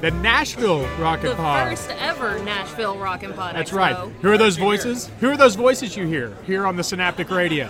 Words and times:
here 0.00 0.06
at 0.08 0.14
the 0.14 0.20
Nashville 0.20 0.86
Rock 0.98 1.20
and 1.20 1.30
The 1.30 1.36
Pod. 1.36 1.68
first 1.68 1.90
ever 1.98 2.38
Nashville 2.40 2.98
Rock 2.98 3.22
and 3.22 3.34
Pod 3.34 3.54
That's 3.56 3.70
Expo. 3.70 3.76
right. 3.76 3.96
Who 4.22 4.30
are 4.30 4.38
those 4.38 4.56
voices? 4.56 5.10
Who 5.20 5.30
are 5.30 5.36
those 5.36 5.54
voices 5.54 5.96
you 5.96 6.06
hear 6.06 6.36
here 6.46 6.66
on 6.66 6.76
the 6.76 6.84
Synaptic 6.84 7.30
Radio? 7.30 7.66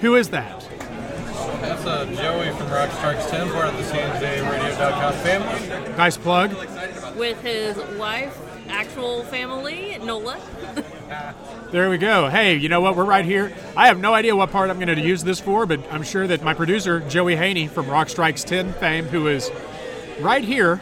Who 0.00 0.16
is 0.16 0.28
that? 0.30 0.66
That's 1.60 1.84
uh, 1.86 2.04
Joey 2.14 2.50
from 2.56 2.70
Rock 2.70 2.90
Strikes 2.92 3.26
10, 3.30 3.50
part 3.50 3.68
of 3.68 3.76
the 3.76 3.82
CNJRadio.com 3.84 5.12
family. 5.14 5.96
Nice 5.96 6.16
plug. 6.16 6.54
With 7.16 7.40
his 7.42 7.76
wife, 7.98 8.36
actual 8.68 9.22
family, 9.24 9.98
Nola. 10.02 10.38
There 11.70 11.90
we 11.90 11.98
go. 11.98 12.28
Hey, 12.28 12.56
you 12.56 12.68
know 12.68 12.80
what? 12.80 12.96
We're 12.96 13.04
right 13.04 13.24
here. 13.24 13.52
I 13.76 13.88
have 13.88 13.98
no 13.98 14.14
idea 14.14 14.34
what 14.36 14.50
part 14.52 14.70
I'm 14.70 14.78
going 14.78 14.94
to 14.96 15.00
use 15.00 15.24
this 15.24 15.40
for, 15.40 15.66
but 15.66 15.80
I'm 15.92 16.04
sure 16.04 16.26
that 16.26 16.42
my 16.42 16.54
producer, 16.54 17.00
Joey 17.00 17.34
Haney 17.36 17.66
from 17.66 17.88
Rock 17.88 18.08
Strikes 18.08 18.44
10 18.44 18.72
fame, 18.74 19.04
who 19.06 19.26
is 19.26 19.50
right 20.20 20.44
here, 20.44 20.80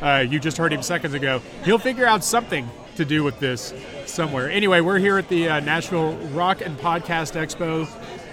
uh, 0.00 0.24
you 0.28 0.38
just 0.38 0.56
heard 0.56 0.72
him 0.72 0.82
seconds 0.82 1.14
ago, 1.14 1.40
he'll 1.64 1.78
figure 1.78 2.06
out 2.06 2.24
something 2.24 2.68
to 2.96 3.04
do 3.04 3.24
with 3.24 3.38
this 3.38 3.72
somewhere. 4.06 4.50
Anyway, 4.50 4.80
we're 4.80 4.98
here 4.98 5.18
at 5.18 5.28
the 5.28 5.48
uh, 5.48 5.60
Nashville 5.60 6.16
Rock 6.28 6.60
and 6.60 6.78
Podcast 6.78 7.32
Expo, 7.34 7.88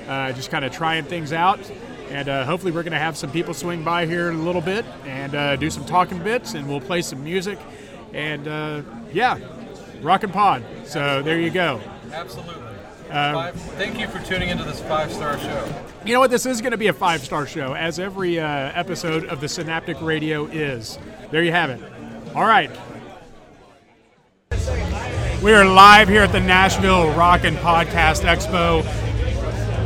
uh, 0.08 0.32
just 0.34 0.52
kind 0.52 0.66
of 0.66 0.72
trying 0.72 1.06
things 1.06 1.32
out. 1.34 1.60
And 2.10 2.30
uh, 2.30 2.46
hopefully, 2.46 2.72
we're 2.72 2.84
going 2.84 2.94
to 2.94 3.00
have 3.00 3.18
some 3.18 3.32
people 3.32 3.54
swing 3.54 3.84
by 3.84 4.06
here 4.06 4.30
in 4.30 4.36
a 4.36 4.42
little 4.42 4.62
bit 4.62 4.86
and 5.06 5.36
uh, 5.36 5.56
do 5.58 5.70
some 5.70 5.86
talking 5.86 6.20
bits, 6.24 6.54
and 6.54 6.68
we'll 6.68 6.82
play 6.82 7.02
some 7.02 7.24
music. 7.24 7.60
And 8.14 8.48
uh, 8.48 8.82
yeah, 9.12 9.38
Rock 10.02 10.24
and 10.24 10.32
Pod. 10.32 10.64
So 10.86 11.22
there 11.22 11.40
you 11.40 11.50
go. 11.50 11.82
Absolutely. 12.12 12.54
Um, 13.10 13.36
Five, 13.36 13.56
thank 13.56 14.00
you 14.00 14.08
for 14.08 14.20
tuning 14.26 14.50
into 14.50 14.64
this 14.64 14.82
five 14.82 15.12
star 15.12 15.38
show. 15.40 15.84
You 16.06 16.14
know 16.14 16.20
what? 16.20 16.30
This 16.32 16.46
is 16.46 16.60
going 16.62 16.72
to 16.72 16.78
be 16.78 16.88
a 16.88 16.94
five 16.94 17.22
star 17.22 17.46
show, 17.46 17.74
as 17.74 18.00
every 18.00 18.40
uh, 18.40 18.46
episode 18.46 19.26
of 19.26 19.40
the 19.40 19.48
Synaptic 19.48 20.02
Radio 20.02 20.46
is. 20.46 21.00
There 21.32 21.44
you 21.44 21.52
have 21.52 21.70
it. 21.70 21.82
All 22.36 22.46
right. 22.46 22.72
We 25.44 25.54
are 25.54 25.66
live 25.66 26.08
here 26.08 26.24
at 26.24 26.32
the 26.32 26.40
Nashville 26.40 27.12
Rock 27.14 27.44
and 27.44 27.58
Podcast 27.58 28.24
Expo. 28.24 28.84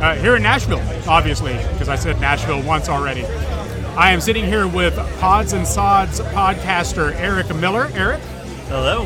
Uh, 0.00 0.14
here 0.16 0.36
in 0.36 0.42
Nashville, 0.42 0.82
obviously, 1.08 1.54
because 1.72 1.88
I 1.88 1.96
said 1.96 2.20
Nashville 2.20 2.62
once 2.62 2.88
already. 2.88 3.24
I 3.96 4.12
am 4.12 4.20
sitting 4.20 4.44
here 4.44 4.66
with 4.66 4.96
Pods 5.18 5.52
and 5.52 5.66
Sods 5.66 6.20
podcaster 6.20 7.14
Eric 7.16 7.54
Miller. 7.56 7.90
Eric, 7.92 8.20
Hello. 8.68 9.04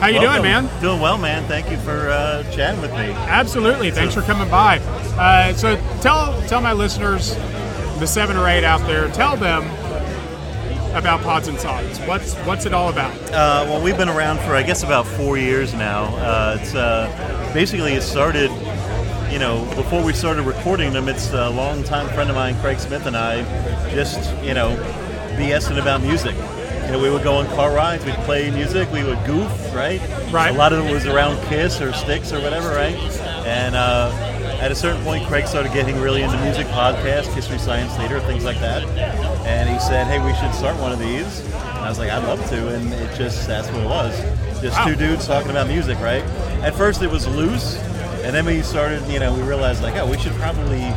how 0.00 0.06
you 0.06 0.20
doing, 0.20 0.42
man? 0.42 0.68
Doing 0.80 1.00
well, 1.00 1.18
man. 1.18 1.46
Thank 1.46 1.70
you 1.70 1.76
for 1.78 2.08
uh, 2.08 2.42
chatting 2.50 2.80
with 2.80 2.90
me. 2.92 3.12
Absolutely. 3.12 3.90
Thanks 3.90 4.14
for 4.14 4.22
coming 4.22 4.48
by. 4.48 4.78
Uh, 5.18 5.52
so 5.54 5.76
tell 6.00 6.40
tell 6.48 6.60
my 6.60 6.72
listeners, 6.72 7.34
the 7.98 8.06
seven 8.06 8.36
or 8.36 8.48
eight 8.48 8.64
out 8.64 8.80
there, 8.86 9.08
tell 9.10 9.36
them 9.36 9.62
about 10.94 11.20
Pods 11.22 11.48
and 11.48 11.58
Sods. 11.58 11.98
What's 12.00 12.34
what's 12.46 12.66
it 12.66 12.72
all 12.72 12.88
about? 12.88 13.14
Uh, 13.26 13.64
well, 13.66 13.82
we've 13.82 13.96
been 13.96 14.08
around 14.08 14.38
for 14.38 14.54
I 14.54 14.62
guess 14.62 14.82
about 14.82 15.06
four 15.06 15.36
years 15.36 15.74
now. 15.74 16.04
Uh, 16.16 16.58
it's 16.60 16.74
uh, 16.74 17.50
basically 17.52 17.94
it 17.94 18.02
started, 18.02 18.50
you 19.30 19.38
know, 19.38 19.64
before 19.74 20.02
we 20.04 20.12
started 20.12 20.42
recording 20.42 20.92
them. 20.92 21.08
It's 21.08 21.32
a 21.32 21.50
longtime 21.50 22.08
friend 22.14 22.30
of 22.30 22.36
mine, 22.36 22.58
Craig 22.60 22.78
Smith, 22.78 23.06
and 23.06 23.16
I 23.16 23.42
just 23.90 24.32
you 24.42 24.54
know 24.54 24.76
BSing 25.36 25.80
about 25.80 26.00
music. 26.00 26.34
You 26.84 26.92
know, 26.92 27.02
we 27.02 27.10
would 27.10 27.24
go 27.24 27.36
on 27.36 27.46
car 27.46 27.74
rides, 27.74 28.04
we'd 28.04 28.14
play 28.26 28.50
music, 28.50 28.90
we 28.92 29.02
would 29.02 29.24
goof, 29.24 29.50
right? 29.74 30.00
Right. 30.30 30.54
A 30.54 30.58
lot 30.58 30.74
of 30.74 30.84
it 30.84 30.92
was 30.92 31.06
around 31.06 31.42
Kiss 31.46 31.80
or 31.80 31.94
Styx 31.94 32.30
or 32.30 32.40
whatever, 32.42 32.68
right? 32.68 32.94
And 33.46 33.74
uh, 33.74 34.10
at 34.64 34.72
a 34.72 34.74
certain 34.74 35.02
point, 35.04 35.26
Craig 35.26 35.46
started 35.46 35.74
getting 35.74 36.00
really 36.00 36.22
into 36.22 36.40
music 36.40 36.66
podcasts, 36.68 37.30
history, 37.34 37.58
science, 37.58 37.94
theater, 37.96 38.18
things 38.20 38.46
like 38.46 38.58
that. 38.60 38.82
And 39.44 39.68
he 39.68 39.78
said, 39.78 40.06
"Hey, 40.06 40.18
we 40.24 40.32
should 40.36 40.54
start 40.54 40.74
one 40.80 40.90
of 40.90 40.98
these." 40.98 41.40
And 41.40 41.84
I 41.84 41.88
was 41.90 41.98
like, 41.98 42.10
"I'd 42.10 42.24
love 42.24 42.48
to," 42.48 42.68
and 42.68 42.90
it 42.94 43.14
just 43.14 43.46
that's 43.46 43.68
what 43.68 43.82
it 43.82 43.88
was. 43.88 44.18
Just 44.62 44.78
Wow. 44.78 44.86
two 44.86 44.96
dudes 44.96 45.26
talking 45.26 45.50
about 45.50 45.66
music, 45.68 46.00
right? 46.00 46.24
At 46.62 46.74
first, 46.74 47.02
it 47.02 47.10
was 47.10 47.26
loose, 47.26 47.76
and 48.22 48.34
then 48.34 48.46
we 48.46 48.62
started. 48.62 49.06
You 49.06 49.18
know, 49.20 49.34
we 49.34 49.42
realized 49.42 49.82
like, 49.82 49.96
oh, 49.96 50.06
we 50.06 50.16
should 50.16 50.32
probably 50.36 50.90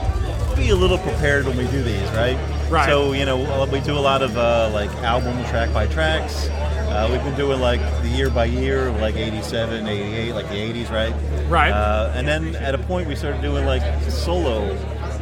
be 0.55 0.69
a 0.69 0.75
little 0.75 0.97
prepared 0.99 1.45
when 1.45 1.57
we 1.57 1.65
do 1.65 1.83
these, 1.83 2.09
right? 2.11 2.37
Right. 2.69 2.87
So 2.87 3.13
you 3.13 3.25
know, 3.25 3.65
we 3.71 3.79
do 3.81 3.97
a 3.97 3.99
lot 3.99 4.21
of 4.21 4.37
uh, 4.37 4.69
like 4.73 4.89
album 4.97 5.43
track 5.45 5.73
by 5.73 5.87
tracks. 5.87 6.47
Uh, 6.49 7.07
we've 7.11 7.23
been 7.23 7.35
doing 7.35 7.59
like 7.59 7.81
the 8.01 8.09
year 8.09 8.29
by 8.29 8.45
year, 8.45 8.91
like 8.93 9.15
87, 9.15 9.87
88, 9.87 10.33
like 10.33 10.47
the 10.49 10.55
80s, 10.55 10.89
right? 10.89 11.13
Right. 11.49 11.71
Uh, 11.71 12.11
and 12.15 12.27
then 12.27 12.55
at 12.55 12.73
a 12.73 12.77
point 12.79 13.07
we 13.07 13.15
started 13.15 13.41
doing 13.41 13.65
like 13.65 13.83
solo 14.09 14.63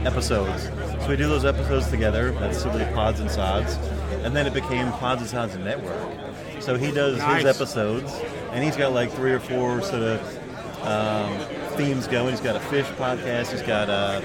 episodes. 0.05 0.63
So 1.01 1.09
we 1.09 1.17
do 1.17 1.27
those 1.27 1.43
episodes 1.45 1.89
together. 1.89 2.31
That's 2.33 2.59
simply 2.61 2.85
Pods 2.93 3.19
and 3.19 3.29
Sods. 3.29 3.75
And 4.23 4.35
then 4.35 4.47
it 4.47 4.53
became 4.53 4.91
Pods 4.93 5.21
and 5.21 5.29
Sods 5.29 5.57
Network. 5.57 6.61
So 6.61 6.77
he 6.77 6.91
does 6.91 7.17
Nice. 7.17 7.43
his 7.43 7.55
episodes, 7.55 8.11
and 8.51 8.63
he's 8.63 8.75
got 8.75 8.91
like 8.93 9.11
three 9.11 9.31
or 9.33 9.39
four 9.39 9.81
sort 9.81 10.01
of 10.01 10.85
um, 10.85 11.37
themes 11.77 12.07
going. 12.07 12.29
He's 12.31 12.41
got 12.41 12.55
a 12.55 12.59
Phish 12.59 12.85
podcast. 12.95 13.51
He's 13.51 13.61
got 13.61 13.89
a 13.89 14.21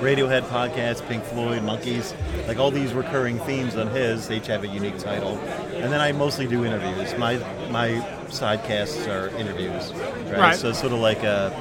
Radiohead 0.00 0.42
podcast, 0.42 1.06
Pink 1.08 1.24
Floyd, 1.24 1.62
Monkees, 1.62 2.14
like 2.46 2.58
all 2.58 2.70
these 2.70 2.92
recurring 2.92 3.38
themes 3.40 3.76
on 3.76 3.88
his. 3.88 4.28
They 4.28 4.36
each 4.36 4.46
have 4.46 4.64
a 4.64 4.68
unique 4.68 4.98
title. 4.98 5.38
And 5.74 5.92
then 5.92 6.00
I 6.00 6.12
mostly 6.12 6.46
do 6.46 6.64
interviews. 6.64 7.16
My 7.18 7.36
my 7.70 7.88
sidecasts 8.28 9.08
are 9.08 9.28
interviews, 9.36 9.92
right? 9.92 10.38
Right. 10.38 10.56
So 10.56 10.72
sort 10.72 10.92
of 10.92 10.98
like 10.98 11.22
a 11.22 11.52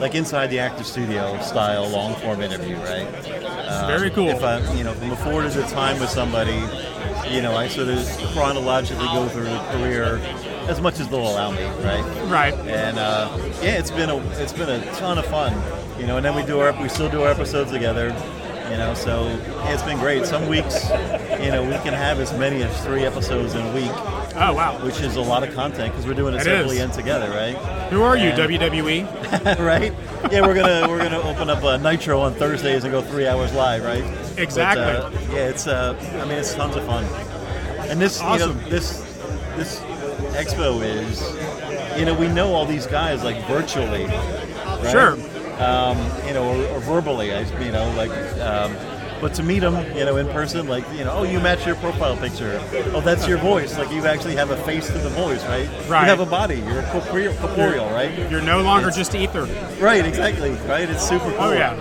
like 0.00 0.14
inside 0.14 0.48
the 0.48 0.58
actor 0.58 0.84
studio 0.84 1.40
style 1.40 1.88
long 1.88 2.14
form 2.16 2.40
interview, 2.40 2.76
right? 2.76 3.06
Um, 3.68 3.86
Very 3.86 4.10
cool. 4.10 4.28
If 4.28 4.42
I, 4.42 4.58
you 4.74 4.84
know, 4.84 4.92
afforded 5.12 5.56
a 5.56 5.62
time 5.68 6.00
with 6.00 6.10
somebody, 6.10 6.54
you 7.30 7.42
know, 7.42 7.56
I 7.56 7.68
sort 7.68 7.88
of 7.88 8.06
chronologically 8.32 9.06
go 9.06 9.28
through 9.28 9.44
the 9.44 9.58
career 9.72 10.16
as 10.68 10.80
much 10.80 11.00
as 11.00 11.08
they'll 11.08 11.20
allow 11.20 11.50
me, 11.50 11.64
right? 11.84 12.04
Right. 12.26 12.54
And 12.54 12.98
uh, 12.98 13.30
yeah, 13.62 13.78
it's 13.78 13.90
been 13.90 14.10
a 14.10 14.16
it's 14.40 14.52
been 14.52 14.68
a 14.68 14.84
ton 14.94 15.18
of 15.18 15.26
fun, 15.26 15.52
you 15.98 16.06
know. 16.06 16.16
And 16.16 16.24
then 16.24 16.34
we 16.34 16.44
do 16.44 16.60
our 16.60 16.72
we 16.80 16.88
still 16.88 17.08
do 17.10 17.22
our 17.22 17.30
episodes 17.30 17.70
together, 17.70 18.08
you 18.70 18.76
know. 18.76 18.94
So 18.94 19.26
it's 19.64 19.82
been 19.82 19.98
great. 19.98 20.26
Some 20.26 20.48
weeks, 20.48 20.88
you 21.40 21.50
know, 21.50 21.62
we 21.64 21.76
can 21.84 21.94
have 21.94 22.20
as 22.20 22.32
many 22.38 22.62
as 22.62 22.80
three 22.84 23.04
episodes 23.04 23.54
in 23.54 23.66
a 23.66 23.74
week, 23.74 23.90
Oh 24.36 24.52
wow. 24.54 24.78
which 24.84 25.00
is 25.00 25.16
a 25.16 25.20
lot 25.20 25.42
of 25.46 25.54
content 25.54 25.92
because 25.92 26.06
we're 26.06 26.14
doing 26.14 26.34
it 26.34 26.38
It 26.38 26.44
separately 26.44 26.78
and 26.80 26.92
together, 26.92 27.28
right? 27.30 27.56
Who 27.90 28.02
are 28.02 28.16
you, 28.16 28.30
WWE? 28.32 29.58
right? 29.58 29.92
Yeah, 30.32 30.46
we're 30.46 30.54
gonna 30.54 30.88
we're 30.88 30.98
gonna 31.02 31.20
open 31.22 31.50
up 31.50 31.62
a 31.64 31.78
Nitro 31.78 32.20
on 32.20 32.34
Thursdays 32.34 32.84
and 32.84 32.92
go 32.92 33.02
three 33.02 33.26
hours 33.26 33.52
live, 33.54 33.84
right? 33.84 34.04
Exactly. 34.38 34.84
But, 34.84 35.04
uh, 35.30 35.34
yeah, 35.34 35.48
it's 35.48 35.66
uh, 35.66 35.96
I 36.22 36.24
mean, 36.28 36.38
it's 36.38 36.54
tons 36.54 36.76
of 36.76 36.84
fun. 36.84 37.04
And 37.90 38.00
this, 38.00 38.20
you 38.20 38.38
know, 38.38 38.52
this 38.68 39.00
this 39.56 39.80
expo 40.36 40.82
is, 40.84 41.98
you 41.98 42.04
know, 42.04 42.14
we 42.14 42.28
know 42.28 42.52
all 42.54 42.66
these 42.66 42.86
guys 42.86 43.24
like 43.24 43.42
virtually, 43.46 44.04
right? 44.04 44.88
Sure. 44.90 45.16
Um, 45.58 45.98
you 46.26 46.34
know, 46.34 46.44
or, 46.48 46.76
or 46.76 46.80
verbally, 46.80 47.32
I, 47.34 47.40
you 47.64 47.72
know, 47.72 47.90
like. 47.96 48.10
Um, 48.40 48.76
but 49.20 49.34
to 49.34 49.42
meet 49.42 49.58
them, 49.58 49.74
you 49.96 50.04
know, 50.04 50.16
in 50.16 50.28
person, 50.28 50.68
like, 50.68 50.84
you 50.92 51.02
know, 51.02 51.10
oh, 51.12 51.22
you 51.24 51.40
match 51.40 51.66
your 51.66 51.74
profile 51.74 52.16
picture. 52.16 52.60
Oh, 52.94 53.00
that's 53.00 53.26
your 53.26 53.38
voice. 53.38 53.76
Like, 53.76 53.90
you 53.90 54.06
actually 54.06 54.36
have 54.36 54.50
a 54.50 54.56
face 54.58 54.86
to 54.86 54.92
the 54.92 55.08
voice, 55.08 55.44
right? 55.46 55.68
Right. 55.88 56.02
You 56.02 56.08
have 56.10 56.20
a 56.20 56.24
body. 56.26 56.60
You're 56.60 56.84
corporeal, 56.84 57.34
corporeal 57.34 57.86
right? 57.90 58.16
You're 58.30 58.40
no 58.42 58.60
longer 58.62 58.90
It's- 58.90 58.96
just 58.96 59.16
ether. 59.16 59.46
Right, 59.80 60.06
exactly. 60.06 60.52
Right, 60.68 60.88
it's 60.88 61.02
super 61.08 61.30
cool. 61.32 61.36
Oh 61.40 61.52
yeah. 61.52 61.74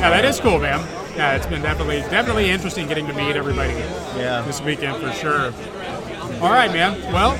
Yeah, 0.00 0.10
that 0.10 0.24
is 0.24 0.40
cool, 0.40 0.58
man. 0.58 0.80
Yeah, 1.14 1.36
it's 1.36 1.46
been 1.46 1.62
definitely 1.62 2.00
definitely 2.10 2.50
interesting 2.50 2.88
getting 2.88 3.06
to 3.06 3.12
meet 3.12 3.36
everybody 3.36 3.74
Yeah. 4.16 4.42
this 4.44 4.60
weekend 4.60 4.96
for 5.00 5.12
sure. 5.12 5.52
All 6.42 6.50
right, 6.50 6.72
man. 6.72 7.00
Well, 7.12 7.36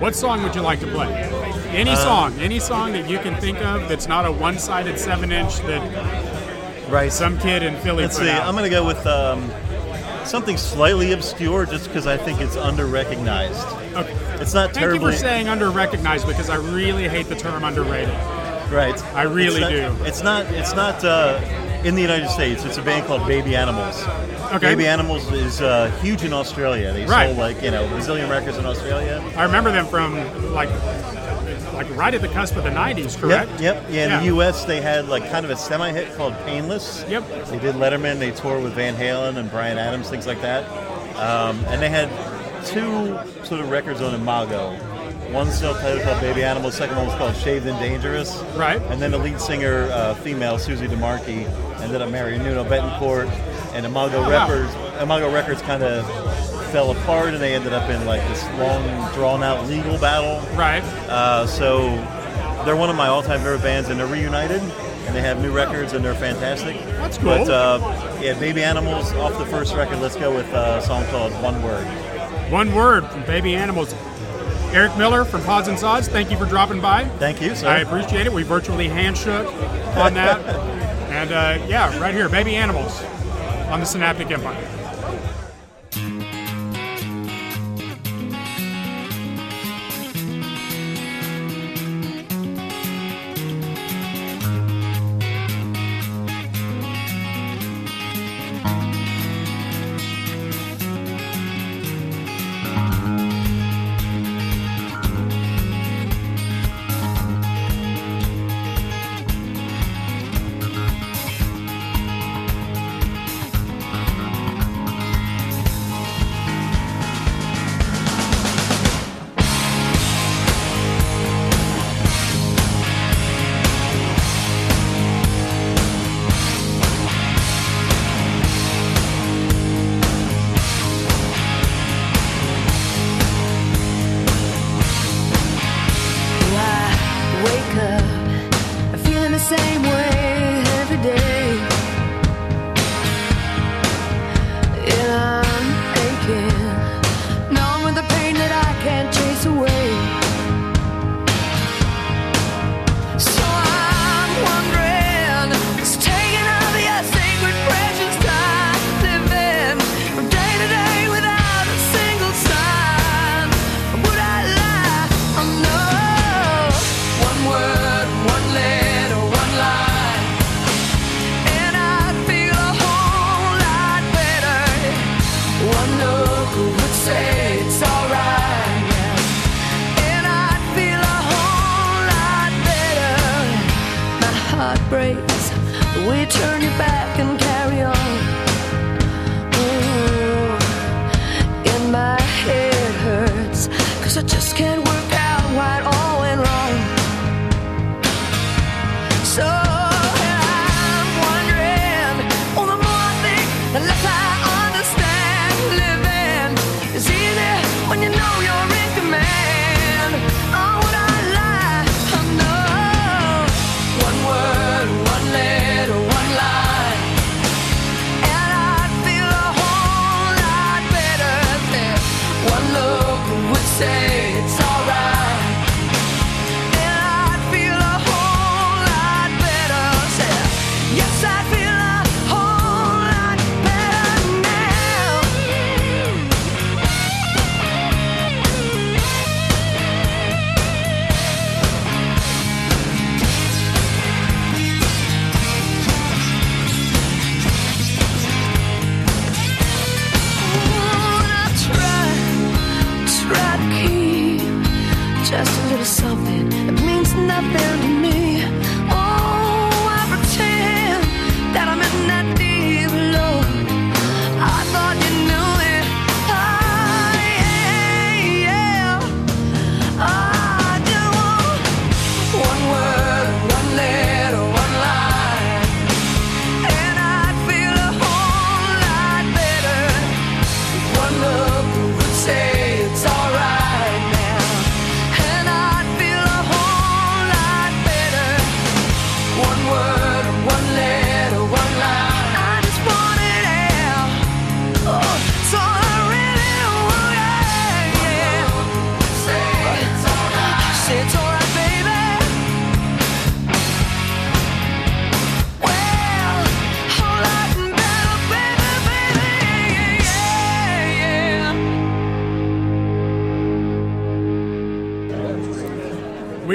what 0.00 0.16
song 0.16 0.42
would 0.42 0.56
you 0.56 0.62
like 0.62 0.80
to 0.80 0.86
play? 0.88 1.30
Any 1.72 1.92
Uh, 1.92 1.96
song, 1.96 2.34
any 2.40 2.58
song 2.58 2.92
that 2.92 3.08
you 3.08 3.18
can 3.18 3.34
think 3.36 3.60
of 3.64 3.88
that's 3.88 4.08
not 4.08 4.26
a 4.26 4.32
one-sided 4.32 4.98
seven-inch 4.98 5.58
that 5.60 5.82
Right. 6.88 7.12
some 7.12 7.38
kid 7.38 7.62
in 7.62 7.76
Philly 7.76 8.02
Let's 8.04 8.18
see. 8.18 8.28
out. 8.28 8.42
I'm 8.46 8.54
gonna 8.56 8.68
go 8.68 8.84
with 8.84 9.06
um, 9.06 9.50
something 10.24 10.56
slightly 10.56 11.12
obscure, 11.12 11.64
just 11.66 11.84
because 11.86 12.06
I 12.08 12.16
think 12.16 12.40
it's 12.40 12.56
under-recognized. 12.56 13.64
Okay. 13.96 14.12
It's 14.40 14.52
not 14.54 14.72
Thank 14.72 14.76
you 14.76 14.80
terribly 14.80 15.12
for 15.12 15.18
saying 15.18 15.48
under-recognized 15.48 16.26
because 16.26 16.50
I 16.50 16.56
really 16.56 17.08
hate 17.08 17.28
the 17.28 17.36
term 17.36 17.62
underrated. 17.64 18.14
right. 18.70 19.00
I 19.14 19.22
really 19.22 19.62
It's 19.62 19.70
not- 19.82 19.98
do. 19.98 20.04
It's 20.04 20.22
not. 20.22 20.46
It's 20.52 20.74
not 20.74 21.04
uh, 21.04 21.38
in 21.84 21.94
the 21.94 22.02
United 22.02 22.28
States. 22.30 22.64
It's 22.64 22.78
a 22.78 22.82
band 22.82 23.06
called 23.06 23.26
Baby 23.26 23.54
Animals. 23.56 24.04
Okay. 24.54 24.58
Baby 24.74 24.86
Animals 24.88 25.30
is 25.32 25.60
uh, 25.62 25.90
huge 26.02 26.22
in 26.24 26.32
Australia. 26.32 26.92
They 26.92 27.04
Right. 27.06 27.26
sold 27.26 27.38
like 27.38 27.62
you 27.62 27.70
know 27.70 27.86
Brazilian 27.88 28.28
records 28.28 28.58
in 28.58 28.66
Australia. 28.66 29.22
I 29.36 29.44
remember 29.44 29.70
them 29.72 29.86
from 29.86 30.14
like 30.52 30.68
like 31.82 31.96
right 31.96 32.12
at 32.14 32.20
the 32.20 32.28
cusp 32.28 32.56
of 32.56 32.64
the 32.64 32.70
'90s, 32.70 33.18
correct? 33.18 33.50
Yep, 33.52 33.60
yep. 33.60 33.86
Yeah, 33.90 34.04
in 34.16 34.20
the 34.20 34.26
U.S. 34.26 34.64
they 34.64 34.80
had 34.80 35.08
like 35.08 35.28
kind 35.30 35.44
of 35.44 35.50
a 35.50 35.56
semi-hit 35.56 36.14
called 36.16 36.34
"Painless." 36.44 37.04
Yep. 37.08 37.46
They 37.46 37.58
did 37.58 37.74
Letterman. 37.76 38.18
They 38.18 38.30
toured 38.32 38.62
with 38.62 38.74
Van 38.74 38.94
Halen 38.94 39.36
and 39.36 39.50
Bryan 39.50 39.78
Adams, 39.78 40.08
things 40.10 40.26
like 40.26 40.40
that. 40.42 40.64
Um, 41.16 41.58
and 41.66 41.80
they 41.80 41.88
had 41.88 42.08
two 42.66 43.18
sort 43.44 43.60
of 43.60 43.70
records 43.70 44.00
on 44.00 44.14
Imago. 44.14 44.72
One 45.32 45.50
self-titled 45.50 46.02
called 46.02 46.20
"Baby 46.20 46.42
Animal." 46.42 46.70
The 46.70 46.76
second 46.76 46.96
one 46.96 47.06
was 47.06 47.16
called 47.16 47.36
"Shaved 47.36 47.66
and 47.66 47.78
Dangerous." 47.78 48.36
Right. 48.56 48.80
And 48.82 49.00
then 49.00 49.12
the 49.12 49.18
lead 49.18 49.40
singer, 49.40 49.88
uh, 49.92 50.14
female 50.16 50.58
Susie 50.58 50.86
DeMarchi, 50.88 51.46
ended 51.80 52.02
up 52.02 52.10
marrying 52.10 52.42
Nuno 52.42 52.64
Bettencourt. 52.64 53.28
And 53.72 53.86
Imago 53.86 54.18
Oh, 54.18 54.28
wow. 54.28 54.48
Records, 54.48 54.74
Imago 55.00 55.32
Records 55.32 55.62
kind 55.62 55.84
of 55.84 56.04
fell 56.70 56.90
apart, 56.90 57.34
and 57.34 57.42
they 57.42 57.54
ended 57.54 57.72
up 57.72 57.88
in 57.90 58.04
like 58.06 58.26
this 58.28 58.42
long, 58.58 59.12
drawn-out 59.14 59.66
legal 59.66 59.98
battle. 59.98 60.40
Right. 60.56 60.82
Uh, 61.08 61.46
so 61.46 61.88
they're 62.64 62.76
one 62.76 62.90
of 62.90 62.96
my 62.96 63.08
all-time 63.08 63.40
favorite 63.40 63.62
bands, 63.62 63.88
and 63.88 63.98
they're 63.98 64.06
reunited, 64.06 64.60
and 64.62 65.14
they 65.14 65.20
have 65.20 65.40
new 65.40 65.52
records, 65.52 65.92
and 65.92 66.04
they're 66.04 66.14
fantastic. 66.14 66.78
That's 66.96 67.18
cool. 67.18 67.44
But 67.44 67.50
uh, 67.50 68.18
yeah, 68.22 68.38
Baby 68.38 68.62
Animals 68.62 69.12
off 69.12 69.36
the 69.38 69.46
first 69.46 69.74
record. 69.74 69.98
Let's 69.98 70.16
go 70.16 70.34
with 70.34 70.52
uh, 70.52 70.80
a 70.82 70.86
song 70.86 71.04
called 71.06 71.32
One 71.42 71.62
Word. 71.62 71.86
One 72.50 72.74
word 72.74 73.06
from 73.06 73.24
Baby 73.24 73.54
Animals. 73.54 73.94
Eric 74.72 74.96
Miller 74.96 75.24
from 75.24 75.42
Pods 75.42 75.66
and 75.66 75.76
Sods, 75.76 76.06
thank 76.06 76.30
you 76.30 76.38
for 76.38 76.46
dropping 76.46 76.80
by. 76.80 77.04
Thank 77.18 77.40
you, 77.40 77.56
sir. 77.56 77.68
I 77.68 77.78
appreciate 77.78 78.26
it. 78.26 78.32
We 78.32 78.44
virtually 78.44 78.86
handshook 78.88 79.46
on 79.96 80.14
that. 80.14 80.38
and 81.10 81.32
uh, 81.32 81.66
yeah, 81.66 81.98
right 81.98 82.14
here, 82.14 82.28
Baby 82.28 82.54
Animals 82.54 83.02
on 83.68 83.80
the 83.80 83.86
Synaptic 83.86 84.30
Empire. 84.30 84.79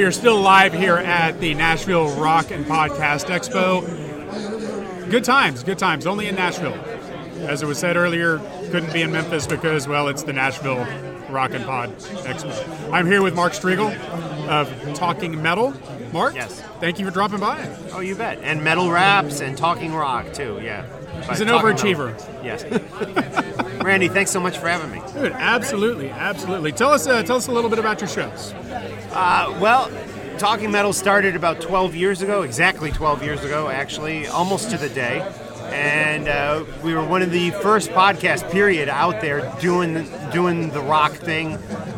Are 0.06 0.12
still 0.12 0.40
live 0.40 0.72
here 0.72 0.98
at 0.98 1.40
the 1.40 1.56
Nashville 1.56 2.10
Rock 2.22 2.52
and 2.52 2.64
Podcast 2.66 3.26
Expo. 3.26 3.82
Good 5.10 5.24
times, 5.24 5.64
good 5.64 5.80
times, 5.80 6.06
only 6.06 6.28
in 6.28 6.36
Nashville. 6.36 6.76
As 7.48 7.64
it 7.64 7.66
was 7.66 7.80
said 7.80 7.98
earlier, 7.98 8.38
couldn't 8.70 8.94
be 8.94 9.02
in 9.02 9.12
Memphis 9.12 9.48
because, 9.48 9.88
well, 9.88 10.08
it's 10.08 10.22
the 10.22 10.32
Nashville 10.34 10.86
Rock 11.32 11.56
and 11.56 11.66
Pod 11.66 11.98
Expo. 11.98 12.92
I'm 12.94 13.08
here 13.08 13.24
with 13.24 13.34
Mark 13.34 13.54
Strigl 13.54 13.98
of 14.48 14.94
Talking 14.96 15.42
Metal. 15.42 15.74
Mark, 16.14 16.36
Yes. 16.36 16.62
thank 16.80 17.00
you 17.00 17.06
for 17.06 17.12
dropping 17.12 17.40
by. 17.40 17.68
Oh, 17.94 18.00
you 18.02 18.14
bet. 18.16 18.38
And 18.44 18.64
metal 18.64 18.92
raps 18.92 19.42
and 19.42 19.58
talking 19.58 19.92
rock 19.96 20.34
too. 20.34 20.60
Yeah. 20.62 20.86
He's 21.30 21.42
an 21.42 21.48
overachiever. 21.48 22.12
metal- 22.44 22.44
Yes. 22.44 23.62
Randy, 23.86 24.08
thanks 24.08 24.32
so 24.32 24.40
much 24.40 24.58
for 24.58 24.68
having 24.68 24.90
me. 24.92 25.00
Dude, 25.14 25.32
absolutely, 25.34 26.10
absolutely. 26.10 26.72
Tell 26.72 26.92
us, 26.92 27.06
uh, 27.06 27.22
tell 27.22 27.38
us 27.38 27.48
a 27.48 27.52
little 27.52 27.70
bit 27.70 27.78
about 27.78 28.02
your 28.02 28.08
shows. 28.08 28.52
Uh, 29.12 29.56
well, 29.62 29.92
Talking 30.40 30.72
Metal 30.72 30.92
started 30.92 31.36
about 31.36 31.62
12 31.62 31.94
years 31.96 32.22
ago, 32.24 32.42
exactly 32.42 32.92
12 32.92 33.24
years 33.24 33.44
ago, 33.44 33.70
actually, 33.70 34.26
almost 34.28 34.72
to 34.72 34.78
the 34.78 34.90
day. 34.90 35.20
and 35.66 36.28
uh, 36.28 36.64
we 36.84 36.94
were 36.96 37.06
one 37.06 37.22
of 37.22 37.32
the 37.32 37.52
first 37.52 37.92
podcast 37.92 38.52
period 38.52 38.90
out 38.90 39.22
there 39.22 39.52
doing 39.62 40.08
doing 40.32 40.70
the 40.72 40.82
rock 40.82 41.14
thing. 41.14 41.54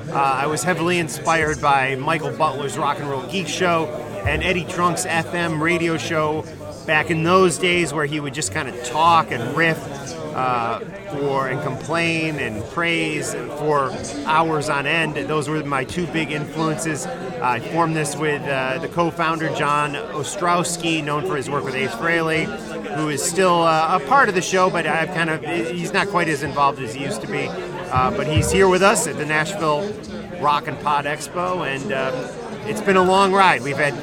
Uh, 0.09 0.13
I 0.13 0.47
was 0.47 0.63
heavily 0.63 0.99
inspired 0.99 1.61
by 1.61 1.95
Michael 1.95 2.31
Butler's 2.35 2.77
Rock 2.77 2.99
and 2.99 3.09
Roll 3.09 3.23
Geek 3.27 3.47
Show 3.47 3.87
and 4.25 4.43
Eddie 4.43 4.65
Trunk's 4.65 5.05
FM 5.05 5.59
radio 5.61 5.97
show 5.97 6.43
back 6.85 7.09
in 7.11 7.23
those 7.23 7.57
days, 7.57 7.93
where 7.93 8.05
he 8.05 8.19
would 8.19 8.33
just 8.33 8.53
kind 8.53 8.67
of 8.69 8.83
talk 8.83 9.31
and 9.31 9.55
riff 9.57 9.77
uh, 10.37 10.79
for 11.11 11.47
and 11.49 11.61
complain 11.63 12.37
and 12.37 12.63
praise 12.65 13.33
for 13.33 13.91
hours 14.25 14.69
on 14.69 14.85
end. 14.85 15.15
Those 15.27 15.49
were 15.49 15.63
my 15.63 15.83
two 15.83 16.05
big 16.07 16.31
influences. 16.31 17.07
I 17.07 17.59
formed 17.59 17.95
this 17.95 18.15
with 18.15 18.43
uh, 18.43 18.77
the 18.77 18.87
co-founder 18.87 19.53
John 19.55 19.93
Ostronomy, 19.93 21.03
known 21.03 21.25
for 21.25 21.35
his 21.35 21.49
work 21.49 21.63
with 21.63 21.73
Ace 21.73 21.91
Frehley, 21.91 22.45
who 22.95 23.09
is 23.09 23.23
still 23.23 23.63
uh, 23.63 23.99
a 23.99 24.07
part 24.07 24.29
of 24.29 24.35
the 24.35 24.41
show, 24.41 24.69
but 24.69 24.85
I've 24.85 25.09
kind 25.09 25.29
of 25.31 25.43
he's 25.43 25.91
not 25.91 26.07
quite 26.07 26.29
as 26.29 26.43
involved 26.43 26.79
as 26.81 26.93
he 26.93 27.03
used 27.03 27.21
to 27.21 27.27
be. 27.27 27.47
Uh, 27.89 28.11
but 28.11 28.27
he's 28.27 28.51
here 28.51 28.67
with 28.67 28.83
us 28.83 29.07
at 29.07 29.17
the 29.17 29.25
Nashville 29.25 29.91
Rock 30.39 30.67
and 30.67 30.79
Pod 30.81 31.05
Expo, 31.05 31.65
and 31.65 31.91
um, 31.91 32.13
it's 32.69 32.81
been 32.81 32.97
a 32.97 33.03
long 33.03 33.33
ride. 33.33 33.63
We've 33.63 33.77
had 33.77 33.95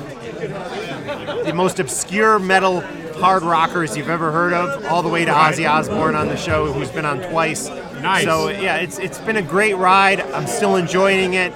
the 1.47 1.53
most 1.55 1.79
obscure 1.79 2.39
metal 2.39 2.83
hard 3.25 3.43
rockers 3.43 3.97
you've 3.97 4.11
ever 4.11 4.31
heard 4.31 4.53
of, 4.53 4.85
all 4.85 5.03
the 5.03 5.09
way 5.09 5.25
to 5.25 5.31
Ozzy 5.33 5.67
Osbourne 5.69 6.15
on 6.15 6.29
the 6.29 6.37
show, 6.37 6.71
who's 6.71 6.91
been 6.91 7.07
on 7.07 7.21
twice. 7.31 7.69
Nice. 8.03 8.25
So 8.25 8.51
yeah, 8.51 8.77
it's 8.77 8.99
it's 8.99 9.19
been 9.21 9.39
a 9.39 9.43
great 9.43 9.75
ride. 9.79 10.21
I'm 10.21 10.47
still 10.47 10.77
enjoying 10.77 11.33
it, 11.33 11.51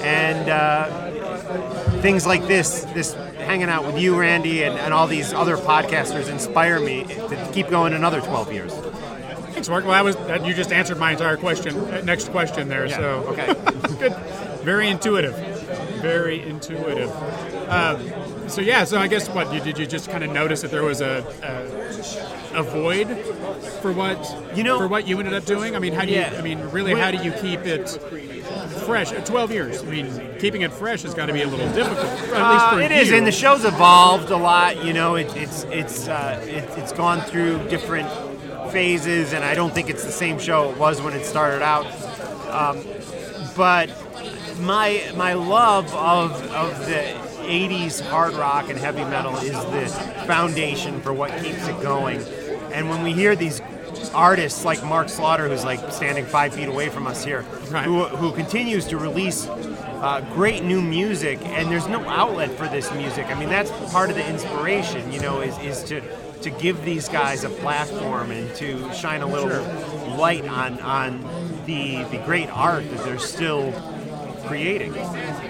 and 0.00 0.50
uh, 0.50 2.00
things 2.00 2.26
like 2.26 2.48
this, 2.48 2.82
this 2.92 3.14
hanging 3.14 3.68
out 3.68 3.84
with 3.86 3.98
you, 4.00 4.18
Randy, 4.18 4.64
and, 4.64 4.76
and 4.76 4.92
all 4.92 5.06
these 5.06 5.32
other 5.32 5.56
podcasters 5.56 6.28
inspire 6.28 6.80
me 6.80 7.04
to 7.04 7.50
keep 7.52 7.68
going 7.68 7.92
another 7.92 8.20
12 8.20 8.52
years. 8.52 8.72
Thanks, 9.52 9.68
Mark. 9.68 9.84
Well, 9.84 9.92
that 9.92 10.04
was 10.04 10.16
that, 10.26 10.44
you 10.44 10.54
just 10.54 10.72
answered 10.72 10.98
my 10.98 11.12
entire 11.12 11.36
question. 11.36 11.76
uh, 11.76 12.00
Next 12.02 12.30
question 12.30 12.68
there. 12.68 12.86
Yeah, 12.86 12.96
So 12.96 13.04
okay. 13.28 13.46
good. 14.00 14.12
Very 14.64 14.88
intuitive. 14.88 15.36
Very 16.00 16.42
intuitive. 16.42 17.10
Um, 17.68 18.00
so 18.52 18.60
yeah. 18.60 18.84
So 18.84 18.98
I 18.98 19.06
guess 19.08 19.28
what 19.28 19.52
you, 19.52 19.60
did 19.60 19.78
you 19.78 19.86
just 19.86 20.10
kind 20.10 20.22
of 20.22 20.30
notice 20.30 20.62
that 20.62 20.70
there 20.70 20.84
was 20.84 21.00
a, 21.00 21.24
a 22.54 22.58
a 22.60 22.62
void 22.62 23.08
for 23.80 23.92
what 23.92 24.18
You 24.56 24.62
know- 24.62 24.78
for 24.78 24.88
what 24.88 25.06
you 25.08 25.18
ended 25.18 25.34
up 25.34 25.44
doing? 25.44 25.74
I 25.74 25.78
mean, 25.78 25.92
how 25.92 26.04
do 26.04 26.12
you? 26.12 26.22
I 26.22 26.40
mean, 26.42 26.60
really, 26.70 26.94
how 26.94 27.10
do 27.10 27.18
you 27.22 27.32
keep 27.32 27.60
it 27.60 27.88
fresh? 28.86 29.12
Uh, 29.12 29.20
Twelve 29.24 29.50
years. 29.50 29.82
I 29.82 29.86
mean, 29.86 30.06
keeping 30.38 30.62
it 30.62 30.72
fresh 30.72 31.02
has 31.02 31.14
got 31.14 31.26
to 31.26 31.32
be 31.32 31.42
a 31.42 31.48
little 31.48 31.70
difficult. 31.72 32.06
At 32.06 32.52
least 32.52 32.64
Uh, 32.72 32.78
it 32.84 32.92
is, 32.92 33.08
you. 33.10 33.16
and 33.16 33.26
the 33.26 33.32
show's 33.32 33.64
evolved 33.64 34.30
a 34.30 34.36
lot. 34.36 34.84
You 34.84 34.92
know, 34.92 35.14
it, 35.16 35.34
it's 35.36 35.64
it's 35.64 36.08
uh, 36.08 36.40
it, 36.46 36.64
it's 36.78 36.92
gone 36.92 37.20
through 37.22 37.68
different 37.68 38.08
phases, 38.70 39.32
and 39.32 39.44
I 39.44 39.54
don't 39.54 39.74
think 39.74 39.88
it's 39.90 40.04
the 40.04 40.12
same 40.12 40.38
show 40.38 40.70
it 40.70 40.76
was 40.78 41.00
when 41.02 41.14
it 41.14 41.24
started 41.24 41.62
out. 41.62 41.86
Um, 42.50 42.84
but 43.56 43.88
my 44.60 45.02
my 45.16 45.32
love 45.34 45.86
of 45.94 46.32
of 46.52 46.78
the 46.86 47.31
80s 47.42 48.00
hard 48.00 48.34
rock 48.34 48.68
and 48.68 48.78
heavy 48.78 49.04
metal 49.04 49.36
is 49.36 49.52
the 49.52 49.86
foundation 50.26 51.00
for 51.00 51.12
what 51.12 51.30
keeps 51.42 51.66
it 51.68 51.80
going. 51.82 52.20
And 52.72 52.88
when 52.88 53.02
we 53.02 53.12
hear 53.12 53.36
these 53.36 53.60
artists 54.14 54.64
like 54.64 54.82
Mark 54.84 55.08
Slaughter, 55.08 55.48
who's 55.48 55.64
like 55.64 55.92
standing 55.92 56.24
five 56.24 56.54
feet 56.54 56.68
away 56.68 56.88
from 56.88 57.06
us 57.06 57.24
here, 57.24 57.44
Right. 57.70 57.84
who, 57.84 58.04
who 58.04 58.32
continues 58.32 58.86
to 58.86 58.98
release 58.98 59.46
uh, 59.46 60.20
great 60.34 60.64
new 60.64 60.80
music, 60.82 61.38
and 61.44 61.70
there's 61.70 61.86
no 61.88 62.00
outlet 62.08 62.50
for 62.58 62.66
this 62.68 62.92
music. 62.92 63.26
I 63.26 63.34
mean, 63.34 63.48
that's 63.48 63.70
part 63.92 64.10
of 64.10 64.16
the 64.16 64.28
inspiration, 64.28 65.12
you 65.12 65.20
know, 65.20 65.40
is, 65.40 65.56
is 65.58 65.84
to 65.84 66.00
to 66.42 66.50
give 66.50 66.84
these 66.84 67.08
guys 67.08 67.44
a 67.44 67.48
platform 67.48 68.32
and 68.32 68.52
to 68.56 68.92
shine 68.92 69.22
a 69.22 69.26
little 69.26 69.62
light 70.16 70.44
on 70.48 70.80
on 70.80 71.20
the 71.66 72.02
the 72.10 72.18
great 72.24 72.50
art 72.50 72.88
that 72.90 73.04
they're 73.04 73.18
still 73.20 73.70
creating 74.52 74.92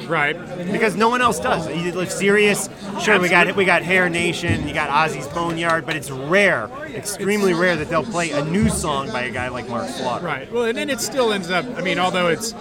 right. 0.09 0.35
because 0.71 0.97
no 0.97 1.09
one 1.09 1.21
else 1.21 1.41
does. 1.41 1.69
You 1.69 1.93
look 1.93 2.11
serious. 2.11 2.69
Sure, 3.01 3.19
we 3.19 3.29
got 3.29 3.55
we 3.57 3.65
got 3.65 3.83
Hair 3.83 4.09
Nation, 4.09 4.67
you 4.67 4.75
got 4.75 4.91
Ozzy's 4.91 5.27
Boneyard, 5.29 5.87
but 5.87 5.97
it's 5.97 6.11
rare, 6.11 6.69
extremely 6.95 7.55
rare 7.55 7.77
that 7.77 7.89
they'll 7.89 8.05
play 8.05 8.31
a 8.31 8.45
new 8.45 8.69
song 8.69 9.09
by 9.09 9.23
a 9.23 9.31
guy 9.31 9.49
like 9.49 9.69
Mark 9.69 9.89
Slaughter. 9.89 10.25
Right. 10.25 10.51
Well, 10.53 10.65
and 10.65 10.77
then 10.77 10.91
it 10.91 11.01
still 11.01 11.33
ends 11.33 11.51
up. 11.51 11.65
I 11.77 11.83
mean, 11.83 11.99
although 11.99 12.29
it's 12.29 12.55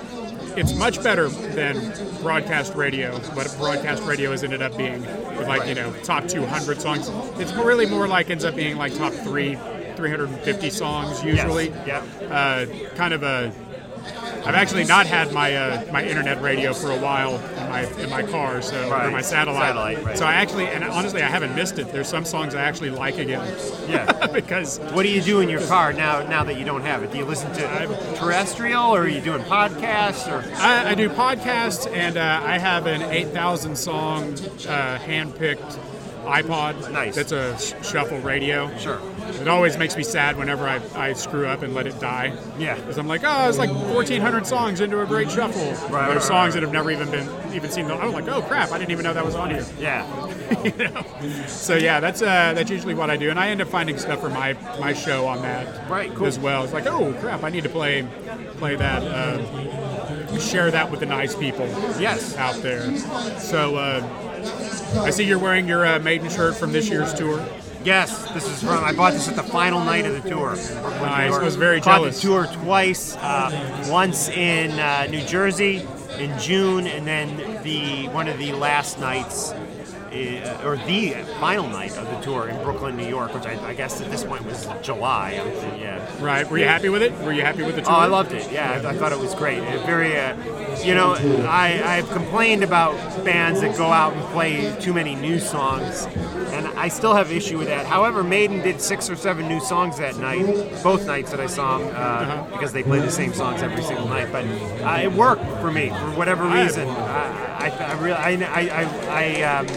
it's 0.57 0.73
much 0.75 1.01
better 1.01 1.29
than 1.29 1.93
broadcast 2.21 2.73
radio. 2.75 3.17
What 3.19 3.53
broadcast 3.57 4.03
radio 4.03 4.31
has 4.31 4.43
ended 4.43 4.61
up 4.61 4.75
being 4.77 5.01
with 5.01 5.47
like 5.47 5.67
you 5.67 5.75
know 5.75 5.93
top 6.03 6.27
200 6.27 6.81
songs. 6.81 7.09
It's 7.39 7.53
really 7.53 7.85
more 7.85 8.07
like 8.07 8.29
ends 8.29 8.45
up 8.45 8.55
being 8.55 8.77
like 8.77 8.95
top 8.95 9.13
three, 9.13 9.55
350 9.95 10.69
songs 10.69 11.23
usually. 11.23 11.69
Yep. 11.69 12.03
Uh, 12.29 12.65
kind 12.95 13.13
of 13.13 13.23
a. 13.23 13.53
I've 14.45 14.55
actually 14.55 14.85
not 14.85 15.05
had 15.05 15.31
my 15.33 15.55
uh, 15.55 15.91
my 15.91 16.03
internet 16.03 16.41
radio 16.41 16.73
for 16.73 16.91
a 16.91 16.97
while 16.97 17.35
in 17.35 17.69
my 17.69 17.85
in 18.01 18.09
my 18.09 18.23
car, 18.23 18.61
so 18.61 18.87
or 18.89 19.11
my 19.11 19.21
satellite. 19.21 19.61
Satellite, 19.61 20.03
right. 20.03 20.17
So 20.17 20.25
I 20.25 20.33
actually, 20.33 20.67
and 20.67 20.83
honestly, 20.83 21.21
I 21.21 21.27
haven't 21.29 21.55
missed 21.55 21.79
it. 21.79 21.91
There's 21.91 22.07
some 22.07 22.25
songs 22.25 22.55
I 22.55 22.61
actually 22.61 22.89
like 22.89 23.17
again 23.17 23.45
Yeah. 23.87 24.27
because 24.33 24.79
What 24.93 25.03
do 25.03 25.09
you 25.09 25.21
do 25.21 25.39
in 25.41 25.49
your 25.49 25.61
car 25.61 25.93
now? 25.93 26.23
Now 26.27 26.43
that 26.43 26.57
you 26.57 26.65
don't 26.65 26.81
have 26.81 27.03
it, 27.03 27.11
do 27.11 27.17
you 27.17 27.25
listen 27.25 27.51
to 27.53 28.15
terrestrial, 28.15 28.95
or 28.95 29.01
are 29.01 29.07
you 29.07 29.21
doing 29.21 29.41
podcasts, 29.43 30.27
or 30.31 30.43
I, 30.57 30.91
I 30.91 30.95
do 30.95 31.09
podcasts, 31.09 31.91
and 31.91 32.17
uh, 32.17 32.41
I 32.43 32.57
have 32.57 32.87
an 32.87 33.01
8,000 33.03 33.75
song 33.75 34.33
uh, 34.67 34.97
hand-picked 34.99 35.79
iPod. 36.23 36.91
Nice. 36.91 37.15
That's 37.15 37.31
a 37.31 37.57
sh- 37.57 37.73
shuffle 37.87 38.19
radio. 38.19 38.75
Sure. 38.77 38.99
It 39.39 39.47
always 39.47 39.77
makes 39.77 39.95
me 39.95 40.03
sad 40.03 40.37
whenever 40.37 40.67
I, 40.67 40.81
I 40.95 41.13
screw 41.13 41.47
up 41.47 41.61
and 41.61 41.73
let 41.73 41.87
it 41.87 41.99
die. 41.99 42.35
Yeah. 42.57 42.75
Because 42.75 42.97
I'm 42.97 43.07
like, 43.07 43.21
oh, 43.23 43.49
it's 43.49 43.57
like 43.57 43.69
1,400 43.69 44.45
songs 44.45 44.81
into 44.81 45.01
a 45.01 45.05
great 45.05 45.31
shuffle. 45.31 45.61
right, 45.89 46.07
There's 46.07 46.15
right, 46.15 46.23
songs 46.23 46.53
that 46.53 46.63
have 46.63 46.71
never 46.71 46.91
even 46.91 47.09
been 47.09 47.29
even 47.53 47.69
seen. 47.71 47.87
The, 47.87 47.95
I'm 47.95 48.11
like, 48.11 48.27
oh 48.27 48.41
crap, 48.41 48.71
I 48.71 48.77
didn't 48.77 48.91
even 48.91 49.03
know 49.03 49.13
that 49.13 49.25
was 49.25 49.35
on 49.35 49.49
here. 49.49 49.65
yeah? 49.79 50.05
you 50.63 50.71
know. 50.89 51.03
So 51.47 51.75
yeah, 51.75 51.99
that's 51.99 52.21
uh, 52.21 52.53
that's 52.53 52.69
usually 52.69 52.93
what 52.93 53.09
I 53.09 53.17
do, 53.17 53.29
and 53.29 53.39
I 53.39 53.49
end 53.49 53.61
up 53.61 53.67
finding 53.67 53.97
stuff 53.97 54.19
for 54.19 54.29
my 54.29 54.53
my 54.79 54.93
show 54.93 55.27
on 55.27 55.41
that. 55.41 55.89
Right, 55.89 56.13
cool. 56.13 56.27
As 56.27 56.37
well. 56.39 56.63
It's 56.63 56.73
like, 56.73 56.85
oh 56.87 57.13
crap, 57.19 57.43
I 57.43 57.49
need 57.49 57.63
to 57.63 57.69
play 57.69 58.07
play 58.57 58.75
that. 58.75 59.03
Uh, 59.03 60.39
share 60.39 60.71
that 60.71 60.89
with 60.89 60.99
the 60.99 61.05
nice 61.05 61.35
people. 61.35 61.67
Yes. 61.99 62.35
Out 62.37 62.55
there. 62.61 62.97
So 63.39 63.75
uh, 63.75 65.01
I 65.01 65.09
see 65.09 65.23
you're 65.23 65.39
wearing 65.39 65.67
your 65.67 65.85
uh, 65.85 65.99
maiden 65.99 66.29
shirt 66.29 66.55
from 66.55 66.71
this 66.71 66.89
year's 66.89 67.13
tour. 67.13 67.45
Yes, 67.83 68.31
this 68.31 68.47
is 68.47 68.61
from. 68.61 68.83
I 68.83 68.93
bought 68.93 69.13
this 69.13 69.27
at 69.27 69.35
the 69.35 69.43
final 69.43 69.83
night 69.83 70.05
of 70.05 70.21
the 70.21 70.29
tour. 70.29 70.55
Nice. 70.55 71.33
I 71.33 71.43
was 71.43 71.55
very 71.55 71.81
Caught 71.81 71.97
jealous. 71.97 72.21
the 72.21 72.27
tour 72.27 72.45
twice. 72.63 73.15
Uh, 73.17 73.87
once 73.89 74.29
in 74.29 74.71
uh, 74.79 75.07
New 75.09 75.23
Jersey 75.25 75.87
in 76.19 76.37
June, 76.39 76.85
and 76.87 77.07
then 77.07 77.63
the 77.63 78.07
one 78.09 78.27
of 78.27 78.37
the 78.37 78.51
last 78.53 78.99
nights, 78.99 79.51
uh, 80.11 80.61
or 80.63 80.77
the 80.85 81.13
final 81.39 81.67
night 81.67 81.97
of 81.97 82.05
the 82.07 82.19
tour 82.21 82.49
in 82.49 82.61
Brooklyn, 82.63 82.95
New 82.97 83.07
York, 83.07 83.33
which 83.33 83.45
I, 83.45 83.69
I 83.69 83.73
guess 83.73 83.99
at 83.99 84.11
this 84.11 84.23
point 84.23 84.45
was 84.45 84.67
July. 84.83 85.33
Yeah. 85.79 86.05
Right. 86.23 86.47
Were 86.49 86.59
you 86.59 86.65
happy 86.65 86.89
with 86.89 87.01
it? 87.01 87.13
Were 87.19 87.33
you 87.33 87.41
happy 87.41 87.63
with 87.63 87.75
the 87.75 87.81
tour? 87.81 87.93
Oh, 87.93 87.97
I 87.97 88.07
loved 88.07 88.31
it. 88.33 88.51
Yeah, 88.51 88.79
I, 88.83 88.89
I 88.89 88.93
thought 88.93 89.11
it 89.11 89.19
was 89.19 89.33
great. 89.33 89.59
It 89.59 89.85
very, 89.85 90.19
uh, 90.19 90.35
you 90.83 90.93
know, 90.93 91.15
I, 91.47 91.81
I've 91.83 92.09
complained 92.11 92.63
about 92.63 92.93
bands 93.25 93.61
that 93.61 93.75
go 93.77 93.85
out 93.85 94.13
and 94.13 94.21
play 94.33 94.75
too 94.79 94.93
many 94.93 95.15
new 95.15 95.39
songs, 95.39 96.05
I 96.81 96.87
still 96.87 97.13
have 97.13 97.31
issue 97.31 97.59
with 97.59 97.67
that. 97.67 97.85
However, 97.85 98.23
Maiden 98.23 98.59
did 98.61 98.81
six 98.81 99.07
or 99.07 99.15
seven 99.15 99.47
new 99.47 99.59
songs 99.59 99.99
that 99.99 100.17
night, 100.17 100.47
both 100.81 101.05
nights 101.05 101.29
that 101.29 101.39
I 101.39 101.45
saw 101.45 101.77
them, 101.77 101.93
uh, 101.95 102.43
because 102.49 102.73
they 102.73 102.81
played 102.81 103.03
the 103.03 103.11
same 103.11 103.35
songs 103.35 103.61
every 103.61 103.83
single 103.83 104.07
night. 104.07 104.31
But 104.31 104.45
uh, 104.83 105.01
it 105.03 105.11
worked 105.11 105.45
for 105.61 105.71
me 105.71 105.89
for 105.89 106.09
whatever 106.17 106.43
reason. 106.43 106.89
I, 106.89 107.67
I, 107.67 107.69
I 107.69 107.93
really, 108.01 108.13
I, 108.13 108.31
I, 108.31 108.61
I, 108.81 109.43
I 109.43 109.59
um, 109.59 109.67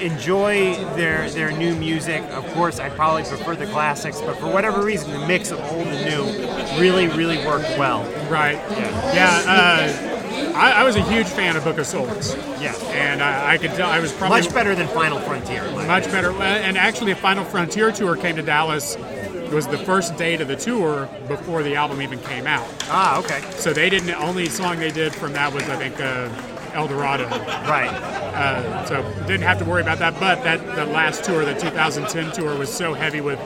enjoy 0.00 0.74
their 0.96 1.30
their 1.30 1.52
new 1.52 1.76
music. 1.76 2.20
Of 2.30 2.44
course, 2.52 2.80
I 2.80 2.88
probably 2.88 3.22
prefer 3.22 3.54
the 3.54 3.66
classics, 3.66 4.20
but 4.20 4.36
for 4.38 4.52
whatever 4.52 4.82
reason, 4.82 5.12
the 5.12 5.24
mix 5.28 5.52
of 5.52 5.60
old 5.60 5.86
and 5.86 6.10
new 6.10 6.80
really, 6.80 7.06
really 7.06 7.38
worked 7.46 7.70
well. 7.78 8.02
Right. 8.28 8.56
Yeah. 8.56 9.14
Yeah. 9.14 10.10
Uh, 10.10 10.13
I, 10.54 10.72
I 10.80 10.84
was 10.84 10.96
a 10.96 11.02
huge 11.02 11.26
fan 11.26 11.56
of 11.56 11.64
Book 11.64 11.78
of 11.78 11.86
Souls. 11.86 12.34
Yeah. 12.60 12.74
And 12.90 13.22
I, 13.22 13.54
I 13.54 13.58
could 13.58 13.70
tell 13.72 13.88
I 13.90 14.00
was 14.00 14.12
probably 14.12 14.40
Much 14.40 14.52
better 14.54 14.74
than 14.74 14.88
Final 14.88 15.18
Frontier. 15.20 15.62
Much 15.86 16.04
better. 16.04 16.30
Uh, 16.32 16.42
And 16.42 16.76
actually, 16.78 17.12
a 17.12 17.16
Final 17.16 17.44
Frontier 17.44 17.92
tour 17.92 18.16
came 18.16 18.36
to 18.36 18.42
Dallas. 18.42 18.96
It 18.96 19.52
was 19.52 19.66
the 19.66 19.78
first 19.78 20.16
date 20.16 20.40
of 20.40 20.48
the 20.48 20.56
tour 20.56 21.08
before 21.28 21.62
the 21.62 21.76
album 21.76 22.00
even 22.02 22.18
came 22.20 22.46
out. 22.46 22.66
Ah, 22.84 23.18
okay. 23.18 23.40
So 23.52 23.72
they 23.72 23.90
didn't. 23.90 24.10
Only 24.14 24.46
song 24.46 24.78
they 24.78 24.90
did 24.90 25.14
from 25.14 25.32
that 25.34 25.52
was, 25.52 25.62
I 25.64 25.76
think, 25.76 26.00
uh, 26.00 26.28
El 26.74 26.88
Dorado. 26.88 27.28
Right. 27.68 27.90
Uh, 27.90 28.84
so 28.86 29.02
didn't 29.26 29.42
have 29.42 29.58
to 29.58 29.64
worry 29.64 29.82
about 29.82 29.98
that. 30.00 30.18
But 30.18 30.42
that 30.44 30.58
the 30.74 30.86
last 30.86 31.22
tour, 31.24 31.44
the 31.44 31.54
2010 31.54 32.32
tour, 32.32 32.58
was 32.58 32.72
so 32.72 32.94
heavy 32.94 33.20
with 33.20 33.38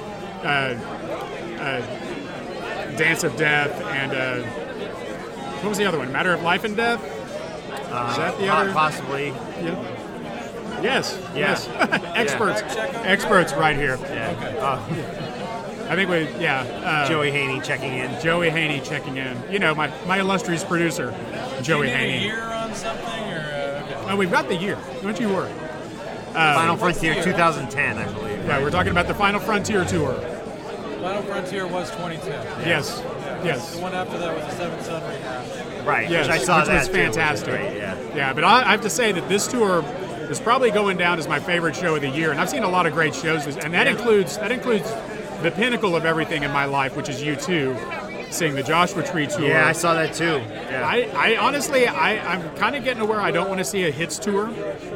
uh, 0.45 0.75
uh, 1.59 1.81
Dance 2.97 3.25
of 3.25 3.37
Death 3.37 3.73
and 3.83 4.13
uh, 4.13 4.58
what 5.63 5.69
was 5.71 5.79
the 5.79 5.85
other 5.87 5.99
one? 5.99 6.13
Matter 6.13 6.33
of 6.33 6.43
Life 6.43 6.65
and 6.65 6.77
Death. 6.77 7.03
Is 7.05 8.17
that 8.17 8.37
the 8.39 8.47
Po- 8.47 8.53
other? 8.53 8.73
Possibly. 8.73 9.29
Yeah. 9.29 9.95
Yes. 10.83 11.19
Yeah. 11.35 11.39
Yes. 11.41 11.69
Experts. 12.17 12.61
Fact 12.61 12.75
check 12.75 12.95
'em? 12.95 13.07
Experts 13.07 13.53
right 13.55 13.77
here. 13.77 13.99
Yeah. 14.03 14.87
Okay. 14.91 15.25
I 15.91 15.95
think 15.97 16.11
we, 16.11 16.29
yeah. 16.43 16.61
Uh, 16.85 16.87
Uh, 16.89 17.09
Joey 17.09 17.31
Haney 17.31 17.61
checking 17.61 17.95
in. 17.95 18.21
Joey 18.21 18.51
Haney 18.51 18.81
checking 18.81 19.17
in. 19.17 19.37
You 19.51 19.59
know, 19.59 19.75
my, 19.75 19.91
my 20.07 20.21
illustrious 20.21 20.63
producer, 20.63 21.15
Joey 21.63 21.89
you 21.89 21.95
need 21.95 21.95
a 21.95 21.97
Haney. 21.97 22.25
year 22.25 22.43
on 22.43 22.75
something, 22.75 23.07
or 23.33 23.39
uh, 23.39 23.83
okay. 24.03 24.11
Oh, 24.13 24.17
we've 24.17 24.31
got 24.31 24.49
the 24.49 24.55
year. 24.57 24.77
Don't 25.03 25.19
you 25.19 25.29
worry. 25.31 25.53
Final 26.33 26.77
Frontier 26.77 27.15
2010, 27.23 27.97
I 27.99 28.05
believe. 28.13 28.45
Yeah, 28.45 28.63
we're 28.63 28.71
talking 28.71 28.93
about 28.93 29.09
the 29.09 29.15
Final 29.15 29.41
Frontier 29.41 29.85
Tour. 29.87 30.13
Final 31.01 31.23
Frontier 31.23 31.67
was 31.67 31.91
2010. 31.93 32.33
Yes. 32.67 32.67
Yes. 32.67 33.03
The 33.43 33.79
one 33.81 33.95
after 33.95 34.19
that 34.19 34.35
was 34.37 34.45
the 34.45 34.51
Seventh 34.53 34.85
Son 34.85 35.03
rehash. 35.03 35.87
Right. 35.87 36.11
Yes, 36.11 36.27
which 36.27 36.41
I 36.41 36.45
saw 36.45 36.59
which 36.61 36.69
that 36.69 36.79
was 36.81 36.87
too, 36.89 36.93
fantastic. 36.95 37.49
Great, 37.55 37.77
yeah. 37.77 37.97
Yeah, 38.15 38.33
but 38.33 38.45
I, 38.45 38.61
I 38.63 38.71
have 38.73 38.83
to 38.83 38.91
say 38.91 39.13
that 39.13 39.29
this 39.29 39.47
tour 39.47 39.83
is 40.31 40.41
probably 40.41 40.71
going 40.71 40.97
down 40.99 41.19
as 41.19 41.27
my 41.29 41.41
favorite 41.41 41.75
show 41.77 41.95
of 41.95 42.03
the 42.03 42.11
year, 42.11 42.31
and 42.31 42.41
I've 42.41 42.51
seen 42.51 42.63
a 42.63 42.69
lot 42.69 42.87
of 42.87 42.93
great 42.93 43.15
shows, 43.15 43.47
and 43.57 43.73
that 43.75 43.87
includes 43.87 44.37
that 44.39 44.53
includes 44.53 44.91
the 45.43 45.51
pinnacle 45.55 45.95
of 45.97 46.05
everything 46.05 46.43
in 46.43 46.51
my 46.51 46.65
life, 46.65 46.97
which 46.97 47.09
is 47.09 47.23
U2, 47.23 48.33
seeing 48.33 48.55
the 48.57 48.63
Joshua 48.63 49.03
Tree 49.05 49.27
tour. 49.29 49.47
Yeah, 49.47 49.67
I 49.67 49.73
saw 49.73 49.95
that 49.95 50.13
too. 50.13 50.43
Yeah. 50.49 50.87
I, 50.87 51.09
I 51.15 51.37
honestly, 51.39 51.87
I, 51.87 52.35
I'm 52.35 52.55
kind 52.57 52.75
of 52.77 52.83
getting 52.85 52.99
to 53.01 53.07
where 53.07 53.21
I 53.21 53.31
don't 53.31 53.49
want 53.49 53.59
to 53.59 53.65
see 53.65 53.85
a 53.85 53.91
hits 53.91 54.19
tour, 54.19 54.47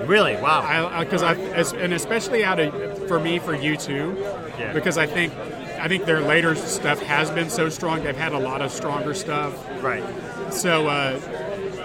really? 0.04 0.34
Wow. 0.34 0.98
because 1.02 1.22
uh, 1.22 1.28
I, 1.28 1.34
as, 1.52 1.72
and 1.72 1.94
especially 1.94 2.44
out 2.44 2.58
of 2.58 3.08
for 3.08 3.18
me 3.20 3.38
for 3.38 3.56
U2, 3.56 4.58
Yeah. 4.58 4.72
because 4.74 4.98
I 4.98 5.06
think 5.06 5.32
I 5.82 5.88
think 5.88 6.04
their 6.04 6.20
later 6.20 6.54
stuff 6.54 7.02
has 7.02 7.28
been 7.32 7.50
so 7.50 7.68
strong. 7.68 8.04
They've 8.04 8.16
had 8.16 8.32
a 8.32 8.38
lot 8.38 8.62
of 8.62 8.70
stronger 8.70 9.14
stuff. 9.14 9.52
right. 9.82 10.04
So, 10.52 10.86
uh, 10.86 11.18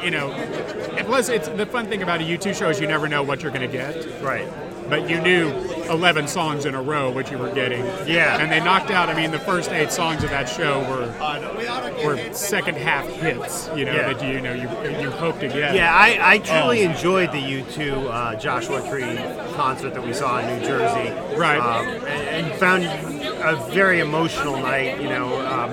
you 0.03 0.11
know, 0.11 0.29
plus, 1.05 1.29
it's 1.29 1.47
the 1.47 1.65
fun 1.65 1.87
thing 1.87 2.03
about 2.03 2.21
a 2.21 2.23
U2 2.23 2.53
show 2.53 2.69
is 2.69 2.79
you 2.79 2.85
never 2.85 3.07
know 3.07 3.23
what 3.23 3.41
you're 3.41 3.51
going 3.51 3.67
to 3.67 3.75
get. 3.75 4.21
Right. 4.21 4.47
But 4.89 5.09
you 5.09 5.19
knew 5.19 5.49
11 5.89 6.27
songs 6.27 6.65
in 6.65 6.73
a 6.75 6.81
row 6.81 7.11
what 7.11 7.29
you 7.31 7.37
were 7.37 7.51
getting. 7.51 7.83
Yeah. 8.07 8.37
And 8.39 8.51
they 8.51 8.59
knocked 8.59 8.89
out. 8.91 9.09
I 9.09 9.15
mean, 9.15 9.31
the 9.31 9.39
first 9.39 9.69
eight 9.71 9.91
songs 9.91 10.23
of 10.23 10.29
that 10.29 10.47
show 10.47 10.79
were 10.89 12.05
were 12.05 12.33
second 12.33 12.77
half 12.77 13.05
hits. 13.07 13.69
You 13.75 13.85
know 13.85 13.93
Yeah. 13.93 14.13
that 14.13 14.23
you, 14.23 14.31
you 14.33 14.41
know 14.41 14.53
you 14.53 14.69
you 15.01 15.11
hope 15.11 15.39
to 15.39 15.47
get. 15.47 15.75
Yeah, 15.75 15.93
I, 15.93 16.17
I 16.35 16.37
truly 16.39 16.85
Oh. 16.85 16.89
enjoyed 16.91 17.31
the 17.31 17.37
U2 17.39 18.09
uh, 18.09 18.35
Joshua 18.35 18.81
Tree 18.89 19.17
concert 19.55 19.93
that 19.93 20.05
we 20.05 20.13
saw 20.13 20.39
in 20.39 20.59
New 20.59 20.65
Jersey. 20.65 21.11
Right. 21.37 21.59
Um, 21.59 21.85
and, 22.05 22.45
and 22.47 22.59
found 22.59 22.83
a 22.85 23.55
very 23.73 23.99
emotional 23.99 24.57
night, 24.57 25.01
you 25.01 25.09
know. 25.09 25.35
Um, 25.45 25.69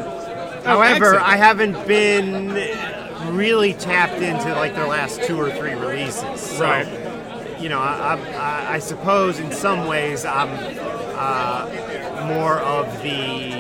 however, 0.65 1.15
excellent. 1.15 1.29
I 1.29 1.37
haven't 1.37 1.87
been 1.87 3.35
really 3.37 3.75
tapped 3.75 4.21
into 4.21 4.53
like 4.55 4.75
their 4.75 4.87
last 4.89 5.23
two 5.25 5.39
or 5.41 5.51
three 5.51 5.75
releases. 5.75 6.41
So, 6.41 6.63
Right. 6.65 6.87
You 7.65 7.71
know, 7.71 7.81
I, 7.81 8.17
I, 8.17 8.75
I 8.75 8.79
suppose 8.79 9.39
in 9.39 9.51
some 9.51 9.87
ways 9.87 10.27
I'm 10.27 10.51
uh, 11.17 12.27
more 12.29 12.59
of 12.59 12.85
the. 13.03 13.55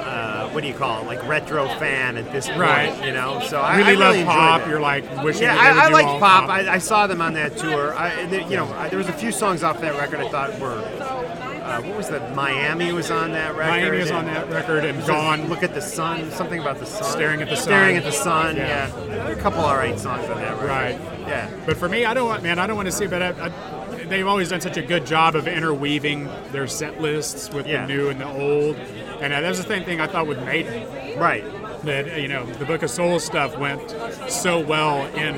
Uh, 0.00 0.48
what 0.48 0.62
do 0.62 0.66
you 0.68 0.72
call 0.72 1.02
it? 1.02 1.06
Like 1.06 1.22
retro 1.28 1.66
fan 1.78 2.16
at 2.16 2.32
this 2.32 2.46
point, 2.46 2.58
Right. 2.58 3.04
you 3.04 3.12
know. 3.12 3.40
So 3.40 3.60
I 3.60 3.76
really 3.76 3.90
I 3.90 3.94
love 3.96 4.00
really 4.14 4.20
enjoyed 4.20 4.34
pop. 4.34 4.66
You're 4.66 4.80
like 4.80 5.22
wishing. 5.22 5.42
Yeah, 5.42 5.58
I, 5.58 5.88
I 5.88 5.88
liked 5.90 6.08
all 6.08 6.18
pop. 6.18 6.48
I, 6.48 6.66
I 6.76 6.78
saw 6.78 7.06
them 7.06 7.20
on 7.20 7.34
that 7.34 7.58
tour. 7.58 7.92
I, 7.94 8.22
you 8.48 8.56
know, 8.56 8.64
I, 8.72 8.88
there 8.88 8.96
was 8.96 9.10
a 9.10 9.12
few 9.12 9.30
songs 9.30 9.62
off 9.62 9.78
that 9.82 9.94
record 9.98 10.20
I 10.20 10.30
thought 10.30 10.58
were. 10.58 11.45
Uh, 11.66 11.82
what 11.82 11.96
was 11.96 12.08
that? 12.10 12.34
Miami 12.34 12.92
was 12.92 13.10
on 13.10 13.32
that 13.32 13.56
record. 13.56 13.70
Miami 13.70 13.98
is 13.98 14.10
on 14.10 14.24
that 14.26 14.48
record 14.50 14.84
and 14.84 15.04
Gone. 15.06 15.48
Look 15.48 15.62
at 15.64 15.74
the 15.74 15.82
sun. 15.82 16.30
Something 16.30 16.60
about 16.60 16.78
the 16.78 16.86
sun. 16.86 17.04
Staring 17.04 17.42
at 17.42 17.48
the 17.48 17.56
Sun. 17.56 17.64
Staring 17.64 17.96
at 17.96 18.04
the 18.04 18.12
sun. 18.12 18.56
Yeah. 18.56 18.66
Yeah. 18.66 19.06
There 19.06 19.24
were 19.24 19.32
a 19.32 19.36
couple 19.42 19.60
alright 19.60 19.98
songs 19.98 20.28
on 20.30 20.36
that 20.36 20.54
record. 20.54 20.68
Right. 20.68 21.00
Yeah. 21.26 21.50
But 21.66 21.76
for 21.76 21.88
me, 21.88 22.04
I 22.04 22.14
don't 22.14 22.26
want, 22.28 22.42
man, 22.44 22.58
I 22.60 22.66
don't 22.68 22.76
want 22.76 22.86
to 22.86 22.92
see, 22.92 23.06
but 23.08 23.20
I, 23.20 23.46
I, 23.46 24.04
they've 24.04 24.26
always 24.26 24.50
done 24.50 24.60
such 24.60 24.76
a 24.76 24.82
good 24.82 25.04
job 25.06 25.34
of 25.34 25.48
interweaving 25.48 26.28
their 26.52 26.68
set 26.68 27.00
lists 27.00 27.50
with 27.52 27.66
Yeah. 27.66 27.84
the 27.84 27.92
new 27.92 28.08
and 28.10 28.20
the 28.20 28.28
old. 28.28 28.76
And 29.20 29.32
uh, 29.32 29.40
that 29.40 29.48
was 29.48 29.58
the 29.60 29.66
same 29.68 29.84
thing 29.84 30.00
I 30.00 30.06
thought 30.06 30.28
with 30.28 30.38
Maiden. 30.44 31.18
Right. 31.18 31.44
That, 31.82 32.20
you 32.20 32.28
know, 32.28 32.46
the 32.46 32.64
Book 32.64 32.82
of 32.84 32.90
Souls 32.90 33.24
stuff 33.24 33.56
went 33.58 33.90
so 34.30 34.60
well 34.60 35.06
in, 35.16 35.34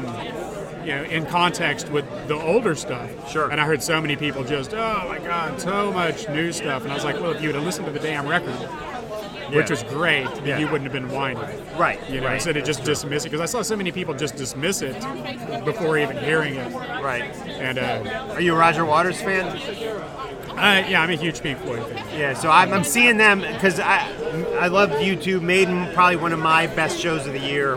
you 0.89 0.95
know, 0.95 1.03
in 1.03 1.27
context 1.27 1.91
with 1.91 2.07
the 2.29 2.35
older 2.35 2.75
stuff. 2.75 3.31
Sure. 3.31 3.51
And 3.51 3.61
I 3.61 3.67
heard 3.67 3.83
so 3.83 4.01
many 4.01 4.17
people 4.17 4.43
just, 4.43 4.73
oh 4.73 5.05
my 5.07 5.19
God, 5.19 5.61
so 5.61 5.93
much 5.93 6.27
new 6.31 6.51
stuff. 6.51 6.83
And 6.85 6.91
I 6.91 6.95
was 6.95 7.05
like, 7.05 7.21
well, 7.21 7.33
if 7.33 7.43
you 7.43 7.49
would 7.49 7.57
have 7.57 7.65
listened 7.65 7.85
to 7.87 7.93
the 7.93 7.99
damn 7.99 8.27
record, 8.27 8.55
which 9.55 9.69
was 9.69 9.83
great, 9.83 10.25
then 10.37 10.47
Yeah. 10.47 10.59
you 10.59 10.65
wouldn't 10.67 10.85
have 10.91 10.93
been 10.95 11.11
whining. 11.11 11.43
Right. 11.77 12.01
You 12.09 12.23
know, 12.23 12.29
right. 12.29 12.37
instead 12.37 12.57
of 12.57 12.65
just 12.65 12.85
dismiss 12.85 13.27
it, 13.27 13.31
because 13.31 13.43
I 13.43 13.45
saw 13.47 13.61
so 13.61 13.77
many 13.77 13.93
people 13.93 14.15
just 14.15 14.37
dismiss 14.37 14.81
it 14.81 14.95
before 15.67 15.99
even 15.99 16.17
hearing 16.17 16.55
it. 16.55 16.73
Right. 16.75 17.25
And 17.47 17.79
uh, 17.79 18.33
Are 18.33 18.41
you 18.41 18.55
a 18.55 18.59
Roger 18.59 18.87
Waters 18.87 19.21
fan? 19.21 19.45
uh, 19.47 20.89
yeah, 20.89 21.03
I'm 21.03 21.11
a 21.11 21.17
huge 21.17 21.43
Pink 21.43 21.59
Floyd 21.61 21.87
fan. 21.87 22.19
Yeah, 22.19 22.33
so 22.33 22.51
I'm, 22.51 22.73
I'm 22.73 22.85
seeing 22.85 23.19
them 23.19 23.41
because 23.41 23.79
I 23.79 24.11
I 24.59 24.69
love 24.69 24.91
U2. 24.91 25.41
Maiden, 25.43 25.93
probably 25.93 26.17
one 26.17 26.33
of 26.33 26.39
my 26.39 26.67
best 26.67 26.99
shows 26.99 27.27
of 27.27 27.33
the 27.35 27.39
year. 27.41 27.77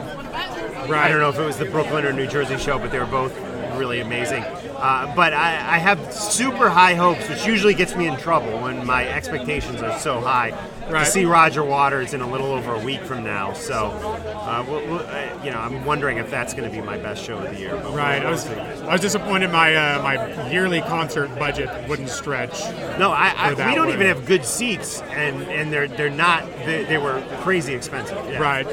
Right. 0.89 1.06
I 1.06 1.10
don't 1.10 1.20
know 1.20 1.30
if 1.30 1.39
it 1.39 1.46
was 1.46 1.58
the 1.58 1.65
Brooklyn 1.65 2.06
or 2.06 2.13
New 2.13 2.28
Jersey 2.28 2.58
show, 2.58 2.78
but 2.80 2.91
they 2.91 3.00
were 3.00 3.06
both 3.06 3.38
really 3.78 4.00
amazing. 4.02 4.44
Uh, 4.44 5.13
but 5.15 5.34
I, 5.34 5.76
I 5.76 5.78
have 5.78 6.12
super 6.12 6.70
high 6.70 6.96
hopes, 6.96 7.30
which 7.30 7.46
usually 7.46 7.74
gets 7.74 7.96
me 7.96 8.08
in 8.08 8.17
trouble 8.17 8.62
when 8.62 8.86
my 8.86 9.08
expectations 9.08 9.82
are 9.82 9.98
so 10.00 10.20
high. 10.20 10.52
Right. 10.89 11.06
To 11.06 11.06
see 11.06 11.26
Roger 11.26 11.63
Waters 11.63 12.13
in 12.13 12.22
a 12.22 12.30
little 12.30 12.48
over 12.48 12.74
a 12.74 12.84
week 12.84 13.02
from 13.02 13.24
now, 13.24 13.54
so 13.54 13.86
uh, 13.86 14.65
we'll, 14.67 14.86
we'll, 14.88 15.00
uh, 15.00 15.44
you 15.44 15.52
know, 15.52 15.60
I'm 15.60 15.86
wondering 15.86 16.17
if 16.17 16.30
that's 16.30 16.54
going 16.54 16.70
to 16.70 16.76
be 16.76 16.84
my 16.84 16.98
best 16.98 17.24
show 17.24 17.38
of 17.38 17.54
the 17.54 17.60
year. 17.60 17.76
Right. 17.76 18.26
I 18.26 18.30
was. 18.30 18.46
I 18.48 18.91
was 18.91 19.02
disappointed 19.02 19.52
my 19.52 19.76
uh, 19.76 20.02
my 20.02 20.52
yearly 20.52 20.82
concert 20.82 21.34
budget 21.39 21.70
wouldn't 21.88 22.10
stretch. 22.10 22.60
No, 23.00 23.12
I, 23.12 23.34
I 23.38 23.50
we 23.52 23.76
don't 23.76 23.86
one. 23.86 23.89
even 23.89 24.08
have 24.08 24.26
good 24.26 24.44
seats, 24.44 25.02
and 25.02 25.44
and 25.44 25.72
they're 25.72 25.88
they're 25.88 26.10
not. 26.10 26.46
They, 26.65 26.84
they 26.84 26.98
were 26.98 27.24
crazy 27.41 27.74
expensive. 27.74 28.17
Yeah. 28.28 28.39
Right. 28.39 28.67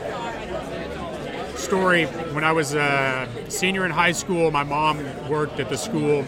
Story 1.58 2.06
when 2.34 2.44
I 2.44 2.52
was 2.52 2.74
a 2.74 3.28
senior 3.48 3.84
in 3.84 3.90
high 3.90 4.12
school, 4.12 4.50
my 4.50 4.62
mom 4.64 5.04
worked 5.28 5.60
at 5.60 5.68
the 5.68 5.76
school, 5.76 6.24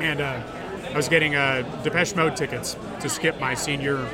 and 0.00 0.20
uh, 0.20 0.42
I 0.92 0.96
was 0.96 1.08
getting 1.08 1.36
uh, 1.36 1.62
Depeche 1.84 2.16
Mode 2.16 2.34
tickets 2.36 2.76
to 3.00 3.08
skip 3.08 3.38
my 3.38 3.54
senior 3.54 4.08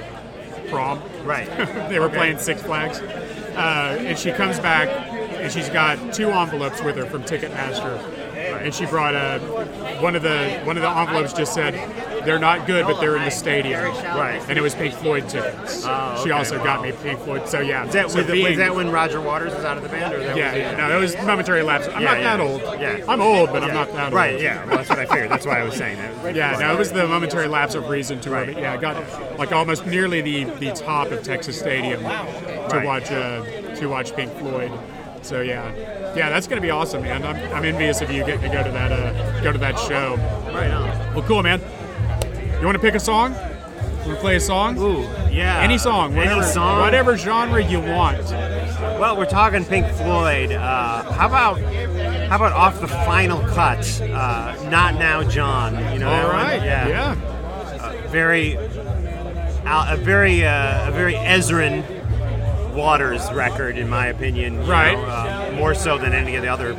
prom. 0.68 1.01
Right. 1.25 1.46
they 1.88 1.99
were 1.99 2.07
Okay. 2.07 2.16
playing 2.16 2.38
Six 2.38 2.62
Flags. 2.62 2.99
Uh, 3.01 3.96
and 4.01 4.18
she 4.18 4.31
comes 4.33 4.59
back 4.61 4.88
and 4.88 5.53
she's 5.53 5.68
got 5.68 6.12
two 6.12 6.29
envelopes 6.31 6.83
with 6.83 6.96
her 6.96 7.07
from 7.07 7.23
Ticketmaster. 7.23 7.99
And 8.62 8.75
she 8.75 8.87
brought 8.87 9.14
a 9.14 9.38
one 10.01 10.16
of 10.16 10.23
the 10.23 10.61
one 10.64 10.77
of 10.77 10.83
the 10.83 10.90
envelopes 10.90 11.33
just 11.33 11.55
said 11.55 11.75
they're 12.24 12.38
not 12.38 12.66
good, 12.66 12.87
but 12.87 13.00
they're 13.00 13.16
in 13.16 13.24
the 13.24 13.30
stadium. 13.30 13.80
Right. 13.83 14.42
And 14.48 14.59
it 14.59 14.62
was 14.62 14.74
Pink 14.74 14.94
Floyd 14.94 15.28
tickets. 15.28 15.83
Oh, 15.87 16.14
She 16.16 16.30
okay, 16.30 16.30
also 16.33 16.62
got 16.62 16.83
me 16.83 16.92
Pink 16.92 17.18
Floyd. 17.20 17.48
So 17.48 17.61
yeah. 17.61 17.87
Is 17.87 17.92
that, 17.92 18.11
so 18.11 18.18
was, 18.18 18.26
being- 18.30 18.46
was 18.46 18.56
that 18.59 18.74
when 18.74 18.90
Roger 18.90 19.20
Waters 19.20 19.54
was 19.54 19.64
out 19.64 19.76
of 19.76 19.83
the 19.83 19.88
band? 19.88 20.14
Or 20.14 20.18
that 20.20 20.37
yeah, 20.37 20.52
was, 20.52 20.61
yeah, 20.61 20.76
no, 20.76 20.88
that 20.88 20.96
was 20.98 21.14
momentary 21.26 21.62
lapse. 21.62 21.87
I'm 21.88 22.02
Yeah, 22.02 22.09
not 22.09 22.18
yeah. 22.20 22.37
that 22.37 22.40
old. 22.40 22.61
Yeah. 22.80 23.04
I'm 23.09 23.20
old, 23.20 23.50
but 23.52 23.62
I'm 23.62 23.74
not 23.74 23.92
that 23.92 24.04
old. 24.06 24.14
Right, 24.14 24.40
yeah. 24.40 24.64
Well, 24.66 24.76
that's 24.76 24.88
what 24.88 24.98
I 24.98 25.06
figured. 25.06 25.30
That's 25.30 25.46
why 25.46 25.61
I 25.61 25.64
was 25.64 25.74
saying 25.74 25.96
that. 25.98 26.35
Yeah, 26.35 26.56
no, 26.59 26.72
it 26.74 26.78
was 26.78 26.92
the 26.92 27.06
momentary 27.06 27.48
lapse 27.48 27.74
of 27.74 27.88
reason 27.88 28.20
to 28.20 28.30
Right. 28.30 28.48
it. 28.48 28.59
Yeah, 28.59 28.72
I 28.72 28.76
got 28.76 29.38
like 29.38 29.52
almost 29.52 29.87
nearly 29.87 30.20
the, 30.20 30.44
the 30.44 30.72
top 30.72 31.11
of 31.11 31.22
Texas 31.22 31.59
Stadium 31.59 32.00
to 32.02 32.06
Right. 32.72 32.85
watch 32.87 33.11
uh, 33.11 33.42
to 33.76 33.87
watch 33.88 34.14
Pink 34.14 34.33
Floyd. 34.38 34.70
So 35.22 35.40
yeah, 35.42 35.74
yeah, 36.16 36.30
that's 36.30 36.46
gonna 36.46 36.61
be 36.62 36.70
awesome, 36.70 37.02
man. 37.02 37.24
I'm, 37.24 37.37
I'm 37.54 37.64
envious 37.64 38.00
of 38.00 38.11
you 38.11 38.24
getting 38.24 38.40
to 38.42 38.48
go 38.48 38.62
to 38.64 38.70
that 38.70 38.90
uh, 38.92 39.42
go 39.42 39.52
to 39.52 39.59
that 39.59 39.78
show. 39.78 40.16
Right 40.54 40.70
on. 40.70 41.14
Well, 41.14 41.24
cool, 41.26 41.42
man. 41.42 41.61
You 42.61 42.66
want 42.66 42.77
to 42.77 42.81
pick 42.81 42.94
a 42.94 43.01
song? 43.01 43.33
You 43.33 43.38
want 43.38 44.05
to 44.07 44.16
play 44.16 44.37
a 44.37 44.40
song? 44.40 44.79
Ooh, 44.79 45.03
yeah. 45.31 45.61
Any 45.61 45.79
song, 45.79 46.14
whatever, 46.14 46.42
Any 46.42 46.53
song. 46.53 46.81
whatever 46.81 47.16
genre 47.16 47.62
you 47.62 47.81
want. 47.81 48.18
Well, 48.31 49.16
we're 49.16 49.25
talking 49.27 49.64
Pink 49.64 49.87
Floyd. 49.94 50.53
Uh, 50.53 51.11
how 51.12 51.27
about 51.27 51.61
how 52.29 52.37
about 52.37 52.53
off 52.53 52.81
the 52.81 52.88
final 52.88 53.40
cut? 53.49 54.01
Uh, 54.03 54.55
Not 54.70 54.94
now, 54.94 55.23
John. 55.23 55.75
You 55.92 56.01
know. 56.01 56.11
All 56.11 56.29
right. 56.31 56.62
Yeah. 56.62 56.88
yeah. 56.88 58.07
Very. 58.09 58.57
Uh, 58.57 59.94
a 59.94 59.96
very 59.96 60.44
uh, 60.44 60.88
a 60.88 60.92
very 60.92 61.14
Ezrin 61.14 61.85
Waters 62.75 63.31
record, 63.33 63.77
in 63.79 63.88
my 63.88 64.07
opinion. 64.07 64.55
you 64.55 64.70
Right. 64.70 64.94
know, 64.96 65.05
uh, 65.05 65.53
more 65.57 65.75
so 65.75 65.99
than 65.99 66.12
any 66.12 66.35
of 66.37 66.42
the 66.42 66.49
other 66.49 66.75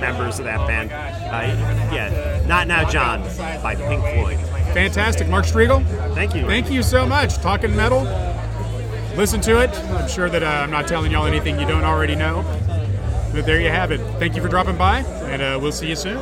members 0.00 0.38
of 0.38 0.44
that 0.44 0.66
band. 0.66 0.92
Uh, 0.92 1.92
yeah. 1.94 2.42
Not 2.46 2.66
now, 2.68 2.88
John 2.88 3.22
by 3.62 3.74
Pink 3.74 4.02
Floyd. 4.14 4.38
Fantastic, 4.72 5.28
Mark 5.28 5.44
Strigl. 5.44 5.84
Thank 6.14 6.34
you. 6.34 6.46
Thank 6.46 6.70
you 6.70 6.82
so 6.82 7.06
much. 7.06 7.36
Talking 7.36 7.74
metal. 7.74 8.02
Listen 9.16 9.40
to 9.42 9.60
it. 9.60 9.70
I'm 9.70 10.08
sure 10.08 10.30
that 10.30 10.42
uh, 10.42 10.46
I'm 10.46 10.70
not 10.70 10.86
telling 10.86 11.10
y'all 11.10 11.26
anything 11.26 11.58
you 11.58 11.66
don't 11.66 11.84
already 11.84 12.14
know. 12.14 12.42
But 13.32 13.46
there 13.46 13.60
you 13.60 13.68
have 13.68 13.90
it. 13.90 14.00
Thank 14.18 14.36
you 14.36 14.42
for 14.42 14.48
dropping 14.48 14.76
by, 14.76 15.00
and 15.00 15.42
uh, 15.42 15.58
we'll 15.60 15.72
see 15.72 15.88
you 15.88 15.96
soon. 15.96 16.18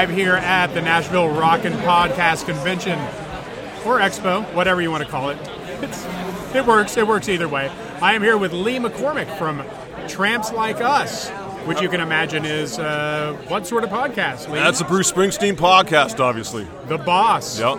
Live 0.00 0.08
here 0.16 0.36
at 0.36 0.68
the 0.68 0.80
Nashville 0.80 1.28
Rockin' 1.28 1.74
Podcast 1.74 2.46
Convention 2.46 2.98
or 3.84 3.98
Expo, 3.98 4.42
whatever 4.54 4.80
you 4.80 4.90
want 4.90 5.04
to 5.04 5.10
call 5.10 5.28
it. 5.28 5.36
It's, 5.82 6.06
it 6.54 6.64
works. 6.64 6.96
It 6.96 7.06
works 7.06 7.28
either 7.28 7.46
way. 7.46 7.70
I 8.00 8.14
am 8.14 8.22
here 8.22 8.38
with 8.38 8.54
Lee 8.54 8.78
McCormick 8.78 9.36
from 9.36 9.62
Tramps 10.08 10.52
Like 10.52 10.80
Us, 10.80 11.28
which 11.66 11.82
you 11.82 11.90
can 11.90 12.00
imagine 12.00 12.46
is 12.46 12.78
uh, 12.78 13.36
what 13.48 13.66
sort 13.66 13.84
of 13.84 13.90
podcast? 13.90 14.48
Lee? 14.48 14.54
That's 14.54 14.80
a 14.80 14.86
Bruce 14.86 15.12
Springsteen 15.12 15.52
podcast, 15.52 16.18
obviously. 16.18 16.66
the 16.86 16.96
boss. 16.96 17.60
Yep. 17.60 17.76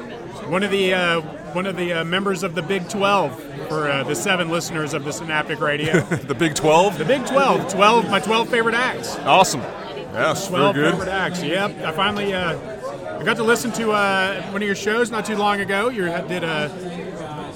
One 0.47 0.61
of 0.61 0.69
the 0.69 0.93
uh, 0.93 1.21
one 1.53 1.65
of 1.65 1.75
the 1.75 1.91
uh, 1.91 2.03
members 2.03 2.43
of 2.43 2.53
the 2.53 2.61
Big 2.61 2.87
Twelve 2.87 3.33
for 3.67 3.89
uh, 3.89 4.03
the 4.03 4.13
seven 4.15 4.49
listeners 4.49 4.93
of 4.93 5.05
the 5.05 5.11
Synaptic 5.11 5.59
Radio. 5.59 6.01
The 6.27 6.35
Big 6.35 6.53
12. 6.53 6.99
the 6.99 7.05
Big 7.05 7.25
Twelve. 7.25 7.67
Twelve. 7.67 8.07
my 8.11 8.19
twelve 8.19 8.47
favorite 8.47 8.75
acts. 8.75 9.17
Awesome. 9.19 9.63
Yes, 10.13 10.47
very 10.47 10.59
12 10.61 10.75
good. 10.75 10.91
favorite 10.91 11.09
acts. 11.09 11.41
Yep. 11.43 11.83
I 11.83 11.91
finally 11.93 12.33
uh, 12.33 12.57
I 13.19 13.23
got 13.23 13.37
to 13.37 13.43
listen 13.43 13.71
to 13.73 13.91
uh, 13.91 14.41
one 14.51 14.61
of 14.61 14.65
your 14.65 14.75
shows 14.75 15.11
not 15.11 15.25
too 15.25 15.35
long 15.35 15.59
ago. 15.61 15.89
You 15.89 16.05
did 16.27 16.43
uh, 16.43 16.69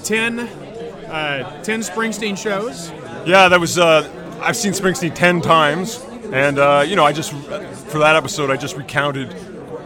10, 0.04 0.38
uh, 0.40 1.62
10 1.62 1.80
Springsteen 1.80 2.36
shows. 2.38 2.90
Yeah, 3.26 3.48
that 3.48 3.58
was. 3.60 3.78
Uh, 3.78 4.08
I've 4.40 4.56
seen 4.56 4.72
Springsteen 4.72 5.14
ten 5.14 5.40
times, 5.40 6.00
and 6.32 6.58
uh, 6.58 6.84
you 6.86 6.94
know, 6.94 7.04
I 7.04 7.12
just 7.12 7.32
for 7.32 7.98
that 7.98 8.14
episode, 8.14 8.50
I 8.50 8.56
just 8.56 8.76
recounted, 8.76 9.34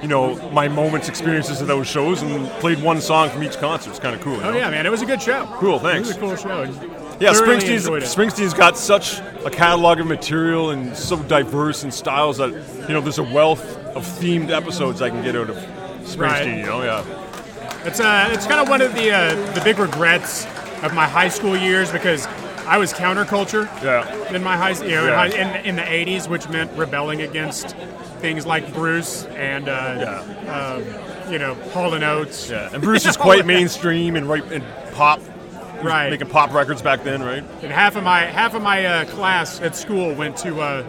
you 0.03 0.09
know, 0.09 0.35
my 0.51 0.69
moments, 0.69 1.09
experiences 1.09 1.63
at 1.63 1.69
those 1.69 1.87
shows, 1.87 2.21
and 2.21 2.47
played 2.61 2.83
one 2.83 3.01
song 3.01 3.31
from 3.31 3.43
each 3.43 3.57
concert. 3.57 3.91
It's 3.91 3.99
kind 3.99 4.15
of 4.15 4.21
cool. 4.21 4.35
Oh 4.37 4.51
know? 4.51 4.57
yeah, 4.57 4.69
man, 4.69 4.85
it 4.85 4.91
was 4.91 5.01
a 5.01 5.07
good 5.07 5.23
show. 5.23 5.47
Cool, 5.55 5.77
It 5.77 5.83
thanks. 5.83 6.09
was 6.09 6.17
a 6.19 6.21
cool 6.21 6.37
show. 6.37 6.63
Yeah, 7.19 7.33
Springsteen's. 7.33 7.87
Springsteen's 8.15 8.53
got 8.53 8.77
such 8.77 9.21
a 9.45 9.51
catalog 9.51 10.01
of 10.01 10.07
material 10.07 10.71
and 10.71 10.97
so 10.97 11.17
diverse 11.25 11.83
in 11.85 11.91
styles 11.91 12.37
that 12.39 12.51
you 12.89 12.95
know 12.95 13.01
there's 13.01 13.19
a 13.19 13.23
wealth 13.23 13.65
of 13.97 14.05
themed 14.05 14.51
episodes 14.51 15.01
I 15.03 15.11
can 15.11 15.23
get 15.23 15.35
out 15.37 15.51
of 15.51 15.57
Springsteen. 15.57 16.19
Right. 16.19 16.47
You 16.59 16.63
know, 16.67 16.83
yeah. 16.83 17.05
It's 17.87 18.01
uh, 18.01 18.29
it's 18.33 18.47
kind 18.47 18.61
of 18.61 18.69
one 18.69 18.83
of 18.83 18.95
the 18.95 19.11
uh, 19.11 19.53
the 19.55 19.61
big 19.63 19.79
regrets 19.79 20.45
of 20.83 20.93
my 20.95 21.07
high 21.07 21.29
school 21.29 21.57
years 21.57 21.91
because 21.91 22.27
I 22.67 22.77
was 22.79 22.93
counterculture 22.93 23.65
Yeah. 23.83 24.35
in 24.35 24.43
my 24.45 24.57
high, 24.57 24.71
you 24.85 24.91
know, 24.91 25.07
Yeah. 25.07 25.25
in, 25.25 25.33
in, 25.57 25.65
in 25.67 25.77
the 25.77 25.83
'80s, 25.83 26.29
which 26.29 26.49
meant 26.49 26.71
rebelling 26.77 27.23
against 27.23 27.75
things 28.21 28.45
like 28.47 28.73
Bruce 28.75 29.25
and 29.27 29.69
uh, 29.69 30.23
yeah. 30.45 30.53
um, 31.27 31.33
you 31.33 31.39
know 31.39 31.55
Hall 31.73 31.95
and 31.95 32.05
Oates. 32.05 32.51
Yeah, 32.51 32.69
and 32.73 32.83
Bruce 32.83 33.07
is 33.07 33.17
quite 33.17 33.47
mainstream 33.57 34.15
and 34.17 34.29
right 34.29 34.45
and 34.53 34.63
pop, 34.93 35.21
Right. 35.83 36.11
making 36.11 36.29
pop 36.29 36.53
records 36.53 36.83
back 36.83 37.03
then, 37.05 37.23
right? 37.23 37.45
And 37.63 37.73
half 37.73 37.97
of 37.97 38.05
my 38.05 38.21
half 38.21 38.55
of 38.55 38.63
my 38.63 38.85
uh, 38.85 39.05
class 39.07 39.61
at 39.61 39.75
school 39.77 40.15
went 40.15 40.37
to 40.39 40.61
uh, 40.61 40.85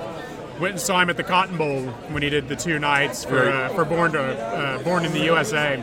went 0.59 0.71
and 0.73 0.79
saw 0.81 1.01
him 1.01 1.09
at 1.09 1.17
the 1.17 1.23
Cotton 1.23 1.57
Bowl 1.57 1.81
when 2.11 2.21
he 2.23 2.29
did 2.29 2.47
the 2.47 2.55
two 2.55 2.77
nights 2.79 3.23
for 3.25 3.35
Right. 3.37 3.47
uh, 3.47 3.69
for 3.69 3.85
Born 3.85 4.11
to 4.13 4.21
uh, 4.21 4.83
Born 4.83 5.05
in 5.05 5.11
the 5.13 5.21
USA. 5.21 5.81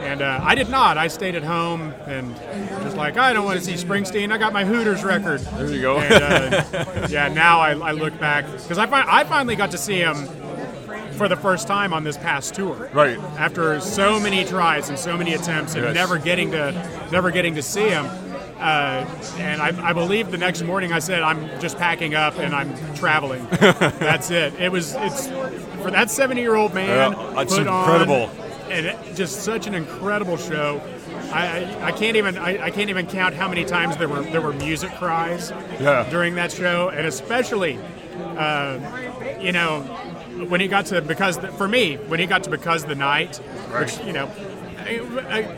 And 0.00 0.22
uh, 0.22 0.40
I 0.42 0.54
did 0.54 0.70
not. 0.70 0.96
I 0.96 1.08
stayed 1.08 1.34
at 1.34 1.42
home 1.42 1.92
and 2.06 2.34
just 2.82 2.96
like 2.96 3.18
I 3.18 3.32
don't 3.34 3.44
want 3.44 3.58
to 3.58 3.64
see 3.64 3.74
Springsteen. 3.74 4.32
I 4.32 4.38
got 4.38 4.52
my 4.52 4.64
Hooters 4.64 5.04
record. 5.04 5.40
There 5.40 5.70
you 5.70 5.82
go. 5.82 5.98
And, 5.98 6.54
uh, 6.74 7.06
yeah, 7.10 7.28
now 7.28 7.60
I, 7.60 7.72
I 7.72 7.92
look 7.92 8.18
back 8.18 8.46
because 8.50 8.78
I, 8.78 8.86
fi- 8.86 9.04
I 9.06 9.24
finally 9.24 9.56
got 9.56 9.72
to 9.72 9.78
see 9.78 9.98
him 9.98 10.16
for 11.20 11.28
the 11.28 11.36
first 11.36 11.68
time 11.68 11.92
on 11.92 12.02
this 12.02 12.16
past 12.16 12.54
tour. 12.54 12.88
Right. 12.94 13.18
After 13.36 13.78
so 13.78 14.18
many 14.18 14.42
tries 14.42 14.88
and 14.88 14.98
so 14.98 15.18
many 15.18 15.34
attempts 15.34 15.74
and 15.74 15.84
Yes. 15.84 15.94
never 15.94 16.16
getting 16.16 16.50
to 16.52 16.72
never 17.12 17.30
getting 17.30 17.54
to 17.56 17.62
see 17.62 17.90
him. 17.90 18.06
Uh, 18.58 19.04
and 19.36 19.60
I, 19.60 19.90
I 19.90 19.92
believe 19.92 20.30
the 20.30 20.38
next 20.38 20.62
morning 20.62 20.94
I 20.94 20.98
said 20.98 21.20
I'm 21.22 21.44
just 21.60 21.76
packing 21.76 22.14
up 22.14 22.38
and 22.38 22.54
I'm 22.54 22.74
traveling. 22.94 23.46
That's 23.50 24.30
it. 24.30 24.54
It 24.58 24.72
was 24.72 24.94
it's 24.98 25.26
for 25.82 25.90
that 25.90 26.10
70 26.10 26.40
year 26.40 26.54
old 26.54 26.72
man. 26.72 27.12
Yeah, 27.12 27.32
that's 27.34 27.54
put 27.58 27.66
on- 27.66 27.80
incredible. 27.80 28.30
and 28.70 28.86
it, 28.86 29.14
just 29.14 29.42
such 29.42 29.66
an 29.66 29.74
incredible 29.74 30.38
show. 30.38 30.80
I, 31.34 31.48
I, 31.64 31.84
I 31.88 31.92
can't 31.92 32.16
even 32.16 32.38
I, 32.38 32.64
I 32.64 32.70
can't 32.70 32.88
even 32.88 33.06
count 33.06 33.34
how 33.34 33.46
many 33.46 33.66
times 33.66 33.98
there 33.98 34.08
were 34.08 34.22
there 34.22 34.40
were 34.40 34.54
music 34.54 34.90
cries 34.92 35.50
Yeah. 35.78 36.08
during 36.08 36.34
that 36.36 36.50
show, 36.50 36.88
and 36.88 37.06
especially, 37.06 37.78
uh, 38.38 38.78
you 39.38 39.52
know, 39.52 39.82
when 40.48 40.60
he 40.60 40.68
got 40.68 40.86
to 40.86 41.02
because 41.02 41.38
the, 41.38 41.48
for 41.48 41.68
me 41.68 41.96
when 41.96 42.20
he 42.20 42.26
got 42.26 42.44
to 42.44 42.50
because 42.50 42.84
the 42.84 42.94
night, 42.94 43.36
which 43.78 43.98
you 44.04 44.12
know, 44.12 44.26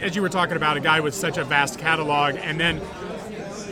as 0.00 0.16
you 0.16 0.22
were 0.22 0.28
talking 0.28 0.56
about 0.56 0.76
a 0.76 0.80
guy 0.80 1.00
with 1.00 1.14
such 1.14 1.38
a 1.38 1.44
vast 1.44 1.78
catalog, 1.78 2.36
and 2.36 2.58
then. 2.58 2.80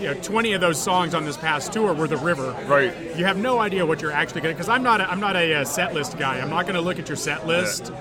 You 0.00 0.06
know, 0.06 0.14
20 0.14 0.54
of 0.54 0.62
those 0.62 0.82
songs 0.82 1.12
on 1.12 1.26
this 1.26 1.36
past 1.36 1.74
tour 1.74 1.92
were 1.92 2.08
the 2.08 2.16
river. 2.16 2.56
Right. 2.66 3.18
You 3.18 3.26
have 3.26 3.36
no 3.36 3.58
idea 3.58 3.84
what 3.84 4.00
you're 4.00 4.10
actually 4.10 4.40
going 4.40 4.54
to, 4.54 4.56
because 4.56 4.70
I'm 4.70 4.82
not, 4.82 5.02
a, 5.02 5.10
I'm 5.10 5.20
not 5.20 5.36
a, 5.36 5.56
uh 5.56 5.64
set 5.66 5.92
list 5.92 6.16
guy. 6.16 6.40
I'm 6.40 6.48
not 6.48 6.62
going 6.62 6.76
to 6.76 6.80
look 6.80 6.98
at 6.98 7.06
your 7.06 7.18
set 7.18 7.46
list. 7.46 7.92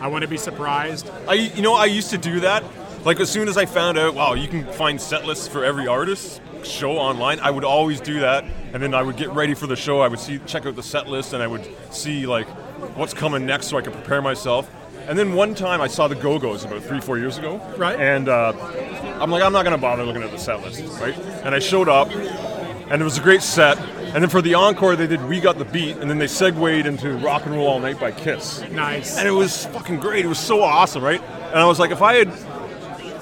I 0.00 0.06
want 0.06 0.22
to 0.22 0.28
be 0.28 0.36
surprised. 0.36 1.10
I, 1.26 1.34
you 1.34 1.62
know, 1.62 1.74
I 1.74 1.86
used 1.86 2.10
to 2.10 2.18
do 2.18 2.38
that. 2.40 2.62
Like 3.04 3.18
as 3.18 3.28
soon 3.28 3.48
as 3.48 3.56
I 3.56 3.66
found 3.66 3.98
out, 3.98 4.14
wow, 4.14 4.34
you 4.34 4.46
can 4.46 4.64
find 4.66 5.00
set 5.00 5.24
lists 5.24 5.48
for 5.48 5.64
every 5.64 5.86
artist 5.88 6.40
show 6.64 6.92
online. 6.98 7.40
I 7.40 7.50
would 7.50 7.64
always 7.64 8.00
do 8.00 8.20
that, 8.20 8.44
and 8.72 8.82
then 8.82 8.94
I 8.94 9.02
would 9.02 9.16
get 9.16 9.30
ready 9.30 9.54
for 9.54 9.66
the 9.66 9.76
show. 9.76 10.00
I 10.00 10.08
would 10.08 10.18
see, 10.18 10.38
check 10.46 10.66
out 10.66 10.76
the 10.76 10.82
set 10.82 11.08
list, 11.08 11.32
and 11.32 11.42
I 11.42 11.46
would 11.46 11.66
see 11.92 12.26
like 12.26 12.46
what's 12.96 13.14
coming 13.14 13.46
next, 13.46 13.68
so 13.68 13.78
I 13.78 13.82
could 13.82 13.92
prepare 13.92 14.22
myself. 14.22 14.70
And 15.06 15.18
then 15.18 15.32
one 15.32 15.54
time 15.54 15.80
I 15.80 15.86
saw 15.86 16.06
the 16.06 16.14
Go 16.14 16.38
Go's 16.38 16.64
about 16.64 16.82
three, 16.82 17.00
four 17.00 17.18
years 17.18 17.38
ago. 17.38 17.56
Right. 17.78 17.98
And 17.98 18.28
uh, 18.28 18.52
I'm 19.20 19.30
like, 19.30 19.42
I'm 19.42 19.52
not 19.52 19.64
gonna 19.64 19.78
bother 19.78 20.04
looking 20.04 20.22
at 20.22 20.30
the 20.30 20.38
set 20.38 20.60
list, 20.62 20.82
right? 21.00 21.16
And 21.44 21.54
I 21.54 21.58
showed 21.60 21.88
up, 21.88 22.10
and 22.10 23.00
it 23.00 23.04
was 23.04 23.16
a 23.16 23.22
great 23.22 23.42
set. 23.42 23.78
And 23.78 24.22
then 24.22 24.28
for 24.30 24.40
the 24.42 24.54
encore, 24.54 24.96
they 24.96 25.06
did 25.06 25.22
"We 25.26 25.40
Got 25.40 25.58
the 25.58 25.64
Beat," 25.64 25.96
and 25.98 26.10
then 26.10 26.18
they 26.18 26.26
segued 26.26 26.86
into 26.86 27.16
"Rock 27.18 27.44
and 27.46 27.54
Roll 27.54 27.66
All 27.68 27.80
Night" 27.80 27.98
by 28.00 28.10
Kiss. 28.12 28.62
Nice. 28.70 29.18
and 29.18 29.26
it 29.28 29.32
was 29.32 29.66
fucking 29.66 29.98
great. 30.00 30.24
It 30.24 30.28
was 30.28 30.38
so 30.38 30.62
awesome, 30.62 31.02
right? 31.02 31.22
And 31.22 31.56
I 31.58 31.66
was 31.66 31.78
like, 31.78 31.90
if 31.90 32.02
I 32.02 32.14
had, 32.14 32.28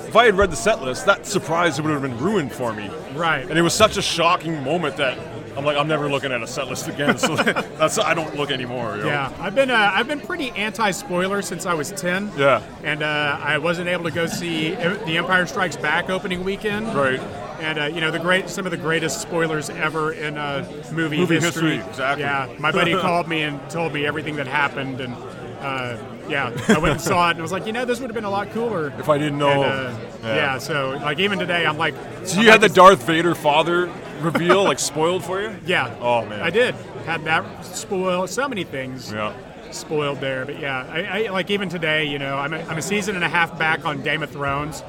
if 0.07 0.14
I 0.16 0.27
had 0.27 0.37
read 0.37 0.51
the 0.51 0.57
set 0.57 0.83
list, 0.83 1.07
that 1.07 1.27
surprise 1.27 1.81
would 1.81 1.90
have 1.90 2.03
been 2.03 2.19
ruined 2.19 2.53
for 2.53 2.73
me. 2.73 2.90
Right. 3.14 3.49
And 3.49 3.59
it 3.59 3.62
was 3.62 3.75
such 3.75 3.97
a 3.97 4.03
shocking 4.03 4.62
moment 4.62 4.97
that 4.97 5.19
I'm 5.57 5.64
like, 5.64 5.77
I'm 5.77 5.88
never 5.88 6.09
looking 6.09 6.33
at 6.33 6.42
a 6.42 6.47
set 6.47 6.69
list 6.69 6.87
again. 6.88 7.19
So 7.19 7.35
that's 7.37 7.99
I 7.99 8.14
don't 8.14 8.37
look 8.37 8.51
anymore. 8.51 8.97
You 8.97 9.03
know? 9.05 9.09
Yeah, 9.09 9.33
I've 9.40 9.55
been 9.55 9.71
uh, 9.71 9.90
I've 9.95 10.07
been 10.09 10.21
pretty 10.21 10.51
anti-spoiler 10.51 11.42
since 11.42 11.64
I 11.66 11.75
was 11.75 11.92
ten. 11.92 12.31
Yeah. 12.37 12.62
and 12.85 13.03
uh, 13.03 13.38
I 13.40 13.59
wasn't 13.59 13.88
able 13.88 14.05
to 14.05 14.11
go 14.11 14.27
see 14.27 14.71
The 14.75 15.16
Empire 15.16 15.47
Strikes 15.47 15.77
Back 15.77 16.11
opening 16.11 16.45
weekend. 16.45 16.95
Right. 16.95 17.21
And 17.61 17.79
uh, 17.79 17.85
you 17.87 18.03
know 18.03 18.11
the 18.11 18.19
great 18.19 18.51
some 18.51 18.66
of 18.66 18.71
the 18.71 18.77
greatest 18.77 19.23
spoilers 19.23 19.71
ever 19.71 20.12
in 20.12 20.37
uh, 20.37 20.71
movie, 20.92 21.16
Movie 21.16 21.37
history. 21.40 21.77
history, 21.77 21.88
exactly. 21.90 22.23
Yeah, 22.25 22.51
my 22.59 22.71
buddy 22.71 22.92
called 23.01 23.27
me 23.29 23.42
and 23.42 23.59
told 23.71 23.95
me 23.95 24.05
everything 24.05 24.37
that 24.37 24.47
happened, 24.47 25.01
and 25.01 25.14
uh, 25.61 25.97
yeah, 26.29 26.53
I 26.69 26.77
went 26.79 26.92
and 26.92 27.01
saw 27.01 27.29
it, 27.29 27.31
and 27.31 27.38
I 27.38 27.42
was 27.42 27.53
like, 27.53 27.64
you 27.66 27.73
know, 27.73 27.87
this 27.87 27.99
would 28.01 28.11
have 28.11 28.14
been 28.14 28.25
a 28.25 28.31
lot 28.31 28.51
cooler 28.51 28.92
If 28.99 29.09
I 29.09 29.16
didn't 29.16 29.38
know. 29.38 29.62
And, 29.62 29.97
uh, 29.97 29.99
Yeah. 30.23 30.35
yeah. 30.35 30.59
so 30.59 30.99
like 31.03 31.19
even 31.19 31.38
today, 31.38 31.64
I'm 31.64 31.79
like, 31.79 31.95
So 32.25 32.37
I'm 32.40 32.45
you 32.45 32.51
had 32.51 32.61
the 32.61 32.69
Darth 32.69 33.03
Vader 33.05 33.35
father 33.35 33.90
reveal 34.20 34.64
like 34.64 34.79
spoiled 34.79 35.24
for 35.24 35.40
you? 35.40 35.55
Yeah. 35.66 35.94
Oh, 36.00 36.24
man. 36.26 36.40
I 36.40 36.50
did. 36.50 36.74
Had 37.05 37.24
that 37.24 37.64
spoiled. 37.64 38.31
So 38.31 38.48
many 38.48 38.64
things. 38.64 39.12
Yeah. 39.12 39.33
Spoiled 39.72 40.20
there, 40.20 40.46
but 40.46 40.59
yeah, 40.61 40.87
I, 40.90 41.26
I 41.26 41.31
like 41.31 41.50
even 41.50 41.68
today. 41.68 42.05
You 42.05 42.18
know, 42.18 42.37
I'm 42.38 42.55
a, 42.55 42.59
I'm 42.61 42.79
a 42.79 42.83
season 42.83 43.14
and 43.16 43.24
a 43.24 43.29
half 43.29 43.59
back 43.59 43.85
on 43.85 44.00
Game 44.02 44.22
of 44.22 44.31
Thrones, 44.31 44.83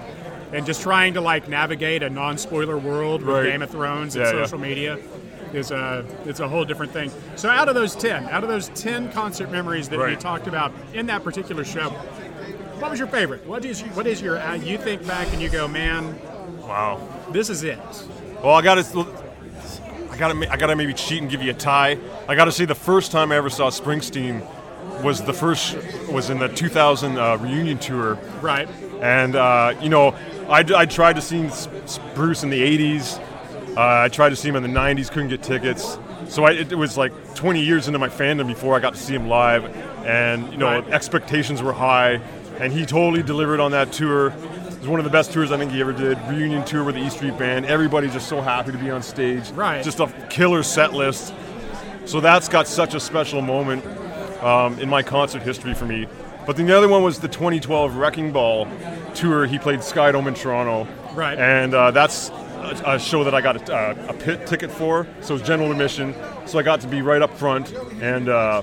and 0.54 0.66
just 0.66 0.82
trying 0.82 1.16
to 1.16 1.22
like 1.22 1.50
navigate 1.50 2.04
a 2.04 2.10
non-spoiler 2.10 2.78
world 2.78 3.22
with 3.24 3.36
Right. 3.36 3.46
Game 3.52 3.62
of 3.64 3.70
Thrones 3.72 4.16
and 4.16 4.24
Yeah, 4.24 4.34
yeah. 4.34 4.44
social 4.46 4.60
media 4.60 5.00
is 5.52 5.72
a 5.72 6.06
it's 6.26 6.40
a 6.40 6.48
whole 6.48 6.64
different 6.64 6.94
thing. 6.94 7.12
So 7.36 7.50
out 7.50 7.68
of 7.68 7.76
those 7.76 7.96
ten, 7.96 8.30
out 8.30 8.44
of 8.44 8.50
those 8.50 8.70
ten 8.70 9.12
concert 9.12 9.52
memories 9.52 9.90
that 9.90 9.96
you 9.98 10.04
Right. 10.04 10.20
talked 10.20 10.48
about 10.48 10.72
in 10.94 11.08
that 11.08 11.24
particular 11.24 11.66
show, 11.66 11.90
what 12.80 12.92
was 12.92 13.00
your 13.00 13.10
favorite? 13.10 13.46
What 13.48 13.66
is 13.66 13.82
what 13.82 14.06
is 14.08 14.22
your 14.22 14.38
uh, 14.40 14.54
you 14.54 14.78
think 14.78 15.06
back 15.08 15.28
and 15.34 15.42
you 15.42 15.50
go, 15.50 15.68
man, 15.68 16.18
Wow. 16.62 17.02
this 17.32 17.50
is 17.50 17.64
it. 17.64 17.80
Well, 18.44 18.54
I 18.56 18.62
got 18.62 18.76
to. 18.84 19.08
I 20.12 20.18
got 20.18 20.34
to. 20.34 20.52
I 20.52 20.58
got 20.58 20.68
to 20.68 20.76
maybe 20.76 20.94
cheat 20.94 21.22
and 21.22 21.30
give 21.30 21.42
you 21.42 21.52
a 21.52 21.56
tie. 21.56 21.98
I 22.28 22.36
got 22.36 22.46
to 22.46 22.52
say 22.52 22.66
the 22.66 22.76
first 22.76 23.12
time 23.12 23.32
I 23.32 23.36
ever 23.38 23.50
saw 23.50 23.70
Springsteen 23.70 24.46
was 25.04 25.22
the 25.24 25.34
first 25.34 25.76
was 26.12 26.30
in 26.30 26.40
the 26.40 26.48
2000 26.48 27.18
uh, 27.18 27.38
reunion 27.38 27.78
tour, 27.78 28.16
Right. 28.42 28.68
and 29.02 29.36
uh, 29.36 29.76
you 29.82 29.90
know 29.90 30.10
I, 30.50 30.64
I 30.76 30.86
tried 30.86 31.18
to 31.18 31.22
see 31.22 31.48
Bruce 32.16 32.44
in 32.44 32.50
the 32.50 32.62
80s. 32.62 33.20
Uh, 33.78 34.04
I 34.06 34.10
tried 34.10 34.30
to 34.30 34.36
see 34.36 34.50
him 34.50 34.56
in 34.56 34.64
the 34.64 34.70
90s, 34.70 35.12
couldn't 35.12 35.30
get 35.30 35.44
tickets. 35.44 36.00
So 36.30 36.46
I, 36.46 36.52
it, 36.54 36.72
it 36.72 36.76
was 36.76 36.98
like 36.98 37.12
20 37.36 37.62
years 37.64 37.86
into 37.88 38.00
my 38.00 38.08
fandom 38.10 38.48
before 38.48 38.76
I 38.76 38.80
got 38.80 38.94
to 38.96 39.00
see 39.00 39.14
him 39.14 39.28
live, 39.28 39.66
and 40.06 40.52
you 40.52 40.58
know 40.58 40.80
Right. 40.80 40.90
expectations 40.90 41.62
were 41.62 41.74
high, 41.74 42.14
and 42.60 42.74
he 42.74 42.86
totally 42.86 43.22
delivered 43.24 43.60
on 43.60 43.72
that 43.72 43.92
tour. 43.92 44.34
Was 44.88 44.92
one 44.92 45.02
of 45.02 45.04
the 45.04 45.10
best 45.10 45.34
tours 45.34 45.52
I 45.52 45.58
think 45.58 45.74
he 45.74 45.82
ever 45.82 45.92
did. 45.92 46.18
Reunion 46.30 46.64
tour 46.64 46.86
with 46.86 46.96
the 46.96 47.02
E 47.02 47.10
Street 47.10 47.38
Band. 47.38 47.66
Everybody's 47.66 48.14
just 48.14 48.30
so 48.30 48.40
happy 48.40 48.72
to 48.72 48.78
be 48.78 48.90
on 48.90 49.04
stage. 49.04 49.50
Right. 49.50 49.84
Just 49.84 50.00
a 50.00 50.08
killer 50.30 50.64
set 50.64 50.94
list. 50.94 51.34
So 52.06 52.22
that's 52.22 52.48
got 52.48 52.70
such 52.70 52.94
a 52.94 53.00
special 53.02 53.42
moment 53.42 53.86
um, 54.42 54.80
in 54.80 54.88
my 54.88 55.04
concert 55.04 55.42
history 55.42 55.74
for 55.74 55.84
me. 55.84 56.08
But 56.46 56.56
then 56.56 56.68
the 56.68 56.78
other 56.78 56.88
one 56.88 57.04
was 57.04 57.20
the 57.20 57.28
2012 57.28 57.98
Wrecking 57.98 58.32
Ball 58.32 58.66
tour. 59.14 59.46
He 59.46 59.60
played 59.60 59.80
Skydome 59.80 60.26
in 60.26 60.36
Toronto. 60.36 60.88
Right. 61.14 61.38
And 61.38 61.74
uh, 61.74 61.92
that's 61.92 62.30
a, 62.30 62.82
a 62.86 62.98
show 62.98 63.26
that 63.26 63.36
I 63.36 63.42
got 63.42 63.70
a, 63.70 64.10
a 64.10 64.14
pit 64.14 64.48
ticket 64.48 64.72
for. 64.72 65.06
So 65.20 65.34
it 65.34 65.40
was 65.40 65.46
general 65.46 65.70
admission. 65.70 66.16
So 66.46 66.60
I 66.60 66.64
got 66.64 66.80
to 66.80 66.88
be 66.88 67.02
right 67.02 67.22
up 67.22 67.38
front. 67.38 67.74
And 68.02 68.30
uh, 68.30 68.62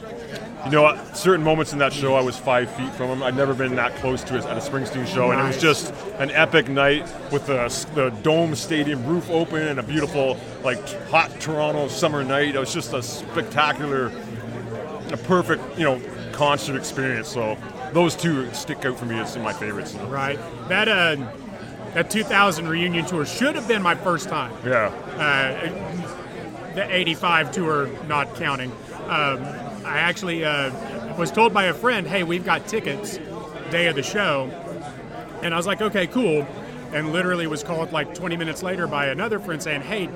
you 0.64 0.70
know, 0.70 0.86
at 0.86 1.16
certain 1.16 1.44
moments 1.44 1.72
in 1.72 1.78
that 1.78 1.92
show, 1.92 2.14
I 2.14 2.22
was 2.22 2.36
five 2.36 2.70
feet 2.70 2.92
from 2.94 3.10
him. 3.10 3.22
I'd 3.22 3.36
never 3.36 3.54
been 3.54 3.74
that 3.76 3.94
close 3.96 4.22
to 4.24 4.38
us 4.38 4.46
at 4.46 4.56
a 4.56 4.60
Springsteen 4.60 5.06
show, 5.06 5.30
and 5.30 5.40
it 5.40 5.44
was 5.44 5.60
just 5.60 5.92
an 6.18 6.30
epic 6.30 6.68
night 6.68 7.02
with 7.30 7.46
the, 7.46 7.68
the 7.94 8.10
dome 8.22 8.54
stadium 8.54 9.04
roof 9.04 9.28
open 9.30 9.62
and 9.62 9.78
a 9.78 9.82
beautiful, 9.82 10.38
like, 10.62 10.80
hot 11.08 11.30
Toronto 11.40 11.88
summer 11.88 12.24
night. 12.24 12.54
It 12.54 12.58
was 12.58 12.72
just 12.72 12.92
a 12.92 13.02
spectacular, 13.02 14.06
a 15.12 15.16
perfect, 15.18 15.78
you 15.78 15.84
know, 15.84 16.00
concert 16.32 16.76
experience. 16.76 17.28
So 17.28 17.56
those 17.92 18.16
two 18.16 18.52
stick 18.54 18.84
out 18.84 18.98
for 18.98 19.06
me 19.06 19.18
as 19.18 19.32
some 19.32 19.42
of 19.42 19.44
my 19.44 19.52
favorites. 19.52 19.94
Right. 19.94 20.38
That 20.68 20.88
uh, 20.88 21.16
that 21.94 22.10
2000 22.10 22.68
reunion 22.68 23.06
tour 23.06 23.24
should 23.24 23.54
have 23.54 23.68
been 23.68 23.82
my 23.82 23.94
first 23.94 24.28
time. 24.28 24.52
Yeah. 24.64 24.86
Uh, 25.16 26.74
the 26.74 26.92
85 26.92 27.52
tour 27.52 27.90
not 28.08 28.34
counting. 28.34 28.72
Um, 29.06 29.44
I 29.84 29.98
actually 29.98 30.44
uh, 30.44 30.70
was 31.16 31.30
told 31.30 31.52
by 31.54 31.64
a 31.64 31.74
friend, 31.74 32.06
"Hey, 32.06 32.22
we've 32.22 32.44
got 32.44 32.66
tickets, 32.66 33.18
day 33.70 33.86
of 33.86 33.96
the 33.96 34.02
show," 34.02 34.50
and 35.42 35.52
I 35.54 35.56
was 35.56 35.66
like, 35.66 35.80
"Okay, 35.82 36.06
cool." 36.06 36.46
And 36.92 37.12
literally 37.12 37.46
was 37.46 37.62
called 37.64 37.92
like 37.92 38.14
20 38.14 38.36
minutes 38.36 38.62
later 38.62 38.86
by 38.86 39.06
another 39.06 39.38
friend 39.40 39.62
saying, 39.62 39.82
"Hey, 39.82 40.08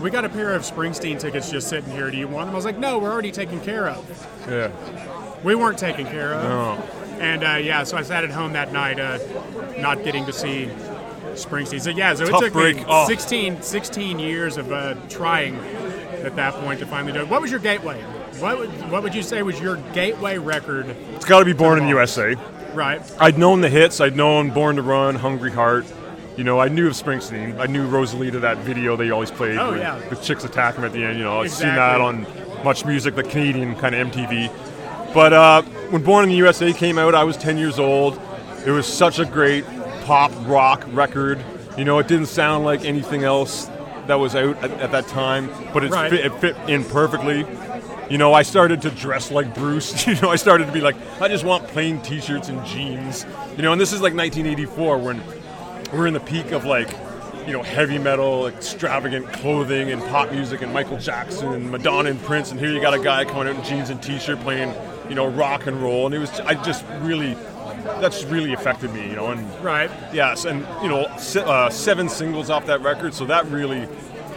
we 0.00 0.10
got 0.10 0.24
a 0.24 0.28
pair 0.28 0.52
of 0.54 0.62
Springsteen 0.62 1.18
tickets 1.18 1.50
just 1.50 1.68
sitting 1.68 1.90
here. 1.92 2.10
Do 2.10 2.16
you 2.16 2.28
want 2.28 2.46
them?" 2.46 2.54
I 2.54 2.56
was 2.56 2.64
like, 2.64 2.78
"No, 2.78 2.98
we're 2.98 3.10
already 3.12 3.32
taken 3.32 3.60
care 3.60 3.88
of." 3.88 4.28
Yeah. 4.48 4.70
We 5.44 5.54
weren't 5.54 5.78
taken 5.78 6.04
care 6.06 6.34
of. 6.34 6.42
No. 6.42 6.82
And 7.20 7.44
uh, 7.44 7.52
yeah, 7.62 7.84
so 7.84 7.96
I 7.96 8.02
sat 8.02 8.24
at 8.24 8.30
home 8.30 8.52
that 8.54 8.72
night, 8.72 8.98
uh, 9.00 9.18
not 9.78 10.02
getting 10.04 10.24
to 10.26 10.32
see 10.32 10.68
Springsteen. 11.34 11.80
So 11.80 11.90
yeah, 11.90 12.14
so 12.14 12.26
Tough 12.26 12.42
it 12.42 12.44
took 12.46 12.52
break. 12.52 12.76
me 12.76 12.84
Oh. 12.88 13.06
16, 13.06 13.62
16 13.62 14.18
years 14.18 14.56
of 14.56 14.72
uh, 14.72 14.94
trying 15.08 15.56
at 16.24 16.34
that 16.36 16.54
point 16.54 16.80
to 16.80 16.86
finally 16.86 17.12
do 17.12 17.20
it. 17.20 17.28
What 17.28 17.40
was 17.40 17.50
your 17.50 17.60
gateway? 17.60 18.02
What 18.40 18.58
would, 18.58 18.90
what 18.90 19.02
would 19.02 19.14
you 19.14 19.22
say 19.22 19.42
was 19.42 19.60
your 19.60 19.76
gateway 19.92 20.38
record? 20.38 20.86
It's 21.14 21.24
got 21.24 21.40
to 21.40 21.44
be 21.44 21.52
Born 21.52 21.78
in 21.78 21.84
the 21.84 21.90
USA. 21.90 22.34
Right. 22.74 23.00
I'd 23.18 23.38
known 23.38 23.60
the 23.60 23.68
hits. 23.68 24.00
I'd 24.00 24.16
known 24.16 24.50
Born 24.50 24.76
to 24.76 24.82
Run, 24.82 25.16
Hungry 25.16 25.50
Heart. 25.50 25.86
You 26.36 26.44
know, 26.44 26.60
I 26.60 26.68
knew 26.68 26.86
of 26.86 26.92
Springsteen. 26.92 27.58
I 27.58 27.66
knew 27.66 27.88
Rosalita, 27.88 28.40
that 28.42 28.58
video 28.58 28.94
they 28.94 29.10
always 29.10 29.30
played. 29.30 29.58
Oh, 29.58 29.70
where 29.70 29.78
yeah. 29.78 29.98
The 30.08 30.16
chicks 30.16 30.44
attack 30.44 30.76
him 30.76 30.84
at 30.84 30.92
the 30.92 31.02
end. 31.02 31.18
You 31.18 31.24
know, 31.24 31.40
I've 31.40 31.50
seen 31.50 31.68
that 31.68 32.00
on 32.00 32.26
Much 32.62 32.84
Music, 32.84 33.16
the 33.16 33.24
Canadian 33.24 33.74
kind 33.74 33.94
of 33.94 34.08
MTV. 34.08 34.52
But 35.12 35.32
uh, 35.32 35.62
when 35.90 36.04
Born 36.04 36.24
in 36.24 36.30
the 36.30 36.36
USA 36.36 36.72
came 36.72 36.96
out, 36.98 37.14
I 37.14 37.24
was 37.24 37.36
10 37.36 37.58
years 37.58 37.78
old. 37.80 38.20
It 38.64 38.70
was 38.70 38.86
such 38.86 39.18
a 39.18 39.24
great 39.24 39.64
pop 40.04 40.30
rock 40.46 40.84
record. 40.92 41.44
You 41.76 41.84
know, 41.84 41.98
it 41.98 42.06
didn't 42.06 42.26
sound 42.26 42.64
like 42.64 42.84
anything 42.84 43.24
else 43.24 43.68
that 44.06 44.16
was 44.16 44.36
out 44.36 44.56
at, 44.62 44.70
at 44.80 44.92
that 44.92 45.06
time, 45.08 45.50
but 45.72 45.84
it, 45.84 45.90
Right. 45.90 46.10
fit, 46.10 46.24
it 46.24 46.32
fit 46.40 46.56
in 46.68 46.84
perfectly. 46.84 47.44
You 48.10 48.16
know, 48.16 48.32
I 48.32 48.42
started 48.42 48.82
to 48.82 48.90
dress 48.90 49.30
like 49.30 49.54
Bruce. 49.54 50.06
You 50.06 50.14
know, 50.20 50.30
I 50.30 50.36
started 50.36 50.66
to 50.66 50.72
be 50.72 50.80
like, 50.80 50.96
I 51.20 51.28
just 51.28 51.44
want 51.44 51.66
plain 51.68 52.00
T-shirts 52.00 52.48
and 52.48 52.64
jeans. 52.64 53.26
You 53.56 53.62
know, 53.62 53.72
and 53.72 53.80
this 53.80 53.92
is 53.92 54.00
like 54.00 54.14
1984 54.14 54.98
when 54.98 55.22
we're 55.92 56.06
in 56.06 56.14
the 56.14 56.20
peak 56.20 56.52
of 56.52 56.64
like, 56.64 56.90
you 57.46 57.52
know, 57.52 57.62
heavy 57.62 57.98
metal, 57.98 58.46
extravagant 58.46 59.30
clothing 59.32 59.90
and 59.90 60.00
pop 60.02 60.30
music 60.32 60.62
and 60.62 60.72
Michael 60.72 60.98
Jackson 60.98 61.52
and 61.52 61.70
Madonna 61.70 62.10
and 62.10 62.20
Prince. 62.22 62.50
And 62.50 62.58
here 62.58 62.70
you 62.70 62.80
got 62.80 62.94
a 62.94 62.98
guy 63.02 63.24
coming 63.24 63.48
out 63.48 63.56
in 63.56 63.64
jeans 63.64 63.90
and 63.90 64.02
T-shirt 64.02 64.40
playing, 64.40 64.72
you 65.08 65.14
know, 65.14 65.26
rock 65.26 65.66
and 65.66 65.82
roll. 65.82 66.06
And 66.06 66.14
it 66.14 66.18
was, 66.18 66.30
I 66.40 66.54
just 66.62 66.84
really, 67.00 67.34
that's 68.00 68.24
really 68.24 68.54
affected 68.54 68.92
me. 68.94 69.08
You 69.08 69.16
know, 69.16 69.26
and 69.32 69.64
Right. 69.64 69.90
Yes, 70.12 70.44
and 70.46 70.66
you 70.82 70.88
know, 70.88 71.06
se- 71.18 71.44
uh, 71.44 71.68
seven 71.70 72.08
singles 72.08 72.48
off 72.48 72.66
that 72.66 72.80
record, 72.80 73.12
so 73.12 73.24
that 73.26 73.46
really 73.46 73.86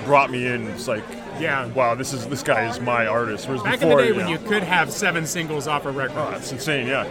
brought 0.05 0.29
me 0.31 0.47
in. 0.47 0.67
It's 0.67 0.87
like, 0.87 1.03
Yeah. 1.39 1.67
wow, 1.67 1.95
this 1.95 2.13
is 2.13 2.25
this 2.27 2.43
guy 2.43 2.69
is 2.69 2.79
my 2.79 3.07
artist. 3.07 3.47
Whereas 3.47 3.63
Back 3.63 3.79
before, 3.79 3.99
in 4.01 4.07
the 4.07 4.13
day 4.13 4.17
when 4.17 4.27
yeah, 4.27 4.39
you 4.39 4.47
could 4.47 4.63
have 4.63 4.91
seven 4.91 5.25
singles 5.25 5.67
off 5.67 5.85
a 5.85 5.91
record. 5.91 6.17
oh, 6.17 6.31
that's 6.31 6.51
insane, 6.51 6.87
yeah. 6.87 7.05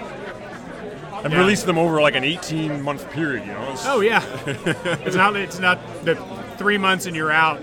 And 1.23 1.33
Yeah. 1.33 1.39
released 1.41 1.67
them 1.67 1.77
over 1.79 2.01
like 2.01 2.15
an 2.17 2.25
18 2.25 2.83
month 2.83 3.11
period, 3.11 3.47
you 3.47 3.53
know. 3.53 3.63
It's- 3.63 3.85
Oh 3.87 4.01
yeah. 4.01 4.23
it's 5.05 5.17
not. 5.17 5.37
It's 5.37 5.59
not 5.59 5.79
the 6.05 6.15
three 6.57 6.79
months 6.79 7.07
and 7.07 7.15
you're 7.17 7.33
out 7.33 7.61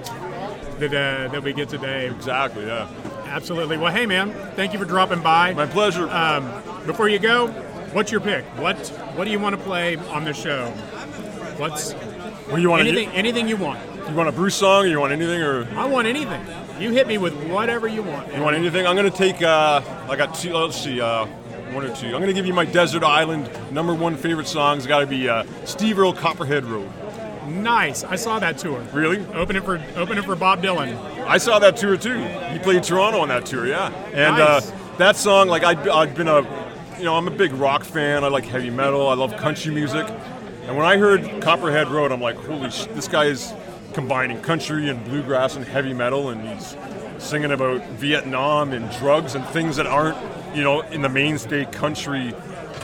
that 0.79 0.93
uh, 0.93 1.31
that 1.31 1.43
we 1.43 1.53
get 1.53 1.69
today. 1.69 2.07
exactly, 2.07 2.65
yeah. 2.67 2.87
Absolutely. 3.25 3.77
Well, 3.77 3.91
hey 3.91 4.05
man, 4.05 4.31
thank 4.55 4.73
you 4.73 4.79
for 4.79 4.85
dropping 4.85 5.21
by. 5.21 5.53
My 5.53 5.65
pleasure. 5.65 6.07
Um, 6.09 6.49
before 6.85 7.09
you 7.09 7.19
go, 7.19 7.47
what's 7.93 8.11
your 8.11 8.21
pick? 8.21 8.45
What 8.59 8.77
What 9.15 9.25
do 9.25 9.31
you 9.31 9.39
want 9.39 9.55
to 9.57 9.61
play 9.61 9.95
on 9.97 10.23
the 10.23 10.33
show? 10.33 10.67
What's 11.57 11.93
what 11.93 12.55
do 12.57 12.61
you 12.61 12.69
want? 12.69 12.81
anything? 12.83 13.09
Anything 13.09 13.47
you 13.47 13.57
want? 13.57 13.79
You 14.09 14.15
want 14.15 14.29
a 14.29 14.31
Bruce 14.31 14.55
song? 14.55 14.85
Or 14.85 14.87
you 14.87 14.99
want 14.99 15.11
anything, 15.13 15.41
or 15.41 15.67
I 15.75 15.85
want 15.85 16.07
anything. 16.07 16.41
You 16.79 16.91
hit 16.91 17.07
me 17.07 17.17
with 17.17 17.33
whatever 17.49 17.87
you 17.87 18.01
want. 18.03 18.33
you 18.33 18.41
want 18.41 18.55
anything? 18.55 18.87
I'm 18.87 18.95
gonna 18.95 19.09
take. 19.09 19.41
Uh, 19.41 19.81
I 20.09 20.15
got 20.15 20.33
two. 20.35 20.53
Let's 20.53 20.81
see. 20.81 21.01
Uh, 21.01 21.25
one 21.73 21.83
or 21.85 21.93
two. 21.95 22.07
I'm 22.07 22.21
gonna 22.21 22.33
give 22.33 22.45
you 22.45 22.53
my 22.53 22.65
Desert 22.65 23.03
Island 23.03 23.49
number 23.71 23.93
one 23.93 24.15
favorite 24.15 24.47
songs. 24.47 24.87
Got 24.87 24.99
to 25.01 25.07
be 25.07 25.27
uh, 25.27 25.43
Steve 25.65 25.99
Earle, 25.99 26.13
Copperhead 26.13 26.65
Road. 26.65 26.89
Nice. 27.47 28.03
I 28.03 28.15
saw 28.15 28.39
that 28.39 28.57
tour. 28.57 28.79
Really? 28.93 29.25
Open 29.33 29.55
it 29.55 29.63
for 29.63 29.81
Open 29.95 30.17
it 30.17 30.23
for 30.25 30.35
Bob 30.35 30.61
Dylan. 30.61 30.97
I 31.25 31.37
saw 31.37 31.59
that 31.59 31.75
tour 31.77 31.97
too. 31.97 32.17
He 32.51 32.59
played 32.59 32.83
Toronto 32.83 33.19
on 33.19 33.27
that 33.29 33.45
tour, 33.45 33.67
yeah. 33.67 33.91
And 34.13 34.37
Nice. 34.37 34.71
uh, 34.71 34.77
that 34.97 35.15
song, 35.15 35.47
like 35.47 35.63
I'd, 35.63 35.87
I'd 35.87 36.15
been 36.15 36.27
a, 36.27 36.41
you 36.97 37.03
know, 37.05 37.15
I'm 37.15 37.27
a 37.27 37.31
big 37.31 37.53
rock 37.53 37.83
fan. 37.83 38.23
I 38.23 38.27
like 38.29 38.45
heavy 38.45 38.69
metal. 38.69 39.07
I 39.07 39.13
love 39.15 39.35
country 39.37 39.73
music. 39.73 40.07
And 40.63 40.75
when 40.75 40.85
I 40.85 40.97
heard 40.97 41.41
Copperhead 41.41 41.87
Road, 41.89 42.11
I'm 42.11 42.19
like, 42.21 42.35
holy 42.35 42.69
sh! 42.69 42.85
This 42.87 43.07
guy 43.07 43.25
is 43.25 43.53
combining 44.01 44.39
country 44.41 44.89
and 44.89 45.03
bluegrass 45.05 45.55
and 45.55 45.65
heavy 45.65 45.91
metal, 45.91 46.29
and 46.29 46.47
he's 46.47 46.77
singing 47.17 47.51
about 47.51 47.81
Vietnam 47.93 48.71
and 48.71 48.91
drugs 48.99 49.33
and 49.33 49.43
things 49.47 49.75
that 49.77 49.87
aren't, 49.87 50.15
you 50.55 50.63
know, 50.63 50.81
in 50.81 51.01
the 51.01 51.09
mainstay 51.09 51.65
country, 51.65 52.31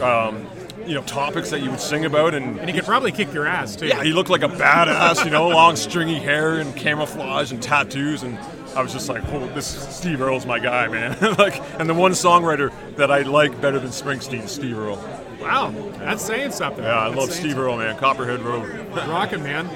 um, 0.02 0.44
you 0.88 0.96
know, 0.96 1.04
topics 1.04 1.52
that 1.52 1.62
you 1.62 1.70
would 1.70 1.80
sing 1.80 2.04
about. 2.06 2.34
And, 2.34 2.58
And 2.60 2.68
he 2.68 2.76
could 2.76 2.84
probably 2.86 3.12
kick 3.12 3.32
your 3.32 3.46
ass 3.46 3.76
too. 3.76 3.86
yeah, 3.86 4.04
he 4.04 4.12
looked 4.12 4.32
like 4.32 4.42
a 4.42 4.48
badass, 4.50 5.24
you 5.24 5.30
know, 5.30 5.50
long 5.50 5.76
stringy 5.76 6.18
hair 6.18 6.56
and 6.60 6.76
camouflage 6.76 7.52
and 7.52 7.62
tattoos, 7.62 8.24
and 8.24 8.40
I 8.76 8.82
was 8.82 8.92
just 8.92 9.08
like, 9.08 9.22
"Oh, 9.32 9.46
this 9.54 9.68
Steve 9.68 10.20
Earle's 10.20 10.48
my 10.48 10.58
guy, 10.58 10.88
man!" 10.88 11.16
like, 11.38 11.62
and 11.80 11.88
the 11.88 11.94
one 11.94 12.14
songwriter 12.14 12.74
that 12.96 13.12
I 13.12 13.22
like 13.22 13.62
better 13.62 13.78
than 13.80 13.90
Springsteen, 13.92 14.50
Steve 14.50 14.80
Earle. 14.80 14.98
Wow, 15.40 15.70
that's 16.00 16.24
saying 16.26 16.54
something. 16.54 16.84
Yeah, 16.84 16.98
I 17.02 17.10
That's 17.10 17.20
love 17.22 17.32
Steve 17.32 17.60
Earle, 17.60 17.78
man. 17.78 17.98
Copperhead 17.98 18.40
Road. 18.40 18.66
something. 18.72 19.10
Rockin', 19.10 19.44
man. 19.44 19.70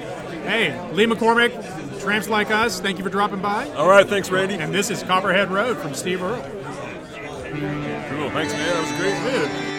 Hey, 0.44 0.90
Lee 0.92 1.06
McCormick, 1.06 2.00
Tramps 2.00 2.28
Like 2.28 2.50
Us, 2.50 2.80
thank 2.80 2.98
you 2.98 3.04
for 3.04 3.10
dropping 3.10 3.40
by. 3.40 3.68
All 3.72 3.88
right, 3.88 4.06
thanks, 4.06 4.30
Randy. 4.30 4.54
And 4.54 4.74
this 4.74 4.90
is 4.90 5.02
Copperhead 5.02 5.50
Road 5.50 5.76
from 5.78 5.94
Steve 5.94 6.22
Earle. 6.22 6.42
Cool, 6.42 8.30
thanks, 8.30 8.52
man. 8.52 8.74
That 8.74 8.80
was 8.80 8.90
a 8.90 8.96
great. 8.96 9.68
Dude. 9.68 9.77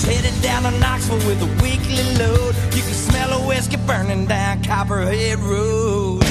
He's 0.00 0.16
headed 0.16 0.42
down 0.42 0.62
to 0.62 0.70
Knoxville 0.78 1.18
with 1.28 1.42
a 1.42 1.62
weekly 1.62 2.02
load. 2.16 2.54
You 2.74 2.82
can 2.82 2.94
smell 2.94 3.32
a 3.34 3.46
whiskey 3.46 3.76
burning 3.86 4.24
down 4.24 4.64
Copperhead 4.64 5.38
Road. 5.40 6.29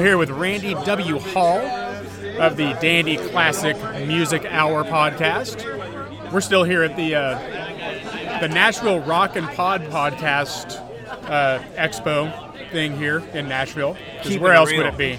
I'm 0.00 0.06
here 0.06 0.16
with 0.16 0.30
Randy 0.30 0.72
W. 0.72 1.18
Hall 1.18 1.58
of 1.58 2.56
the 2.56 2.72
Dandy 2.80 3.18
Classic 3.18 3.76
Music 4.06 4.46
Hour 4.46 4.82
podcast. 4.82 5.62
We're 6.32 6.40
still 6.40 6.64
here 6.64 6.82
at 6.82 6.96
the 6.96 7.14
uh, 7.14 8.40
the 8.40 8.48
Nashville 8.48 9.00
Rock 9.00 9.36
and 9.36 9.46
Pod 9.48 9.82
podcast 9.90 10.78
uh, 11.28 11.58
expo 11.74 12.32
thing 12.70 12.96
here 12.96 13.18
in 13.34 13.46
Nashville. 13.46 13.92
'Cause 14.22 14.28
Keep 14.28 14.40
where 14.40 14.54
else 14.54 14.72
would 14.72 14.86
it 14.86 14.96
be? 14.96 15.16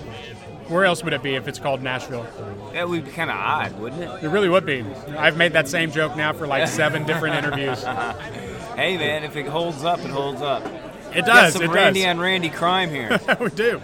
Where 0.67 0.83
else 0.85 1.03
would 1.03 1.13
it 1.13 1.21
be 1.21 1.35
if 1.35 1.47
it's 1.47 1.59
called 1.59 1.83
Nashville? 1.83 2.25
That 2.73 2.89
would 2.89 3.05
be 3.05 3.11
kind 3.11 3.29
of 3.29 3.35
odd, 3.37 3.79
wouldn't 3.79 4.01
it? 4.01 4.23
It 4.23 4.29
really 4.29 4.49
would 4.49 4.65
be. 4.65 4.83
I've 5.15 5.37
made 5.37 5.53
that 5.53 5.67
same 5.67 5.91
joke 5.91 6.17
now 6.17 6.33
for 6.33 6.47
like 6.47 6.67
seven 6.67 7.05
different 7.05 7.35
interviews. 7.45 7.83
Hey, 7.83 8.97
man, 8.97 9.25
if 9.25 9.35
it 9.35 9.45
holds 9.45 9.83
up, 9.83 9.99
it 9.99 10.09
holds 10.09 10.41
up. 10.41 10.65
It 11.13 11.23
Got 11.27 11.35
does. 11.35 11.53
some 11.53 11.61
it 11.65 11.69
Randy 11.69 11.99
does. 12.01 12.09
on 12.15 12.19
Randy 12.19 12.49
crime 12.49 12.89
here. 12.89 13.19
we 13.39 13.49
do. 13.49 13.79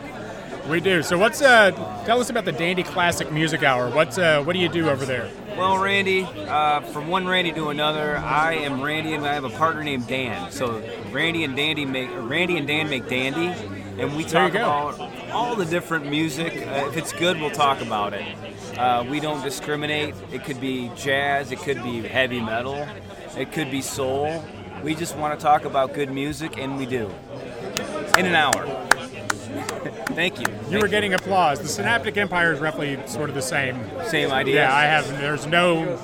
We 0.70 0.82
do. 0.82 1.01
So 1.01 1.18
what's 1.18 1.41
uh? 1.41 1.72
Tell 2.05 2.20
us 2.20 2.30
about 2.30 2.45
the 2.45 2.51
Dandy 2.51 2.84
Classic 2.84 3.32
Music 3.32 3.63
Hour. 3.63 3.89
What's 3.89 4.18
uh? 4.18 4.43
What 4.43 4.53
do 4.53 4.59
you 4.59 4.68
do 4.68 4.89
over 4.89 5.05
there? 5.05 5.30
well, 5.57 5.80
Randy, 5.80 6.24
uh, 6.24 6.82
from 6.82 7.07
one 7.07 7.26
Randy 7.26 7.51
to 7.53 7.70
another, 7.70 8.18
I 8.18 8.53
am 8.53 8.82
Randy, 8.82 9.13
and 9.13 9.26
I 9.26 9.34
have 9.34 9.43
a 9.43 9.49
partner 9.49 9.84
named 9.84 10.05
Dan. 10.05 10.51
So 10.51 10.84
Randy 11.11 11.43
and 11.43 11.55
Dandy 11.55 11.84
make 11.84 12.09
Randy 12.13 12.57
and 12.57 12.68
Dan 12.68 12.89
make 12.89 13.09
Dandy, 13.09 13.47
and 13.99 14.15
we 14.15 14.24
talk 14.24 14.51
about 14.51 14.99
all 15.32 15.55
the 15.55 15.65
different 15.65 16.05
music. 16.07 16.53
Uh, 16.53 16.88
if 16.89 16.97
it's 16.97 17.11
good, 17.11 17.39
we'll 17.39 17.49
talk 17.49 17.82
about 17.82 18.13
it. 18.13 18.24
Uh, 18.78 19.03
we 19.09 19.20
don't 19.20 19.43
discriminate. 19.43 20.13
It 20.32 20.43
could 20.43 20.61
be 20.61 20.91
jazz, 20.95 21.51
it 21.51 21.59
could 21.59 21.82
be 21.82 22.01
heavy 22.01 22.39
metal, 22.39 22.88
it 23.36 23.51
could 23.51 23.72
be 23.72 23.82
soul. 23.82 24.43
We 24.84 24.93
just 24.93 25.18
want 25.18 25.38
to 25.38 25.43
talk 25.43 25.65
about 25.65 25.93
good 25.93 26.11
music, 26.11 26.59
and 26.59 26.78
we 26.78 26.86
do. 26.86 27.09
In 28.18 28.28
an 28.28 28.36
hour. 28.36 28.88
Thank 30.14 30.39
you. 30.39 30.47
You 30.70 30.80
were 30.80 30.88
getting 30.88 31.14
applause. 31.14 31.60
The 31.60 31.68
Synaptic 31.68 32.18
Empire 32.18 32.51
is 32.53 32.60
roughly 32.60 32.97
sort 33.08 33.30
of 33.30 33.36
the 33.36 33.41
same. 33.41 33.80
Same 34.05 34.32
idea. 34.32 34.55
Yeah, 34.55 34.76
I 34.76 34.84
have. 34.84 35.08
There's 35.20 35.45
no 35.45 35.99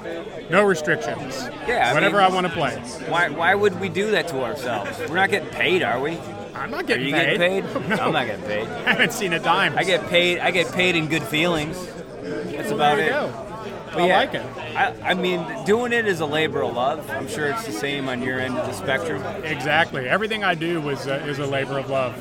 no 0.49 0.64
restrictions. 0.64 1.36
Yeah, 1.68 1.89
I 1.89 1.93
whatever 1.93 2.18
mean- 2.18 2.26
I 2.32 2.34
want 2.34 2.47
to 2.47 2.54
play. 2.54 2.76
Why, 3.10 3.30
why 3.30 3.56
would 3.56 3.80
we 3.80 3.89
do 3.89 4.12
that 4.12 4.28
to 4.30 4.43
ourselves? 4.43 4.99
We're 5.10 5.16
not 5.16 5.30
getting 5.30 5.49
paid, 5.49 5.82
are 5.84 5.99
we? 5.99 6.18
I'm 6.54 6.70
not 6.70 6.86
getting. 6.86 7.06
Are 7.06 7.08
you 7.08 7.14
paid. 7.16 7.38
getting 7.38 7.64
paid? 7.64 7.89
No. 7.97 8.04
I'm 8.04 8.14
not 8.14 8.28
getting 8.28 8.45
paid. 8.45 8.68
I 8.86 8.91
haven't 8.91 9.14
seen 9.14 9.34
a 9.34 9.39
dime. 9.39 9.76
I 9.78 9.84
get 9.84 10.06
paid. 10.08 10.39
I 10.39 10.51
get 10.51 10.72
paid 10.72 10.95
in 10.95 11.08
good 11.08 11.24
feelings. 11.24 11.84
That's 12.22 12.72
about 12.72 12.97
there 12.97 13.08
you 13.08 13.28
it. 13.28 13.32
go. 13.32 13.49
But 13.93 14.01
I 14.01 14.08
yeah, 14.08 14.18
like 14.18 14.34
it. 14.34 14.45
I, 14.76 15.12
I 15.12 15.14
mean, 15.14 15.45
doing 15.66 15.93
it 15.93 16.08
is 16.08 16.20
a 16.20 16.26
labor 16.26 16.64
of 16.64 16.76
love. 16.76 17.08
I'm 17.10 17.28
sure 17.28 17.45
it's 17.47 17.66
the 17.66 17.72
same 17.72 18.10
on 18.10 18.22
your 18.22 18.39
end 18.39 18.58
of 18.58 18.66
the 18.66 18.74
spectrum. 18.74 19.22
Exactly. 19.43 20.08
Everything 20.08 20.43
I 20.43 20.56
do 20.56 20.82
was 20.82 21.08
uh, 21.08 21.24
is 21.28 21.39
a 21.39 21.45
labor 21.45 21.78
of 21.78 21.89
love. 21.89 22.16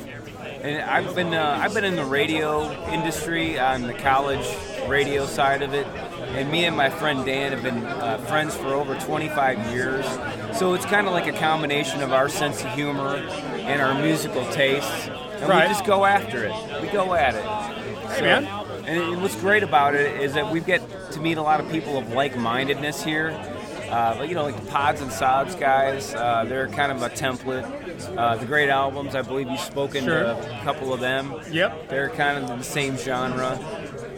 And 0.63 0.81
I've 0.81 1.13
been 1.13 1.33
uh, 1.33 1.59
I've 1.61 1.73
been 1.73 1.83
in 1.83 1.97
the 1.97 2.05
radio 2.05 2.71
industry 2.89 3.59
on 3.59 3.81
the 3.81 3.93
college 3.93 4.47
radio 4.87 5.25
side 5.25 5.61
of 5.61 5.73
it, 5.73 5.85
and 5.87 6.49
me 6.49 6.63
and 6.65 6.75
my 6.75 6.89
friend 6.89 7.25
Dan 7.25 7.51
have 7.51 7.63
been 7.63 7.85
uh, 7.85 8.17
friends 8.19 8.55
for 8.55 8.67
over 8.67 8.95
25 8.95 9.73
years. 9.73 10.05
So 10.57 10.73
it's 10.73 10.85
kind 10.85 11.05
of 11.05 11.11
like 11.13 11.27
a 11.27 11.37
combination 11.37 12.01
of 12.01 12.13
our 12.13 12.29
sense 12.29 12.63
of 12.63 12.71
humor 12.71 13.15
and 13.17 13.81
our 13.81 13.93
musical 14.01 14.45
tastes, 14.51 15.07
and 15.09 15.49
Right. 15.49 15.67
we 15.67 15.73
just 15.73 15.85
go 15.85 16.05
after 16.05 16.45
it. 16.45 16.81
We 16.81 16.87
go 16.87 17.13
at 17.13 17.35
it. 17.35 17.43
Hey, 18.11 18.21
man. 18.21 18.45
And 18.85 19.21
what's 19.21 19.35
great 19.35 19.63
about 19.63 19.95
it 19.95 20.21
is 20.21 20.33
that 20.33 20.49
we 20.51 20.59
get 20.61 20.81
to 21.11 21.19
meet 21.19 21.37
a 21.37 21.41
lot 21.41 21.59
of 21.59 21.69
people 21.71 21.97
of 21.97 22.11
like-mindedness 22.13 23.03
here. 23.03 23.31
Uh, 23.93 24.15
like, 24.19 24.29
you 24.29 24.35
know, 24.35 24.43
like 24.43 24.55
the 24.59 24.71
Pods 24.71 25.01
and 25.01 25.11
Sods 25.11 25.53
guys, 25.55 26.15
uh, 26.15 26.45
they're 26.47 26.67
kind 26.69 26.91
of 26.91 27.01
a 27.03 27.09
template. 27.09 27.63
Uh, 28.17 28.35
the 28.37 28.45
great 28.45 28.69
albums, 28.69 29.13
I 29.15 29.21
believe 29.21 29.47
you've 29.49 29.59
spoken 29.59 30.05
Sure. 30.05 30.23
to 30.23 30.59
a 30.59 30.63
couple 30.63 30.91
of 30.93 30.99
them. 30.99 31.33
Yep. 31.51 31.89
They're 31.89 32.09
kind 32.09 32.43
of 32.43 32.57
the 32.57 32.63
same 32.63 32.97
genre. 32.97 33.59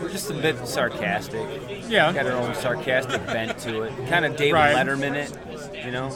We're 0.02 0.10
just 0.10 0.30
a 0.30 0.34
bit 0.34 0.66
sarcastic. 0.68 1.46
Yeah. 1.90 2.14
Got 2.14 2.26
our 2.28 2.34
own 2.34 2.56
sarcastic 2.56 3.26
bent 3.28 3.58
to 3.60 3.82
it. 3.84 3.94
Kind 4.08 4.24
of 4.26 4.36
David 4.38 4.54
Right. 4.54 4.76
Letterman 4.76 5.14
it, 5.16 5.86
you 5.86 5.92
know? 5.92 6.10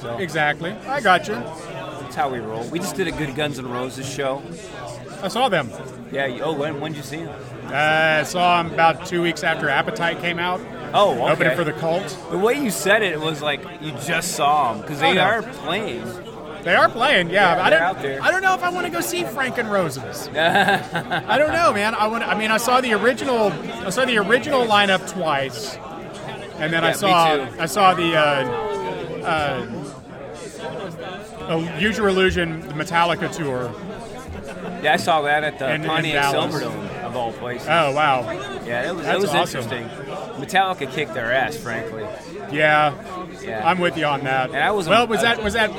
So 0.00 0.16
Exactly. 0.18 0.72
I 0.88 1.00
got 1.00 1.28
you. 1.28 1.34
that's 1.34 2.16
how 2.16 2.28
we 2.28 2.38
roll. 2.40 2.64
We 2.70 2.80
just 2.80 2.96
did 2.96 3.06
a 3.06 3.12
good 3.12 3.36
Guns 3.36 3.58
N' 3.60 3.68
Roses 3.70 4.08
show. 4.12 4.42
I 5.22 5.28
saw 5.28 5.48
them. 5.48 5.70
Yeah. 6.10 6.38
Oh, 6.42 6.54
when 6.54 6.80
when 6.80 6.92
did 6.92 6.98
you 6.98 7.04
see 7.04 7.18
them? 7.18 7.34
Uh, 7.66 8.20
I 8.20 8.22
saw 8.24 8.62
them 8.62 8.72
about 8.72 9.06
two 9.06 9.22
weeks 9.22 9.44
after 9.44 9.68
Appetite 9.68 10.20
came 10.20 10.38
out. 10.40 10.60
Oh, 10.92 11.12
okay. 11.12 11.32
Opening 11.32 11.56
for 11.56 11.64
the 11.64 11.72
Cult. 11.72 12.16
The 12.30 12.38
way 12.38 12.54
you 12.60 12.70
said 12.70 13.02
it 13.02 13.20
was 13.20 13.40
like 13.42 13.60
you 13.80 13.92
just 14.04 14.32
saw 14.32 14.72
them 14.72 14.82
because 14.82 15.00
they 15.00 15.10
Oh, 15.10 15.14
no. 15.14 15.20
are 15.22 15.42
playing. 15.42 16.04
They 16.62 16.74
are 16.74 16.88
playing, 16.90 17.30
yeah. 17.30 17.56
Yeah, 17.56 17.62
I 17.64 17.70
don't. 17.70 17.80
out 17.80 18.02
there. 18.02 18.22
I 18.22 18.30
don't 18.30 18.42
know 18.42 18.54
if 18.54 18.62
I 18.62 18.68
want 18.70 18.84
to 18.86 18.92
go 18.92 19.00
see 19.00 19.24
Frank 19.24 19.56
and 19.56 19.70
Roses. 19.72 20.28
I 20.36 21.38
don't 21.38 21.52
know, 21.52 21.72
man. 21.72 21.94
I 21.94 22.06
want. 22.06 22.22
I 22.24 22.36
mean, 22.38 22.50
I 22.50 22.58
saw 22.58 22.80
the 22.82 22.92
original. 22.92 23.50
I 23.86 23.88
saw 23.90 24.04
the 24.04 24.18
original 24.18 24.66
lineup 24.66 25.08
twice, 25.10 25.76
and 26.58 26.70
then 26.72 26.84
I 26.84 26.88
Yeah, 26.88 26.92
me 26.92 26.98
saw. 26.98 27.62
I 27.62 27.66
saw 27.66 27.94
the. 27.94 28.14
Uh, 28.14 29.22
uh, 29.24 29.66
oh, 31.48 31.76
Use 31.78 31.96
Your 31.96 32.08
Illusion, 32.08 32.60
the 32.60 32.74
Metallica 32.74 33.34
tour. 33.34 33.72
Yeah, 34.82 34.94
I 34.94 34.96
saw 34.96 35.22
that 35.22 35.44
at 35.44 35.58
the 35.58 35.72
In- 35.74 35.84
Pontiac. 35.84 36.34
Silverdome 36.34 36.89
of 37.10 37.16
all 37.16 37.32
places. 37.32 37.68
Oh 37.68 37.92
wow. 37.92 38.30
Yeah, 38.64 38.82
that 38.84 38.94
was, 38.96 39.04
That's 39.04 39.20
was 39.22 39.30
awesome. 39.34 39.60
interesting. 39.62 39.88
Metallica 40.40 40.90
kicked 40.90 41.12
their 41.14 41.32
ass, 41.32 41.56
frankly. 41.56 42.04
Yeah. 42.52 42.94
Yeah. 43.42 43.62
I'm 43.68 43.78
with 43.78 43.96
you 43.98 44.04
on 44.06 44.24
that. 44.24 44.50
And 44.50 44.58
I 44.58 44.70
was- 44.70 44.88
well, 44.88 45.06
was 45.06 45.20
that 45.22 45.42
was 45.42 45.54
that 45.54 45.70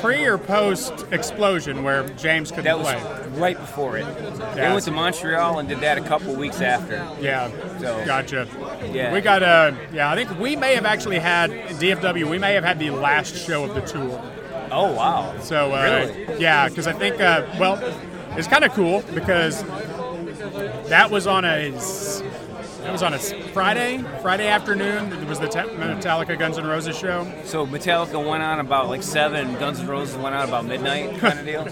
pre 0.00 0.24
or 0.24 0.38
post 0.38 0.92
explosion 1.12 1.82
where 1.84 2.04
James 2.10 2.50
couldn't 2.50 2.64
That 2.64 2.78
was 2.78 2.88
play? 2.88 3.28
right 3.40 3.58
before 3.58 3.96
it. 3.98 4.06
They 4.54 4.62
went 4.68 4.84
to 4.84 4.90
Montreal 4.90 5.58
and 5.58 5.68
did 5.68 5.80
that 5.80 5.98
a 5.98 6.02
couple 6.02 6.34
weeks 6.34 6.60
after. 6.60 6.96
Yeah. 7.20 7.50
So- 7.78 8.02
Gotcha. 8.04 8.46
Yeah. 8.92 9.12
We 9.12 9.20
got 9.20 9.42
uh 9.42 9.72
yeah, 9.92 10.10
I 10.10 10.14
think 10.16 10.38
we 10.40 10.56
may 10.56 10.74
have 10.74 10.86
actually 10.86 11.18
had 11.18 11.50
DFW, 11.78 12.28
we 12.28 12.38
may 12.38 12.54
have 12.54 12.64
had 12.64 12.78
the 12.78 12.90
last 12.90 13.36
show 13.36 13.64
of 13.64 13.74
the 13.74 13.82
tour. 13.82 14.20
Oh 14.72 14.92
wow. 14.92 15.34
So 15.40 15.72
uh 15.74 15.82
Really? 15.82 16.40
yeah, 16.40 16.68
cuz 16.68 16.86
I 16.86 16.92
think 16.92 17.20
uh 17.20 17.42
well, 17.58 17.78
it's 18.36 18.46
kind 18.48 18.62
of 18.64 18.72
cool 18.72 19.02
because 19.14 19.62
that 20.88 21.10
was 21.10 21.26
on 21.26 21.44
a 21.44 21.70
that 21.70 22.92
was 22.92 23.02
on 23.02 23.12
a 23.12 23.18
Friday, 23.18 24.02
Friday 24.22 24.48
afternoon. 24.48 25.12
It 25.12 25.28
was 25.28 25.38
the 25.38 25.48
Metallica 25.48 26.38
Guns 26.38 26.56
N' 26.56 26.66
Roses 26.66 26.96
show. 26.96 27.30
So 27.44 27.66
Metallica 27.66 28.26
went 28.26 28.42
on 28.42 28.58
about 28.58 28.88
like 28.88 29.02
seven, 29.02 29.52
Guns 29.56 29.80
N' 29.80 29.86
Roses 29.86 30.16
went 30.16 30.34
on 30.34 30.48
about 30.48 30.64
midnight, 30.64 31.18
kind 31.18 31.38
of 31.38 31.44
deal. 31.44 31.68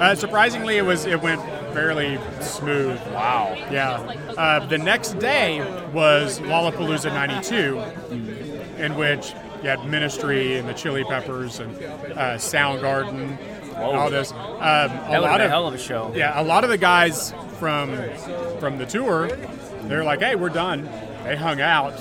Uh, 0.00 0.14
surprisingly, 0.14 0.76
it 0.76 0.82
was 0.82 1.06
it 1.06 1.20
went 1.20 1.42
fairly 1.74 2.18
smooth. 2.40 2.98
Wow. 3.08 3.54
Yeah. 3.70 3.96
Uh, 4.36 4.64
the 4.66 4.78
next 4.78 5.18
day 5.18 5.60
was 5.92 6.38
Lollapalooza 6.40 7.12
'92, 7.12 8.82
in 8.82 8.94
which 8.94 9.34
you 9.62 9.68
had 9.70 9.84
Ministry 9.86 10.56
and 10.56 10.68
the 10.68 10.72
Chili 10.74 11.02
Peppers 11.02 11.58
and 11.58 11.74
uh, 11.82 12.36
Soundgarden, 12.36 13.38
and 13.38 13.74
all 13.76 14.08
this. 14.08 14.30
Um, 14.30 14.38
a 14.38 15.20
lot 15.20 15.40
a 15.40 15.44
of 15.44 15.50
hell 15.50 15.66
of 15.66 15.74
a 15.74 15.78
show. 15.78 16.12
yeah, 16.14 16.40
a 16.40 16.44
lot 16.44 16.62
of 16.62 16.70
the 16.70 16.78
guys 16.78 17.32
from 17.58 17.96
from 18.58 18.78
the 18.78 18.86
tour, 18.86 19.28
they're 19.82 20.04
like, 20.04 20.20
"Hey, 20.20 20.34
we're 20.34 20.48
done." 20.48 20.88
They 21.24 21.36
hung 21.36 21.60
out. 21.60 21.94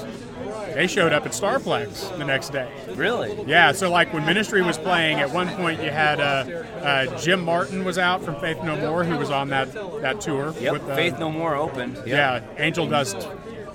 They 0.73 0.87
showed 0.87 1.11
up 1.11 1.25
at 1.25 1.31
Starplex 1.31 2.17
the 2.17 2.23
next 2.25 2.49
day. 2.51 2.71
Really? 2.93 3.43
Yeah, 3.45 3.71
so 3.71 3.89
like 3.89 4.13
when 4.13 4.25
Ministry 4.25 4.61
was 4.61 4.77
playing, 4.77 5.19
at 5.19 5.31
one 5.31 5.49
point 5.49 5.81
you 5.81 5.89
had 5.89 6.19
uh, 6.19 6.45
uh, 6.81 7.17
Jim 7.19 7.43
Martin 7.43 7.83
was 7.83 7.97
out 7.97 8.23
from 8.23 8.39
Faith 8.39 8.63
No 8.63 8.75
More, 8.77 9.03
who 9.03 9.17
was 9.17 9.31
on 9.31 9.49
that 9.49 9.73
that 10.01 10.21
tour. 10.21 10.53
Yep. 10.59 10.73
with, 10.73 10.89
uh, 10.89 10.95
Faith 10.95 11.19
No 11.19 11.31
More 11.31 11.55
opened. 11.55 11.95
Yep. 11.97 12.07
Yeah, 12.07 12.41
Angel 12.57 12.87
Dust, 12.87 13.27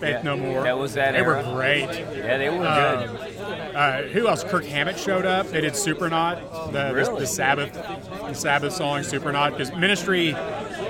Faith 0.03 0.17
Yeah, 0.17 0.23
No 0.23 0.37
More. 0.37 0.65
that 0.65 0.77
was 0.77 0.95
that 0.95 1.13
They 1.13 1.19
era. 1.19 1.45
were 1.47 1.55
great. 1.55 1.83
Yeah, 2.17 2.37
they 2.39 2.49
were 2.51 2.67
Uh, 2.67 3.07
good. 3.07 3.75
Uh, 3.77 4.03
who 4.09 4.27
else? 4.27 4.43
Kirk 4.43 4.65
Hammett 4.65 4.99
showed 4.99 5.25
up. 5.25 5.47
They 5.47 5.61
did 5.61 5.75
Supernaut, 5.75 6.73
the, 6.73 6.89
the, 6.89 6.95
Really? 6.95 7.21
the 7.21 7.27
Sabbath, 7.29 7.73
the 7.73 8.35
Sabbath 8.35 8.73
song 8.73 9.03
Supernaut. 9.03 9.53
Because 9.53 9.73
Ministry 9.77 10.35
uh, 10.35 10.39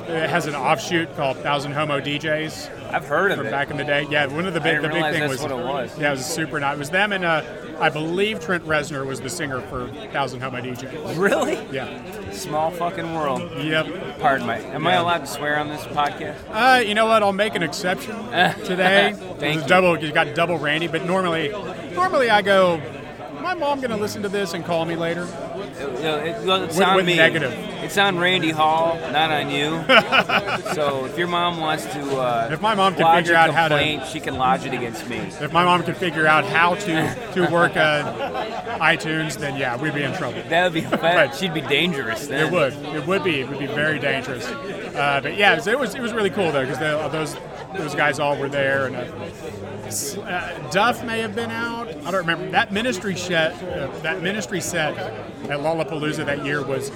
has 0.07 0.47
an 0.47 0.55
offshoot 0.55 1.15
called 1.15 1.37
Thousand 1.39 1.73
Homo 1.73 2.01
DJs. 2.01 2.91
I've 2.93 3.05
heard 3.07 3.33
of 3.33 3.39
from 3.39 3.49
it. 3.49 3.51
back 3.51 3.71
in 3.71 3.77
the 3.77 3.85
day. 3.85 4.07
Yeah, 4.11 4.27
one 4.27 4.47
of 4.47 4.55
the 4.55 4.61
big 4.61 4.81
the 4.81 4.89
big 4.89 5.03
thing 5.05 5.21
that's 5.21 5.33
was 5.33 5.43
what 5.43 5.51
it 5.51 5.57
was. 5.57 5.99
Yeah, 5.99 6.09
it 6.09 6.13
was 6.13 6.21
Supernaut. 6.23 6.73
It 6.75 6.79
was 6.79 6.91
them 6.91 7.13
and 7.13 7.25
uh, 7.25 7.43
I 7.81 7.89
believe 7.89 8.41
Trent 8.41 8.65
Reznor 8.65 9.07
was 9.07 9.21
the 9.21 9.31
singer 9.31 9.61
for 9.63 9.89
Thousand 10.13 10.41
Homo 10.41 10.61
DJs. 10.61 11.19
Really? 11.19 11.55
Yeah. 11.75 12.31
Small 12.31 12.71
fucking 12.71 13.15
world. 13.15 13.43
Yep. 13.63 14.19
Pardon 14.21 14.47
my. 14.47 14.59
Am 14.59 14.87
I 14.87 14.95
allowed 14.95 15.19
to 15.19 15.27
swear 15.27 15.59
on 15.59 15.69
this 15.69 15.83
podcast? 15.87 16.37
Uh, 16.51 16.81
you 16.81 16.95
know 16.95 17.07
what? 17.07 17.23
I'll 17.23 17.33
make 17.33 17.55
an 17.55 17.63
exception 17.63 18.15
today. 18.65 19.15
Thank 19.39 19.43
It's 19.43 19.63
you. 19.63 19.69
Double, 19.69 19.99
you 20.03 20.13
got 20.13 20.35
double 20.35 20.59
Randy, 20.59 20.87
but 20.87 21.05
normally, 21.05 21.49
normally 21.95 22.31
I 22.31 22.43
go. 22.43 22.81
My 23.41 23.55
mom 23.55 23.81
gonna 23.81 23.97
listen 23.97 24.23
to 24.23 24.29
this 24.29 24.55
and 24.55 24.65
call 24.65 24.85
me 24.85 24.95
later. 24.95 25.25
It, 25.89 26.27
it, 26.27 26.47
well, 26.47 26.63
it's 26.63 26.77
With- 26.77 26.87
on 26.87 26.97
with 26.97 27.07
me. 27.07 27.17
negative. 27.17 27.53
It's 27.83 27.99
on 27.99 28.17
Randy 28.19 28.51
Hall, 28.51 28.97
not 29.11 29.31
on 29.33 29.51
you. 29.51 29.71
so 30.75 31.05
if 31.07 31.19
your 31.19 31.27
mom 31.27 31.59
wants 31.59 31.85
to, 31.87 32.17
uh, 32.17 32.49
If 32.53 32.61
my 32.61 32.75
mom 32.77 32.95
can 32.95 33.17
figure 33.17 33.35
out 33.35 33.53
how 33.53 33.69
to- 33.69 34.07
she 34.11 34.21
can 34.21 34.37
lodge 34.37 34.65
it 34.65 34.73
against 34.73 35.09
me. 35.09 35.17
If 35.17 35.53
my 35.53 35.65
mom 35.65 35.83
could 35.83 35.97
figure 35.97 36.27
out 36.27 36.45
how 36.45 36.75
to 36.77 37.33
to 37.35 37.47
work 37.51 37.77
uh, 37.77 38.79
iTunes, 38.79 39.37
then 39.39 39.57
yeah, 39.57 39.77
we'd 39.81 39.95
be 39.95 40.03
in 40.05 40.15
trouble. 40.15 40.43
That 40.49 40.65
would 40.65 40.75
be 40.75 40.81
But- 40.91 41.01
bad. 41.03 41.35
She'd 41.35 41.55
be 41.55 41.61
dangerous 41.61 42.27
then. 42.29 42.47
It 42.47 42.53
would. 42.53 42.73
It 42.95 43.07
would 43.07 43.25
be. 43.25 43.41
It 43.41 43.49
would 43.49 43.59
be 43.59 43.67
very 43.67 43.99
dangerous. 43.99 44.47
Uh, 44.47 45.21
but 45.23 45.37
yeah, 45.37 45.61
it 45.67 45.79
was. 45.79 45.95
It 45.95 46.01
was 46.03 46.13
really 46.13 46.31
cool 46.31 46.53
though 46.53 46.65
because 46.65 46.79
those 47.13 47.37
those 47.77 47.95
guys 47.95 48.19
all 48.21 48.37
were 48.37 48.49
there, 48.51 48.87
and 48.87 48.97
uh, 48.97 50.21
uh, 50.23 50.71
Duff 50.71 51.03
may 51.05 51.21
have 51.21 51.35
been 51.35 51.51
out. 51.51 51.89
I 51.89 52.11
don't 52.11 52.15
remember. 52.27 52.49
That 52.51 52.73
ministry 52.73 53.17
set. 53.17 53.53
Uh, 53.63 53.89
that 54.03 54.23
ministry 54.23 54.61
set 54.61 54.97
at 55.51 55.61
Lollapalooza 55.77 56.27
that 56.27 56.45
year 56.45 56.63
was 56.63 56.91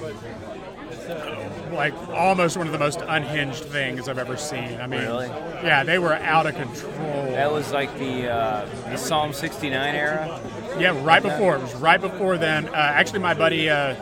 like 1.71 1.93
almost 2.09 2.57
one 2.57 2.65
of 2.67 2.73
the 2.73 2.79
most 2.79 2.99
unhinged 3.07 3.63
things 3.65 4.07
I've 4.07 4.17
ever 4.17 4.37
seen. 4.37 4.79
I 4.79 4.87
mean, 4.87 5.01
Really? 5.01 5.27
yeah, 5.27 5.83
they 5.83 5.99
were 5.99 6.13
out 6.13 6.45
of 6.45 6.55
control. 6.55 6.93
That 7.31 7.51
was 7.51 7.71
like 7.71 7.95
the 7.99 8.29
uh, 8.31 8.65
the 8.89 8.97
Psalm 8.97 9.33
69 9.33 9.95
era. 9.95 10.39
Yeah, 10.79 10.99
right 11.03 11.21
before. 11.23 11.55
It 11.55 11.61
was 11.61 11.75
right 11.75 11.99
before 11.99 12.37
then. 12.37 12.67
Uh, 12.69 12.71
actually, 12.73 13.19
my 13.19 13.33
buddy, 13.33 13.69
uh, 13.69 13.95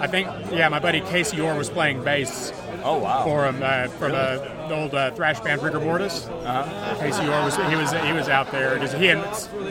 I 0.00 0.06
think, 0.08 0.26
yeah, 0.50 0.68
my 0.68 0.78
buddy 0.80 1.00
Casey 1.02 1.40
Orr 1.40 1.54
was 1.56 1.70
playing 1.70 2.02
bass 2.02 2.52
Oh 2.88 2.98
wow. 2.98 3.24
for 3.24 3.46
him 3.46 3.60
uh, 3.62 3.88
from 3.88 4.12
uh, 4.12 4.36
the 4.68 4.74
old 4.74 4.94
uh, 4.94 5.10
thrash 5.10 5.40
band 5.40 5.62
Rigor 5.62 5.80
Mortis. 5.80 6.26
Uh-huh. 6.28 6.94
Casey 7.00 7.26
was 7.26 7.56
he 7.56 7.74
was 7.76 7.92
he 7.92 8.12
was 8.12 8.28
out 8.28 8.50
there. 8.52 8.78
'Cause 8.78 8.92
He 8.92 9.08
and 9.08 9.20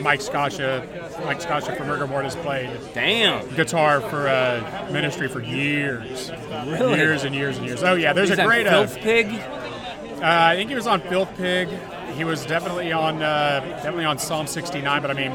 Mike 0.02 0.20
Scaccia, 0.20 1.24
Mike 1.24 1.40
Scaccia 1.40 1.76
from 1.76 1.88
Rigor 1.88 2.06
Mortis 2.06 2.36
played 2.36 2.70
Damn. 2.94 3.48
guitar 3.54 4.00
for 4.02 4.28
uh, 4.28 4.88
Ministry 4.92 5.28
for 5.28 5.40
years, 5.40 6.30
Really? 6.66 6.98
years 6.98 7.24
and 7.24 7.34
years 7.34 7.56
and 7.56 7.66
years. 7.66 7.82
Oh 7.82 7.94
yeah, 7.94 8.12
there's 8.12 8.28
He's 8.28 8.38
a 8.38 8.42
on 8.42 8.46
great. 8.48 8.66
Uh, 8.66 8.86
Filth 8.86 8.96
Pig. 9.02 9.26
uh, 9.28 10.20
I 10.22 10.54
think 10.56 10.68
he 10.68 10.76
was 10.76 10.86
on 10.86 11.00
Filth 11.00 11.34
Pig. 11.36 11.68
He 12.16 12.24
was 12.24 12.44
definitely 12.46 12.92
on 12.92 13.22
uh, 13.22 13.60
definitely 13.76 14.04
on 14.06 14.18
Psalm 14.18 14.46
69. 14.46 15.02
But 15.02 15.10
I 15.10 15.14
mean, 15.14 15.32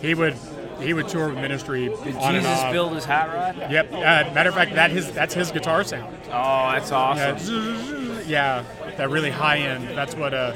he 0.00 0.14
would 0.14 0.34
he 0.82 0.94
would 0.94 1.08
tour 1.08 1.28
with 1.28 1.36
Ministry 1.36 1.88
Did 1.88 2.16
on 2.16 2.34
Jesus 2.34 2.62
build 2.72 2.94
his 2.94 3.04
hot 3.04 3.28
rod? 3.28 3.70
Yep. 3.70 3.92
Uh, 3.92 3.98
matter 4.34 4.48
of 4.50 4.54
fact, 4.54 4.74
that 4.74 4.90
his 4.90 5.10
that's 5.12 5.34
his 5.34 5.50
guitar 5.50 5.84
sound. 5.84 6.16
Oh, 6.26 6.72
that's 6.72 6.92
awesome. 6.92 8.26
Yeah, 8.26 8.64
yeah, 8.66 8.94
that 8.96 9.10
really 9.10 9.30
high 9.30 9.58
end. 9.58 9.96
That's 9.96 10.14
what 10.14 10.34
uh, 10.34 10.54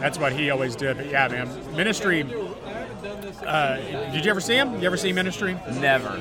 that's 0.00 0.18
what 0.18 0.32
he 0.32 0.50
always 0.50 0.76
did. 0.76 0.96
But 0.96 1.06
yeah, 1.06 1.28
man, 1.28 1.76
Ministry. 1.76 2.26
Uh, 3.44 3.76
did 4.12 4.24
you 4.24 4.30
ever 4.30 4.40
see 4.40 4.54
him? 4.54 4.80
You 4.80 4.86
ever 4.86 4.96
see 4.96 5.12
Ministry? 5.12 5.56
Never. 5.80 6.18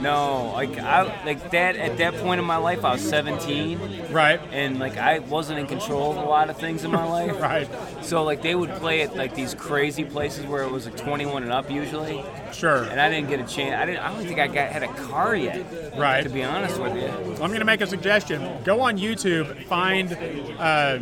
No, 0.00 0.52
like 0.52 0.76
I 0.78 1.02
like 1.24 1.50
that 1.52 1.76
at 1.76 1.98
that 1.98 2.14
point 2.16 2.40
in 2.40 2.44
my 2.44 2.56
life, 2.56 2.84
I 2.84 2.92
was 2.92 3.08
17, 3.08 4.10
Right. 4.10 4.40
and 4.52 4.78
like 4.78 4.96
I 4.96 5.20
wasn't 5.20 5.58
in 5.60 5.66
control 5.66 6.10
of 6.12 6.16
a 6.18 6.20
lot 6.24 6.50
of 6.50 6.56
things 6.58 6.84
in 6.84 6.90
my 6.90 7.04
life. 7.08 7.40
Right. 7.40 7.68
So 8.02 8.22
like 8.24 8.42
they 8.42 8.54
would 8.54 8.70
play 8.76 9.02
at 9.02 9.16
like 9.16 9.34
these 9.34 9.54
crazy 9.54 10.04
places 10.04 10.46
where 10.46 10.62
it 10.62 10.70
was 10.70 10.84
like 10.86 10.96
21 10.96 11.42
and 11.44 11.52
up 11.52 11.70
usually, 11.70 12.22
Sure. 12.52 12.84
and 12.84 13.00
I 13.00 13.08
didn't 13.08 13.28
get 13.28 13.40
a 13.40 13.44
chance. 13.44 13.74
I 13.74 13.86
didn't. 13.86 14.00
I 14.00 14.12
don't 14.12 14.26
think 14.26 14.38
I 14.38 14.46
got 14.46 14.70
had 14.70 14.82
a 14.82 14.92
car 14.94 15.34
yet. 15.36 15.64
Right. 15.96 16.22
To 16.22 16.28
be 16.28 16.42
honest 16.42 16.78
with 16.80 16.96
you. 16.96 17.08
I'm 17.08 17.48
going 17.48 17.58
to 17.60 17.64
make 17.64 17.80
a 17.80 17.86
suggestion. 17.86 18.62
Go 18.64 18.80
on 18.80 18.98
YouTube, 18.98 19.64
find 19.64 20.12
uh, 20.58 20.98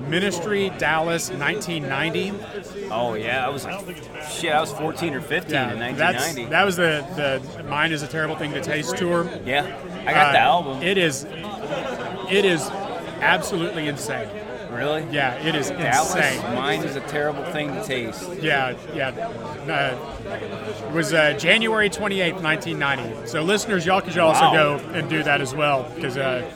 Ministry 0.00 0.70
Dallas 0.78 1.30
1990. 1.30 2.32
Oh 2.90 3.14
yeah, 3.14 3.46
I 3.46 3.48
was 3.50 3.64
like, 3.64 3.96
shit. 4.30 4.52
I 4.52 4.60
was 4.60 4.72
14 4.72 5.14
or 5.14 5.20
15 5.20 5.54
in 5.54 5.78
that's 5.96 6.36
1990. 6.36 6.44
that 6.50 6.64
was 6.64 6.76
the 6.76 7.04
the 7.56 7.62
Mind 7.64 7.92
is 7.92 8.02
a 8.02 8.06
terrible 8.08 8.36
thing 8.36 8.52
to 8.52 8.60
taste 8.60 8.96
tour. 8.96 9.28
yeah, 9.44 9.64
I 10.06 10.12
got 10.12 10.32
the 10.32 10.38
Uh, 10.38 10.42
album. 10.42 10.82
It 10.82 10.98
is 10.98 11.24
it 12.30 12.44
is 12.44 12.62
absolutely 13.20 13.88
insane. 13.88 14.28
Really? 14.76 15.06
Yeah, 15.10 15.34
it 15.34 15.54
is 15.54 15.70
Dallas, 15.70 16.14
insane. 16.14 16.40
mind 16.54 16.84
is 16.84 16.96
a 16.96 17.00
terrible 17.00 17.44
thing 17.52 17.72
to 17.74 17.84
taste. 17.84 18.28
Yeah, 18.40 18.74
yeah. 18.94 19.08
Uh, 19.08 20.86
it 20.86 20.92
was 20.92 21.12
uh, 21.12 21.32
January 21.34 21.88
28th, 21.90 22.42
1990. 22.42 23.26
So 23.26 23.42
listeners, 23.42 23.84
y'all 23.86 24.00
could 24.00 24.14
y'all 24.14 24.28
also 24.28 24.42
Wow. 24.46 24.78
go 24.78 24.84
and 24.90 25.08
do 25.08 25.22
that 25.22 25.40
as 25.40 25.54
well 25.54 25.90
because 25.94 26.16
uh, 26.16 26.48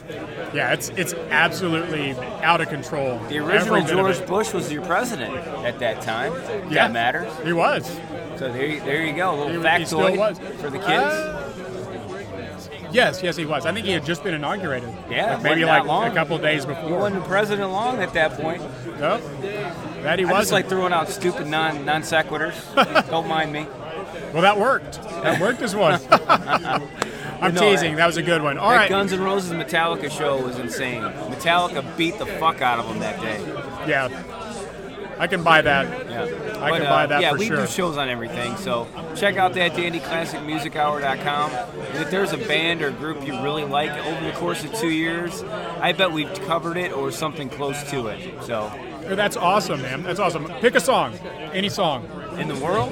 yeah, 0.53 0.73
it's 0.73 0.89
it's 0.89 1.13
absolutely 1.29 2.11
out 2.41 2.61
of 2.61 2.69
control. 2.69 3.17
The 3.29 3.39
original 3.39 3.75
Every 3.77 3.81
bit 3.81 3.91
of 3.99 4.15
George. 4.17 4.27
Bush 4.27 4.53
was 4.53 4.71
your 4.71 4.85
president 4.85 5.33
at 5.65 5.79
that 5.79 6.01
time. 6.01 6.33
Yeah. 6.69 6.87
That 6.87 6.91
matters. 6.93 7.31
He 7.43 7.53
was. 7.53 7.85
So 8.37 8.51
there, 8.51 8.65
you- 8.65 8.79
there 8.81 9.05
you 9.05 9.13
go. 9.13 9.31
A 9.31 9.35
little 9.35 9.47
He- 9.49 9.57
he 9.59 9.63
factoid 9.63 10.17
was. 10.17 10.39
for 10.59 10.69
the 10.69 10.79
kids. 10.79 11.50
Yes, 12.91 13.21
yes, 13.23 13.35
he 13.37 13.45
was. 13.45 13.65
I 13.65 13.73
think 13.73 13.85
he 13.85 13.91
had 13.91 14.05
just 14.05 14.23
been 14.23 14.33
inaugurated. 14.33 14.89
Yeah, 15.09 15.35
Like 15.35 15.43
maybe 15.43 15.65
like 15.65 15.85
long. 15.85 16.07
a 16.11 16.13
couple 16.13 16.37
days 16.37 16.65
he 16.65 16.71
wasn't 16.71 17.23
president 17.25 17.71
long 17.71 18.01
at 18.01 18.13
that 18.13 18.33
point. 18.39 18.61
Nope. 18.99 19.21
That 20.03 20.19
he 20.19 20.25
just 20.25 20.33
wasn't. 20.33 20.51
like 20.53 20.67
throwing 20.69 20.93
out 20.93 21.09
stupid 21.09 21.47
non 21.47 21.85
non 21.85 22.01
sequiturs. 22.01 22.55
Don't 23.09 23.27
mind 23.27 23.51
me. 23.53 23.67
Well, 24.33 24.41
that 24.43 24.57
worked. 24.59 25.01
That 25.23 25.39
worked 25.41 25.61
as 25.61 25.75
one. 25.75 25.99
I'm 27.41 27.53
No, 27.53 27.61
teasing. 27.61 27.91
that- 27.93 27.97
That 27.97 28.05
was 28.07 28.17
a 28.17 28.23
good 28.23 28.41
one. 28.43 28.57
All 28.57 28.71
right. 28.71 28.89
Guns 28.89 29.13
N' 29.13 29.21
Roses 29.21 29.51
Metallica 29.51 30.09
show 30.11 30.41
was 30.43 30.59
insane. 30.59 31.01
Metallica 31.01 31.83
beat 31.97 32.17
the 32.19 32.25
fuck 32.25 32.61
out 32.61 32.79
of 32.79 32.87
them 32.87 32.99
that 32.99 33.19
day. 33.21 33.39
Yeah. 33.87 34.09
I 35.21 35.27
can 35.27 35.43
buy 35.43 35.61
that. 35.61 36.09
Yeah. 36.09 36.23
I 36.61 36.69
But, 36.71 36.77
can 36.79 36.87
uh, 36.87 36.89
buy 36.89 37.05
that 37.05 37.21
yeah, 37.21 37.31
for 37.33 37.37
we 37.37 37.45
sure. 37.45 37.57
do 37.57 37.67
shows 37.67 37.95
on 37.95 38.09
everything. 38.09 38.57
So 38.57 38.87
check 39.15 39.37
out 39.37 39.53
that 39.53 39.73
dandyclassicmusichour.com. 39.73 41.51
And 41.51 41.97
if 41.99 42.09
there's 42.09 42.33
a 42.33 42.37
band 42.37 42.81
or 42.81 42.89
group 42.89 43.23
you 43.25 43.33
really 43.43 43.63
like 43.63 43.91
over 43.91 44.25
the 44.25 44.31
course 44.31 44.63
of 44.63 44.73
two 44.73 44.89
years, 44.89 45.43
I 45.79 45.91
bet 45.91 46.11
we've 46.11 46.33
covered 46.47 46.75
it 46.77 46.91
or 46.91 47.11
something 47.11 47.49
close 47.49 47.83
to 47.91 48.07
it. 48.07 48.43
So 48.43 48.71
That's 49.09 49.37
awesome, 49.37 49.83
man. 49.83 50.01
That's 50.01 50.19
awesome. 50.19 50.45
Pick 50.59 50.73
a 50.73 50.79
song. 50.79 51.13
Any 51.53 51.69
song. 51.69 52.07
in 52.39 52.47
the 52.47 52.55
world, 52.55 52.91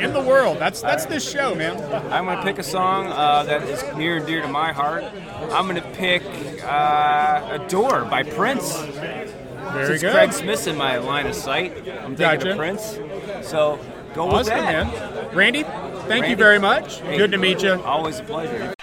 In 0.00 0.12
the 0.12 0.22
world. 0.22 0.58
That's 0.58 0.80
that's 0.82 1.06
this 1.06 1.28
show, 1.28 1.54
man. 1.54 1.76
I'm 2.12 2.24
gonna 2.24 2.42
pick 2.42 2.58
a 2.58 2.62
song 2.64 3.06
uh, 3.06 3.42
that 3.44 3.62
is 3.62 3.82
near 3.96 4.16
and 4.16 4.26
dear 4.26 4.40
to 4.42 4.48
my 4.48 4.72
heart. 4.72 5.04
I'm 5.52 5.66
gonna 5.66 5.82
pick 5.94 6.22
uh, 6.64 7.58
"Adore" 7.60 8.04
by 8.06 8.22
Prince. 8.22 8.74
Very 9.72 9.86
Since 9.86 10.02
good. 10.02 10.12
Craig 10.12 10.32
Smith's 10.32 10.66
in 10.66 10.76
my 10.76 10.98
line 10.98 11.26
of 11.26 11.34
sight, 11.34 11.76
I'm 11.76 12.16
thinking 12.16 12.16
Gotcha. 12.16 12.50
of 12.52 12.56
Prince. 12.56 12.98
So 13.46 13.78
go 14.14 14.26
with 14.26 14.34
Awesome, 14.48 14.56
that. 14.56 14.86
man. 14.86 15.34
Randy, 15.36 15.62
thank 16.08 16.28
you 16.28 16.36
very 16.36 16.58
much. 16.58 17.00
Hey. 17.00 17.16
Good 17.18 17.32
to 17.32 17.38
meet 17.38 17.62
you. 17.62 17.80
Always 17.82 18.18
a 18.20 18.24
pleasure. 18.24 18.74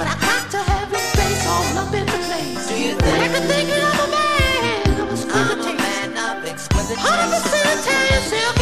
But 0.00 0.08
I 0.08 0.16
got 0.16 0.50
to 0.56 0.60
have 0.72 0.88
your 0.90 1.06
face 1.12 1.44
all 1.46 1.76
up 1.76 1.92
in 1.92 2.06
the 2.08 2.20
place. 2.24 2.68
Do 2.68 2.74
you 2.80 2.96
think? 2.96 3.20
I 3.20 3.28
can 3.28 3.44
think 3.52 3.68
that 3.68 3.84
I'm 3.84 4.00
a 4.00 4.12
man 5.76 6.16
of 6.16 6.44
exquisite. 6.48 6.96
Hundred 6.96 7.28
percent 7.36 7.84
Italian 7.84 8.22
silk 8.32 8.59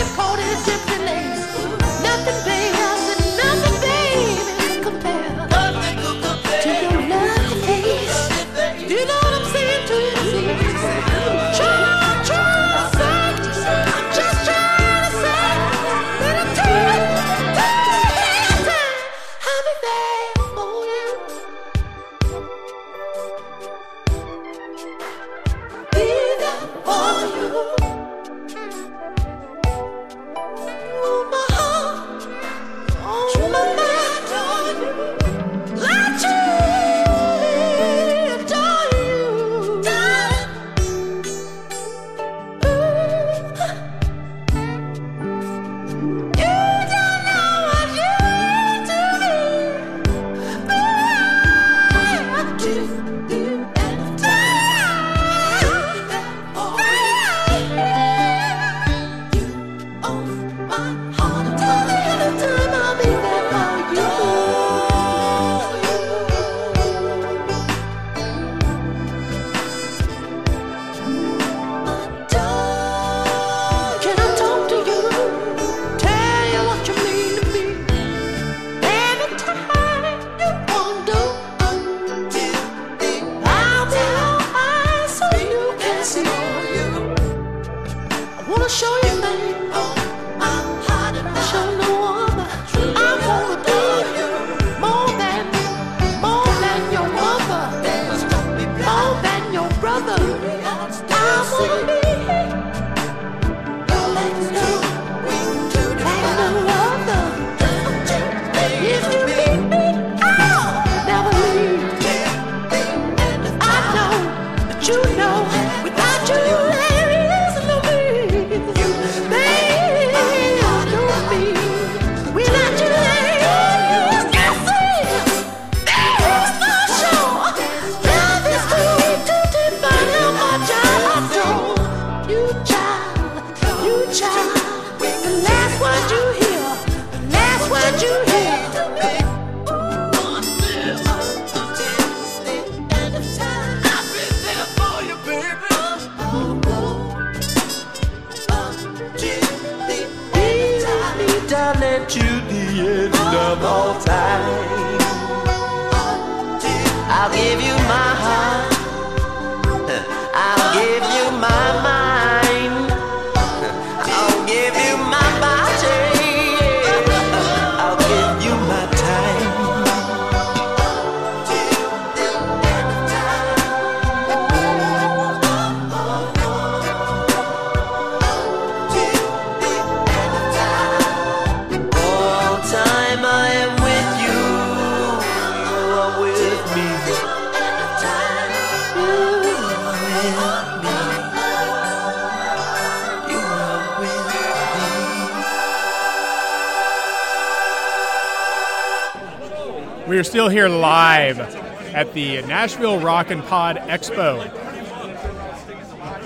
the 202.19 202.43
Nashville 202.49 202.99
Rock 202.99 203.31
and 203.31 203.45
Pod 203.45 203.77
Expo. 203.77 204.43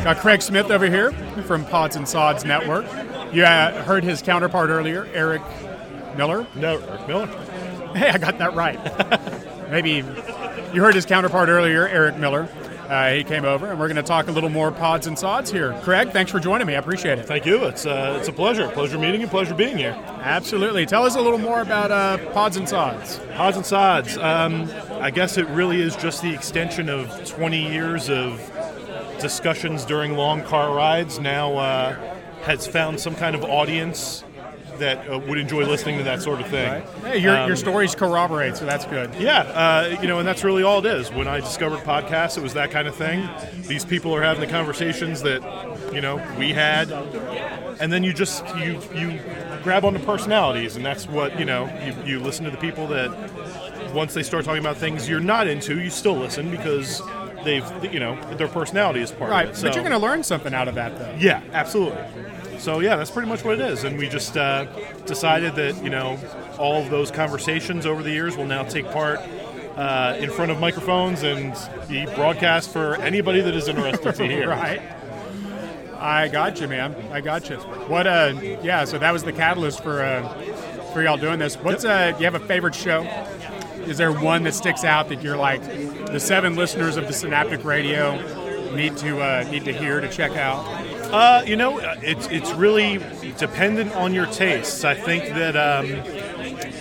Got 0.03 0.17
Craig 0.17 0.41
Smith 0.41 0.71
over 0.71 0.87
here 0.87 1.13
from 1.43 1.67
Pods 1.67 1.97
and 1.97 2.09
Sods 2.09 2.47
Network. 2.47 2.87
You 3.35 3.45
uh, 3.45 3.83
heard 3.83 4.03
his 4.03 4.23
counterpart 4.23 4.71
earlier, 4.71 5.07
Eric 5.13 5.43
Miller. 6.17 6.47
No, 6.55 6.79
Eric 6.79 7.09
Miller. 7.09 7.27
Hey, 7.95 8.09
I 8.09 8.17
got 8.17 8.39
that 8.39 8.55
right. 8.55 8.81
Maybe 9.71 10.03
you 10.73 10.81
heard 10.81 10.95
his 10.95 11.05
counterpart 11.05 11.51
earlier, 11.51 11.87
Eric 11.87 12.17
Miller. 12.17 12.49
Uh, 12.89 13.13
he 13.13 13.25
came 13.25 13.45
over, 13.47 13.71
and 13.71 13.81
we're 13.81 13.87
going 13.87 13.97
to 13.97 14.03
talk 14.03 14.29
a 14.29 14.33
little 14.33 14.51
more 14.51 14.71
pods 14.71 15.07
and 15.07 15.19
sods 15.19 15.51
here. 15.51 15.73
Craig, 15.83 16.11
thanks 16.11 16.31
for 16.31 16.39
joining 16.39 16.67
me. 16.67 16.75
I 16.75 16.79
appreciate 16.79 17.19
it. 17.19 17.27
Thank 17.27 17.47
you. 17.47 17.65
It's 17.65 17.87
uh, 17.87 18.19
it's 18.19 18.29
a 18.29 18.33
pleasure. 18.35 18.69
Pleasure 18.69 18.99
meeting 18.99 19.23
you. 19.23 19.27
Pleasure 19.27 19.55
being 19.55 19.79
here. 19.79 19.93
Absolutely. 20.21 20.85
Tell 20.85 21.07
us 21.07 21.17
a 21.17 21.21
little 21.21 21.39
more 21.39 21.63
about 21.63 21.91
uh, 21.91 22.19
pods 22.33 22.59
and 22.59 22.69
sods. 22.69 23.19
Pods 23.35 23.57
and 23.57 23.65
sods. 23.65 24.19
Um, 24.19 24.69
I 25.03 25.11
guess 25.11 25.37
it 25.37 25.49
really 25.49 25.81
is 25.81 25.97
just 25.97 26.23
the 26.23 26.33
extension 26.33 26.89
of 26.89 27.25
20 27.29 27.73
years 27.73 28.09
of 28.09 28.41
discussions 29.21 29.85
during 29.85 30.17
long 30.17 30.45
car 30.45 30.73
rides. 30.75 31.19
Now 31.19 31.55
uh, 31.57 31.97
has 32.43 32.69
found 32.69 33.01
some 33.01 33.17
kind 33.17 33.35
of 33.35 33.43
audience 33.43 34.23
that 34.79 35.09
uh, 35.11 35.19
would 35.19 35.39
enjoy 35.39 35.65
listening 35.65 35.99
to 35.99 36.05
that 36.05 36.23
sort 36.23 36.41
of 36.41 36.47
thing. 36.47 36.83
Hey, 37.03 37.19
your, 37.19 37.37
Um, 37.37 37.49
your 37.49 37.57
stories 37.57 37.95
corroborate, 37.97 38.57
so 38.57 38.65
that's 38.65 38.85
good. 38.87 39.13
Yeah, 39.17 39.41
uh, 39.41 39.99
you 40.01 40.07
know, 40.09 40.21
and 40.21 40.27
that's 40.27 40.45
really 40.45 40.63
all 40.63 40.85
it 40.85 40.87
is. 40.87 41.11
When 41.11 41.27
I 41.27 41.41
discovered 41.41 41.81
podcasts, 41.81 42.37
it 42.37 42.43
was 42.43 42.55
that 42.55 42.71
kind 42.71 42.87
of 42.87 42.95
thing. 42.95 43.29
These 43.63 43.85
people 43.85 44.15
are 44.15 44.23
having 44.23 44.41
the 44.41 44.53
conversations 44.53 45.23
that, 45.23 45.43
you 45.93 46.01
know, 46.01 46.17
we 46.39 46.53
had, 46.53 46.91
and 47.83 47.93
then 47.93 48.03
you 48.05 48.13
just 48.15 48.47
you 48.57 48.81
you 48.95 49.19
grab 49.63 49.85
onto 49.85 49.99
personalities, 50.01 50.77
and 50.77 50.85
that's 50.87 51.07
what 51.09 51.39
you 51.39 51.45
know. 51.45 51.67
You, 51.85 52.13
you 52.15 52.19
listen 52.21 52.45
to 52.47 52.51
the 52.51 52.57
people 52.57 52.87
that 52.89 53.11
once 53.93 54.15
they 54.15 54.23
start 54.23 54.45
talking 54.45 54.61
about 54.61 54.77
things 54.79 55.09
you're 55.09 55.21
not 55.21 55.47
into, 55.47 55.79
you 55.81 55.91
still 55.91 56.17
listen 56.17 56.51
because 56.51 57.03
they've 57.45 57.67
you 57.93 58.01
know 58.01 58.17
their 58.37 58.49
personality 58.49 59.01
is 59.01 59.11
part 59.11 59.31
Right, 59.31 59.45
of 59.45 59.51
it. 59.51 59.53
but 59.63 59.73
So- 59.73 59.81
you're 59.81 59.89
going 59.89 60.01
to 60.01 60.07
learn 60.07 60.23
something 60.23 60.55
out 60.55 60.69
of 60.69 60.77
that, 60.77 60.97
though. 60.99 61.15
yeah, 61.19 61.43
absolutely. 61.53 62.01
So 62.59 62.79
yeah, 62.81 62.95
that's 62.97 63.11
pretty 63.11 63.29
much 63.29 63.45
what 63.45 63.61
it 63.61 63.67
is, 63.73 63.83
and 63.85 63.99
we 63.99 64.09
just 64.09 64.37
uh, 64.37 64.65
decided 65.07 65.55
that 65.57 65.83
you 65.83 65.91
know 65.91 66.19
all 66.59 66.81
of 66.83 66.91
those 66.91 67.11
conversations 67.11 67.85
over 67.87 68.03
the 68.03 68.11
years 68.13 68.37
will 68.37 68.47
now 68.47 68.63
take 68.63 68.87
part 68.93 69.19
uh, 69.77 70.17
in 70.21 70.31
front 70.31 70.51
of 70.53 70.61
microphones 70.61 71.23
and 71.25 71.55
be 71.89 72.05
broadcast 72.15 72.71
for 72.73 72.95
anybody 72.97 73.41
that 73.41 73.55
is 73.57 73.67
interested 73.69 74.15
to 74.15 74.27
hear. 74.29 74.49
right. 74.51 74.81
I 76.03 76.27
got 76.27 76.61
you, 76.61 76.67
man. 76.67 76.97
I 77.13 77.21
got 77.21 77.49
you. 77.49 77.57
What? 77.57 78.09
Uh, 78.09 78.35
yeah. 78.63 78.85
So 78.85 78.99
that 78.99 79.13
was 79.13 79.23
the 79.23 79.33
catalyst 79.33 79.83
for 79.85 80.03
uh, 80.03 80.29
for 80.93 81.03
y'all 81.03 81.17
doing 81.17 81.39
this. 81.39 81.55
What's 81.57 81.85
uh? 81.85 82.11
Do 82.11 82.19
you 82.19 82.25
have 82.25 82.35
a 82.35 82.45
favorite 82.45 82.75
show? 82.75 83.03
Is 83.87 83.99
there 83.99 84.13
one 84.13 84.43
that 84.43 84.55
sticks 84.55 84.83
out 84.85 85.09
that 85.11 85.23
you're 85.23 85.37
like 85.37 85.63
the 86.07 86.19
seven 86.19 86.57
listeners 86.57 86.97
of 86.97 87.07
the 87.07 87.13
Synaptic 87.13 87.65
Radio 87.65 88.17
need 88.75 88.97
to 88.97 89.21
uh, 89.21 89.49
need 89.49 89.65
to 89.65 89.73
hear 89.73 90.01
to 90.01 90.09
check 90.09 90.33
out? 90.33 90.67
Uh, 91.13 91.45
you 91.47 91.55
know, 91.55 91.79
it's 92.03 92.27
it's 92.29 92.51
really 92.53 92.99
dependent 93.39 93.95
on 93.95 94.13
your 94.13 94.27
tastes. 94.27 94.85
I 94.85 94.95
think 94.95 95.25
that 95.35 95.57
um, 95.57 95.87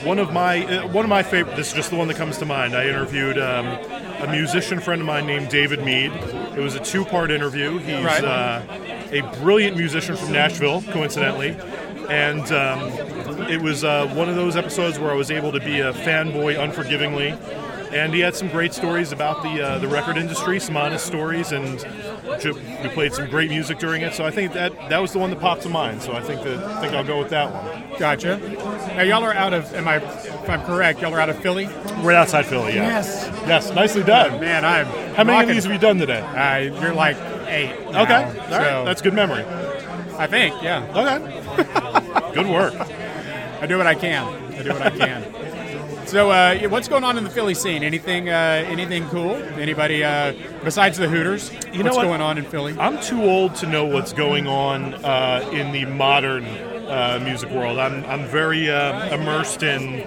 one 0.03 0.17
of 0.17 0.34
my 0.34 0.65
uh, 0.65 0.88
one 0.88 1.05
of 1.05 1.09
my 1.09 1.22
favorite. 1.22 1.55
This 1.55 1.67
is 1.67 1.74
just 1.74 1.89
the 1.91 1.95
one 1.95 2.07
that 2.07 2.17
comes 2.17 2.39
to 2.39 2.45
mind. 2.45 2.76
I 2.76 2.88
interviewed 2.88 3.38
um, 3.38 3.67
a 4.22 4.32
musician 4.32 4.80
friend 4.80 5.01
of 5.01 5.07
mine 5.07 5.26
named 5.26 5.49
David 5.49 5.84
Mead. 5.84 6.11
It 6.55 6.59
was 6.59 6.76
a 6.76 6.80
two-part 6.80 7.32
interview. 7.32 7.78
He's 7.80 8.03
Right. 8.03 8.24
uh, 8.24 8.61
a 9.11 9.22
brilliant 9.41 9.78
musician 9.78 10.15
from 10.15 10.32
Nashville, 10.32 10.82
coincidentally, 10.91 11.55
and 12.09 12.41
um, 12.51 12.80
it 13.49 13.61
was 13.61 13.84
uh, 13.84 14.07
one 14.15 14.30
of 14.30 14.36
those 14.36 14.55
episodes 14.55 14.99
where 14.99 15.11
I 15.11 15.15
was 15.15 15.32
able 15.32 15.51
to 15.51 15.59
be 15.59 15.80
a 15.80 15.93
fanboy 15.93 16.59
unforgivingly. 16.59 17.36
And 17.93 18.13
he 18.13 18.21
had 18.21 18.35
some 18.35 18.47
great 18.47 18.73
stories 18.73 19.11
about 19.11 19.43
the 19.43 19.61
uh, 19.61 19.77
the 19.79 19.87
record 19.87 20.17
industry, 20.17 20.59
some 20.59 20.77
honest 20.77 21.05
stories, 21.05 21.51
and 21.51 21.85
we 22.83 22.89
played 22.89 23.13
some 23.13 23.29
great 23.29 23.49
music 23.49 23.79
during 23.79 24.01
it. 24.01 24.13
So 24.13 24.25
I 24.25 24.31
think 24.31 24.53
that 24.53 24.73
that 24.89 24.99
was 24.99 25.11
the 25.11 25.19
one 25.19 25.29
that 25.29 25.39
popped 25.39 25.63
to 25.63 25.69
mind. 25.69 26.01
So 26.01 26.13
I 26.13 26.21
think 26.21 26.41
that 26.43 26.57
I 26.63 26.81
think 26.81 26.93
I'll 26.93 27.03
go 27.03 27.19
with 27.19 27.29
that 27.29 27.51
one. 27.51 27.99
Gotcha. 27.99 28.37
Now 28.95 29.01
y'all 29.03 29.23
are 29.23 29.33
out 29.33 29.53
of. 29.53 29.73
Am 29.73 29.87
I? 29.87 29.97
If 29.97 30.49
I'm 30.49 30.61
correct, 30.63 31.01
y'all 31.01 31.13
are 31.13 31.19
out 31.19 31.29
of 31.29 31.37
Philly. 31.39 31.65
Right 32.01 32.15
outside 32.15 32.45
Philly, 32.45 32.75
yeah. 32.75 32.87
Yes. 32.87 33.27
Yes, 33.45 33.71
nicely 33.73 34.03
done. 34.03 34.39
Man, 34.39 34.63
I'm. 34.63 34.85
How 35.15 35.23
many 35.25 35.41
of 35.41 35.49
these 35.49 35.63
have 35.65 35.73
you 35.73 35.79
done 35.79 35.97
today? 35.97 36.21
Uh, 36.21 36.79
you're 36.81 36.93
like 36.93 37.17
eight. 37.47 37.75
now, 37.91 38.03
Okay, 38.03 38.23
all 38.23 38.31
right, 38.31 38.49
so 38.49 38.85
that's 38.85 39.01
good 39.01 39.13
memory. 39.13 39.43
I 40.17 40.27
think. 40.27 40.55
Yeah. 40.63 40.85
Okay, 40.95 42.33
good 42.33 42.47
work. 42.47 42.73
I 43.59 43.67
do 43.67 43.77
what 43.77 43.87
I 43.87 43.95
can. 43.95 44.25
I 44.53 44.63
do 44.63 44.71
what 44.71 44.81
I 44.81 44.89
can. 44.91 45.40
So, 46.12 46.30
uh, 46.30 46.68
what's 46.68 46.89
going 46.89 47.05
on 47.05 47.18
in 47.18 47.24
the 47.24 47.30
Philly 47.30 47.53
scene? 47.53 47.84
Anything, 47.84 48.28
uh, 48.28 48.66
anything 48.68 49.07
cool? 49.07 49.34
Anybody 49.34 50.03
uh, 50.03 50.34
besides 50.62 50.97
the 50.97 51.07
Hooters? 51.07 51.49
You 51.72 51.86
what's 51.86 51.95
what? 51.95 52.03
going 52.03 52.20
on 52.20 52.38
in 52.38 52.43
Philly? 52.43 52.76
I'm 52.78 52.99
too 52.99 53.24
old 53.24 53.55
to 53.55 53.66
know 53.66 53.86
what's 53.86 54.12
going 54.12 54.45
on 54.45 54.93
uh, 55.05 55.49
in 55.53 55.72
the 55.72 55.86
modern 55.86 56.43
uh, 56.43 57.22
music 57.24 57.49
world. 57.51 57.80
I'm, 57.80 58.03
I'm 58.03 58.26
very 58.28 58.70
uh, 58.70 59.16
immersed 59.16 59.64
in 59.64 60.05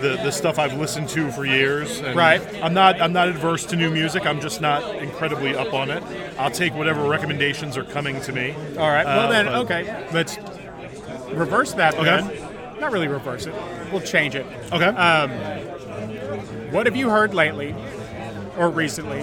the, 0.00 0.10
the 0.22 0.30
stuff 0.30 0.60
I've 0.60 0.74
listened 0.74 1.08
to 1.08 1.32
for 1.32 1.44
years. 1.44 1.98
And 1.98 2.14
Right. 2.16 2.40
I'm 2.62 2.72
not 2.72 3.02
I'm 3.02 3.12
not 3.12 3.26
adverse 3.26 3.66
to 3.66 3.76
new 3.76 3.90
music. 3.90 4.24
I'm 4.24 4.40
just 4.40 4.60
not 4.60 4.94
incredibly 5.02 5.56
up 5.56 5.74
on 5.74 5.90
it. 5.90 6.04
I'll 6.38 6.52
take 6.52 6.72
whatever 6.72 7.02
recommendations 7.08 7.76
are 7.76 7.82
coming 7.84 8.20
to 8.20 8.32
me. 8.32 8.54
All 8.78 8.88
right. 8.88 9.04
Well 9.04 9.28
then, 9.28 9.48
okay. 9.48 10.06
Let's 10.12 10.38
reverse 11.32 11.72
that 11.72 11.94
Okay. 11.94 12.04
then. 12.04 12.41
Not 12.82 12.90
really 12.90 13.06
reverse 13.06 13.46
it. 13.46 13.54
We'll 13.92 14.00
change 14.00 14.34
it. 14.34 14.44
Okay. 14.72 14.84
Um, 14.86 15.30
what 16.72 16.86
have 16.86 16.96
you 16.96 17.10
heard 17.10 17.32
lately, 17.32 17.76
or 18.58 18.70
recently, 18.70 19.22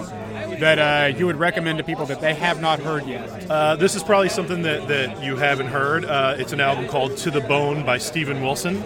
that 0.60 0.78
uh, 0.78 1.14
you 1.18 1.26
would 1.26 1.36
recommend 1.36 1.76
to 1.76 1.84
people 1.84 2.06
that 2.06 2.22
they 2.22 2.32
have 2.32 2.62
not 2.62 2.80
heard 2.80 3.04
yet? 3.06 3.50
Uh, 3.50 3.76
this 3.76 3.94
is 3.94 4.02
probably 4.02 4.30
something 4.30 4.62
that, 4.62 4.88
that 4.88 5.22
you 5.22 5.36
haven't 5.36 5.66
heard. 5.66 6.06
Uh, 6.06 6.36
it's 6.38 6.54
an 6.54 6.60
album 6.60 6.88
called 6.88 7.18
"To 7.18 7.30
the 7.30 7.42
Bone" 7.42 7.84
by 7.84 7.98
Steven 7.98 8.40
Wilson. 8.40 8.82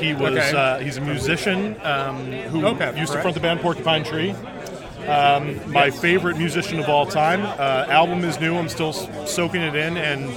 He 0.00 0.14
was 0.14 0.36
Okay. 0.36 0.52
uh, 0.52 0.78
he's 0.80 0.96
a 0.96 1.00
musician 1.00 1.76
um, 1.84 2.26
who 2.50 2.66
Okay, 2.66 2.98
used 2.98 3.12
to 3.12 3.20
front 3.22 3.34
the 3.34 3.40
band 3.40 3.60
Porcupine 3.60 4.02
Tree. 4.02 4.34
Um, 5.06 5.72
my 5.72 5.90
favorite 5.90 6.36
musician 6.38 6.80
of 6.80 6.88
all 6.88 7.06
time. 7.06 7.40
Uh, 7.42 7.86
album 7.88 8.24
is 8.24 8.38
new. 8.40 8.56
I'm 8.56 8.68
still 8.68 8.92
soaking 8.92 9.62
it 9.62 9.74
in, 9.76 9.96
and 9.96 10.28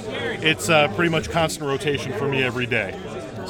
it's 0.42 0.68
uh, 0.70 0.86
pretty 0.94 1.10
much 1.10 1.30
constant 1.30 1.66
rotation 1.66 2.12
for 2.12 2.28
me 2.28 2.42
every 2.44 2.66
day. 2.66 2.98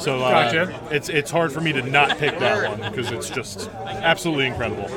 So 0.03 0.19
uh, 0.21 0.51
Gotcha. 0.51 0.87
it's 0.91 1.07
it's 1.07 1.31
hard 1.31 1.53
for 1.53 1.61
me 1.61 1.71
to 1.71 1.81
not 1.81 2.17
pick 2.17 2.37
that 2.39 2.69
one 2.77 2.91
because 2.91 3.09
it's 3.11 3.29
just 3.29 3.69
absolutely 3.85 4.47
incredible. 4.47 4.89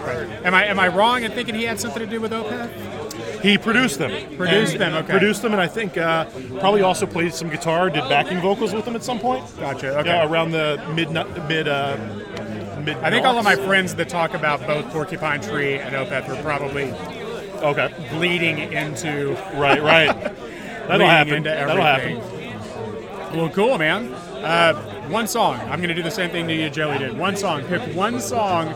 Am 0.45 0.53
I 0.53 0.65
am 0.65 0.81
I 0.81 0.89
wrong 0.89 1.23
in 1.23 1.31
thinking 1.31 1.55
he 1.55 1.63
had 1.63 1.79
something 1.79 2.01
to 2.01 2.07
do 2.09 2.21
with 2.21 2.33
Opeth? 2.33 3.41
He 3.41 3.57
produced 3.57 3.99
them. 4.01 4.11
Produced 4.37 4.73
And- 4.73 4.81
them, 4.81 4.95
okay. 5.05 5.13
Produced 5.13 5.43
them, 5.43 5.53
and 5.53 5.61
I 5.61 5.69
think 5.69 5.97
uh, 5.97 6.25
probably 6.59 6.83
also 6.83 7.07
played 7.07 7.33
some 7.35 7.49
guitar, 7.51 7.89
did 7.89 8.09
backing 8.09 8.41
vocals 8.41 8.75
with 8.75 8.85
them 8.85 8.97
at 8.97 9.05
some 9.05 9.21
point. 9.21 9.45
Gotcha. 9.61 9.97
Okay. 10.01 10.09
Yeah, 10.09 10.29
around 10.29 10.51
the 10.51 10.83
mid 10.97 11.11
mid 11.49 11.69
uh, 11.69 11.97
mid. 12.85 12.97
I 12.97 13.11
think 13.11 13.25
all 13.25 13.39
of 13.39 13.45
my 13.45 13.55
friends 13.55 13.95
that 13.95 14.09
talk 14.09 14.35
about 14.35 14.67
both 14.67 14.87
Porcupine 14.91 15.41
Tree 15.41 15.75
and 15.75 15.95
Opeth 15.95 16.29
are 16.29 16.43
probably 16.43 16.91
okay 17.63 17.95
bleeding 18.11 18.59
into 18.73 19.35
Right, 19.55 19.81
right. 19.81 20.09
That'll 20.89 21.07
happen. 21.07 21.45
That'll 21.45 21.77
happen. 21.81 22.19
Well, 23.37 23.51
cool, 23.51 23.77
man. 23.79 24.13
Uh, 24.13 24.96
one 25.11 25.27
song. 25.27 25.57
I'm 25.61 25.79
going 25.79 25.89
to 25.89 25.95
do 25.95 26.03
the 26.03 26.11
same 26.11 26.31
thing 26.31 26.47
to 26.49 26.55
you, 26.55 26.71
Joey 26.71 26.99
did. 26.99 27.17
One 27.17 27.37
song. 27.37 27.63
Pick 27.65 27.81
one 27.95 28.21
song 28.21 28.69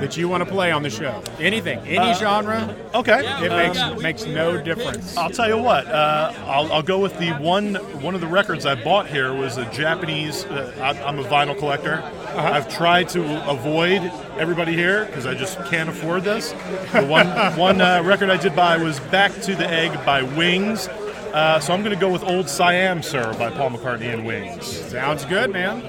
that 0.00 0.16
you 0.16 0.28
want 0.28 0.44
to 0.44 0.50
play 0.50 0.72
on 0.72 0.82
the 0.82 0.90
show. 0.90 1.22
Anything, 1.38 1.78
any 1.80 1.98
Uh, 1.98 2.14
genre. 2.14 2.76
Okay. 2.94 3.20
It 3.44 3.50
Uh, 3.52 3.56
makes 3.94 4.02
makes 4.02 4.26
no 4.26 4.58
difference. 4.60 5.16
I'll 5.16 5.30
tell 5.30 5.48
you 5.48 5.56
what. 5.58 5.86
Uh, 5.86 6.32
I'll, 6.46 6.72
I'll 6.72 6.82
go 6.82 6.98
with 6.98 7.16
the 7.18 7.30
one. 7.34 7.76
One 8.02 8.14
of 8.14 8.20
the 8.20 8.26
records 8.26 8.66
I 8.66 8.74
bought 8.74 9.06
here 9.06 9.32
was 9.32 9.56
a 9.56 9.64
Japanese. 9.66 10.44
Uh, 10.46 10.72
I- 10.80 11.02
I'm 11.06 11.18
a 11.18 11.24
vinyl 11.24 11.56
collector. 11.56 12.02
I've 12.36 12.68
tried 12.68 13.08
to 13.10 13.48
avoid 13.48 14.10
everybody 14.38 14.74
here 14.74 15.04
because 15.04 15.26
I 15.26 15.34
just 15.34 15.64
can't 15.66 15.88
afford 15.88 16.24
this. 16.24 16.50
The 16.92 17.06
one 17.06 17.28
one 17.56 17.80
uh, 17.80 18.02
record 18.02 18.30
I 18.30 18.36
did 18.36 18.56
buy 18.56 18.76
was 18.76 18.98
"Back 19.00 19.32
to 19.42 19.54
the 19.54 19.68
Egg" 19.70 19.92
by 20.04 20.22
Wings. 20.22 20.88
Uh, 21.34 21.58
so 21.58 21.74
I'm 21.74 21.82
going 21.82 21.92
to 21.94 22.00
go 22.00 22.12
with 22.12 22.22
"Old 22.22 22.48
Siam, 22.48 23.02
Sir" 23.02 23.34
by 23.36 23.50
Paul 23.50 23.70
McCartney 23.70 24.14
and 24.14 24.24
Wings. 24.24 24.64
Sounds 24.64 25.24
good, 25.24 25.52
man. 25.52 25.82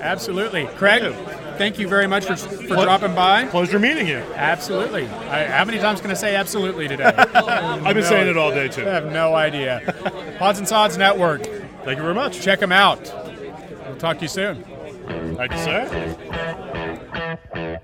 Absolutely, 0.00 0.66
Craig. 0.76 1.14
Thank 1.56 1.78
you 1.78 1.88
very 1.88 2.06
much 2.06 2.26
for, 2.26 2.36
for 2.36 2.66
Ple- 2.66 2.82
dropping 2.84 3.14
by. 3.14 3.46
Pleasure 3.46 3.78
meeting 3.78 4.06
you. 4.06 4.18
Absolutely. 4.34 5.06
I, 5.06 5.46
how 5.46 5.64
many 5.64 5.78
times 5.78 6.02
can 6.02 6.10
I 6.10 6.14
say 6.14 6.36
absolutely 6.36 6.88
today? 6.88 7.04
I've 7.04 7.94
been 7.94 8.04
saying 8.04 8.28
it 8.28 8.36
all 8.36 8.50
day 8.50 8.68
too. 8.68 8.82
I 8.82 8.90
have 8.90 9.10
no 9.10 9.34
idea. 9.34 10.34
Pods 10.38 10.58
and 10.58 10.68
Sods 10.68 10.98
Network. 10.98 11.42
Thank 11.84 11.96
you 11.96 12.02
very 12.02 12.14
much. 12.14 12.42
Check 12.42 12.60
them 12.60 12.70
out. 12.70 13.10
We'll 13.86 13.96
talk 13.96 14.18
to 14.18 14.22
you 14.22 14.28
soon. 14.28 14.62
Thank 15.36 15.52
you, 15.52 15.58
sir. 15.58 17.78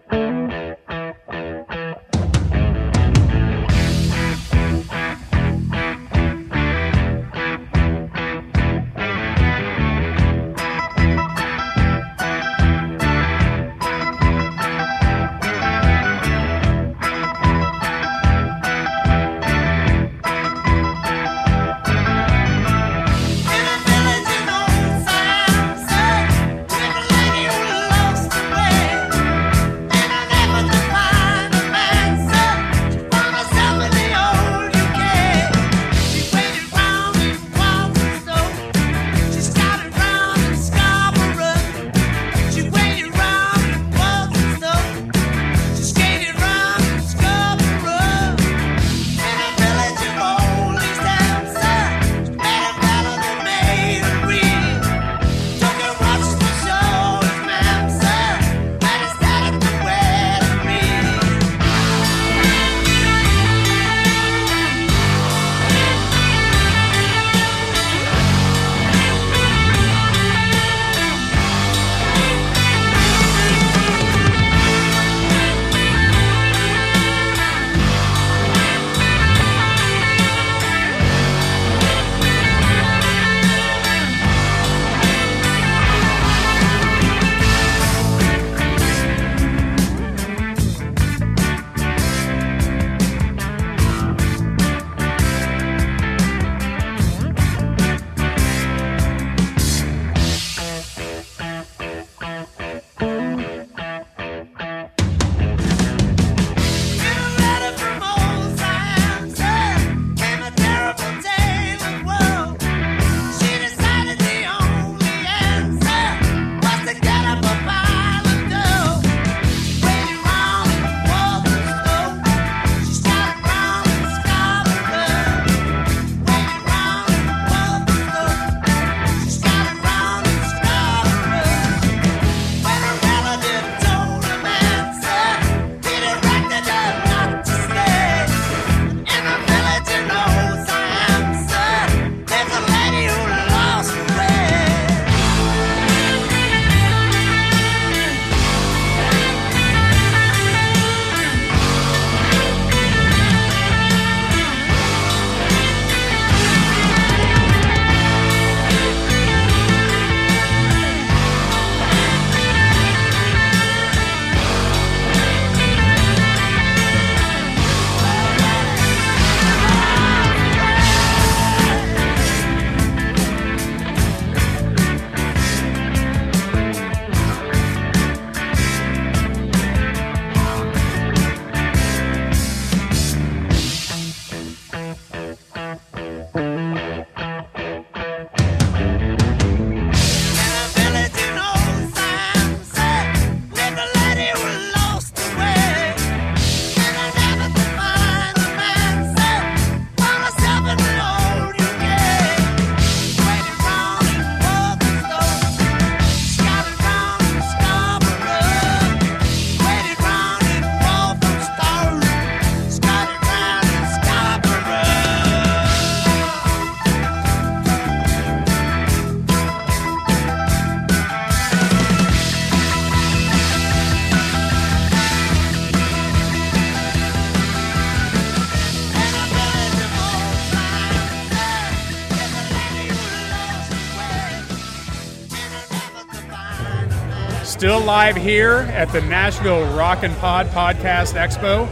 Live 237.84 238.16
here 238.16 238.66
at 238.72 238.90
the 238.92 239.00
Nashville 239.02 239.64
Rock 239.76 240.02
and 240.04 240.16
Pod 240.16 240.46
Podcast 240.48 241.12
Expo. 241.14 241.66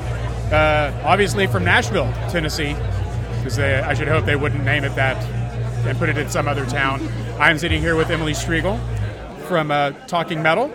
Uh, 0.52 0.92
obviously 1.04 1.46
from 1.46 1.64
Nashville, 1.64 2.12
Tennessee, 2.30 2.74
because 3.38 3.58
I 3.58 3.94
should 3.94 4.08
hope 4.08 4.26
they 4.26 4.36
wouldn't 4.36 4.62
name 4.62 4.84
it 4.84 4.94
that 4.94 5.16
and 5.86 5.96
put 5.98 6.10
it 6.10 6.18
in 6.18 6.28
some 6.28 6.48
other 6.48 6.66
town. 6.66 7.06
I'm 7.40 7.58
sitting 7.58 7.80
here 7.80 7.96
with 7.96 8.10
Emily 8.10 8.32
Strigl 8.32 8.78
from 9.48 9.70
uh, 9.70 9.92
Talking 10.06 10.42
Metal. 10.42 10.70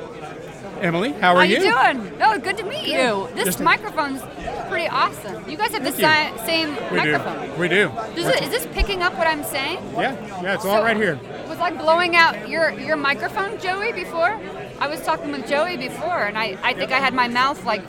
Emily, 0.81 1.11
how 1.13 1.31
are 1.35 1.37
How 1.37 1.43
you? 1.43 1.57
you 1.57 1.71
doing? 1.71 2.17
No, 2.17 2.37
good 2.39 2.57
to 2.57 2.63
meet 2.63 2.87
you. 2.87 3.27
This 3.35 3.45
Just- 3.45 3.59
microphone's 3.61 4.21
pretty 4.69 4.87
awesome. 4.87 5.47
You 5.49 5.57
guys 5.57 5.71
have 5.71 5.83
the 5.83 5.89
you. 5.89 5.95
si- 6.37 6.45
same 6.45 6.75
We 6.91 6.97
microphone. 6.97 7.47
do. 7.49 7.53
We 7.61 7.67
do. 7.67 7.89
Does 8.15 8.27
it, 8.27 8.43
is 8.43 8.49
this 8.49 8.67
picking 8.73 9.01
up 9.01 9.15
what 9.17 9.27
I'm 9.27 9.43
saying? 9.43 9.77
Yeah, 9.93 10.13
yeah, 10.41 10.53
it's 10.55 10.65
all 10.65 10.77
So- 10.77 10.83
right 10.83 10.97
here. 10.97 11.19
Was 11.47 11.57
like 11.59 11.77
blowing 11.77 12.15
out 12.15 12.47
your 12.49 12.71
your 12.71 12.95
microphone, 12.97 13.59
Joey, 13.59 13.91
before? 13.93 14.39
I 14.87 14.89
was 14.89 15.01
talking 15.01 15.33
with 15.33 15.45
Joey 15.49 15.75
before, 15.75 16.23
and 16.23 16.37
I, 16.37 16.57
I 16.63 16.73
think 16.73 16.93
I 16.93 16.99
had 16.99 17.13
my 17.13 17.27
mouth 17.27 17.61
like 17.65 17.83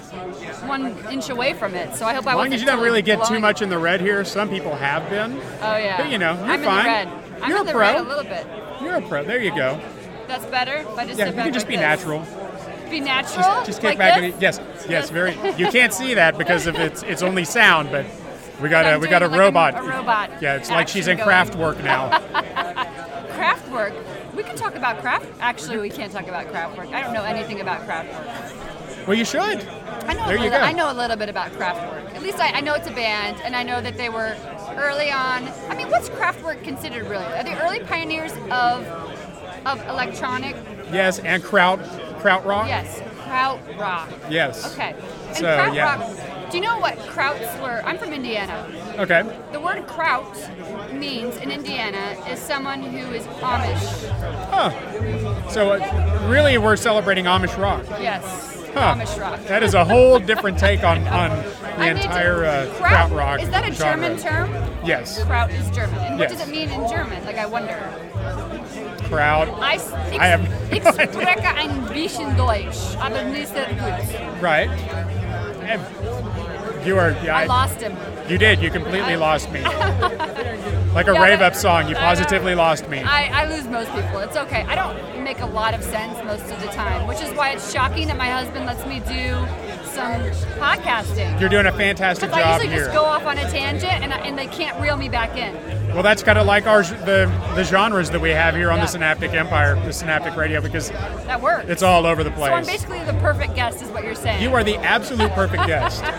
one 0.67 0.99
inch 1.13 1.29
away 1.29 1.53
from 1.53 1.77
it. 1.77 1.95
So 1.95 2.05
I 2.07 2.13
hope 2.13 2.27
I 2.27 2.33
As 2.33 2.37
long 2.37 2.53
as 2.53 2.61
you 2.61 2.67
don't 2.67 2.83
really 2.83 3.03
get 3.03 3.25
too 3.25 3.39
much 3.39 3.63
in 3.63 3.69
the 3.69 3.79
red 3.79 4.01
here, 4.01 4.25
some 4.25 4.49
people 4.49 4.75
have 4.75 5.09
been. 5.09 5.35
Oh 5.63 5.77
yeah. 5.77 5.97
But, 5.99 6.11
you 6.11 6.19
know, 6.19 6.35
you're 6.35 6.45
I'm 6.55 6.63
fine. 6.65 6.79
in 7.05 7.09
the 7.09 7.15
red. 7.15 7.41
I'm 7.41 7.51
You're 7.51 7.59
in 7.61 7.63
a 7.63 7.67
the 7.67 7.71
pro. 7.73 7.81
red 7.81 7.97
a 7.99 8.03
little 8.03 8.25
bit. 8.25 8.47
You're 8.83 8.97
a 8.97 9.03
pro. 9.03 9.23
There 9.25 9.41
you 9.41 9.55
go. 9.55 9.81
That's 10.27 10.45
better. 10.47 10.79
If 10.79 10.89
I 10.89 11.07
just 11.07 11.21
Yeah, 11.21 11.27
you 11.27 11.33
can 11.35 11.53
just 11.53 11.67
like 11.67 11.69
be 11.69 11.77
this. 11.77 11.83
natural. 11.83 12.27
Be 12.91 12.99
natural. 12.99 13.45
Just, 13.45 13.67
just 13.67 13.81
kick 13.81 13.91
like 13.91 13.99
back 13.99 14.21
this? 14.21 14.33
and 14.33 14.43
yes, 14.43 14.61
yes, 14.89 15.11
very. 15.11 15.35
You 15.57 15.69
can't 15.71 15.93
see 15.95 16.15
that 16.15 16.37
because 16.37 16.67
of 16.67 16.75
it's 16.75 17.05
it's 17.05 17.23
only 17.23 17.45
sound, 17.45 17.93
but 17.93 18.07
we 18.61 18.69
got 18.69 18.87
But 18.87 18.95
a 18.95 18.99
we 18.99 19.07
got 19.07 19.23
a 19.23 19.29
like 19.29 19.39
robot. 19.39 19.79
a 19.79 19.83
robot 19.87 20.43
Yeah, 20.43 20.57
it's 20.57 20.69
like 20.69 20.89
she's 20.89 21.07
in 21.07 21.21
action 21.21 21.55
Kraftwerk 21.61 21.81
now. 21.85 22.11
Kraftwerk. 23.39 23.95
We 24.39 24.45
can 24.45 24.55
talk 24.55 24.77
about 24.77 25.01
craft. 25.01 25.27
Actually, 25.41 25.79
we 25.79 25.91
can't 25.91 26.13
talk 26.13 26.29
about 26.29 26.47
Kraftwerk. 26.47 26.95
I 26.95 27.03
don't 27.03 27.13
know 27.13 27.25
anything 27.25 27.61
about 27.61 27.81
Kraftwerk. 27.89 29.05
well, 29.09 29.17
you 29.17 29.25
should. 29.25 29.43
I 29.43 30.15
know. 30.15 30.27
There 30.29 30.37
a 30.37 30.39
you 30.39 30.45
little, 30.45 30.61
go. 30.61 30.65
I 30.65 30.71
know 30.71 30.93
a 30.93 30.95
little 30.95 31.17
bit 31.17 31.29
about 31.29 31.51
craft 31.55 31.81
work. 31.93 32.15
At 32.15 32.23
least 32.23 32.39
I, 32.39 32.53
I 32.53 32.61
know 32.61 32.75
it's 32.75 32.87
a 32.87 32.93
band, 32.93 33.39
and 33.43 33.57
I 33.57 33.65
know 33.65 33.81
that 33.81 33.97
they 33.97 34.09
were 34.09 34.37
early 34.77 35.11
on. 35.11 35.49
I 35.69 35.75
mean, 35.75 35.91
what's 35.91 36.09
Kraftwerk 36.11 36.63
considered 36.63 37.09
really? 37.09 37.25
Are 37.25 37.43
they 37.43 37.57
early 37.57 37.81
pioneers 37.81 38.31
of 38.53 38.87
of 39.67 39.85
electronic? 39.89 40.55
Yes, 40.93 41.19
and 41.19 41.43
kraut 41.43 41.81
kraut 42.21 42.47
rock. 42.47 42.69
Yes, 42.69 43.03
kraut 43.25 43.59
rock. 43.77 44.09
Yes. 44.31 44.73
Okay. 44.73 44.95
And 45.27 45.37
So, 45.37 45.57
kraut 45.57 45.75
yeah. 45.75 45.97
rock. 45.99 46.28
Do 46.51 46.57
you 46.57 46.63
know 46.63 46.79
what 46.79 46.97
krauts 46.99 47.61
were? 47.61 47.83
I'm 47.85 47.99
from 47.99 48.13
Indiana. 48.13 48.67
Okay. 48.99 49.23
The 49.53 49.61
word 49.61 49.87
kraut 49.87 50.25
means 50.93 51.37
in 51.37 51.51
Indiana 51.51 52.17
is 52.29 52.39
someone 52.39 52.83
who 52.83 53.13
is 53.13 53.25
Amish. 53.41 54.09
Huh. 54.51 55.51
So 55.51 55.73
uh, 55.73 56.27
really, 56.29 56.57
we're 56.57 56.77
celebrating 56.77 57.27
Amish 57.27 57.57
rock. 57.61 57.85
Yes. 58.01 58.25
Huh. 58.73 58.95
Amish 58.95 59.21
rock. 59.21 59.41
That 59.45 59.63
is 59.63 59.75
a 59.75 59.85
whole 59.85 60.19
different 60.19 60.59
take 60.59 60.85
on 60.85 61.07
on 61.09 61.31
the 61.31 61.45
I 61.77 61.93
need 61.93 62.01
to- 62.01 62.07
entire 62.09 62.45
uh, 62.47 62.67
kraut, 62.77 63.09
kraut 63.09 63.11
rock. 63.13 63.43
Is 63.43 63.51
that 63.51 63.69
a 63.69 63.73
genre. 63.73 64.09
German 64.09 64.19
term? 64.19 64.51
Yes. 64.87 65.23
Kraut 65.25 65.51
is 65.51 65.69
German. 65.71 65.99
And 65.99 66.19
what 66.19 66.31
Yes. 66.31 66.39
does 66.39 66.49
it 66.49 66.51
mean 66.51 66.71
in 66.71 66.89
German? 66.89 67.23
Like 67.27 67.37
I 67.37 67.45
wonder. 67.47 67.77
Kraut. 69.05 69.49
I, 69.61 69.75
ich, 69.77 70.19
I 70.21 70.27
have 70.29 70.73
ich 70.73 70.83
no 70.85 70.91
idea. 70.93 71.13
spreche 71.13 71.57
ein 71.57 71.85
bisschen 71.93 72.37
Deutsch, 72.37 72.97
aber 73.01 73.23
nicht 73.25 73.49
sehr 73.49 73.67
gut. 73.67 74.43
Right. 74.43 74.71
You 76.89 76.99
are. 76.99 77.11
Yeah, 77.23 77.37
I 77.37 77.45
lost 77.45 77.81
him. 77.83 77.95
You 78.31 78.39
did. 78.39 78.61
You 78.63 78.71
completely 78.71 79.17
lost 79.17 79.51
me. 79.53 79.63
Like 80.95 81.07
a 81.07 81.13
Yeah, 81.13 81.23
rave 81.23 81.41
up 81.43 81.55
song, 81.55 81.89
you 81.89 81.95
I 81.97 82.01
positively 82.01 82.55
lost 82.55 82.89
me. 82.89 83.01
I, 83.03 83.43
I 83.43 83.55
lose 83.55 83.67
most 83.69 83.93
people. 83.93 84.19
It's 84.21 84.37
okay. 84.39 84.63
I 84.63 84.75
don't 84.75 85.23
make 85.23 85.39
a 85.41 85.47
lot 85.47 85.75
of 85.75 85.85
sense 85.85 86.17
most 86.25 86.51
of 86.51 86.59
the 86.63 86.67
time, 86.69 87.07
which 87.07 87.21
is 87.21 87.31
why 87.35 87.51
it's 87.51 87.71
shocking 87.73 88.09
that 88.09 88.17
my 88.17 88.31
husband 88.31 88.65
lets 88.65 88.85
me 88.87 88.99
do 89.01 89.35
some 89.93 90.21
podcasting. 90.59 91.39
You're 91.39 91.51
doing 91.51 91.67
a 91.67 91.73
fantastic 91.73 92.31
Because 92.31 92.43
I 92.43 92.49
job 92.49 92.61
usually 92.63 92.75
here. 92.75 92.85
just 92.87 92.97
go 92.97 93.05
off 93.05 93.27
on 93.27 93.37
a 93.37 93.49
tangent 93.51 93.93
and, 94.03 94.13
I- 94.15 94.19
and 94.21 94.37
they 94.37 94.47
can't 94.47 94.81
reel 94.81 94.97
me 94.97 95.11
back 95.11 95.37
in. 95.37 95.55
Well, 95.93 96.03
that's 96.03 96.23
kind 96.23 96.39
of 96.39 96.47
like 96.47 96.67
our 96.67 96.83
the 96.83 97.31
the 97.55 97.65
genres 97.65 98.11
that 98.11 98.21
we 98.21 98.31
have 98.31 98.55
here 98.57 98.71
on 98.71 98.79
Yeah. 98.79 98.85
the 98.87 98.91
Synaptic 98.91 99.33
Empire, 99.35 99.75
the 99.85 99.93
Synaptic 99.93 100.37
Radio, 100.37 100.61
because 100.63 100.91
That 100.91 101.41
works. 101.41 101.67
it's 101.69 101.83
all 101.83 102.07
over 102.07 102.25
the 102.25 102.31
place. 102.31 102.49
So 102.49 102.55
I'm 102.55 102.65
basically 102.67 103.05
the 103.05 103.15
perfect 103.21 103.55
guest, 103.55 103.83
is 103.83 103.89
what 103.91 104.05
you're 104.05 104.15
saying. 104.15 104.43
You 104.43 104.55
are 104.55 104.65
the 104.65 104.77
absolute 104.79 105.31
perfect 105.33 105.67
guest. 105.67 106.03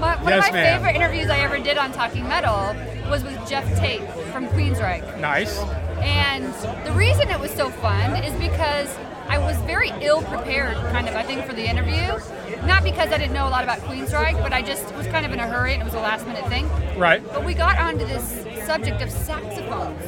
One 0.00 0.18
Yes, 0.28 0.48
of 0.48 0.52
my 0.54 0.60
ma'am. 0.60 0.82
favorite 0.82 0.96
interviews 0.96 1.30
I 1.30 1.38
ever 1.38 1.58
did 1.58 1.78
on 1.78 1.92
Talking 1.92 2.28
Metal 2.28 2.74
was 3.10 3.22
with 3.22 3.36
Geoff 3.48 3.64
Tate 3.78 4.02
from 4.32 4.46
Queensryche. 4.48 5.18
Nice. 5.20 5.58
And 6.02 6.52
the 6.84 6.92
reason 6.92 7.30
it 7.30 7.38
was 7.38 7.50
so 7.52 7.70
fun 7.70 8.16
is 8.22 8.32
because 8.40 8.88
I 9.28 9.38
was 9.38 9.56
very 9.62 9.90
ill 10.00 10.22
prepared, 10.22 10.74
kind 10.92 11.08
of, 11.08 11.14
I 11.14 11.22
think, 11.22 11.46
for 11.46 11.52
the 11.54 11.64
interview. 11.68 12.18
Not 12.66 12.82
because 12.82 13.10
I 13.12 13.18
didn't 13.18 13.32
know 13.34 13.48
a 13.48 13.50
lot 13.50 13.62
about 13.62 13.78
Queensryche, 13.80 14.42
but 14.42 14.52
I 14.52 14.62
just 14.62 14.92
was 14.96 15.06
kind 15.06 15.24
of 15.24 15.32
in 15.32 15.38
a 15.38 15.46
hurry 15.46 15.72
and 15.74 15.82
it 15.82 15.84
was 15.84 15.94
a 15.94 16.00
last 16.00 16.26
minute 16.26 16.46
thing. 16.48 16.68
Right. 16.98 17.22
But 17.32 17.44
we 17.44 17.54
got 17.54 17.78
onto 17.78 18.04
this 18.06 18.44
subject 18.66 19.00
of 19.00 19.10
saxophones. 19.10 20.02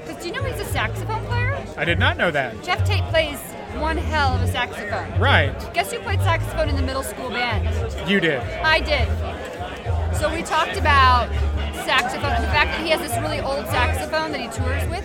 Because 0.00 0.22
do 0.22 0.28
you 0.28 0.34
know 0.34 0.42
he's 0.42 0.60
a 0.60 0.64
saxophone 0.72 1.24
player? 1.26 1.64
I 1.76 1.84
did 1.84 1.98
not 1.98 2.16
know 2.16 2.30
that. 2.30 2.62
Geoff 2.62 2.84
Tate 2.84 3.04
plays 3.04 3.38
one 3.80 3.96
hell 3.96 4.34
of 4.34 4.42
a 4.42 4.46
saxophone. 4.46 5.18
Right. 5.18 5.52
Guess 5.74 5.92
who 5.92 5.98
played 6.00 6.20
saxophone 6.20 6.68
in 6.68 6.76
the 6.76 6.82
middle 6.82 7.02
school 7.02 7.30
band? 7.30 7.66
You 8.08 8.20
did. 8.20 8.40
I 8.40 8.80
did. 8.80 9.08
So 10.16 10.32
we 10.32 10.42
talked 10.42 10.76
about 10.76 11.28
saxophone, 11.84 12.40
the 12.40 12.48
fact 12.48 12.70
that 12.70 12.80
he 12.84 12.90
has 12.90 13.00
this 13.00 13.16
really 13.18 13.40
old 13.40 13.66
saxophone 13.66 14.30
that 14.32 14.40
he 14.40 14.46
tours 14.48 14.88
with, 14.88 15.04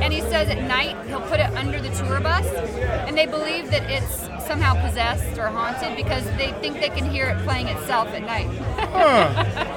and 0.00 0.12
he 0.12 0.20
says 0.20 0.48
at 0.48 0.62
night 0.62 0.96
he'll 1.06 1.20
put 1.22 1.40
it 1.40 1.50
under 1.56 1.80
the 1.80 1.90
tour 1.90 2.20
bus, 2.20 2.46
and 2.46 3.16
they 3.16 3.26
believe 3.26 3.70
that 3.70 3.90
it's 3.90 4.22
somehow 4.46 4.74
possessed 4.86 5.38
or 5.38 5.48
haunted 5.48 5.96
because 5.96 6.24
they 6.36 6.52
think 6.60 6.80
they 6.80 6.90
can 6.90 7.08
hear 7.10 7.26
it 7.26 7.42
playing 7.44 7.68
itself 7.68 8.08
at 8.08 8.22
night. 8.22 8.48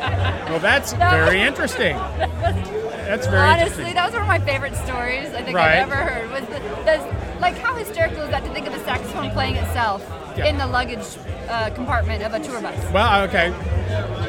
Well, 0.46 0.60
that's 0.60 0.94
very 0.94 1.42
interesting. 1.42 1.98
That's 3.06 3.28
very 3.28 3.42
Honestly, 3.48 3.94
that 3.94 4.06
was 4.06 4.14
one 4.14 4.22
of 4.24 4.28
my 4.28 4.40
favorite 4.40 4.76
stories 4.76 5.30
I 5.34 5.44
think 5.44 5.56
Right. 5.56 5.78
I've 5.80 5.92
ever 5.92 5.96
heard. 5.96 6.32
Was 6.32 6.42
the, 6.50 6.60
the, 6.86 7.40
like 7.40 7.58
how 7.58 7.76
hysterical 7.76 8.22
is 8.24 8.30
that 8.32 8.44
to 8.44 8.54
think 8.54 8.68
of 8.68 8.74
a 8.74 8.80
saxophone 8.84 9.32
playing 9.32 9.56
itself 9.56 10.04
Yeah. 10.38 10.46
in 10.48 10.58
the 10.58 10.68
luggage 10.68 11.06
uh, 11.48 11.70
compartment 11.72 12.24
of 12.24 12.34
a 12.34 12.40
tour 12.40 12.62
bus? 12.62 12.92
Well, 12.92 13.24
okay. 13.28 13.52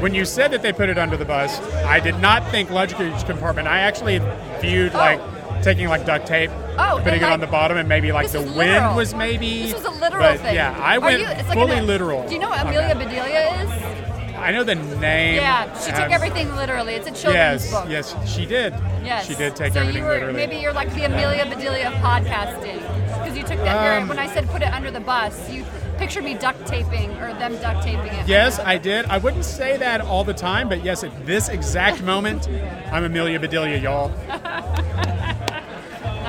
When 0.00 0.14
you 0.14 0.24
said 0.24 0.50
that 0.52 0.62
they 0.62 0.72
put 0.72 0.88
it 0.90 0.98
under 0.98 1.16
the 1.16 1.24
bus, 1.24 1.58
I 1.84 2.00
did 2.00 2.18
not 2.20 2.46
think 2.50 2.70
luggage 2.70 3.24
compartment. 3.26 3.66
I 3.68 3.80
actually 3.80 4.20
viewed 4.60 4.92
like 4.94 5.20
taking 5.62 5.88
like 5.88 6.04
duct 6.04 6.26
tape, 6.26 6.50
Oh, 6.78 7.00
putting 7.02 7.20
it 7.20 7.22
like, 7.22 7.32
on 7.32 7.40
the 7.40 7.46
bottom, 7.46 7.78
and 7.78 7.88
maybe 7.88 8.12
like 8.12 8.30
the 8.30 8.42
was 8.42 8.52
wind 8.52 8.94
was 8.96 9.14
maybe. 9.14 9.62
This 9.62 9.74
was 9.74 9.84
a 9.86 9.90
literal 9.90 10.22
but, 10.22 10.40
thing. 10.40 10.54
Yeah, 10.54 10.78
I 10.80 10.98
went 10.98 11.20
you- 11.20 11.26
it's 11.26 11.48
like 11.48 11.56
fully 11.58 11.80
literal. 11.80 12.26
Do 12.28 12.34
you 12.34 12.40
know 12.40 12.50
what 12.50 12.60
Amelia 12.60 12.94
that. 12.94 12.98
Bedelia 12.98 13.62
is? 13.62 14.05
I 14.38 14.50
know 14.52 14.62
the 14.64 14.74
name. 14.74 15.36
Yeah, 15.36 15.72
she 15.78 15.90
took 15.90 16.00
Um, 16.06 16.12
everything 16.12 16.54
literally. 16.56 16.94
It's 16.94 17.06
a 17.06 17.10
children's 17.10 17.34
Yes, 17.64 17.70
book. 17.70 17.86
yes, 17.88 18.14
she 18.26 18.44
did. 18.46 18.74
Yes. 19.04 19.26
She 19.26 19.34
did 19.34 19.56
take 19.56 19.72
so 19.72 19.80
everything 19.80 20.02
you 20.02 20.08
were, 20.08 20.14
literally. 20.14 20.34
Maybe 20.34 20.56
you're 20.56 20.72
like 20.72 20.92
the 20.94 21.04
Amelia 21.04 21.44
Bedelia 21.46 21.88
of 21.88 21.94
podcasting. 21.94 22.80
Because 23.18 23.36
you 23.36 23.42
took 23.42 23.58
that, 23.64 24.02
Um, 24.02 24.08
when 24.08 24.18
I 24.18 24.26
said 24.28 24.48
put 24.50 24.62
it 24.62 24.72
under 24.72 24.90
the 24.90 25.00
bus, 25.00 25.48
you 25.50 25.64
pictured 25.98 26.24
me 26.24 26.34
duct 26.34 26.66
taping 26.66 27.10
or 27.18 27.32
them 27.34 27.56
duct 27.62 27.82
taping 27.82 28.12
it. 28.12 28.28
Yes, 28.28 28.58
I 28.60 28.76
did. 28.78 29.06
I 29.06 29.18
wouldn't 29.18 29.44
say 29.44 29.76
that 29.78 30.00
all 30.02 30.24
the 30.24 30.34
time, 30.34 30.68
but 30.68 30.84
yes, 30.84 31.02
at 31.02 31.24
this 31.26 31.48
exact 31.48 32.02
moment, 32.02 32.48
I'm 32.92 33.04
Amelia 33.04 33.40
Bedelia, 33.40 33.78
y'all. 33.78 34.08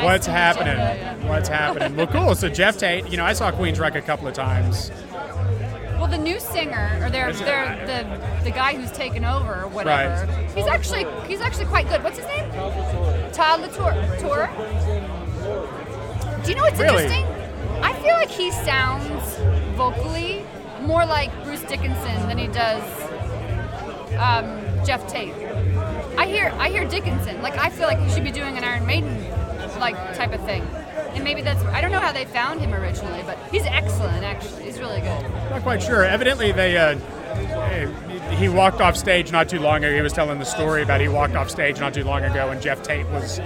What's 0.01 0.27
you. 0.27 0.33
happening? 0.33 0.77
Yeah. 0.77 1.15
What's 1.27 1.49
happening? 1.49 1.95
Well, 1.95 2.07
cool. 2.07 2.35
So 2.35 2.49
Geoff 2.49 2.77
Tate, 2.77 3.09
you 3.09 3.17
know, 3.17 3.25
I 3.25 3.33
saw 3.33 3.51
Queensryche 3.51 3.95
a 3.95 4.01
couple 4.01 4.27
of 4.27 4.33
times. 4.33 4.91
Well, 6.07 6.17
the 6.17 6.23
new 6.23 6.39
singer, 6.39 6.99
or 7.01 7.09
they're, 7.09 7.33
they're 7.33 7.85
the 7.85 8.43
the 8.45 8.51
guy 8.51 8.75
who's 8.75 8.91
taken 8.93 9.25
over, 9.25 9.63
or 9.63 9.67
whatever. 9.67 10.25
He's 10.55 10.65
actually 10.65 11.05
he's 11.27 11.41
actually 11.41 11.65
quite 11.65 11.89
good. 11.89 12.01
What's 12.01 12.17
his 12.17 12.25
name? 12.27 12.49
Todd 13.33 13.59
La 13.59 13.67
Torre. 13.67 13.93
Tour. 14.17 14.49
Do 16.43 16.49
you 16.49 16.55
know 16.55 16.63
what's 16.63 16.79
Really? 16.79 17.03
interesting? 17.03 17.25
I 17.83 17.93
feel 18.01 18.13
like 18.13 18.29
he 18.29 18.51
sounds 18.51 19.35
vocally 19.75 20.45
more 20.81 21.05
like 21.05 21.29
Bruce 21.43 21.63
Dickinson 21.63 22.27
than 22.29 22.37
he 22.37 22.47
does 22.47 22.81
um, 24.17 24.85
Geoff 24.85 25.05
Tate. 25.11 25.33
I 26.17 26.25
hear 26.25 26.53
I 26.57 26.69
hear 26.69 26.87
Dickinson. 26.87 27.41
Like 27.41 27.57
I 27.57 27.69
feel 27.69 27.87
like 27.87 27.99
he 27.99 28.09
should 28.09 28.23
be 28.23 28.31
doing 28.31 28.57
an 28.57 28.63
Iron 28.63 28.85
Maiden 28.85 29.13
like 29.79 29.95
type 30.15 30.33
of 30.33 30.43
thing. 30.45 30.61
And 31.13 31.23
maybe 31.23 31.41
that's 31.41 31.63
I 31.65 31.81
don't 31.81 31.91
know 31.91 31.99
how 31.99 32.11
they 32.11 32.25
found 32.25 32.59
him 32.61 32.73
originally, 32.73 33.23
but 33.23 33.37
he's 33.51 33.65
excellent 33.65 34.23
actually. 34.23 34.63
He's 34.63 34.79
really 34.79 35.01
good. 35.01 35.21
Not 35.49 35.63
quite 35.63 35.81
sure. 35.81 36.03
Evidently, 36.03 36.51
they 36.51 36.77
uh, 36.77 36.97
he 38.35 38.49
walked 38.49 38.81
off 38.81 38.95
stage 38.95 39.31
not 39.31 39.49
too 39.49 39.59
long 39.59 39.77
ago. 39.77 39.93
He 39.93 40.01
was 40.01 40.13
telling 40.13 40.39
the 40.39 40.45
story 40.45 40.83
about 40.83 41.01
he 41.01 41.07
walked 41.07 41.35
off 41.35 41.49
stage 41.49 41.79
not 41.79 41.93
too 41.93 42.03
long 42.03 42.23
ago, 42.23 42.49
and 42.49 42.61
Geoff 42.61 42.83
Tate 42.83 43.07
was 43.07 43.39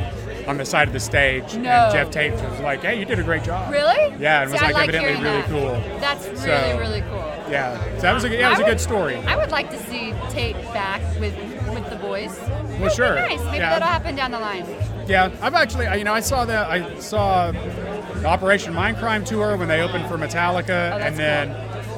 on 0.47 0.57
the 0.57 0.65
side 0.65 0.87
of 0.87 0.93
the 0.93 0.99
stage, 0.99 1.55
No. 1.55 1.69
and 1.69 1.93
Geoff 1.93 2.11
Tate 2.11 2.33
was 2.33 2.59
like, 2.61 2.81
"Hey, 2.81 2.97
you 2.99 3.05
did 3.05 3.19
a 3.19 3.23
great 3.23 3.43
job." 3.43 3.71
Really? 3.71 4.13
Yeah, 4.19 4.41
and 4.41 4.49
See, 4.49 4.53
was 4.53 4.61
like, 4.61 4.73
like 4.73 4.89
evidently 4.89 5.23
really 5.23 5.41
that. 5.41 5.49
cool. 5.49 5.99
That's 5.99 6.25
really 6.27 6.37
So- 6.41 6.77
really 6.79 7.01
cool. 7.09 7.33
Yeah, 7.49 7.77
so 7.95 8.01
that 8.01 8.13
was 8.13 8.23
a 8.23 8.29
yeah, 8.29 8.47
it 8.47 8.51
was 8.51 8.59
I 8.59 8.63
a 8.63 8.65
good 8.65 8.79
story. 8.79 9.17
I 9.27 9.35
would 9.35 9.51
like 9.51 9.69
to 9.71 9.77
see 9.83 10.13
Tate 10.29 10.55
back 10.73 11.01
with 11.19 11.33
with 11.73 11.89
the 11.89 11.95
boys. 11.97 12.39
Well, 12.79 12.89
sure. 12.89 13.15
Nice. 13.15 13.39
Maybe 13.45 13.57
Yeah. 13.57 13.71
that'll 13.71 13.87
happen 13.87 14.15
down 14.15 14.31
the 14.31 14.39
line. 14.39 14.65
Yeah, 15.07 15.29
I've 15.41 15.53
actually, 15.55 15.87
you 15.97 16.03
know, 16.05 16.13
I 16.13 16.21
saw 16.21 16.45
the 16.45 16.57
I 16.57 16.99
saw 16.99 17.51
the 17.51 18.25
Operation 18.25 18.73
Mindcrime 18.73 19.25
tour 19.25 19.57
when 19.57 19.67
they 19.67 19.81
opened 19.81 20.07
for 20.07 20.17
Metallica, 20.17 20.93
Oh, 20.93 20.97
and 20.97 21.17
then 21.17 21.49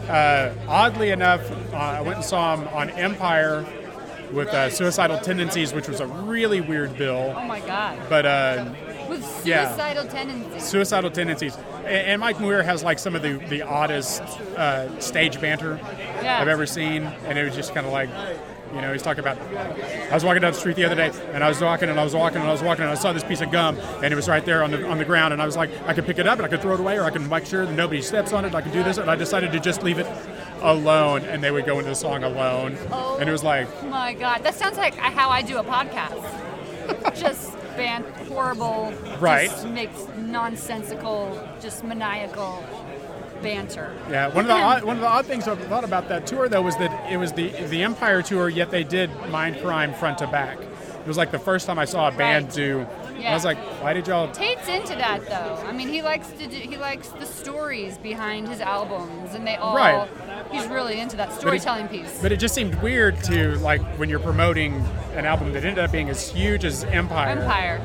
uh, 0.09 0.51
oddly 0.67 1.11
enough, 1.11 1.41
uh, 1.73 1.77
I 1.77 2.01
went 2.01 2.15
and 2.15 2.25
saw 2.25 2.55
them 2.55 2.67
on 2.73 2.89
Empire 2.91 3.63
with 4.33 4.49
uh, 4.49 4.69
Suicidal 4.69 5.19
Tendencies, 5.19 5.73
which 5.73 5.87
was 5.87 5.99
a 5.99 6.07
really 6.07 6.61
weird 6.61 6.97
bill. 6.97 7.33
Oh 7.37 7.45
my 7.45 7.59
god. 7.61 7.99
But 8.09 8.25
uh, 8.25 8.65
With 9.09 9.45
Yeah. 9.45 9.69
suicidal 9.69 10.05
tendencies. 10.05 10.63
suicidal 10.63 11.11
tendencies. 11.11 11.55
And, 11.85 11.87
and 12.07 12.21
Mike 12.21 12.39
Muir 12.39 12.63
has 12.63 12.83
like 12.83 12.99
some 12.99 13.15
of 13.15 13.21
the 13.21 13.33
the 13.49 13.61
oddest 13.61 14.21
uh, 14.57 14.99
stage 14.99 15.39
banter 15.39 15.79
Yeah. 16.21 16.39
I've 16.41 16.47
ever 16.47 16.65
seen, 16.65 17.03
and 17.25 17.37
it 17.37 17.43
was 17.45 17.55
just 17.55 17.73
kind 17.73 17.85
of 17.85 17.91
like. 17.93 18.09
You 18.73 18.81
know, 18.81 18.91
he's 18.91 19.03
talking 19.03 19.19
about. 19.19 19.37
I 19.37 20.15
was 20.15 20.23
walking 20.25 20.41
down 20.41 20.51
the 20.53 20.57
street 20.57 20.75
the 20.75 20.85
other 20.85 20.95
day, 20.95 21.11
and 21.31 21.43
I 21.43 21.47
was 21.47 21.61
walking, 21.61 21.89
and 21.89 21.99
I 21.99 22.03
was 22.03 22.15
walking, 22.15 22.39
and 22.39 22.47
I 22.49 22.51
was 22.51 22.63
walking, 22.63 22.81
and 22.81 22.89
I 22.91 22.95
saw 22.95 23.13
this 23.13 23.23
piece 23.23 23.39
of 23.41 23.51
gum, 23.51 23.77
and 24.01 24.11
it 24.11 24.15
was 24.15 24.27
right 24.27 24.43
there 24.43 24.63
on 24.63 24.71
the 24.71 24.87
on 24.89 24.97
the 24.97 25.05
ground, 25.05 25.31
and 25.31 25.39
I 25.39 25.45
was 25.45 25.55
like, 25.55 25.69
I 25.85 25.93
could 25.93 26.07
pick 26.07 26.17
it 26.17 26.25
up, 26.25 26.39
and 26.39 26.45
I 26.47 26.49
could 26.49 26.59
throw 26.59 26.73
it 26.73 26.79
away, 26.79 26.97
or 26.97 27.03
I 27.03 27.11
can 27.11 27.29
make 27.29 27.45
sure 27.45 27.67
that 27.67 27.71
nobody 27.75 28.01
steps 28.01 28.33
on 28.33 28.45
it. 28.45 28.55
I 28.55 28.61
can 28.61 28.71
do 28.71 28.81
this, 28.81 28.97
and 28.97 29.11
I 29.11 29.15
decided 29.15 29.51
to 29.51 29.59
just 29.59 29.83
leave 29.83 29.99
it 29.99 30.07
alone, 30.63 31.23
and 31.25 31.43
they 31.43 31.51
would 31.51 31.65
go 31.65 31.77
into 31.77 31.89
the 31.89 31.95
song 31.95 32.23
alone, 32.23 32.77
and 33.19 33.27
it 33.29 33.31
was 33.31 33.43
like, 33.43 33.67
Oh 33.81 33.87
my 33.87 34.13
god, 34.13 34.43
that 34.43 34.55
sounds 34.55 34.77
like 34.77 34.95
how 34.95 35.29
I 35.29 35.41
do 35.41 35.57
a 35.57 35.63
podcast. 35.63 36.23
just 37.15 37.53
band 37.77 38.05
horrible, 38.27 38.93
Right. 39.19 39.49
Just 39.49 39.67
makes 39.67 39.97
nonsensical, 40.17 41.47
just 41.61 41.83
maniacal 41.83 42.63
banter. 43.41 43.95
Yeah, 44.09 44.27
one 44.27 44.45
of 44.45 44.47
the 44.47 44.53
odd, 44.53 44.83
one 44.83 44.95
of 44.97 45.01
the 45.01 45.07
odd 45.07 45.25
things 45.25 45.47
I 45.47 45.55
thought 45.55 45.83
about 45.83 46.07
that 46.09 46.25
tour 46.27 46.47
though 46.49 46.61
was 46.61 46.75
that 46.77 47.11
it 47.11 47.17
was 47.17 47.33
the 47.33 47.49
the 47.67 47.83
Empire 47.83 48.21
tour, 48.21 48.49
yet 48.49 48.71
they 48.71 48.83
did 48.83 49.09
Mind 49.29 49.59
Crime 49.61 49.93
front 49.93 50.19
to 50.19 50.27
back. 50.27 50.59
It 50.59 51.07
was 51.07 51.17
like 51.17 51.31
the 51.31 51.39
first 51.39 51.67
time 51.67 51.77
I 51.77 51.85
saw 51.85 52.07
a 52.07 52.11
band 52.11 52.45
Right. 52.45 52.53
do. 52.55 52.87
I 53.25 53.33
was 53.33 53.45
like, 53.45 53.57
why 53.81 53.93
did 53.93 54.07
y'all? 54.07 54.29
Tate's 54.31 54.67
into 54.67 54.95
that 54.95 55.25
though. 55.27 55.63
I 55.65 55.71
mean, 55.71 55.87
he 55.87 56.01
likes 56.01 56.27
to 56.31 56.47
do, 56.47 56.55
he 56.55 56.75
likes 56.77 57.07
the 57.09 57.25
stories 57.25 57.97
behind 57.97 58.47
his 58.49 58.59
albums, 58.59 59.33
and 59.33 59.45
they 59.47 59.55
all. 59.55 59.75
Right. 59.75 60.09
He's 60.53 60.67
really 60.67 60.99
into 60.99 61.17
that 61.17 61.29
But 61.29 61.35
it- 61.35 61.39
storytelling 61.39 61.87
piece. 61.87 62.19
But 62.21 62.31
it 62.31 62.37
just 62.37 62.53
seemed 62.55 62.75
weird 62.75 63.21
to 63.25 63.55
like 63.59 63.81
when 63.97 64.09
you're 64.09 64.19
promoting 64.19 64.83
an 65.15 65.25
album 65.25 65.53
that 65.53 65.63
ended 65.65 65.83
up 65.83 65.91
being 65.91 66.09
as 66.09 66.29
huge 66.29 66.63
as 66.65 66.83
Empire. 66.85 67.29
Empire. 67.39 67.81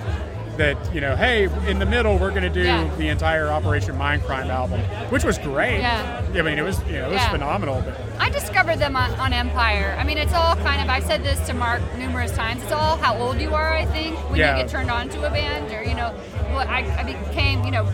That 0.57 0.93
you 0.93 1.01
know, 1.01 1.15
hey, 1.15 1.45
in 1.69 1.79
the 1.79 1.87
middle 1.87 2.19
we're 2.19 2.31
going 2.31 2.43
to 2.43 2.49
do 2.51 2.63
Yeah. 2.65 2.91
the 2.99 3.09
entire 3.11 3.47
Operation 3.47 3.95
Mindcrime 3.97 4.49
album, 4.49 4.81
which 5.11 5.23
was 5.23 5.39
great. 5.39 5.79
Yeah. 5.79 6.21
I 6.35 6.43
mean, 6.43 6.59
it 6.59 6.63
was 6.65 6.81
you 6.89 6.95
know 6.95 7.07
it 7.07 7.13
was 7.13 7.23
Yeah. 7.23 7.31
phenomenal. 7.31 7.81
But 7.87 7.97
I 8.19 8.29
discovered 8.29 8.79
them 8.81 8.97
on, 8.97 9.13
on 9.21 9.33
Empire. 9.33 9.97
I 9.97 10.03
mean, 10.03 10.19
it's 10.19 10.35
all 10.35 10.57
kind 10.57 10.83
of. 10.83 10.89
I 10.89 10.99
said 10.99 11.23
this 11.23 11.39
to 11.47 11.55
Mark 11.55 11.81
numerous 11.97 12.33
times. 12.33 12.61
It's 12.65 12.73
all 12.73 12.97
how 12.97 13.17
old 13.17 13.41
you 13.41 13.55
are. 13.55 13.73
I 13.73 13.85
think 13.85 14.19
when 14.31 14.41
Yeah. 14.41 14.57
you 14.57 14.63
get 14.65 14.69
turned 14.71 14.91
on 14.91 15.09
to 15.11 15.27
a 15.29 15.31
band, 15.31 15.71
or 15.73 15.85
you 15.85 15.95
know, 15.95 16.11
what 16.51 16.67
I, 16.67 16.79
I 16.99 17.05
became. 17.05 17.63
You 17.65 17.71
know, 17.71 17.87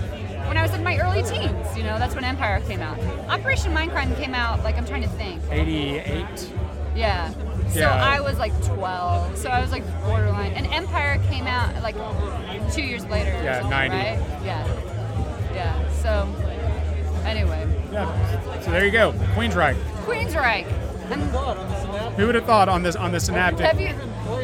when 0.55 0.62
I 0.62 0.66
was 0.68 0.74
in 0.76 0.85
my 0.85 0.97
early 0.98 1.22
teens. 1.24 1.76
You 1.76 1.82
know, 1.82 1.98
that's 1.98 2.14
when 2.14 2.22
Empire 2.22 2.60
came 2.60 2.81
out. 2.81 2.97
Operation 3.28 3.72
Mindcrime 3.74 4.16
came 4.16 4.35
out. 4.35 4.62
Like 4.62 4.76
I'm 4.78 4.86
trying 4.86 5.02
to 5.02 5.09
think. 5.09 5.43
88. 5.51 6.24
Yeah. 6.94 7.31
So 7.70 7.81
Yeah. 7.81 8.05
I 8.05 8.20
was 8.20 8.39
like 8.39 8.52
12. 8.64 9.36
So 9.36 9.51
I 9.51 9.60
was 9.60 9.72
like 9.72 9.82
borderline. 10.05 10.52
And 10.52 10.66
Empire 10.68 11.20
came 11.28 11.48
out 11.48 11.74
like 11.82 11.97
two 12.72 12.82
years 12.82 13.05
later. 13.06 13.32
or 13.32 13.43
Yeah, 13.43 13.62
something, 13.62 13.70
90. 13.70 13.97
Right? 13.97 14.18
Yeah. 14.44 15.52
Yeah. 15.55 15.89
So 15.90 16.28
anyway, 17.26 17.66
yeah. 17.93 18.60
So 18.60 18.70
there 18.70 18.85
you 18.85 18.93
go, 18.93 19.10
Queensryche. 19.35 19.74
Queensryche. 20.05 20.72
I'm, 21.10 21.20
Who 22.14 22.26
would 22.26 22.35
have 22.36 22.44
thought 22.47 22.68
on 22.68 22.82
this 22.85 22.94
on 22.94 23.10
the 23.10 23.18
synaptic? 23.18 23.66
have 23.66 23.81
you? 23.81 23.93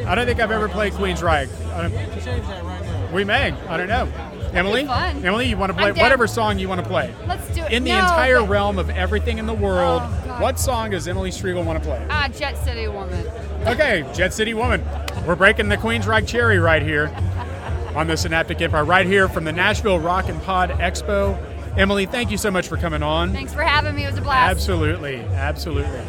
I 0.08 0.14
don't 0.16 0.26
think 0.26 0.40
I've 0.40 0.50
ever 0.50 0.68
played 0.68 0.92
Queensryche. 0.94 1.48
I 1.72 1.88
don't- 1.88 3.12
We 3.12 3.22
may. 3.24 3.52
I 3.68 3.76
don't 3.76 3.88
know. 3.88 4.08
Emily. 4.52 4.86
Emily, 4.88 5.46
you 5.48 5.56
want 5.56 5.70
to 5.72 5.78
play 5.78 5.92
whatever 5.92 6.26
song 6.26 6.58
you 6.58 6.68
want 6.68 6.82
to 6.82 6.86
play. 6.88 7.12
Let's 7.26 7.46
do 7.54 7.62
it. 7.62 7.72
In 7.72 7.84
the 7.84 7.90
No, 7.92 7.98
entire 7.98 8.40
but- 8.40 8.48
realm 8.48 8.78
of 8.78 8.90
everything 8.90 9.38
in 9.38 9.46
the 9.46 9.54
world, 9.54 10.02
Oh, 10.04 10.36
what 10.40 10.58
song 10.58 10.90
does 10.90 11.06
Emily 11.08 11.30
Strigl 11.30 11.64
want 11.64 11.82
to 11.82 11.88
play? 11.88 12.04
Ah, 12.10 12.28
Jet 12.28 12.56
City 12.64 12.88
Woman. 12.88 13.24
Okay, 13.66 14.04
Jet 14.14 14.32
City 14.34 14.54
Woman. 14.54 14.82
We're 15.26 15.36
breaking 15.36 15.68
the 15.68 15.76
Queensryche 15.76 16.26
cherry 16.26 16.58
right 16.58 16.82
here 16.82 17.10
on 17.94 18.06
the 18.06 18.16
Synaptic 18.16 18.60
Empire, 18.60 18.84
right 18.84 19.06
here 19.06 19.28
from 19.28 19.44
the 19.44 19.52
Nashville 19.52 19.98
Rock 19.98 20.28
and 20.28 20.42
Pod 20.42 20.70
Expo. 20.70 21.38
Emily, 21.76 22.06
thank 22.06 22.30
you 22.30 22.36
so 22.38 22.50
much 22.50 22.66
for 22.66 22.76
coming 22.76 23.02
on. 23.02 23.32
Thanks 23.32 23.54
for 23.54 23.62
having 23.62 23.94
me. 23.94 24.04
It 24.04 24.10
was 24.10 24.18
a 24.18 24.22
blast. 24.22 24.50
Absolutely, 24.50 25.20
absolutely. 25.34 26.00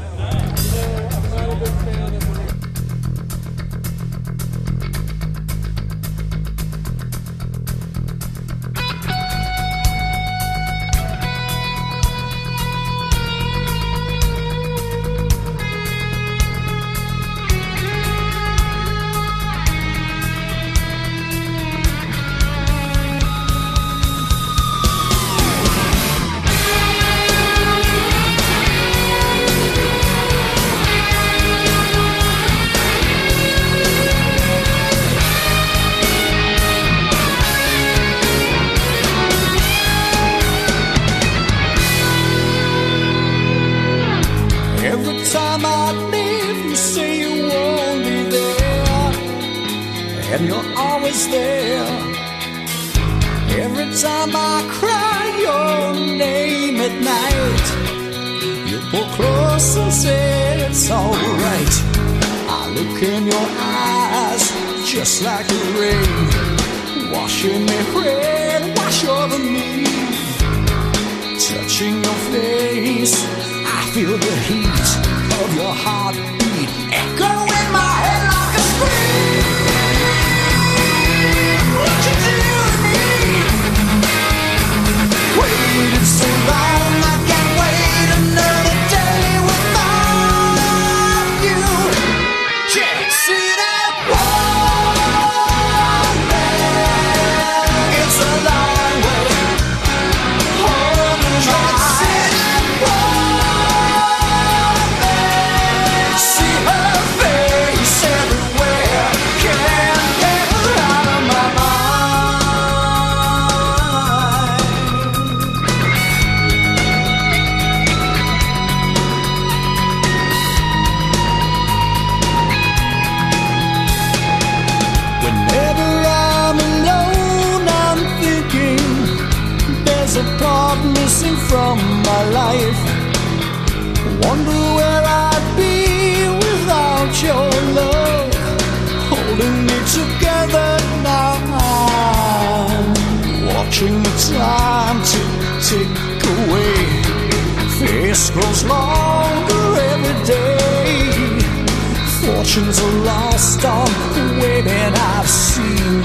Fortunes 152.51 152.79
are 152.81 152.97
lost 153.05 153.63
on 153.63 153.87
the 154.13 154.23
women 154.41 154.93
I've 154.93 155.29
seen, 155.29 156.03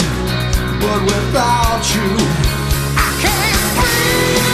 but 0.79 1.03
without 1.03 1.83
you, 1.93 2.11
I 2.95 3.11
can't 3.19 3.67
breathe. 3.75 4.47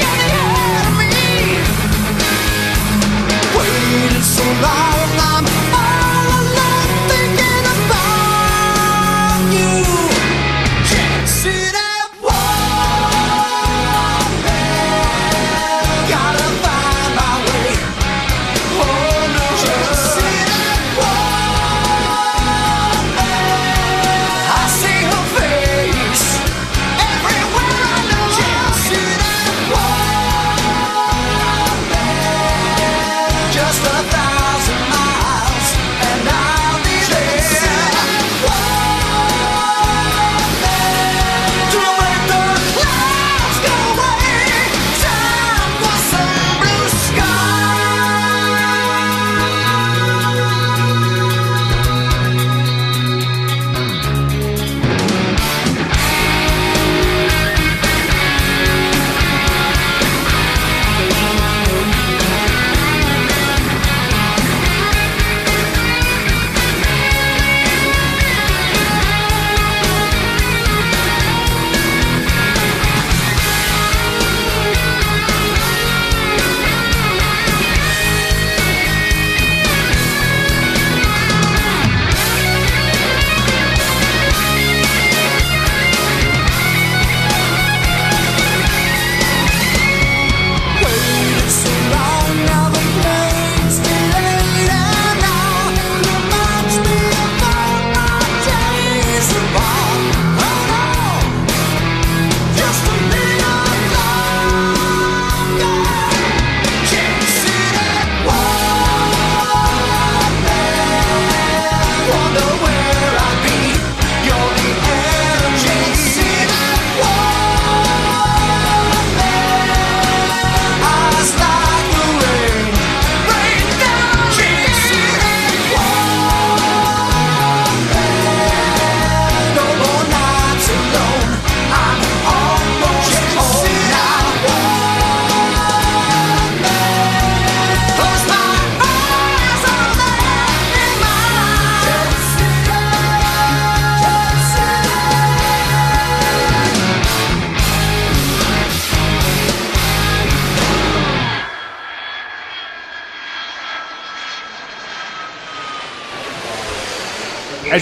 You're 0.00 0.18
the 0.18 0.34
enemy. 0.50 1.30
Waited 3.54 4.24
so 4.24 4.46
long, 4.66 5.10
I'm 5.30 5.73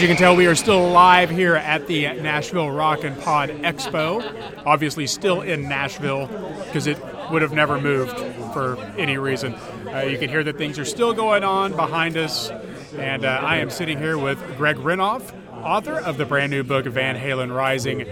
As 0.02 0.08
you 0.08 0.16
can 0.16 0.20
tell, 0.20 0.34
we 0.34 0.48
are 0.48 0.56
still 0.56 0.90
live 0.90 1.30
here 1.30 1.54
at 1.54 1.86
the 1.86 2.12
Nashville 2.14 2.72
Rock 2.72 3.04
and 3.04 3.16
Pod 3.20 3.50
Expo. 3.50 4.20
Obviously, 4.66 5.06
still 5.06 5.42
in 5.42 5.68
Nashville 5.68 6.26
because 6.64 6.88
it 6.88 6.98
would 7.30 7.40
have 7.40 7.52
never 7.52 7.80
moved 7.80 8.18
for 8.52 8.76
any 8.98 9.16
reason. 9.16 9.54
Uh, 9.54 10.00
you 10.00 10.18
can 10.18 10.28
hear 10.28 10.42
that 10.42 10.58
things 10.58 10.76
are 10.80 10.84
still 10.84 11.12
going 11.12 11.44
on 11.44 11.76
behind 11.76 12.16
us, 12.16 12.50
and 12.98 13.24
uh, 13.24 13.28
I 13.28 13.58
am 13.58 13.70
sitting 13.70 13.96
here 13.96 14.18
with 14.18 14.40
Greg 14.56 14.74
Renoff, 14.74 15.32
author 15.62 16.00
of 16.00 16.16
the 16.16 16.26
brand 16.26 16.50
new 16.50 16.64
book 16.64 16.84
Van 16.86 17.14
Halen 17.14 17.54
Rising. 17.54 18.04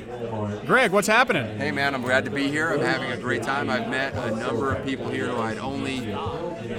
Greg, 0.66 0.92
what's 0.92 1.08
happening? 1.08 1.58
Hey 1.58 1.72
man, 1.72 1.96
I'm 1.96 2.02
glad 2.02 2.24
to 2.24 2.30
be 2.30 2.46
here. 2.46 2.70
I'm 2.70 2.78
having 2.78 3.10
a 3.10 3.16
great 3.16 3.42
time. 3.42 3.68
I've 3.68 3.88
met 3.88 4.14
a 4.14 4.36
number 4.36 4.72
of 4.72 4.86
people 4.86 5.08
here 5.08 5.26
who 5.26 5.38
I'd 5.38 5.58
only 5.58 6.12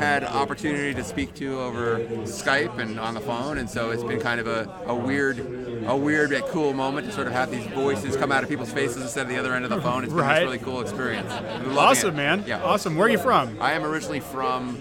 had 0.01 0.23
opportunity 0.23 0.95
to 0.95 1.03
speak 1.03 1.35
to 1.35 1.59
over 1.59 1.99
Skype 2.25 2.79
and 2.79 2.99
on 2.99 3.13
the 3.13 3.19
phone, 3.19 3.59
and 3.59 3.69
so 3.69 3.91
it's 3.91 4.03
been 4.03 4.19
kind 4.19 4.39
of 4.39 4.47
a, 4.47 4.67
a 4.87 4.95
weird, 4.95 5.37
a 5.85 5.95
weird 5.95 6.31
yet 6.31 6.47
cool 6.47 6.73
moment 6.73 7.05
to 7.05 7.13
sort 7.13 7.27
of 7.27 7.33
have 7.33 7.51
these 7.51 7.65
voices 7.67 8.15
come 8.15 8.31
out 8.31 8.41
of 8.41 8.49
people's 8.49 8.73
faces 8.73 8.99
instead 9.03 9.21
of 9.23 9.29
the 9.29 9.37
other 9.37 9.53
end 9.53 9.63
of 9.63 9.69
the 9.69 9.79
phone. 9.79 10.03
It's 10.03 10.11
been 10.11 10.21
Right. 10.23 10.39
this 10.39 10.45
really 10.45 10.57
cool 10.57 10.81
experience. 10.81 11.31
Awesome, 11.77 12.09
it. 12.09 12.17
man. 12.17 12.43
Yeah. 12.47 12.63
Awesome. 12.63 12.95
Where 12.97 13.07
are 13.07 13.11
you 13.11 13.19
from? 13.19 13.61
I 13.61 13.73
am 13.73 13.83
originally 13.83 14.21
from 14.21 14.75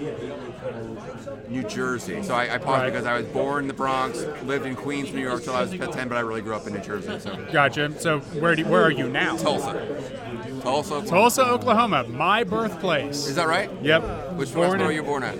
New 1.51 1.65
Jersey, 1.65 2.23
so 2.23 2.33
I, 2.35 2.55
I 2.55 2.59
paused 2.59 2.83
Right. 2.85 2.87
because 2.91 3.05
I 3.05 3.15
was 3.19 3.27
born 3.27 3.65
in 3.65 3.69
the 3.69 3.75
Bronx, 3.75 4.25
lived 4.45 4.65
in 4.65 4.75
Queens, 4.75 5.13
New 5.13 5.21
York 5.21 5.45
till 5.45 5.55
I 5.55 5.61
was 5.61 5.71
10, 5.71 6.09
but 6.09 6.17
I 6.17 6.21
really 6.21 6.41
grew 6.41 6.55
up 6.55 6.67
in 6.67 6.73
New 6.73 6.81
Jersey. 6.81 7.19
So 7.21 7.37
Gotcha. 7.53 8.01
So 8.01 8.21
where 8.41 8.57
do, 8.57 8.65
where 8.65 8.83
are 8.83 8.91
you 8.91 9.09
now? 9.11 9.37
Tulsa, 9.37 10.40
Tulsa, 10.62 10.95
Oklahoma. 10.95 11.07
Tulsa, 11.20 11.47
Oklahoma, 11.47 12.05
my 12.09 12.45
birthplace. 12.45 13.27
Is 13.27 13.35
that 13.37 13.49
right? 13.49 13.70
Yep. 13.82 14.32
Which 14.35 14.53
Born 14.55 14.81
in- 14.81 14.87
were 14.87 14.93
you 14.93 15.03
born 15.03 15.23
at? 15.23 15.37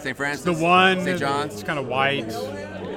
St. 0.00 0.16
Francis. 0.16 0.44
The 0.44 0.52
one. 0.52 1.02
St. 1.02 1.18
John's. 1.18 1.54
It's 1.54 1.62
kind 1.62 1.78
of 1.78 1.86
white. 1.86 2.30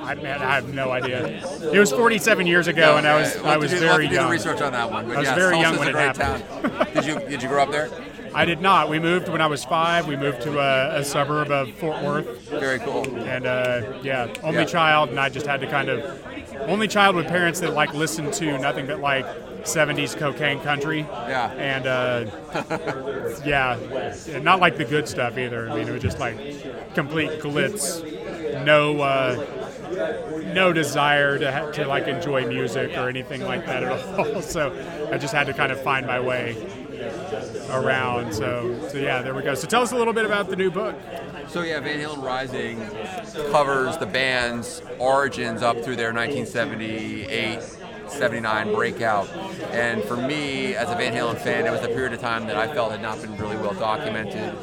I, 0.02 0.16
man, 0.16 0.42
I 0.42 0.56
have 0.56 0.74
no 0.74 0.92
idea. 0.92 1.26
It 1.74 1.80
was 1.80 1.92
47 1.92 2.48
years 2.48 2.68
ago, 2.68 2.96
and 2.98 3.06
I 3.08 3.16
was 3.20 3.36
Yeah, 3.36 3.42
I 3.44 3.58
was 3.58 3.72
do, 3.72 3.80
very 3.80 4.04
to 4.06 4.10
do 4.10 4.16
the 4.16 4.22
young. 4.22 4.32
research 4.32 4.62
on 4.62 4.72
that 4.74 4.90
one. 4.92 5.08
But 5.08 5.16
I 5.16 5.20
was 5.20 5.28
yes, 5.28 5.38
very 5.38 5.60
young 5.60 5.76
Tulsa's 5.76 5.94
when 5.94 5.96
a 5.96 6.00
it 6.10 6.18
happened. 6.18 6.74
Town. 6.74 6.88
did 6.94 7.06
you 7.06 7.30
did 7.30 7.44
you 7.44 7.50
grow 7.50 7.64
up 7.64 7.72
there? 7.72 7.90
I 8.34 8.46
did 8.46 8.62
not. 8.62 8.90
We 8.90 9.00
moved 9.00 9.30
when 9.30 9.42
I 9.42 9.48
was 9.48 9.66
five. 9.66 10.08
We 10.08 10.16
moved 10.16 10.42
to 10.44 10.60
a, 10.60 11.00
a 11.00 11.04
suburb 11.04 11.50
of 11.50 11.72
Fort 11.76 12.02
Worth. 12.04 12.42
Very 12.50 12.80
cool. 12.80 13.06
And 13.22 13.46
uh, 13.48 14.00
yeah, 14.04 14.28
only 14.44 14.60
Yeah. 14.60 14.66
child, 14.66 15.10
and 15.10 15.20
I 15.20 15.28
just 15.30 15.46
had 15.46 15.60
to 15.62 15.68
kind 15.68 15.90
of 15.90 16.22
only 16.70 16.88
child 16.88 17.16
with 17.16 17.28
parents 17.28 17.60
that 17.62 17.74
like 17.74 17.94
listened 17.94 18.34
to 18.34 18.58
nothing 18.60 18.86
but 18.86 19.00
like 19.00 19.26
70s 19.64 20.18
cocaine 20.18 20.60
country. 20.62 21.00
Yeah. 21.00 21.52
And 21.54 21.88
uh, 21.88 23.42
yeah, 23.46 23.78
and 24.30 24.44
not 24.44 24.60
like 24.60 24.78
the 24.78 24.86
good 24.86 25.08
stuff 25.08 25.38
either. 25.38 25.70
I 25.70 25.76
mean, 25.76 25.88
it 25.88 25.92
was 25.92 26.02
just 26.02 26.20
like 26.20 26.38
complete 26.94 27.40
glitz, 27.42 28.04
no. 28.66 29.02
Uh, 29.02 29.64
no 30.54 30.74
desire 30.74 31.40
to, 31.40 31.52
ha- 31.52 31.72
to 31.72 31.88
like 31.88 32.08
enjoy 32.08 32.46
music 32.48 32.96
or 32.98 33.08
anything 33.10 33.42
like 33.42 33.66
that 33.66 33.84
at 33.84 33.92
all. 34.20 34.42
So 34.42 34.72
I 35.12 35.18
just 35.18 35.34
had 35.34 35.48
to 35.48 35.54
kind 35.54 35.72
of 35.72 35.82
find 35.82 36.06
my 36.06 36.20
way 36.20 36.56
around. 37.70 38.34
So, 38.34 38.88
so 38.90 38.98
yeah, 38.98 39.22
there 39.22 39.34
we 39.34 39.44
go. 39.44 39.56
So 39.56 39.68
tell 39.68 39.82
us 39.82 39.92
a 39.92 39.96
little 39.96 40.14
bit 40.14 40.26
about 40.26 40.50
the 40.50 40.56
new 40.56 40.72
book. 40.72 40.96
So 41.48 41.62
yeah, 41.62 41.80
Van 41.80 42.00
Halen 42.00 42.22
Rising 42.22 42.80
covers 43.52 43.98
the 43.98 44.06
band's 44.06 44.82
origins 45.00 45.62
up 45.62 45.82
through 45.84 45.96
their 45.96 46.14
1978, 46.14 47.60
79 48.10 48.74
breakout. 48.74 49.30
And 49.72 50.04
for 50.04 50.18
me, 50.18 50.76
as 50.76 50.90
a 50.90 50.96
Van 50.96 51.14
Halen 51.14 51.38
fan, 51.38 51.66
it 51.66 51.72
was 51.72 51.84
a 51.84 51.88
period 51.88 52.14
of 52.14 52.20
time 52.20 52.48
that 52.48 52.58
I 52.58 52.74
felt 52.74 52.92
had 52.92 53.02
not 53.02 53.22
been 53.22 53.38
really 53.38 53.56
well 53.58 53.74
documented. 53.74 54.56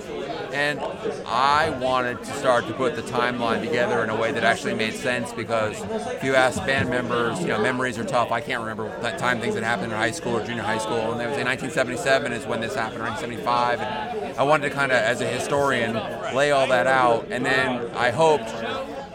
And 0.52 0.78
I 1.26 1.70
wanted 1.80 2.18
to 2.18 2.32
start 2.34 2.66
to 2.68 2.74
put 2.74 2.94
the 2.94 3.02
timeline 3.02 3.60
together 3.60 4.04
in 4.04 4.10
a 4.10 4.16
way 4.16 4.30
that 4.30 4.44
actually 4.44 4.74
made 4.74 4.94
sense 4.94 5.32
because 5.32 5.80
if 5.82 6.22
you 6.22 6.36
ask 6.36 6.64
band 6.64 6.90
members, 6.90 7.40
you 7.40 7.48
know, 7.48 7.60
memories 7.60 7.98
are 7.98 8.04
tough. 8.04 8.30
I 8.30 8.40
can't 8.40 8.60
remember 8.60 8.88
that 9.00 9.18
time 9.18 9.40
things 9.40 9.54
that 9.54 9.64
happened 9.64 9.92
in 9.92 9.98
high 9.98 10.12
school 10.12 10.36
or 10.36 10.46
junior 10.46 10.62
high 10.62 10.78
school. 10.78 11.12
And 11.12 11.20
it 11.20 11.28
was 11.28 11.38
in 11.38 11.46
1977 11.46 12.32
is 12.32 12.46
when 12.46 12.60
this 12.60 12.74
happened, 12.74 13.00
or 13.00 13.06
1975. 13.06 13.80
And 13.80 14.38
I 14.38 14.42
wanted 14.44 14.68
to 14.68 14.74
kind 14.74 14.92
of, 14.92 14.98
as 14.98 15.20
a 15.20 15.26
historian, 15.26 15.94
lay 16.34 16.52
all 16.52 16.68
that 16.68 16.86
out. 16.86 17.26
And 17.30 17.44
then 17.44 17.90
I 17.96 18.10
hoped 18.10 18.48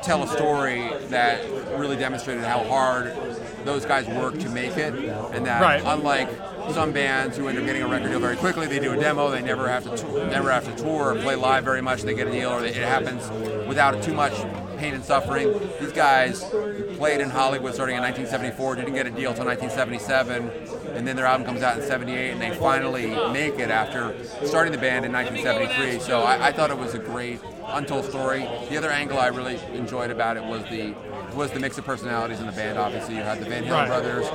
tell 0.03 0.23
a 0.23 0.27
story 0.27 0.89
that 1.10 1.43
really 1.77 1.95
demonstrated 1.95 2.43
how 2.43 2.64
hard 2.64 3.15
those 3.65 3.86
guys 3.86 4.07
work 4.07 4.38
to 4.40 4.49
make 4.49 4.77
it, 4.77 4.94
and 5.34 5.45
that 5.45 5.61
Right. 5.61 5.81
unlike 5.86 6.30
some 6.73 6.91
bands 6.91 7.36
who 7.38 7.48
end 7.48 7.57
up 7.57 7.65
getting 7.65 7.81
a 7.81 7.88
record 7.88 8.10
deal 8.10 8.19
very 8.19 8.36
quickly, 8.36 8.68
they 8.68 8.80
do 8.80 8.94
a 8.94 8.98
demo, 8.98 9.30
they 9.31 9.41
never 9.41 9.68
have 9.68 9.84
to 9.84 9.98
tour, 9.98 10.26
never 10.27 10.52
have 10.52 10.65
to 10.65 10.81
tour 10.84 11.14
or 11.14 11.15
play 11.15 11.36
live 11.36 11.64
very 11.64 11.81
much, 11.81 12.03
they 12.03 12.14
get 12.14 12.27
a 12.27 12.31
deal, 12.31 12.49
or 12.49 12.61
they, 12.61 12.69
it 12.69 12.76
happens 12.76 13.30
without 13.68 14.02
too 14.03 14.14
much 14.14 14.34
pain 14.77 14.94
and 14.94 15.03
suffering. 15.03 15.52
These 15.81 15.91
guys 15.91 16.44
played 16.98 17.19
in 17.22 17.30
Hollywood 17.30 17.73
starting 17.73 17.95
in 17.98 18.02
1974, 18.03 18.76
didn't 18.76 18.94
get 18.94 19.07
a 19.07 19.10
deal 19.10 19.31
until 19.31 19.45
1977, 19.45 20.49
and 20.95 21.07
then 21.07 21.15
their 21.15 21.26
album 21.26 21.45
comes 21.45 21.61
out 21.64 21.77
in 21.80 21.86
78, 21.86 22.31
and 22.31 22.41
they 22.41 22.52
finally 22.52 23.07
make 23.34 23.60
it 23.60 23.69
after 23.72 24.15
starting 24.45 24.72
the 24.72 24.77
band 24.77 25.06
in 25.06 25.11
1973. 25.11 25.99
So 25.99 26.22
I, 26.22 26.48
I 26.48 26.52
thought 26.52 26.69
it 26.72 26.77
was 26.77 26.94
a 26.94 26.99
great 26.99 27.40
untold 27.68 28.06
story. 28.06 28.48
The 28.69 28.77
other 28.77 28.90
angle 28.90 29.19
I 29.19 29.27
really 29.27 29.60
enjoyed 29.73 30.11
about 30.11 30.38
it 30.38 30.44
was 30.44 30.64
the 30.69 30.94
was 31.35 31.51
the 31.51 31.60
mix 31.60 31.77
of 31.77 31.85
personalities 31.85 32.39
in 32.39 32.45
the 32.45 32.51
band. 32.51 32.77
Obviously, 32.77 33.15
you 33.15 33.22
had 33.22 33.39
the 33.39 33.45
Van 33.45 33.64
Halen 33.64 33.72
Right. 33.72 33.88
brothers, 33.88 34.27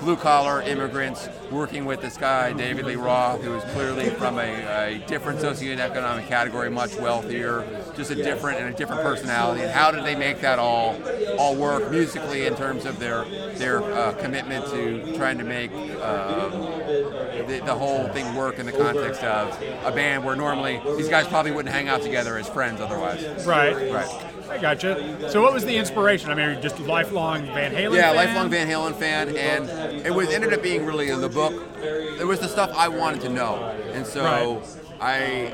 blue 0.00 0.16
collar 0.16 0.62
immigrants, 0.62 1.28
working 1.50 1.84
with 1.84 2.00
this 2.00 2.16
guy 2.16 2.52
David 2.52 2.86
Lee 2.86 2.96
Roth, 2.96 3.42
who 3.42 3.54
is 3.54 3.64
clearly 3.72 4.10
from 4.10 4.38
a, 4.38 4.42
a 4.94 4.98
different 5.06 5.40
socioeconomic 5.40 6.26
category, 6.28 6.70
much 6.70 6.96
wealthier, 6.96 7.64
just 7.96 8.10
a 8.10 8.14
different 8.14 8.58
and 8.60 8.72
a 8.74 8.76
different 8.76 9.02
personality. 9.02 9.62
And 9.62 9.70
how 9.70 9.90
did 9.90 10.04
they 10.04 10.14
make 10.16 10.40
that 10.40 10.58
all 10.58 10.96
all 11.38 11.54
work 11.56 11.90
musically 11.90 12.46
in 12.46 12.54
terms 12.56 12.84
of 12.86 12.98
their 12.98 13.24
their 13.56 13.82
uh, 13.82 14.12
commitment 14.14 14.66
to 14.66 15.14
trying 15.16 15.38
to 15.38 15.44
make 15.44 15.70
um, 15.72 16.50
the, 17.46 17.62
the 17.64 17.74
whole 17.74 18.08
thing 18.08 18.34
work 18.34 18.58
in 18.58 18.66
the 18.66 18.72
context 18.72 19.22
of 19.22 19.60
a 19.84 19.92
band 19.92 20.24
where 20.24 20.36
normally 20.36 20.80
these 20.96 21.08
guys 21.08 21.26
probably 21.26 21.52
wouldn't 21.52 21.74
hang 21.74 21.88
out 21.88 22.02
together 22.02 22.36
as 22.38 22.48
friends 22.48 22.80
otherwise. 22.80 23.46
Right. 23.46 23.74
Right. 23.92 24.24
I 24.50 24.58
gotcha. 24.58 25.30
So 25.30 25.40
what 25.40 25.52
was 25.52 25.64
the 25.64 25.76
inspiration? 25.76 26.30
I 26.30 26.34
mean, 26.34 26.60
just 26.60 26.78
lifelong 26.80 27.46
Van 27.46 27.72
Halen. 27.72 27.94
Yeah, 27.94 28.12
fan? 28.12 28.16
lifelong 28.16 28.50
Van 28.50 28.68
Halen 28.68 28.94
fan, 28.96 29.36
and 29.36 30.04
it 30.06 30.14
was 30.14 30.28
ended 30.28 30.52
up 30.52 30.62
being 30.62 30.84
really 30.84 31.10
in 31.10 31.20
the 31.20 31.28
book. 31.28 31.54
It 31.80 32.26
was 32.26 32.40
the 32.40 32.48
stuff 32.48 32.70
I 32.74 32.88
wanted 32.88 33.20
to 33.22 33.28
know, 33.28 33.56
and 33.92 34.06
so 34.06 34.62
I 35.00 35.52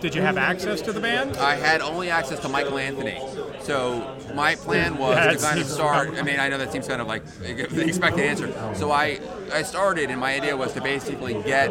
Did 0.00 0.14
you 0.14 0.22
have 0.22 0.38
access 0.38 0.80
to 0.82 0.92
the 0.92 1.00
band? 1.00 1.36
I 1.36 1.56
had 1.56 1.82
only 1.82 2.08
access 2.08 2.38
to 2.40 2.48
Michael 2.48 2.78
Anthony. 2.78 3.20
So 3.60 4.16
my 4.34 4.54
plan 4.54 4.96
was 4.96 5.16
That 5.16 5.38
to 5.38 5.44
kind 5.44 5.60
of 5.60 5.66
start. 5.78 6.10
I 6.16 6.22
mean, 6.22 6.40
I 6.40 6.48
know 6.48 6.56
that 6.58 6.72
seems 6.72 6.88
kind 6.88 7.02
of 7.02 7.06
like 7.06 7.24
the 7.40 7.84
expected 7.86 8.24
answer. 8.24 8.74
So 8.74 8.90
I 8.92 9.20
I 9.52 9.62
started, 9.62 10.10
and 10.10 10.20
my 10.20 10.34
idea 10.34 10.56
was 10.56 10.72
to 10.74 10.80
basically 10.80 11.34
get 11.42 11.70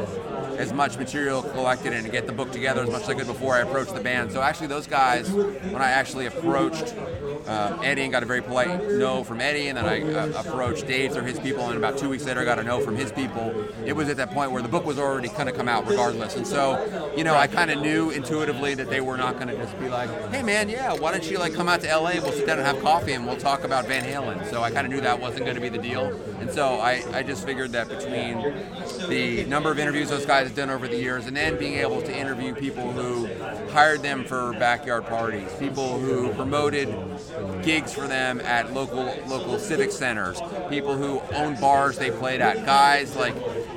as 0.57 0.73
much 0.73 0.97
material 0.97 1.43
collected 1.43 1.93
and 1.93 2.11
get 2.11 2.25
the 2.25 2.33
book 2.33 2.51
together 2.51 2.81
as 2.81 2.89
much 2.89 3.03
as 3.03 3.09
I 3.09 3.13
could 3.13 3.27
before 3.27 3.55
I 3.55 3.59
approached 3.59 3.93
the 3.93 4.01
band. 4.01 4.31
So 4.31 4.41
actually, 4.41 4.67
those 4.67 4.87
guys, 4.87 5.29
when 5.31 5.81
I 5.81 5.91
actually 5.91 6.25
approached 6.25 6.95
uh, 7.47 7.77
Eddie 7.83 8.03
and 8.03 8.11
got 8.11 8.23
a 8.23 8.25
very 8.25 8.41
polite 8.41 8.91
no 8.91 9.23
from 9.23 9.41
Eddie, 9.41 9.67
and 9.67 9.77
then 9.77 9.85
I 9.85 10.01
uh, 10.01 10.41
approached 10.41 10.87
Dave 10.87 11.13
through 11.13 11.23
his 11.23 11.39
people, 11.39 11.67
and 11.67 11.77
about 11.77 11.97
two 11.97 12.09
weeks 12.09 12.25
later, 12.25 12.41
I 12.41 12.45
got 12.45 12.59
a 12.59 12.63
no 12.63 12.79
from 12.79 12.95
his 12.95 13.11
people. 13.11 13.67
It 13.85 13.93
was 13.93 14.09
at 14.09 14.17
that 14.17 14.31
point 14.31 14.51
where 14.51 14.61
the 14.61 14.67
book 14.67 14.85
was 14.85 14.99
already 14.99 15.29
kind 15.29 15.49
of 15.49 15.55
come 15.55 15.67
out, 15.67 15.87
regardless. 15.87 16.35
And 16.35 16.45
so, 16.45 17.13
you 17.15 17.23
know, 17.23 17.35
I 17.35 17.47
kind 17.47 17.71
of 17.71 17.81
knew 17.81 18.09
intuitively 18.11 18.75
that 18.75 18.89
they 18.89 19.01
were 19.01 19.17
not 19.17 19.35
going 19.35 19.47
to 19.47 19.55
just 19.55 19.79
be 19.79 19.87
like, 19.87 20.09
"Hey, 20.31 20.43
man, 20.43 20.69
yeah, 20.69 20.93
why 20.93 21.11
don't 21.11 21.29
you 21.29 21.39
like 21.39 21.53
come 21.53 21.69
out 21.69 21.81
to 21.81 21.87
LA? 21.87 22.13
We'll 22.21 22.31
sit 22.31 22.45
down 22.45 22.57
and 22.57 22.67
have 22.67 22.81
coffee, 22.81 23.13
and 23.13 23.25
we'll 23.25 23.37
talk 23.37 23.63
about 23.63 23.87
Van 23.87 24.03
Halen." 24.03 24.49
So 24.49 24.61
I 24.61 24.71
kind 24.71 24.85
of 24.85 24.91
knew 24.91 25.01
that 25.01 25.19
wasn't 25.19 25.45
going 25.45 25.55
to 25.55 25.61
be 25.61 25.69
the 25.69 25.77
deal, 25.77 26.05
and 26.39 26.51
so 26.51 26.79
I, 26.79 27.03
I 27.13 27.23
just 27.23 27.45
figured 27.45 27.71
that 27.71 27.87
between 27.87 28.37
the 29.07 29.45
number 29.45 29.71
of 29.71 29.79
interviews 29.79 30.09
those 30.09 30.25
guys 30.25 30.47
have 30.47 30.55
done 30.55 30.69
over 30.69 30.87
the 30.87 30.97
years, 30.97 31.27
and 31.27 31.35
then 31.35 31.57
being 31.57 31.75
able 31.75 32.01
to 32.01 32.15
interview 32.15 32.53
people 32.53 32.91
who 32.91 33.27
hired 33.71 34.01
them 34.01 34.23
for 34.23 34.53
backyard 34.53 35.05
parties, 35.05 35.51
people 35.59 35.99
who 35.99 36.33
promoted 36.33 36.89
gigs 37.63 37.93
for 37.93 38.07
them 38.07 38.39
at 38.41 38.73
local 38.73 39.05
local 39.27 39.59
civic 39.59 39.91
centers, 39.91 40.39
people 40.69 40.95
who 40.95 41.19
owned 41.33 41.59
bars 41.59 41.97
they 41.97 42.11
played 42.11 42.41
at, 42.41 42.65
guys 42.65 43.15
like 43.15 43.35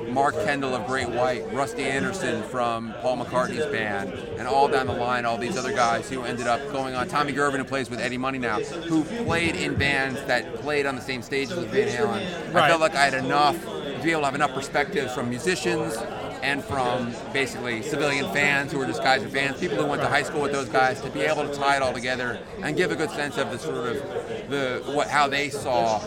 Mark 0.08 0.34
Kendall 0.44 0.74
of 0.74 0.86
Great 0.86 1.08
White, 1.08 1.52
Rusty 1.52 1.84
Anderson 1.84 2.42
from 2.44 2.94
Paul 3.00 3.18
McCartney's 3.18 3.66
band, 3.66 4.12
and 4.38 4.48
all 4.48 4.68
down 4.68 4.86
the 4.86 4.92
line, 4.92 5.24
all 5.24 5.38
these 5.38 5.56
other 5.56 5.72
guys 5.72 6.08
who 6.08 6.22
ended 6.22 6.46
up 6.46 6.60
going 6.72 6.94
on. 6.94 7.08
Tommy 7.08 7.32
Girvin, 7.32 7.60
who 7.60 7.66
plays 7.66 7.88
with 7.90 8.00
Eddie 8.00 8.18
Money 8.18 8.38
now, 8.38 8.60
who 8.60 9.04
played 9.24 9.56
in 9.56 9.74
bands 9.74 10.20
that 10.24 10.56
played 10.56 10.86
on 10.86 10.96
the 10.96 11.02
same 11.02 11.22
stages 11.22 11.56
as 11.56 11.64
Van 11.66 11.88
Halen. 11.88 12.54
I 12.54 12.68
felt 12.68 12.80
like 12.80 12.94
I 12.94 13.04
had 13.04 13.14
enough 13.14 13.62
to 13.64 14.00
be 14.02 14.10
able 14.10 14.22
to 14.22 14.26
have 14.26 14.34
enough 14.34 14.52
perspectives 14.52 15.12
from 15.14 15.28
musicians 15.28 15.96
and 16.42 16.64
from 16.64 17.14
basically 17.32 17.82
civilian 17.82 18.32
fans 18.32 18.72
who 18.72 18.78
were 18.78 18.86
just 18.86 19.02
guys 19.02 19.24
fans, 19.32 19.58
people 19.60 19.76
who 19.76 19.86
went 19.86 20.02
to 20.02 20.08
high 20.08 20.22
school 20.22 20.40
with 20.40 20.52
those 20.52 20.68
guys, 20.68 21.00
to 21.00 21.10
be 21.10 21.20
able 21.20 21.46
to 21.46 21.54
tie 21.54 21.76
it 21.76 21.82
all 21.82 21.92
together 21.92 22.40
and 22.62 22.76
give 22.76 22.90
a 22.90 22.96
good 22.96 23.10
sense 23.10 23.36
of 23.36 23.50
the 23.50 23.58
sort 23.58 23.88
of 23.88 24.50
the 24.50 24.82
what 24.94 25.08
how 25.08 25.28
they 25.28 25.50
saw 25.50 25.98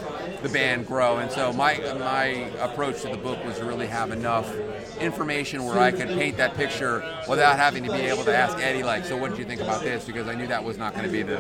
the 0.42 0.50
band 0.50 0.88
grow. 0.88 1.18
And 1.18 1.32
so 1.32 1.54
my 1.54 1.78
my 2.00 2.26
approach 2.60 3.02
to 3.02 3.10
the 3.10 3.18
book 3.18 3.44
was 3.46 3.58
to 3.60 3.66
really 3.66 3.88
have 3.88 4.12
enough 4.12 4.54
information 5.00 5.66
where 5.66 5.80
I 5.80 5.92
could 5.92 6.10
paint 6.10 6.38
that 6.38 6.56
picture 6.56 7.04
without 7.28 7.58
having 7.58 7.84
to 7.84 7.92
be 7.92 8.02
able 8.02 8.24
to 8.26 8.36
ask 8.36 8.58
Eddie 8.60 8.84
like, 8.84 9.06
so 9.06 9.18
what 9.18 9.32
did 9.32 9.40
you 9.40 9.46
think 9.46 9.62
about 9.62 9.82
this? 9.82 10.06
Because 10.06 10.28
I 10.28 10.36
knew 10.36 10.48
that 10.48 10.64
was 10.64 10.78
not 10.78 10.94
going 10.94 11.06
to 11.06 11.12
be 11.12 11.24
the 11.24 11.38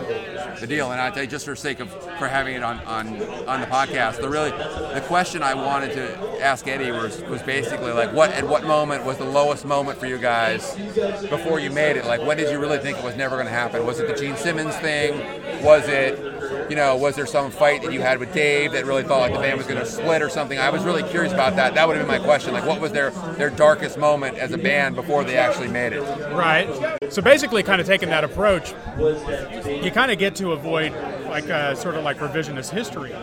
the 0.60 0.68
deal. 0.68 0.91
And 0.91 1.02
I 1.02 1.26
just 1.26 1.45
for 1.45 1.56
sake 1.56 1.80
of 1.80 1.90
for 2.18 2.28
having 2.28 2.56
it 2.56 2.64
on 2.64 2.80
on 2.82 3.07
on 3.48 3.61
the 3.61 3.68
podcast, 3.68 4.22
the 4.22 4.30
really 4.30 4.52
the 4.52 5.03
question 5.07 5.44
I 5.44 5.53
wanted 5.53 5.94
to 5.94 6.41
ask 6.41 6.68
Eddie 6.68 6.91
was 6.91 7.22
was 7.24 7.41
basically 7.41 7.91
like, 7.91 8.14
what 8.14 8.32
at 8.32 8.48
what 8.48 8.64
moment 8.64 8.82
was 8.89 9.18
the 9.18 9.26
lowest 9.26 9.65
moment 9.65 9.99
for 9.99 10.05
you 10.05 10.18
guys 10.18 10.76
before 11.30 11.60
you 11.60 11.69
made 11.69 11.97
it? 11.97 12.05
Like, 12.05 12.22
when 12.22 12.38
did 12.38 12.51
you 12.51 12.60
really 12.60 12.77
think 12.77 12.97
it 12.97 13.03
was 13.03 13.15
never 13.15 13.35
going 13.35 13.47
to 13.47 13.53
happen? 13.53 13.85
Was 13.85 13.99
it 13.99 14.07
the 14.07 14.14
Gene 14.14 14.35
Simmons 14.38 14.76
thing? 14.77 15.14
Was 15.64 15.88
it 15.88 16.19
you 16.69 16.76
know, 16.76 16.95
was 16.95 17.15
there 17.15 17.26
some 17.26 17.51
fight 17.51 17.81
that 17.84 17.93
you 17.93 18.01
had 18.01 18.19
with 18.19 18.34
Dave 18.34 18.72
that 18.72 18.85
really 18.85 19.03
felt 19.03 19.22
like 19.22 19.34
the 19.34 19.39
band 19.39 19.57
was 19.57 19.68
going 19.68 19.80
to 19.80 19.85
split 19.85 20.22
or 20.22 20.30
something? 20.30 20.57
I 20.57 20.69
was 20.69 20.84
really 20.84 21.03
curious 21.03 21.34
about 21.34 21.55
that. 21.55 21.76
That 21.76 21.88
would 21.88 21.97
have 21.97 22.07
been 22.07 22.19
my 22.19 22.23
question. 22.23 22.53
Like, 22.53 22.65
what 22.65 22.81
was 22.81 22.91
their 22.91 23.11
their 23.38 23.49
darkest 23.49 23.97
moment 23.97 24.38
as 24.38 24.51
a 24.51 24.57
band 24.57 24.95
before 24.95 25.23
they 25.23 25.38
actually 25.38 25.68
made 25.68 25.93
it? 25.93 26.01
Right. 26.34 26.68
So 27.10 27.22
basically, 27.22 27.64
kind 27.64 27.80
of 27.80 27.88
taking 27.88 28.10
that 28.10 28.23
approach, 28.23 28.73
you 28.97 29.91
kind 29.91 30.11
of 30.11 30.18
get 30.18 30.35
to 30.38 30.51
avoid 30.51 30.93
like 31.27 31.49
uh, 31.49 31.76
sort 31.76 31.95
of 31.95 32.03
like 32.03 32.18
revisionist 32.18 32.72
history 32.72 33.14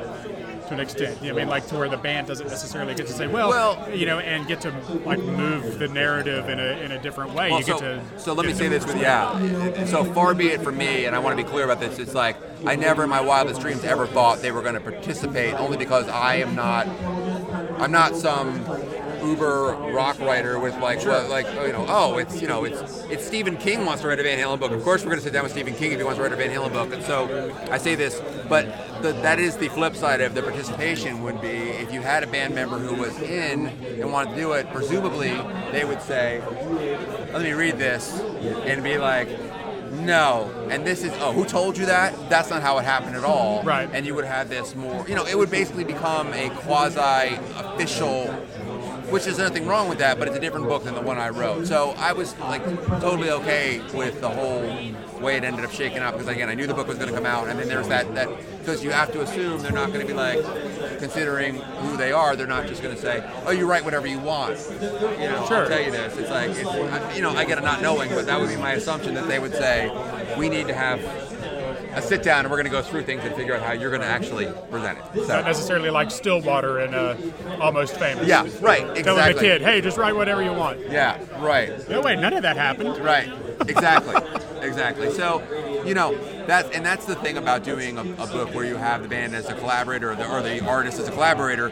to 0.70 0.74
an 0.74 0.80
extent. 0.80 1.18
I 1.22 1.32
mean, 1.32 1.48
like 1.48 1.66
to 1.68 1.76
where 1.76 1.88
the 1.88 1.96
band 1.96 2.28
doesn't 2.28 2.46
necessarily 2.46 2.94
get 2.94 3.06
to 3.08 3.12
say, 3.12 3.26
well, 3.26 3.48
Well- 3.48 3.90
you 3.90 4.06
know, 4.06 4.18
and 4.20 4.46
get 4.46 4.60
to 4.62 4.72
like 5.04 5.18
move 5.18 5.78
the 5.78 5.88
narrative 5.88 6.48
in 6.48 6.58
a, 6.58 6.80
in 6.84 6.92
a 6.92 7.02
different 7.02 7.34
way. 7.34 7.50
Well, 7.50 7.58
you 7.58 7.66
so, 7.66 7.78
get 7.78 7.80
to. 7.80 8.18
so 8.18 8.32
let 8.32 8.46
me 8.46 8.52
say 8.52 8.68
this 8.68 8.86
with 8.86 8.96
you. 8.96 9.02
Yeah. 9.02 9.84
So 9.86 10.04
far 10.04 10.34
be 10.34 10.48
it 10.48 10.62
from 10.62 10.76
me, 10.76 11.04
and 11.06 11.14
I 11.14 11.18
want 11.18 11.36
to 11.36 11.44
be 11.44 11.48
clear 11.48 11.64
about 11.64 11.80
this. 11.80 11.98
It's 11.98 12.14
like 12.14 12.36
I 12.66 12.76
never 12.76 13.04
in 13.04 13.10
my 13.10 13.20
wildest 13.20 13.60
dreams 13.60 13.84
ever 13.84 14.06
thought 14.06 14.40
they 14.42 14.52
were 14.52 14.62
going 14.62 14.74
to 14.74 14.80
participate, 14.80 15.54
only 15.54 15.76
because 15.76 16.08
I 16.08 16.36
am 16.36 16.54
not. 16.54 16.86
I'm 17.80 17.90
not 17.90 18.14
some 18.14 18.64
uber 19.22 19.76
rock 19.92 20.18
writer 20.20 20.58
with 20.58 20.76
like 20.78 21.04
well, 21.04 21.28
like 21.28 21.46
you 21.66 21.72
know 21.72 21.84
oh 21.88 22.18
it's 22.18 22.40
you 22.40 22.48
know 22.48 22.64
it's 22.64 23.04
it's 23.04 23.26
Stephen 23.26 23.56
King 23.56 23.84
wants 23.86 24.02
to 24.02 24.08
write 24.08 24.18
a 24.18 24.22
Van 24.22 24.38
Halen 24.38 24.60
book. 24.60 24.72
Of 24.72 24.82
course 24.82 25.02
we're 25.02 25.10
going 25.10 25.18
to 25.18 25.24
sit 25.24 25.32
down 25.32 25.42
with 25.42 25.52
Stephen 25.52 25.74
King 25.74 25.92
if 25.92 25.98
he 25.98 26.04
wants 26.04 26.18
to 26.18 26.22
write 26.22 26.32
a 26.32 26.36
Van 26.36 26.50
Halen 26.50 26.72
book. 26.72 26.92
And 26.92 27.02
so 27.02 27.54
I 27.70 27.78
say 27.78 27.94
this, 27.94 28.20
but 28.48 28.66
the, 29.02 29.12
that 29.12 29.38
is 29.38 29.56
the 29.56 29.68
flip 29.68 29.94
side 29.96 30.20
of 30.20 30.34
the 30.34 30.42
participation 30.42 31.22
would 31.22 31.40
be 31.40 31.48
if 31.48 31.92
you 31.92 32.00
had 32.00 32.22
a 32.22 32.26
band 32.26 32.54
member 32.54 32.78
who 32.78 32.94
was 32.94 33.16
in 33.20 33.66
and 33.66 34.12
wanted 34.12 34.30
to 34.30 34.36
do 34.36 34.52
it. 34.52 34.70
Presumably 34.72 35.32
they 35.72 35.84
would 35.84 36.02
say, 36.02 36.42
let 37.32 37.42
me 37.42 37.52
read 37.52 37.78
this 37.78 38.20
and 38.20 38.82
be 38.82 38.98
like 38.98 39.28
no 39.90 40.68
and 40.70 40.86
this 40.86 41.02
is 41.02 41.12
oh 41.20 41.32
who 41.32 41.44
told 41.44 41.76
you 41.76 41.86
that 41.86 42.14
that's 42.30 42.50
not 42.50 42.62
how 42.62 42.78
it 42.78 42.84
happened 42.84 43.16
at 43.16 43.24
all 43.24 43.62
right 43.64 43.90
and 43.92 44.06
you 44.06 44.14
would 44.14 44.24
have 44.24 44.48
this 44.48 44.74
more 44.74 45.06
you 45.08 45.14
know 45.14 45.26
it 45.26 45.36
would 45.36 45.50
basically 45.50 45.84
become 45.84 46.32
a 46.32 46.48
quasi 46.50 47.34
official 47.56 48.26
which 49.10 49.26
is 49.26 49.38
nothing 49.38 49.66
wrong 49.66 49.88
with 49.88 49.98
that 49.98 50.18
but 50.18 50.28
it's 50.28 50.36
a 50.36 50.40
different 50.40 50.66
book 50.66 50.84
than 50.84 50.94
the 50.94 51.00
one 51.00 51.18
i 51.18 51.28
wrote 51.28 51.66
so 51.66 51.90
i 51.98 52.12
was 52.12 52.38
like 52.40 52.64
totally 53.00 53.30
okay 53.30 53.80
with 53.94 54.20
the 54.20 54.28
whole 54.28 54.60
way 55.20 55.36
it 55.36 55.44
ended 55.44 55.64
up 55.64 55.70
shaking 55.70 55.98
out 55.98 56.12
because 56.12 56.28
again 56.28 56.48
i 56.48 56.54
knew 56.54 56.66
the 56.66 56.74
book 56.74 56.86
was 56.88 56.96
going 56.96 57.08
to 57.08 57.14
come 57.14 57.26
out 57.26 57.48
and 57.48 57.58
then 57.58 57.68
there's 57.68 57.88
that 57.88 58.12
that 58.14 58.28
because 58.60 58.82
you 58.84 58.90
have 58.90 59.10
to 59.12 59.20
assume 59.22 59.60
they're 59.60 59.72
not 59.72 59.88
going 59.88 60.00
to 60.00 60.06
be 60.06 60.12
like 60.12 60.38
considering 60.98 61.54
who 61.56 61.96
they 61.96 62.12
are 62.12 62.36
they're 62.36 62.46
not 62.46 62.66
just 62.66 62.82
going 62.82 62.94
to 62.94 63.00
say 63.00 63.22
oh 63.46 63.50
you 63.50 63.66
write 63.66 63.84
whatever 63.84 64.06
you 64.06 64.18
want 64.18 64.56
you 64.80 65.28
know 65.28 65.44
Sure. 65.48 65.62
i'll 65.62 65.68
tell 65.68 65.80
you 65.82 65.90
this 65.90 66.16
it's 66.16 66.30
like 66.30 66.50
it's, 66.50 66.68
I- 66.68 67.14
you 67.14 67.22
know 67.22 67.30
i 67.30 67.44
get 67.44 67.58
it 67.58 67.64
not 67.64 67.82
knowing 67.82 68.10
but 68.10 68.26
that 68.26 68.38
would 68.40 68.48
be 68.48 68.56
my 68.56 68.72
assumption 68.72 69.14
that 69.14 69.28
they 69.28 69.38
would 69.38 69.52
say 69.54 69.90
we 70.38 70.48
need 70.48 70.66
to 70.68 70.74
have 70.74 71.00
a 71.94 72.02
sit 72.02 72.22
down 72.22 72.40
and 72.40 72.50
we're 72.50 72.56
going 72.56 72.64
to 72.64 72.70
go 72.70 72.82
through 72.82 73.02
things 73.02 73.22
and 73.24 73.34
figure 73.34 73.54
out 73.54 73.62
how 73.62 73.72
you're 73.72 73.90
going 73.90 74.02
to 74.02 74.06
actually 74.06 74.46
present 74.70 74.98
it 74.98 75.28
Not 75.28 75.44
necessarily 75.44 75.90
like 75.90 76.10
Stillwater 76.10 76.78
and 76.78 76.94
uh, 76.94 77.16
Almost 77.60 77.96
Famous. 77.96 78.26
Yeah, 78.26 78.46
right, 78.60 78.80
Telling 78.80 78.94
the 78.94 79.00
exactly. 79.10 79.40
kid, 79.40 79.62
hey, 79.62 79.80
just 79.80 79.96
write 79.98 80.14
whatever 80.14 80.42
you 80.42 80.52
want. 80.52 80.78
yeah 80.90 81.18
right 81.44 81.88
No, 81.88 82.00
way, 82.00 82.16
none 82.16 82.32
of 82.32 82.42
that 82.42 82.56
happened. 82.56 82.98
Right. 82.98 83.30
Exactly. 83.68 84.16
exactly. 84.62 85.10
So, 85.12 85.42
you 85.84 85.92
know, 85.92 86.16
that 86.46 86.74
and 86.74 86.84
that's 86.84 87.04
the 87.04 87.14
thing 87.14 87.36
about 87.36 87.62
doing 87.62 87.98
a, 87.98 88.00
a 88.00 88.26
book 88.26 88.54
where 88.54 88.64
you 88.64 88.76
have 88.76 89.02
the 89.02 89.08
band 89.08 89.34
as 89.34 89.48
a 89.50 89.54
collaborator 89.54 90.12
or 90.12 90.16
the, 90.16 90.26
or 90.28 90.40
the 90.42 90.64
artist 90.64 90.98
as 90.98 91.08
a 91.08 91.10
collaborator. 91.12 91.70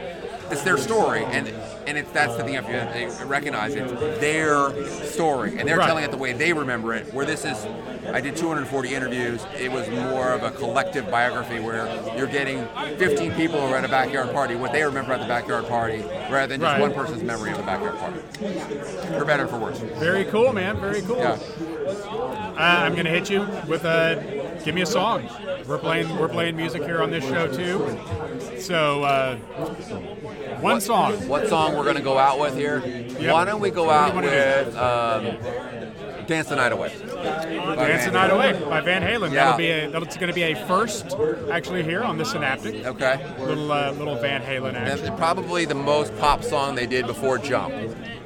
It's 0.51 0.63
their 0.63 0.77
story, 0.77 1.25
and 1.25 1.49
and 1.89 1.97
it's 1.97 2.11
that's 2.13 2.37
the 2.37 2.45
thing 2.45 2.53
you 2.55 2.61
have 2.61 3.19
to 3.19 3.25
recognize. 3.25 3.75
It's 3.75 3.91
their 4.21 4.71
story, 5.07 5.59
and 5.59 5.67
they're 5.67 5.79
Right. 5.79 5.87
telling 5.87 6.05
it 6.05 6.11
the 6.11 6.19
way 6.19 6.33
they 6.35 6.53
remember 6.53 6.93
it. 6.95 7.13
Where 7.15 7.25
this 7.25 7.45
is, 7.47 7.67
I 8.13 8.21
did 8.21 8.37
240 8.37 8.95
interviews. 8.95 9.45
It 9.59 9.73
was 9.73 9.89
more 9.89 10.33
of 10.33 10.43
a 10.43 10.51
collective 10.51 11.11
biography 11.11 11.61
where 11.61 11.89
you're 12.17 12.27
getting 12.27 12.67
15 12.99 13.33
people 13.33 13.61
who 13.61 13.71
were 13.71 13.77
at 13.79 13.85
a 13.85 13.89
backyard 13.89 14.33
party, 14.33 14.55
what 14.55 14.73
they 14.73 14.83
remember 14.85 15.15
at 15.15 15.21
the 15.21 15.27
backyard 15.27 15.67
party, 15.67 16.05
rather 16.31 16.49
than 16.49 16.61
just 16.61 16.73
Right. 16.73 16.81
one 16.81 16.93
person's 16.93 17.23
memory 17.23 17.53
of 17.53 17.57
the 17.57 17.63
backyard 17.63 17.97
party. 17.99 18.21
For 19.19 19.25
better 19.25 19.45
or 19.45 19.49
for 19.49 19.57
worse. 19.59 19.79
Very 19.79 20.25
cool, 20.27 20.53
man. 20.53 20.77
Very 20.81 21.01
cool. 21.03 21.19
Yeah. 21.19 21.37
Uh, 21.89 22.55
I'm 22.61 22.95
gonna 22.97 23.09
hit 23.11 23.31
you 23.31 23.47
with 23.67 23.85
a 23.85 24.23
give 24.65 24.75
me 24.75 24.83
a 24.83 24.87
song. 24.87 25.29
We're 25.67 25.79
playing 25.79 26.19
we're 26.19 26.29
playing 26.29 26.57
music 26.57 26.83
here 26.83 27.01
on 27.03 27.11
this 27.11 27.25
show 27.25 27.47
too. 27.47 27.99
So 28.59 29.05
uh, 29.05 29.37
one 30.61 30.81
song. 30.81 31.13
What 31.29 31.49
song 31.49 31.77
we're 31.79 31.85
gonna 31.85 32.01
go 32.01 32.19
out 32.19 32.39
with 32.39 32.55
here? 32.57 32.81
Why 32.81 33.45
don't 33.45 33.61
we 33.61 33.71
go 33.71 33.89
out 33.91 34.15
What 34.15 34.23
do 34.23 34.29
you 34.29 34.35
wanna 34.35 34.65
with 34.67 34.77
um, 34.77 36.27
"Dance 36.27 36.49
the 36.49 36.57
Night 36.57 36.73
Away"? 36.73 36.93
by 36.99 37.77
Dance 37.77 38.05
the 38.05 38.11
Night. 38.13 38.31
Away 38.31 38.53
by 38.53 38.81
Van 38.81 39.03
Halen. 39.03 39.33
Yeah. 39.33 39.45
That'll 39.45 39.57
be 39.59 39.71
a, 39.71 39.91
that's 39.91 40.17
going 40.17 40.29
to 40.29 40.35
be 40.35 40.43
a 40.43 40.55
first 40.67 41.17
actually 41.51 41.83
here 41.83 42.03
on 42.03 42.19
the 42.19 42.25
Synaptic. 42.25 42.85
Okay. 42.87 43.25
Little 43.39 43.73
uh, 43.73 43.93
little 43.93 44.17
Van 44.17 44.43
Halen 44.43 44.75
action. 44.75 45.07
And 45.07 45.17
probably 45.19 45.65
the 45.65 45.75
most 45.75 46.17
pop 46.19 46.43
song 46.45 46.75
they 46.75 46.87
did 46.87 47.07
before 47.07 47.39
"Jump." 47.39 47.73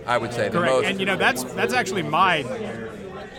I 0.07 0.19
would 0.19 0.33
say 0.33 0.49
the 0.49 0.59
Correct. 0.59 0.73
most. 0.75 0.85
And 0.87 0.99
you 1.01 1.07
know 1.07 1.17
that's 1.17 1.45
that's 1.45 1.73
actually 1.75 2.03
my 2.03 2.43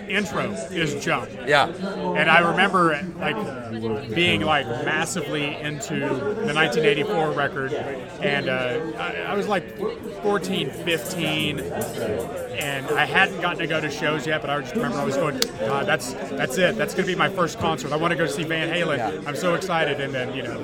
intro 0.09 0.51
is 0.71 1.03
Jump. 1.03 1.29
Yeah. 1.45 1.67
And 1.67 2.29
I 2.29 2.39
remember 2.51 2.99
like 3.17 4.13
being 4.13 4.41
like 4.41 4.65
massively 4.85 5.55
into 5.55 5.99
the 5.99 6.53
1984 6.53 7.31
record, 7.31 7.73
and 7.73 8.49
uh, 8.49 8.79
I, 8.97 9.15
I 9.31 9.33
was 9.35 9.47
like 9.47 9.77
14, 10.21 10.69
15, 10.71 11.59
and 11.59 12.85
I 12.87 13.05
hadn't 13.05 13.41
gotten 13.41 13.59
to 13.59 13.67
go 13.67 13.79
to 13.81 13.89
shows 13.89 14.25
yet. 14.27 14.41
But 14.41 14.49
I 14.49 14.59
just 14.61 14.75
remember 14.75 14.97
I 14.99 15.03
was 15.05 15.15
going, 15.17 15.39
God, 15.59 15.85
that's 15.85 16.13
that's 16.13 16.57
it. 16.57 16.75
That's 16.75 16.93
gonna 16.93 17.07
be 17.07 17.15
my 17.15 17.29
first 17.29 17.59
concert. 17.59 17.91
I 17.91 17.95
want 17.97 18.11
to 18.11 18.17
go 18.17 18.25
see 18.27 18.43
Van 18.43 18.69
Halen. 18.69 19.25
I'm 19.27 19.35
so 19.35 19.55
excited. 19.55 19.99
And 19.99 20.13
then 20.13 20.33
you 20.35 20.43
know, 20.43 20.59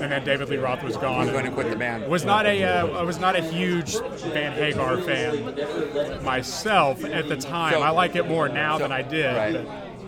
and 0.00 0.10
then 0.10 0.24
David 0.24 0.48
Lee 0.48 0.56
Roth 0.56 0.82
was 0.82 0.96
gone. 0.96 1.28
I'm 1.28 1.32
going 1.32 1.44
to 1.44 1.50
quit 1.50 1.70
the 1.70 1.76
band. 1.76 2.06
Was 2.08 2.24
not 2.24 2.46
a 2.46 2.64
uh, 2.64 2.86
I 2.88 3.02
was 3.02 3.18
not 3.18 3.36
a 3.36 3.42
huge 3.42 3.96
Van 4.32 4.52
Hagar 4.52 4.98
fan 5.02 6.24
myself 6.24 7.04
at 7.04 7.28
the 7.28 7.36
time. 7.36 7.72
So- 7.74 7.82
I 7.82 7.90
like 7.90 8.16
it 8.16 8.26
more 8.26 8.48
now 8.48 8.78
than 8.84 8.92
I 8.92 9.02
did. 9.02 9.34
Right. 9.56 9.66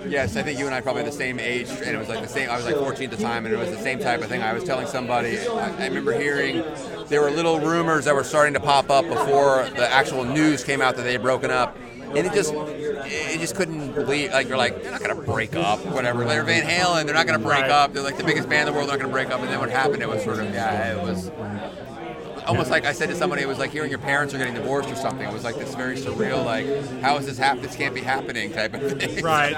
Yes, 0.08 0.36
I 0.36 0.42
think 0.42 0.58
you 0.58 0.66
and 0.66 0.74
I 0.74 0.78
are 0.78 0.82
probably 0.82 1.02
the 1.02 1.10
same 1.10 1.40
age, 1.40 1.68
and 1.68 1.88
it 1.96 1.98
was 1.98 2.08
like 2.08 2.20
the 2.22 2.28
same. 2.28 2.48
I 2.48 2.56
was 2.56 2.64
like 2.66 2.76
14 2.76 3.10
at 3.10 3.16
the 3.16 3.22
time, 3.22 3.44
and 3.44 3.52
it 3.54 3.58
was 3.58 3.70
the 3.70 3.78
same 3.82 3.98
type 3.98 4.20
of 4.22 4.28
thing. 4.28 4.42
I 4.42 4.52
was 4.52 4.62
telling 4.62 4.86
somebody. 4.86 5.38
I, 5.38 5.68
I 5.82 5.86
remember 5.86 6.12
hearing 6.16 6.62
there 7.08 7.22
were 7.22 7.30
little 7.30 7.58
rumors 7.60 8.04
that 8.04 8.14
were 8.14 8.22
starting 8.22 8.54
to 8.54 8.60
pop 8.60 8.88
up 8.90 9.06
before 9.08 9.68
the 9.74 9.90
actual 9.90 10.24
news 10.24 10.62
came 10.62 10.80
out 10.80 10.96
that 10.96 11.02
they 11.02 11.12
had 11.12 11.22
broken 11.22 11.50
up, 11.50 11.76
and 12.14 12.18
it 12.18 12.32
just 12.34 12.52
it 12.54 13.40
just 13.40 13.56
couldn't 13.56 13.94
believe. 13.94 14.32
Like 14.32 14.48
you're 14.48 14.58
like 14.58 14.80
they're 14.82 14.92
not 14.92 15.00
gonna 15.00 15.14
break 15.16 15.56
up, 15.56 15.84
whatever. 15.86 16.24
They're 16.24 16.44
Van 16.44 16.62
Halen. 16.68 17.06
They're 17.06 17.14
not 17.14 17.26
gonna 17.26 17.38
break 17.40 17.62
Right. 17.62 17.70
up. 17.70 17.92
They're 17.92 18.02
like 18.02 18.18
the 18.18 18.24
biggest 18.24 18.48
band 18.48 18.68
in 18.68 18.74
the 18.74 18.78
world. 18.78 18.90
They're 18.90 18.98
not 18.98 19.02
gonna 19.02 19.12
break 19.12 19.30
up. 19.30 19.40
And 19.40 19.48
then 19.48 19.58
what 19.58 19.70
happened? 19.70 20.02
It 20.02 20.08
was 20.08 20.22
sort 20.22 20.38
of 20.38 20.52
yeah, 20.54 20.92
it 20.94 21.02
was 21.02 21.30
almost 22.46 22.70
like 22.70 22.84
I 22.86 22.92
said 22.92 23.08
to 23.10 23.16
somebody, 23.16 23.42
it 23.42 23.48
was 23.48 23.58
like 23.58 23.70
hearing 23.70 23.90
your 23.90 23.98
parents 23.98 24.32
are 24.34 24.38
getting 24.38 24.54
divorced 24.54 24.90
or 24.90 24.96
something. 24.96 25.26
It 25.26 25.32
was 25.32 25.44
like 25.44 25.56
this 25.56 25.74
very 25.74 25.96
surreal, 25.96 26.44
like, 26.44 26.66
how 27.00 27.16
is 27.18 27.26
this 27.26 27.38
hap- 27.38 27.60
This 27.60 27.74
can't 27.76 27.94
be 27.94 28.00
happening 28.00 28.52
type 28.52 28.74
of 28.74 28.98
thing. 29.00 29.24
Right. 29.24 29.52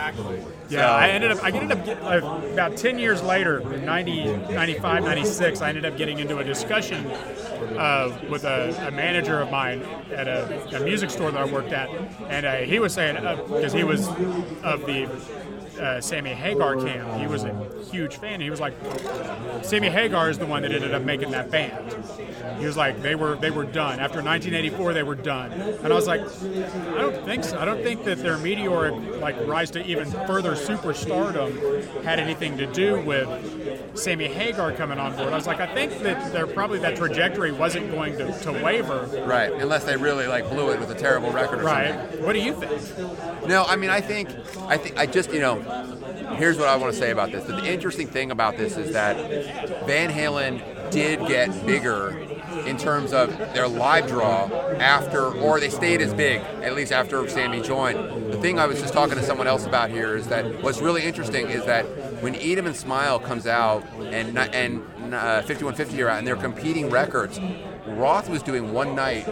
Yeah, 0.68 0.80
So- 0.80 0.86
I 0.94 1.08
ended 1.08 1.30
up. 1.30 1.42
I 1.42 1.48
ended 1.50 1.72
up 1.72 1.84
get, 1.84 2.02
uh, 2.02 2.18
about 2.52 2.76
ten 2.76 2.98
years 2.98 3.22
later, 3.22 3.60
in 3.72 3.84
90, 3.84 4.24
95, 4.52 5.02
96, 5.04 5.60
I 5.62 5.68
ended 5.70 5.84
up 5.86 5.96
getting 5.96 6.18
into 6.18 6.38
a 6.38 6.44
discussion 6.44 7.06
uh, 7.76 8.16
with 8.30 8.44
a, 8.44 8.86
a 8.86 8.90
manager 8.90 9.40
of 9.40 9.50
mine 9.50 9.82
at 10.12 10.28
a, 10.28 10.76
a 10.76 10.80
music 10.80 11.10
store 11.10 11.30
that 11.30 11.40
I 11.40 11.44
worked 11.50 11.72
at, 11.72 11.88
and 12.28 12.44
uh, 12.46 12.56
he 12.56 12.78
was 12.78 12.92
saying 12.92 13.14
because 13.48 13.72
he 13.72 13.84
was 13.84 14.08
of 14.62 14.84
the 14.86 15.08
uh, 15.78 16.00
Sammy 16.00 16.30
Hagar 16.30 16.76
camp. 16.76 17.20
He 17.20 17.26
was 17.26 17.44
a 17.44 17.52
huge 17.90 18.16
fan. 18.16 18.40
He 18.40 18.50
was 18.50 18.60
like, 18.60 18.74
Sammy 19.62 19.88
Hagar 19.88 20.30
is 20.30 20.38
the 20.38 20.46
one 20.46 20.62
that 20.62 20.72
ended 20.72 20.94
up 20.94 21.02
making 21.02 21.30
that 21.32 21.50
band. 21.50 21.94
He 22.58 22.66
was 22.66 22.76
like, 22.76 23.00
they 23.02 23.14
were 23.14 23.36
they 23.36 23.50
were 23.50 23.64
done 23.64 24.00
after 24.00 24.22
1984. 24.22 24.92
They 24.92 25.02
were 25.02 25.14
done, 25.14 25.52
and 25.52 25.92
I 25.92 25.94
was 25.94 26.06
like, 26.06 26.20
I 26.20 27.00
don't 27.00 27.24
think 27.24 27.44
so. 27.44 27.58
I 27.58 27.64
don't 27.64 27.82
think 27.82 28.04
that 28.04 28.18
their 28.18 28.36
meteoric 28.38 28.94
like 29.20 29.36
rise 29.46 29.70
to 29.72 29.84
even 29.86 30.10
further 30.26 30.52
superstardom 30.52 32.02
had 32.02 32.18
anything 32.18 32.56
to 32.58 32.66
do 32.66 33.00
with 33.00 33.28
Sammy 33.98 34.26
Hagar 34.26 34.72
coming 34.72 34.98
on 34.98 35.14
board. 35.16 35.32
I 35.32 35.36
was 35.36 35.46
like, 35.46 35.60
I 35.60 35.72
think 35.72 36.00
that 36.02 36.32
there 36.32 36.46
probably 36.46 36.78
that 36.80 36.96
trajectory 36.96 37.52
wasn't 37.52 37.90
going 37.92 38.16
to, 38.18 38.32
to 38.40 38.52
waver. 38.52 39.08
Right, 39.26 39.52
unless 39.52 39.84
they 39.84 39.96
really 39.96 40.26
like 40.26 40.48
blew 40.48 40.70
it 40.72 40.80
with 40.80 40.90
a 40.90 40.94
terrible 40.94 41.30
record 41.30 41.60
or 41.60 41.64
Right. 41.64 41.94
something. 41.94 42.24
What 42.24 42.32
do 42.32 42.40
you 42.40 42.54
think? 42.54 43.46
No, 43.48 43.64
I 43.64 43.76
mean, 43.76 43.90
I 43.90 44.00
think, 44.00 44.30
I 44.68 44.76
think, 44.76 44.96
I 44.98 45.06
just, 45.06 45.32
you 45.32 45.40
know, 45.40 45.58
here's 46.36 46.58
what 46.58 46.68
I 46.68 46.76
want 46.76 46.92
to 46.92 46.98
say 46.98 47.10
about 47.10 47.30
this. 47.32 47.44
The 47.44 47.64
interesting 47.64 48.06
thing 48.06 48.30
about 48.30 48.56
this 48.56 48.76
is 48.76 48.92
that 48.92 49.16
Van 49.86 50.10
Halen 50.10 50.90
did 50.90 51.26
get 51.26 51.66
bigger 51.66 52.18
in 52.66 52.76
terms 52.78 53.12
of 53.12 53.36
their 53.36 53.68
live 53.68 54.06
draw 54.08 54.46
after, 54.78 55.26
or 55.26 55.60
they 55.60 55.68
stayed 55.68 56.00
as 56.00 56.14
big, 56.14 56.40
at 56.62 56.74
least 56.74 56.92
after 56.92 57.28
Sammy 57.28 57.60
joined. 57.60 58.32
The 58.32 58.38
thing 58.38 58.58
I 58.58 58.66
was 58.66 58.80
just 58.80 58.92
talking 58.94 59.16
to 59.16 59.22
someone 59.22 59.46
else 59.46 59.66
about 59.66 59.90
here 59.90 60.16
is 60.16 60.28
that 60.28 60.62
what's 60.62 60.80
really 60.80 61.04
interesting 61.04 61.48
is 61.48 61.64
that 61.66 61.84
when 62.22 62.34
'em 62.34 62.66
and 62.66 62.76
Smile 62.76 63.18
comes 63.20 63.46
out 63.46 63.84
and 64.00 64.36
and 64.38 64.82
uh, 65.14 65.42
5150 65.42 66.02
are 66.02 66.08
out 66.08 66.18
and 66.18 66.26
they're 66.26 66.36
competing 66.36 66.90
records, 66.90 67.38
Roth 67.86 68.28
was 68.28 68.42
doing 68.42 68.72
one 68.72 68.94
night 68.94 69.26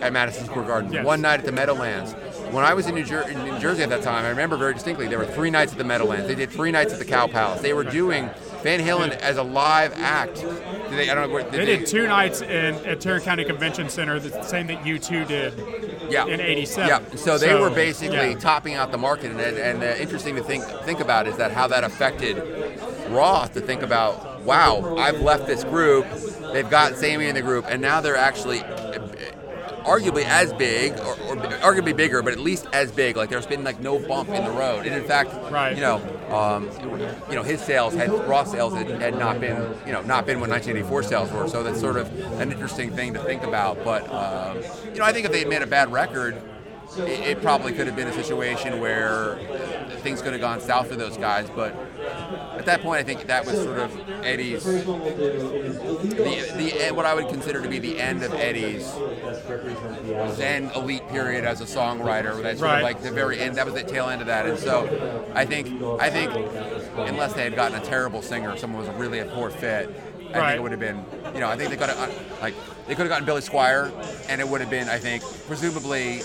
at 0.00 0.12
Madison 0.12 0.46
Square 0.46 0.66
Garden, 0.66 0.92
Yes. 0.92 1.04
one 1.04 1.20
night 1.20 1.40
at 1.40 1.46
the 1.46 1.52
Meadowlands. 1.52 2.14
When 2.50 2.64
I 2.64 2.74
was 2.74 2.86
in 2.86 2.94
New, 2.94 3.04
Jer- 3.04 3.28
in 3.28 3.44
New 3.44 3.58
Jersey 3.58 3.82
at 3.82 3.90
that 3.90 4.02
time, 4.02 4.24
I 4.24 4.30
remember 4.30 4.56
very 4.56 4.74
distinctly 4.74 5.06
there 5.06 5.18
were 5.18 5.26
three 5.26 5.50
nights 5.50 5.72
at 5.72 5.78
the 5.78 5.84
Meadowlands. 5.84 6.26
They 6.26 6.34
did 6.34 6.50
three 6.50 6.70
nights 6.70 6.92
at 6.92 6.98
the 6.98 7.04
Cow 7.04 7.26
Palace. 7.26 7.60
They 7.60 7.74
were 7.74 7.84
doing 7.84 8.30
Van 8.62 8.80
Halen 8.80 9.10
as 9.18 9.36
a 9.36 9.42
live 9.42 9.92
act. 9.96 10.36
Did 10.36 10.90
they, 10.90 11.10
I 11.10 11.14
don't 11.14 11.28
know. 11.28 11.34
What, 11.34 11.52
They 11.52 11.64
did 11.64 11.86
two 11.86 12.06
nights 12.06 12.40
in 12.40 12.74
at 12.86 13.00
Tarrant 13.00 13.24
County 13.24 13.44
Convention 13.44 13.88
Center, 13.88 14.18
the 14.18 14.42
same 14.42 14.66
that 14.68 14.82
U2 14.82 15.28
did 15.28 15.54
yeah. 16.10 16.26
in 16.26 16.40
'87. 16.40 16.88
Yeah, 16.88 17.16
so 17.16 17.38
they 17.38 17.54
were 17.54 17.70
basically 17.70 18.30
yeah. 18.30 18.38
topping 18.38 18.74
out 18.74 18.90
the 18.92 18.98
market, 18.98 19.30
and, 19.30 19.40
and 19.40 19.82
uh, 19.82 19.86
interesting 20.00 20.34
to 20.36 20.42
think 20.42 20.64
think 20.84 21.00
about 21.00 21.26
is 21.26 21.36
that 21.36 21.52
how 21.52 21.66
that 21.68 21.84
affected 21.84 22.36
Roth 23.10 23.54
to 23.54 23.60
think 23.60 23.82
about. 23.82 24.42
Wow, 24.42 24.96
I've 24.96 25.20
left 25.20 25.46
this 25.46 25.62
group. 25.64 26.06
They've 26.52 26.68
got 26.68 26.96
Sammy 26.96 27.26
in 27.26 27.34
the 27.34 27.42
group, 27.42 27.66
and 27.68 27.82
now 27.82 28.00
they're 28.00 28.16
actually 28.16 28.62
arguably 29.88 30.24
as 30.24 30.52
big, 30.52 30.92
or, 31.00 31.12
or 31.22 31.36
arguably 31.60 31.96
bigger, 31.96 32.22
but 32.22 32.32
at 32.32 32.38
least 32.38 32.66
as 32.72 32.92
big. 32.92 33.16
Like 33.16 33.30
there's 33.30 33.46
been 33.46 33.64
like 33.64 33.80
no 33.80 33.98
bump 33.98 34.28
in 34.28 34.44
the 34.44 34.50
road, 34.50 34.86
and 34.86 34.94
in 34.94 35.04
fact, 35.04 35.30
Right. 35.50 35.74
you 35.74 35.80
know, 35.80 35.96
um, 36.30 36.68
you 37.30 37.34
know, 37.34 37.42
his 37.42 37.60
sales 37.60 37.94
had 37.94 38.10
Roth's 38.28 38.50
sales 38.52 38.74
had, 38.74 38.88
had 39.00 39.18
not 39.18 39.40
been, 39.40 39.56
you 39.86 39.92
know, 39.92 40.02
not 40.02 40.26
been 40.26 40.40
what 40.40 40.50
1984 40.50 41.02
sales 41.04 41.32
were. 41.32 41.48
So 41.48 41.62
that's 41.62 41.80
sort 41.80 41.96
of 41.96 42.06
an 42.40 42.52
interesting 42.52 42.90
thing 42.90 43.14
to 43.14 43.20
think 43.20 43.42
about. 43.42 43.82
But 43.84 44.08
um, 44.12 44.58
you 44.92 44.98
know, 44.98 45.04
I 45.04 45.12
think 45.12 45.26
if 45.26 45.32
they 45.32 45.40
had 45.40 45.48
made 45.48 45.62
a 45.62 45.66
bad 45.66 45.90
record, 45.90 46.40
it, 47.00 47.20
it 47.38 47.42
probably 47.42 47.72
could 47.72 47.86
have 47.86 47.96
been 47.96 48.08
a 48.08 48.12
situation 48.12 48.80
where 48.80 49.36
things 50.02 50.22
could 50.22 50.32
have 50.32 50.40
gone 50.40 50.60
south 50.60 50.88
for 50.88 50.96
those 50.96 51.16
guys. 51.16 51.48
But 51.50 51.74
at 52.56 52.64
that 52.66 52.82
point, 52.82 53.00
I 53.00 53.02
think 53.04 53.26
that 53.26 53.44
was 53.46 53.56
sort 53.62 53.78
of 53.78 53.98
Eddie's 54.24 54.64
the, 54.64 56.52
the 56.56 56.94
what 56.94 57.06
I 57.06 57.14
would 57.14 57.28
consider 57.28 57.60
to 57.62 57.68
be 57.68 57.78
the 57.78 57.98
end 58.00 58.22
of 58.22 58.32
Eddie's 58.34 58.92
then 60.36 60.70
elite 60.74 61.06
period 61.08 61.44
as 61.44 61.60
a 61.60 61.64
songwriter. 61.64 62.40
That's 62.42 62.58
sort 62.60 62.70
Right. 62.70 62.78
of 62.78 62.82
like 62.84 63.02
the 63.02 63.10
very 63.10 63.38
end. 63.40 63.56
That 63.56 63.64
was 63.66 63.74
the 63.74 63.82
tail 63.82 64.08
end 64.08 64.20
of 64.20 64.26
that. 64.26 64.46
And 64.46 64.58
so 64.58 65.24
I 65.34 65.44
think 65.44 65.68
I 66.00 66.10
think 66.10 66.32
unless 66.96 67.32
they 67.34 67.44
had 67.44 67.54
gotten 67.54 67.80
a 67.80 67.84
terrible 67.84 68.22
singer, 68.22 68.56
someone 68.56 68.86
was 68.86 68.94
really 68.96 69.18
a 69.20 69.24
poor 69.26 69.50
fit. 69.50 69.88
I 70.34 70.38
Right. 70.38 70.46
think 70.48 70.58
it 70.58 70.62
would 70.62 70.70
have 70.72 70.80
been, 70.80 71.04
you 71.34 71.40
know, 71.40 71.48
I 71.48 71.56
think 71.56 71.70
they 71.70 71.76
could 71.78 71.88
have, 71.88 72.40
like, 72.42 72.52
they 72.86 72.94
could 72.94 73.04
have 73.04 73.08
gotten 73.08 73.24
Billy 73.24 73.40
Squier, 73.40 73.90
and 74.28 74.42
it 74.42 74.46
would 74.48 74.60
have 74.60 74.68
been, 74.68 74.86
I 74.86 74.98
think, 74.98 75.22
presumably 75.46 76.20
uh, 76.20 76.24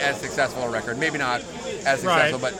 as 0.00 0.20
successful 0.20 0.62
a 0.64 0.70
record. 0.70 0.98
Maybe 0.98 1.18
not 1.18 1.40
as 1.86 2.00
successful, 2.00 2.38
Right. 2.38 2.40
but 2.40 2.54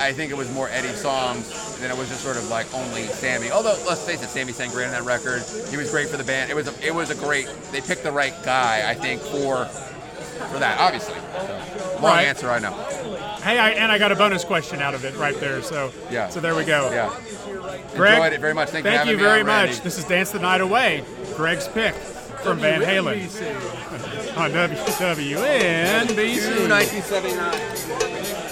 I, 0.00 0.08
I 0.08 0.12
think 0.12 0.30
it 0.30 0.36
was 0.36 0.50
more 0.52 0.68
Eddie 0.70 0.88
songs 0.88 1.78
than 1.80 1.90
it 1.90 1.96
was 1.96 2.08
just 2.08 2.22
sort 2.22 2.36
of 2.36 2.48
like 2.48 2.72
only 2.74 3.04
Sammy. 3.04 3.50
Although 3.50 3.76
let's 3.86 4.04
face 4.04 4.22
it, 4.22 4.28
Sammy 4.28 4.52
sang 4.52 4.70
great 4.70 4.86
on 4.86 4.92
that 4.92 5.04
record. 5.04 5.42
He 5.70 5.76
was 5.76 5.90
great 5.90 6.08
for 6.08 6.16
the 6.16 6.24
band. 6.24 6.50
It 6.50 6.54
was 6.54 6.68
a, 6.68 6.86
it 6.86 6.94
was 6.94 7.10
a 7.10 7.14
great. 7.14 7.46
They 7.72 7.80
picked 7.80 8.02
the 8.02 8.12
right 8.12 8.34
guy, 8.44 8.88
I 8.88 8.94
think, 8.94 9.20
for 9.22 9.66
for 9.66 10.58
that. 10.58 10.78
Obviously, 10.80 11.14
so, 11.14 11.92
long 12.02 12.02
Right. 12.16 12.26
answer, 12.26 12.50
I 12.50 12.58
know. 12.58 12.72
Hey, 13.42 13.58
I, 13.58 13.70
and 13.70 13.90
I 13.92 13.98
got 13.98 14.12
a 14.12 14.16
bonus 14.16 14.44
question 14.44 14.80
out 14.80 14.94
of 14.94 15.04
it 15.04 15.14
right 15.16 15.38
there. 15.40 15.62
So 15.62 15.92
Yeah. 16.10 16.28
So 16.28 16.40
there 16.40 16.54
we 16.54 16.64
go. 16.64 16.90
Yeah. 16.90 17.10
Greg, 17.94 18.14
Enjoyed 18.14 18.32
it 18.34 18.40
very 18.40 18.54
much. 18.54 18.70
Thank 18.70 18.84
you 18.84 18.90
for 18.90 18.96
Thank 18.96 19.10
you 19.10 19.16
me 19.16 19.22
very 19.22 19.42
much. 19.42 19.66
Randy. 19.70 19.82
This 19.84 19.98
is 19.98 20.04
Dance 20.04 20.30
the 20.30 20.38
Night 20.38 20.60
Away. 20.60 21.04
Greg's 21.36 21.68
pick 21.68 21.94
from 22.42 22.58
Van 22.58 22.80
Halen 22.80 23.20
on 24.36 24.50
WWNBC. 24.50 25.36
1979. 26.68 28.49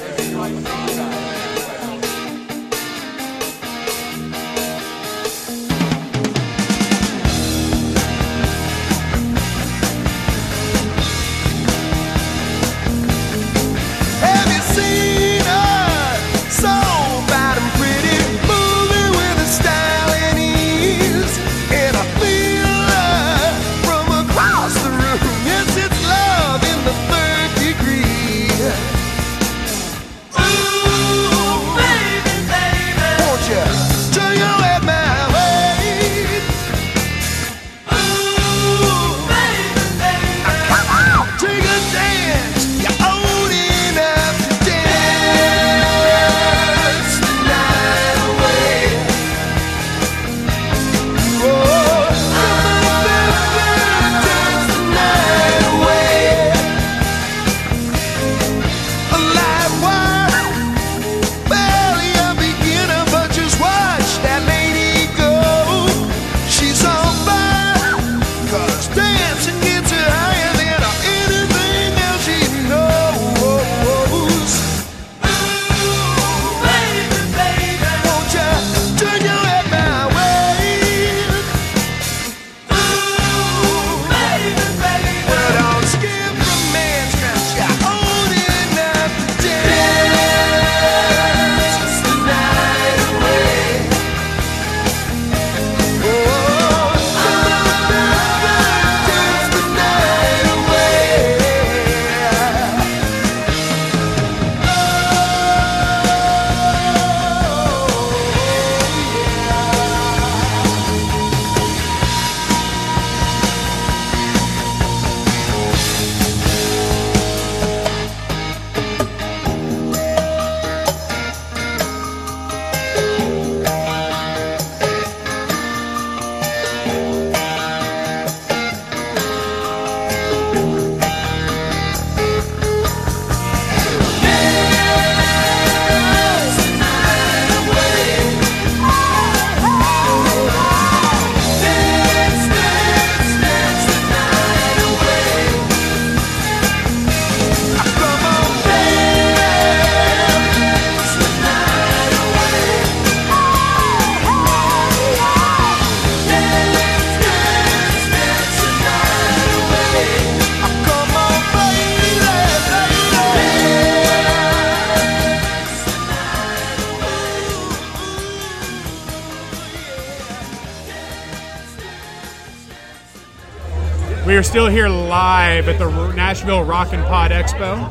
Are 174.36 174.42
still 174.44 174.68
here 174.68 174.88
live 174.88 175.68
at 175.68 175.78
the 175.78 176.12
Nashville 176.12 176.62
Rock 176.62 176.92
and 176.92 177.02
Pod 177.06 177.32
Expo. 177.32 177.90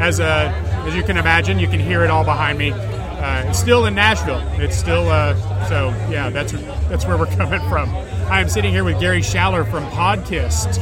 As 0.00 0.18
uh, 0.18 0.50
as 0.86 0.96
you 0.96 1.04
can 1.04 1.18
imagine, 1.18 1.60
you 1.60 1.68
can 1.68 1.78
hear 1.78 2.02
it 2.02 2.10
all 2.10 2.24
behind 2.24 2.58
me. 2.58 2.72
Uh, 2.72 3.44
it's 3.46 3.60
still 3.60 3.86
in 3.86 3.94
Nashville. 3.94 4.42
It's 4.60 4.76
still 4.76 5.08
uh, 5.08 5.34
so 5.68 5.90
yeah. 6.10 6.30
That's 6.30 6.50
that's 6.88 7.06
where 7.06 7.16
we're 7.16 7.26
coming 7.36 7.60
from. 7.68 7.90
I 8.28 8.40
am 8.40 8.48
sitting 8.48 8.72
here 8.72 8.82
with 8.82 8.98
Gary 8.98 9.20
Schaller 9.20 9.70
from 9.70 9.84
Podkiss. 9.90 10.78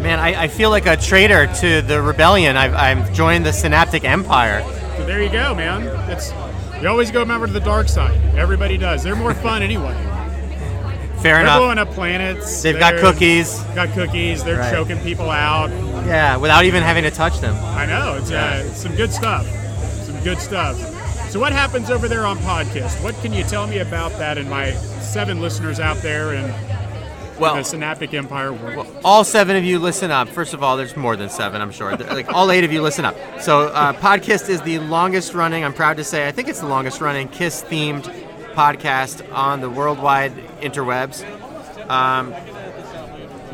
Man, 0.00 0.20
I, 0.20 0.44
I 0.44 0.48
feel 0.48 0.70
like 0.70 0.86
a 0.86 0.96
traitor 0.96 1.46
to 1.60 1.82
the 1.82 2.00
rebellion. 2.00 2.56
I've, 2.56 2.74
I've 2.74 3.12
joined 3.12 3.44
the 3.44 3.52
Synaptic 3.52 4.04
Empire. 4.04 4.62
So 4.96 5.04
there 5.04 5.22
you 5.22 5.30
go, 5.30 5.54
man. 5.54 5.82
It's 6.10 6.32
you 6.80 6.88
always 6.88 7.10
go 7.10 7.22
over 7.22 7.46
to 7.46 7.52
the 7.52 7.60
dark 7.60 7.88
side. 7.88 8.18
Everybody 8.36 8.78
does. 8.78 9.02
They're 9.02 9.16
more 9.16 9.34
fun 9.34 9.62
anyway. 9.70 10.05
Fair 11.16 11.34
They're 11.34 11.40
enough. 11.42 11.58
blowing 11.58 11.78
up 11.78 11.90
planets. 11.92 12.62
They've 12.62 12.78
got 12.78 12.96
cookies. 12.98 13.58
Got 13.74 13.92
cookies. 13.94 14.44
They're 14.44 14.58
Right. 14.58 14.72
choking 14.72 14.98
people 15.00 15.30
out. 15.30 15.70
Yeah, 16.06 16.36
without 16.36 16.64
even 16.64 16.82
having 16.82 17.02
to 17.04 17.10
touch 17.10 17.40
them. 17.40 17.56
I 17.64 17.86
know. 17.86 18.16
It's 18.16 18.30
uh, 18.30 18.64
it's 18.66 18.80
some 18.82 18.94
good 18.94 19.12
stuff. 19.12 19.46
Some 20.04 20.20
good 20.22 20.38
stuff. 20.38 20.76
So 21.30 21.40
what 21.40 21.52
happens 21.52 21.90
over 21.90 22.06
there 22.06 22.24
on 22.26 22.38
Podkiss? 22.38 23.02
What 23.02 23.14
can 23.22 23.32
you 23.32 23.42
tell 23.44 23.66
me 23.66 23.78
about 23.78 24.12
that 24.18 24.38
and 24.38 24.48
my 24.48 24.72
seven 25.00 25.40
listeners 25.40 25.80
out 25.80 25.96
there 25.98 26.34
in, 26.34 26.54
Well- 27.40 27.52
in 27.54 27.58
the 27.58 27.64
Synaptic 27.64 28.14
Empire 28.14 28.52
world? 28.52 28.86
All 29.04 29.24
seven 29.24 29.56
of 29.56 29.64
you 29.64 29.78
listen 29.80 30.10
up. 30.12 30.28
First 30.28 30.54
of 30.54 30.62
all, 30.62 30.76
there's 30.76 30.96
more 30.96 31.16
than 31.16 31.28
seven, 31.28 31.60
I'm 31.60 31.72
sure. 31.72 31.96
like 31.96 32.32
all 32.32 32.50
eight 32.52 32.62
of 32.62 32.72
you 32.72 32.80
listen 32.82 33.04
up. 33.04 33.16
So, 33.40 33.68
uh, 33.68 33.92
Podkiss 33.94 34.48
is 34.48 34.62
the 34.62 34.78
longest 34.78 35.34
running. 35.34 35.64
I'm 35.64 35.72
proud 35.74 35.96
to 35.96 36.04
say, 36.04 36.28
I 36.28 36.32
think 36.32 36.48
it's 36.48 36.60
the 36.60 36.66
longest 36.68 37.00
running 37.00 37.26
Kiss 37.28 37.62
themed 37.64 38.04
podcast 38.56 39.30
on 39.34 39.60
the 39.60 39.68
worldwide 39.68 40.32
interwebs. 40.60 41.22
Um, 41.90 42.34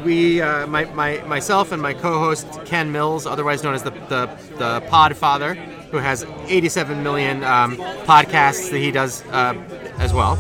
we, 0.05 0.41
uh, 0.41 0.66
my, 0.66 0.85
my, 0.87 1.19
myself 1.27 1.73
and 1.73 1.83
my 1.83 1.93
co-host 1.93 2.47
Ken 2.65 2.93
Mills, 2.93 3.27
otherwise 3.27 3.62
known 3.62 3.74
as 3.74 3.83
the 3.83 3.91
the, 3.91 4.27
the 4.59 4.81
Podfather, 4.89 5.55
who 5.91 5.99
has 5.99 6.24
87 6.47 7.03
million 7.03 7.45
um, 7.45 7.77
podcasts 8.07 8.70
that 8.70 8.79
he 8.79 8.91
does 8.91 9.24
uh, 9.27 9.55
as 9.99 10.12
well. 10.12 10.39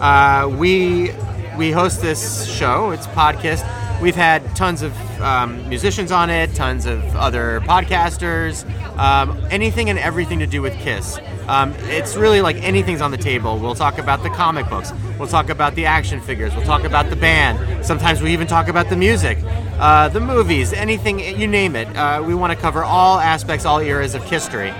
Uh, 0.00 0.48
we 0.48 1.12
we 1.56 1.70
host 1.70 2.00
this 2.00 2.46
show. 2.46 2.90
It's 2.90 3.06
Podkiss. 3.08 3.60
We've 4.00 4.16
had 4.16 4.56
tons 4.56 4.80
of 4.80 4.96
um, 5.20 5.68
musicians 5.68 6.10
on 6.10 6.30
it, 6.30 6.54
tons 6.54 6.86
of 6.86 7.04
other 7.14 7.60
podcasters, 7.64 8.64
um, 8.98 9.38
anything 9.50 9.90
and 9.90 9.98
everything 9.98 10.38
to 10.38 10.46
do 10.46 10.62
with 10.62 10.72
Kiss. 10.78 11.18
Um, 11.48 11.74
it's 11.80 12.16
really 12.16 12.40
like 12.40 12.56
anything's 12.56 13.02
on 13.02 13.10
the 13.10 13.18
table. 13.18 13.58
We'll 13.58 13.74
talk 13.74 13.98
about 13.98 14.22
the 14.22 14.30
comic 14.30 14.70
books. 14.70 14.92
We'll 15.18 15.28
talk 15.28 15.50
about 15.50 15.74
the 15.74 15.84
action 15.84 16.18
figures. 16.22 16.56
We'll 16.56 16.64
talk 16.64 16.84
about 16.84 17.10
the 17.10 17.16
band. 17.16 17.84
Sometimes 17.84 18.22
we 18.22 18.32
even 18.32 18.46
talk 18.46 18.68
about 18.68 18.88
the 18.88 18.96
music, 18.96 19.36
uh, 19.78 20.08
the 20.08 20.20
movies, 20.20 20.72
anything 20.72 21.20
you 21.20 21.46
name 21.46 21.76
it. 21.76 21.94
Uh, 21.94 22.22
we 22.26 22.34
want 22.34 22.54
to 22.54 22.58
cover 22.58 22.82
all 22.82 23.18
aspects, 23.18 23.66
all 23.66 23.80
eras 23.80 24.14
of 24.14 24.24
history. 24.24 24.72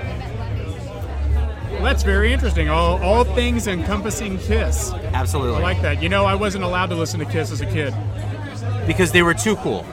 Well, 1.73 1.83
that's 1.83 2.03
very 2.03 2.33
interesting. 2.33 2.71
All, 2.71 3.03
all 3.03 3.25
things 3.25 3.67
encompassing 3.67 4.39
Kiss. 4.39 4.93
Absolutely. 4.93 5.59
I 5.59 5.63
like 5.63 5.83
that. 5.83 6.03
You 6.03 6.09
know, 6.09 6.25
I 6.25 6.35
wasn't 6.35 6.65
allowed 6.65 6.89
to 6.91 6.95
listen 6.95 7.21
to 7.21 7.27
Kiss 7.27 7.51
as 7.51 7.61
a 7.61 7.67
kid. 7.67 7.95
Because 8.91 9.13
they 9.13 9.23
were 9.23 9.35
too 9.35 9.55
cool. 9.55 9.87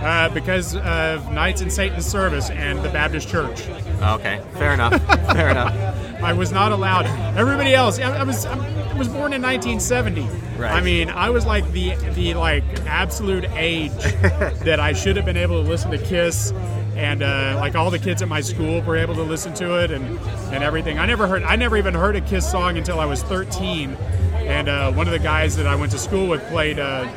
Uh, 0.00 0.28
because 0.28 0.76
of 0.76 1.32
Knights 1.32 1.60
in 1.60 1.70
Satan's 1.70 2.06
Service 2.06 2.50
and 2.50 2.78
the 2.84 2.88
Baptist 2.88 3.28
Church. 3.28 3.66
Okay, 4.00 4.40
fair 4.52 4.72
enough. 4.72 4.92
fair 5.32 5.48
enough. 5.48 5.74
I 6.22 6.32
was 6.34 6.52
not 6.52 6.70
allowed. 6.70 7.06
Everybody 7.36 7.74
else, 7.74 7.98
I, 7.98 8.18
I 8.18 8.22
was 8.22 8.46
I 8.46 8.96
was 8.96 9.08
born 9.08 9.32
in 9.32 9.42
1970. 9.42 10.22
Right. 10.56 10.70
I 10.70 10.80
mean, 10.80 11.10
I 11.10 11.30
was 11.30 11.46
like 11.46 11.68
the 11.72 11.96
the 12.14 12.34
like 12.34 12.62
absolute 12.86 13.44
age 13.56 13.90
that 14.62 14.78
I 14.78 14.92
should 14.92 15.16
have 15.16 15.24
been 15.24 15.36
able 15.36 15.60
to 15.60 15.68
listen 15.68 15.90
to 15.90 15.98
Kiss, 15.98 16.52
and 16.94 17.24
uh, 17.24 17.56
like 17.58 17.74
all 17.74 17.90
the 17.90 17.98
kids 17.98 18.22
at 18.22 18.28
my 18.28 18.40
school 18.40 18.82
were 18.82 18.96
able 18.96 19.16
to 19.16 19.24
listen 19.24 19.52
to 19.54 19.82
it 19.82 19.90
and 19.90 20.16
and 20.52 20.62
everything. 20.62 21.00
I 21.00 21.06
never 21.06 21.26
heard. 21.26 21.42
I 21.42 21.56
never 21.56 21.76
even 21.76 21.92
heard 21.92 22.14
a 22.14 22.20
Kiss 22.20 22.48
song 22.48 22.78
until 22.78 23.00
I 23.00 23.04
was 23.04 23.24
13, 23.24 23.96
and 24.34 24.68
uh, 24.68 24.92
one 24.92 25.08
of 25.08 25.12
the 25.12 25.18
guys 25.18 25.56
that 25.56 25.66
I 25.66 25.74
went 25.74 25.90
to 25.90 25.98
school 25.98 26.28
with 26.28 26.46
played. 26.50 26.78
Uh, 26.78 27.08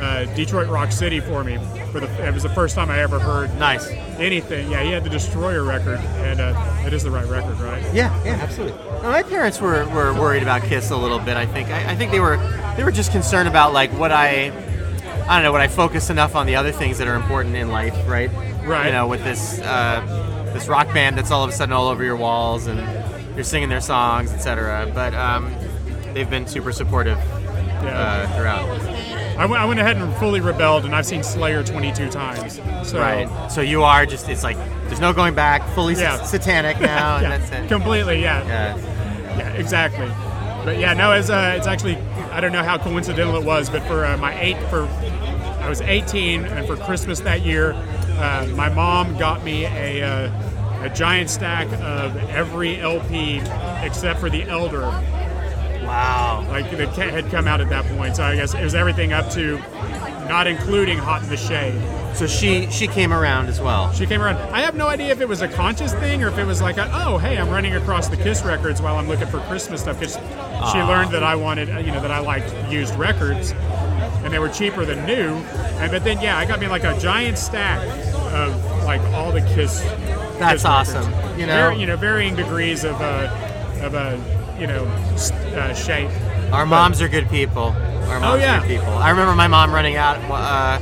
uh, 0.00 0.24
Detroit 0.34 0.68
Rock 0.68 0.92
City 0.92 1.20
for 1.20 1.44
me. 1.44 1.58
For 1.92 2.00
the, 2.00 2.26
it 2.26 2.32
was 2.32 2.42
the 2.42 2.48
first 2.50 2.74
time 2.74 2.90
I 2.90 3.00
ever 3.00 3.18
heard 3.18 3.56
nice 3.58 3.88
anything. 4.18 4.70
Yeah, 4.70 4.82
he 4.82 4.90
had 4.90 5.04
the 5.04 5.10
Destroyer 5.10 5.64
record, 5.64 5.98
and 5.98 6.40
uh, 6.40 6.84
it 6.86 6.92
is 6.92 7.02
the 7.02 7.10
right 7.10 7.26
record, 7.26 7.58
right? 7.60 7.82
Yeah, 7.94 8.14
yeah, 8.24 8.32
absolutely. 8.32 8.78
Now, 9.02 9.10
my 9.10 9.22
parents 9.22 9.60
were, 9.60 9.86
were 9.88 10.12
worried 10.14 10.42
about 10.42 10.62
Kiss 10.62 10.90
a 10.90 10.96
little 10.96 11.18
bit. 11.18 11.36
I 11.36 11.46
think. 11.46 11.68
I, 11.68 11.92
I 11.92 11.96
think 11.96 12.10
they 12.10 12.20
were 12.20 12.36
they 12.76 12.84
were 12.84 12.92
just 12.92 13.12
concerned 13.12 13.48
about 13.48 13.72
like 13.72 13.90
what 13.92 14.12
I 14.12 14.52
I 15.28 15.36
don't 15.36 15.42
know. 15.42 15.52
Would 15.52 15.60
I 15.60 15.68
focus 15.68 16.10
enough 16.10 16.34
on 16.34 16.46
the 16.46 16.56
other 16.56 16.72
things 16.72 16.98
that 16.98 17.08
are 17.08 17.14
important 17.14 17.54
in 17.56 17.68
life, 17.68 17.94
right? 18.08 18.30
Right. 18.64 18.86
You 18.86 18.92
know, 18.92 19.06
with 19.06 19.22
this 19.24 19.60
uh, 19.60 20.50
this 20.52 20.68
rock 20.68 20.92
band 20.92 21.16
that's 21.16 21.30
all 21.30 21.44
of 21.44 21.50
a 21.50 21.52
sudden 21.52 21.72
all 21.72 21.88
over 21.88 22.04
your 22.04 22.16
walls 22.16 22.66
and 22.66 22.80
you're 23.34 23.44
singing 23.44 23.68
their 23.68 23.80
songs, 23.80 24.32
etc. 24.32 24.90
But 24.94 25.14
um, 25.14 25.54
they've 26.14 26.28
been 26.28 26.46
super 26.46 26.72
supportive 26.72 27.18
uh, 27.18 28.26
throughout. 28.36 29.19
I 29.40 29.64
went, 29.64 29.80
ahead 29.80 29.96
and 29.96 30.14
fully 30.16 30.40
rebelled, 30.40 30.84
and 30.84 30.94
I've 30.94 31.06
seen 31.06 31.22
Slayer 31.22 31.64
22 31.64 32.10
times. 32.10 32.60
So, 32.86 32.98
right. 32.98 33.50
So 33.50 33.62
you 33.62 33.82
are 33.82 34.04
just 34.04 34.28
it's 34.28 34.42
like 34.44 34.58
there's 34.86 35.00
no 35.00 35.14
going 35.14 35.34
back. 35.34 35.66
Fully 35.70 35.94
Yeah. 35.94 36.22
satanic 36.24 36.78
now, 36.80 37.18
yeah, 37.18 37.32
and 37.32 37.42
that's 37.42 37.50
it. 37.50 37.68
Completely, 37.68 38.20
yeah. 38.20 38.46
Yeah. 38.46 38.76
Yeah, 39.38 39.48
exactly. 39.52 40.08
But 40.64 40.78
yeah, 40.78 40.92
no, 40.92 41.12
it's 41.12 41.30
uh, 41.30 41.54
it's 41.56 41.66
actually 41.66 41.96
I 42.32 42.40
don't 42.40 42.52
know 42.52 42.62
how 42.62 42.76
coincidental 42.76 43.36
it 43.36 43.44
was, 43.44 43.70
but 43.70 43.82
for 43.84 44.04
uh, 44.04 44.18
my 44.18 44.38
eight 44.38 44.58
for 44.68 44.82
I 45.60 45.68
was 45.70 45.80
18, 45.80 46.44
and 46.44 46.66
for 46.66 46.76
Christmas 46.76 47.20
that 47.20 47.40
year, 47.40 47.72
uh, 48.18 48.46
my 48.54 48.68
mom 48.68 49.16
got 49.16 49.42
me 49.42 49.64
a 49.64 50.02
uh, 50.02 50.82
a 50.82 50.90
giant 50.90 51.30
stack 51.30 51.66
of 51.80 52.14
every 52.28 52.78
LP 52.78 53.40
except 53.82 54.20
for 54.20 54.28
the 54.28 54.42
Elder. 54.44 54.82
Wow. 55.90 56.46
Like 56.48 56.70
the 56.70 56.86
cat 56.86 57.10
had 57.10 57.28
come 57.30 57.48
out 57.48 57.60
at 57.60 57.68
that 57.70 57.84
point, 57.96 58.16
so 58.16 58.22
I 58.22 58.36
guess 58.36 58.54
it 58.54 58.62
was 58.62 58.74
everything 58.76 59.12
up 59.12 59.28
to, 59.32 59.58
not 60.28 60.46
including 60.46 60.98
Hot 60.98 61.22
in 61.22 61.28
the 61.28 61.36
Shade. 61.36 61.74
So 62.16 62.26
she 62.28 62.70
she 62.70 62.86
came 62.86 63.12
around 63.12 63.46
as 63.48 63.60
well. 63.60 63.92
She 63.92 64.06
came 64.06 64.22
around. 64.22 64.36
I 64.54 64.60
have 64.60 64.74
no 64.76 64.86
idea 64.88 65.10
if 65.10 65.20
it 65.20 65.28
was 65.28 65.42
a 65.42 65.48
conscious 65.48 65.92
thing 65.94 66.22
or 66.22 66.28
if 66.28 66.38
it 66.38 66.44
was 66.44 66.60
like, 66.62 66.76
a, 66.76 66.88
oh, 66.92 67.18
hey, 67.18 67.38
I'm 67.38 67.48
running 67.50 67.74
across 67.74 68.08
the 68.08 68.16
Kiss 68.16 68.42
records 68.44 68.80
while 68.80 68.96
I'm 68.96 69.08
looking 69.08 69.26
for 69.26 69.40
Christmas 69.40 69.80
stuff 69.80 69.98
because 69.98 70.14
she 70.14 70.20
Ah. 70.78 70.86
learned 70.88 71.10
that 71.12 71.22
I 71.24 71.34
wanted, 71.34 71.70
uh, 71.70 71.78
you 71.78 71.90
know, 71.90 72.00
that 72.00 72.10
I 72.12 72.18
liked 72.20 72.54
used 72.70 72.94
records, 72.96 73.52
and 74.22 74.32
they 74.32 74.38
were 74.38 74.48
cheaper 74.48 74.84
than 74.84 75.04
new. 75.06 75.34
And 75.80 75.90
but 75.90 76.04
then 76.04 76.20
yeah, 76.20 76.38
I 76.38 76.44
got 76.46 76.60
me 76.60 76.68
like 76.68 76.84
a 76.84 76.96
giant 77.00 77.36
stack 77.38 77.80
of 78.32 78.84
like 78.84 79.00
all 79.14 79.32
the 79.32 79.40
Kiss. 79.40 79.80
That's 80.38 80.52
Kiss 80.62 80.64
awesome. 80.64 81.12
records. 81.12 81.38
You 81.40 81.46
know? 81.46 81.54
Very- 81.54 81.80
you 81.80 81.86
know, 81.86 81.96
varying 81.96 82.36
degrees 82.36 82.84
of 82.84 83.00
uh, 83.00 83.28
of 83.82 83.94
uh, 83.94 84.16
you 84.60 84.66
know 84.66 84.84
uh, 84.84 85.74
shape. 85.74 86.10
Our 86.52 86.66
moms 86.66 87.00
are 87.00 87.08
good 87.08 87.28
people. 87.30 87.74
Our 88.08 88.20
moms 88.20 88.24
Oh, 88.24 88.34
yeah. 88.36 88.58
are 88.58 88.60
good 88.60 88.68
people. 88.68 88.88
I 88.94 89.10
remember 89.10 89.34
my 89.34 89.46
mom 89.48 89.72
running 89.72 89.96
out 89.96 90.16
uh, 90.30 90.78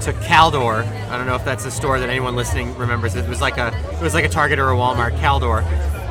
to 0.00 0.12
Caldor. 0.14 0.84
I 1.08 1.16
don't 1.16 1.26
know 1.26 1.36
if 1.36 1.44
that's 1.44 1.64
a 1.64 1.70
store 1.70 1.98
that 2.00 2.10
anyone 2.10 2.34
listening 2.36 2.76
remembers. 2.76 3.14
It 3.14 3.28
was 3.28 3.40
like 3.40 3.58
a 3.58 3.68
it 3.94 4.02
was 4.02 4.14
like 4.14 4.24
a 4.24 4.28
Target 4.28 4.58
or 4.58 4.70
a 4.70 4.74
Walmart. 4.74 5.16
Caldor, 5.20 5.62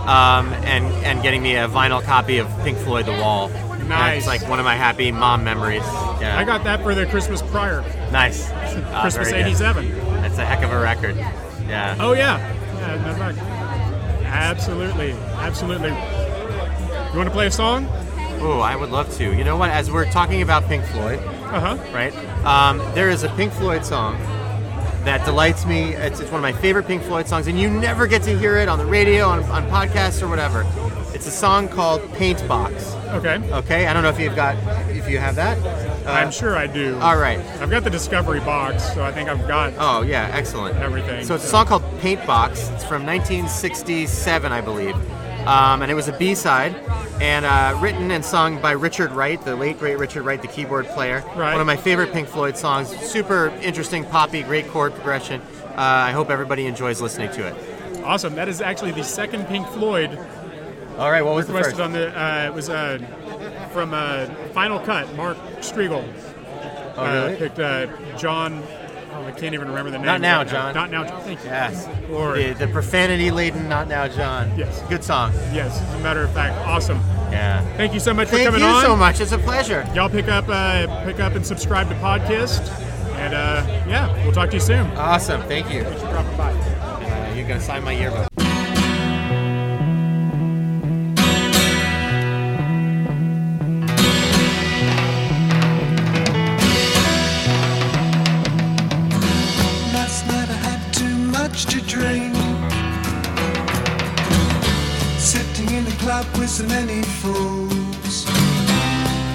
um, 0.08 0.54
and 0.66 0.86
and 1.06 1.22
getting 1.22 1.42
me 1.44 1.56
a 1.56 1.68
vinyl 1.68 2.02
copy 2.04 2.38
of 2.38 2.48
Pink 2.64 2.78
Floyd 2.80 3.06
The 3.06 3.12
Wall. 3.14 3.50
Nice. 3.88 4.20
It's 4.20 4.28
like 4.28 4.48
one 4.48 4.60
of 4.60 4.64
my 4.66 4.76
happy 4.76 5.12
mom 5.12 5.44
memories. 5.44 5.84
Yeah. 6.22 6.38
I 6.38 6.46
got 6.46 6.64
that 6.64 6.82
for 6.82 6.96
the 6.96 7.06
Christmas 7.08 7.42
prior. 7.42 7.82
nice. 8.12 8.50
Ah, 8.94 9.02
Christmas 9.02 9.30
very 9.32 9.44
good. 9.44 9.50
'87. 9.50 9.92
That's 10.22 10.38
a 10.38 10.46
heck 10.46 10.64
of 10.64 10.72
a 10.72 10.80
record. 10.80 11.16
Yeah. 11.68 11.96
Oh 12.00 12.14
yeah, 12.14 12.38
yeah, 12.78 12.98
matter 12.98 13.10
of 13.12 13.36
fact. 13.38 13.38
absolutely, 14.26 15.12
absolutely. 15.12 15.90
You 17.12 17.18
want 17.18 17.28
to 17.28 17.34
play 17.34 17.48
a 17.48 17.52
song? 17.52 17.88
Oh, 18.44 18.60
I 18.62 18.76
would 18.76 18.90
love 18.90 19.14
to. 19.18 19.36
You 19.36 19.44
know 19.44 19.58
what? 19.58 19.70
As 19.70 19.92
we're 19.92 20.10
talking 20.10 20.42
about 20.42 20.66
Pink 20.68 20.84
Floyd, 20.86 21.20
Uh 21.20 21.76
huh. 21.76 21.78
right? 21.94 22.14
Um, 22.46 22.78
there 22.96 23.10
is 23.10 23.24
a 23.24 23.30
Pink 23.36 23.52
Floyd 23.54 23.86
song 23.86 24.18
that 25.04 25.26
delights 25.26 25.66
me. 25.66 25.94
It's, 25.94 26.20
it's 26.22 26.32
one 26.32 26.40
of 26.40 26.42
my 26.44 26.54
favorite 26.62 26.88
Pink 26.88 27.04
Floyd 27.04 27.28
songs, 27.28 27.48
and 27.48 27.60
you 27.60 27.70
never 27.70 28.08
get 28.08 28.24
to 28.24 28.38
hear 28.38 28.58
it 28.58 28.70
on 28.70 28.80
the 28.80 28.86
radio, 28.86 29.28
on, 29.28 29.44
on 29.46 29.66
podcasts, 29.70 30.22
or 30.24 30.28
whatever. 30.30 30.66
It's 31.14 31.28
a 31.28 31.32
song 31.32 31.68
called 31.68 32.02
Paint 32.14 32.48
Box. 32.48 32.94
Okay. 33.10 33.36
Okay. 33.52 33.88
I 33.88 33.94
don't 33.94 34.02
know 34.04 34.10
if 34.10 34.20
you've 34.20 34.36
got 34.36 34.56
if 34.90 35.10
you 35.10 35.18
have 35.20 35.36
that. 35.36 35.58
Uh, 36.08 36.12
I'm 36.12 36.32
sure 36.32 36.56
I 36.56 36.66
do. 36.66 36.98
All 37.00 37.18
right. 37.18 37.40
I've 37.62 37.70
got 37.70 37.84
the 37.84 37.90
Discovery 37.90 38.40
box, 38.40 38.94
so 38.94 39.04
I 39.04 39.12
think 39.12 39.28
I've 39.30 39.46
got. 39.48 39.74
Oh 39.78 40.02
yeah, 40.02 40.30
excellent. 40.34 40.78
Everything. 40.78 41.26
So 41.26 41.36
it's 41.36 41.44
a 41.44 41.48
song 41.48 41.66
called 41.66 41.84
Paint 42.00 42.26
Box. 42.26 42.70
It's 42.70 42.86
from 42.86 43.06
1967, 43.06 44.52
I 44.52 44.62
believe, 44.62 44.96
um, 45.48 45.82
and 45.82 45.92
it 45.92 45.96
was 45.96 46.08
a 46.08 46.18
B-side, 46.18 46.76
and 47.22 47.46
uh, 47.46 47.78
written 47.82 48.12
and 48.12 48.24
sung 48.24 48.62
by 48.62 48.72
Richard 48.72 49.12
Wright, 49.12 49.44
the 49.44 49.56
late 49.56 49.80
great 49.80 49.98
Richard 49.98 50.24
Wright, 50.24 50.42
the 50.42 50.48
keyboard 50.48 50.88
player. 50.88 51.24
Right. 51.36 51.52
One 51.52 51.62
of 51.62 51.68
my 51.68 51.78
favorite 51.78 52.12
Pink 52.14 52.28
Floyd 52.28 52.58
songs. 52.58 52.90
Super 53.00 53.50
interesting, 53.62 54.06
poppy, 54.06 54.44
great 54.44 54.68
chord 54.70 54.94
progression. 54.94 55.42
Uh, 55.42 55.76
I 55.78 56.12
hope 56.12 56.30
everybody 56.30 56.66
enjoys 56.66 57.02
listening 57.02 57.32
to 57.32 57.48
it. 57.48 58.04
Awesome. 58.04 58.36
That 58.36 58.50
is 58.50 58.62
actually 58.62 58.92
the 58.92 59.04
second 59.04 59.46
Pink 59.48 59.68
Floyd. 59.68 60.18
All 60.98 61.10
right. 61.10 61.22
What 61.22 61.36
was 61.36 61.48
the 61.48 61.54
first? 61.54 61.80
on 61.80 61.92
the? 61.92 62.10
Uh, 62.20 62.48
it 62.48 62.54
was 62.54 62.70
uh, 62.70 63.00
from 63.72 63.94
uh, 63.94 64.26
Final 64.54 64.80
Cut, 64.80 65.14
Mark 65.16 65.38
Strigl. 65.60 66.04
Oh, 66.98 67.04
uh, 67.04 67.26
really? 67.26 67.38
picked 67.38 67.60
uh, 67.60 67.88
John. 68.18 68.64
Oh, 69.14 69.26
I 69.26 69.32
can't 69.32 69.54
even 69.54 69.68
remember 69.68 69.92
the 69.92 69.98
name. 69.98 70.06
Not 70.06 70.22
now, 70.22 70.44
John. 70.44 70.74
Not 70.74 70.90
now, 70.90 71.04
John. 71.04 71.22
Thank 71.24 71.44
you. 71.44 71.50
Yes. 71.50 71.88
Glory. 72.08 72.54
The, 72.54 72.66
the 72.66 72.72
profanity 72.72 73.30
laden 73.30 73.68
Not 73.68 73.88
Now 73.88 74.08
John. 74.08 74.58
Yes. 74.58 74.82
Good 74.90 75.04
song. 75.04 75.34
Yes, 75.54 75.82
as 75.82 75.94
a 75.96 76.00
matter 76.00 76.24
of 76.24 76.34
fact, 76.34 76.56
awesome. 76.66 76.98
Yeah. 77.32 77.62
Thank 77.76 77.94
you 77.94 78.00
so 78.00 78.14
much 78.14 78.30
Thank 78.30 78.46
for 78.46 78.52
coming 78.52 78.64
on. 78.64 78.72
Thank 78.72 78.84
you 78.84 78.90
so 78.90 78.96
much. 78.96 79.20
It's 79.20 79.32
a 79.32 79.38
pleasure. 79.38 79.88
Y'all 79.94 80.10
pick 80.10 80.28
up, 80.28 80.46
uh, 80.48 81.04
pick 81.06 81.20
up, 81.20 81.34
and 81.36 81.46
subscribe 81.46 81.90
to 81.90 81.96
Podkiss. 81.96 82.60
And 83.16 83.34
uh, 83.34 83.64
yeah, 83.88 84.12
we'll 84.24 84.34
talk 84.34 84.50
to 84.50 84.56
you 84.56 84.62
soon. 84.62 84.88
Awesome. 84.98 85.42
Thank 85.44 85.72
you. 85.72 85.84
Thanks 85.84 86.02
for 86.02 86.10
dropping 86.10 86.38
by. 86.38 86.52
Uh, 86.52 87.34
you're 87.36 87.48
gonna 87.48 87.62
sign 87.62 87.84
my 87.84 87.92
yearbook. 87.92 88.31
So 106.48 106.66
many 106.66 107.04
fools. 107.04 108.26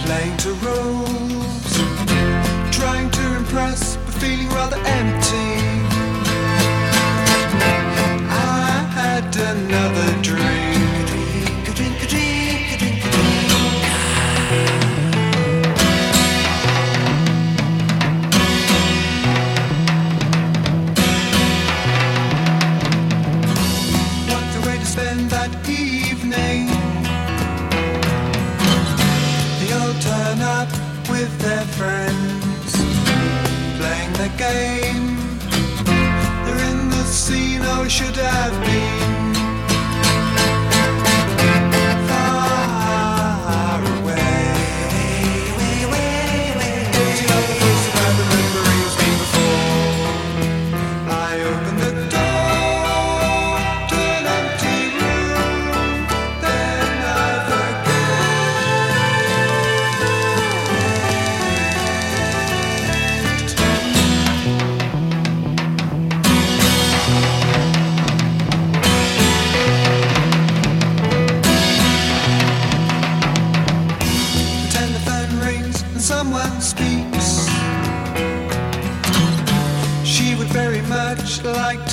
Playing 0.05 0.37
to 0.39 0.53
rules. 0.66 1.73
Trying 2.70 3.11
to 3.11 3.37
impress, 3.37 3.97
but 3.97 4.15
feeling 4.15 4.49
rather 4.49 4.77
empty. 4.77 5.06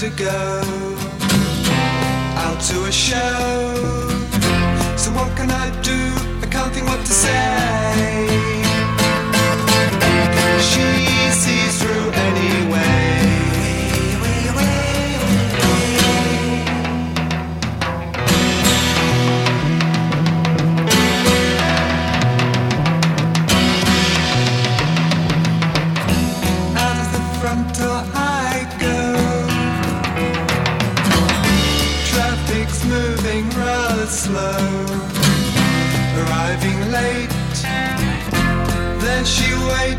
To 0.04 0.10
go 0.22 0.62
out 2.36 2.60
to 2.60 2.84
a 2.84 2.92
show. 2.92 3.74
So 4.98 5.12
what 5.12 5.34
can 5.38 5.50
I 5.50 5.70
do? 5.82 5.98
I 6.42 6.48
can't 6.52 6.74
think 6.74 6.88
what 6.88 7.00
to 7.06 7.12
say. 7.12 7.73
There 39.64 39.93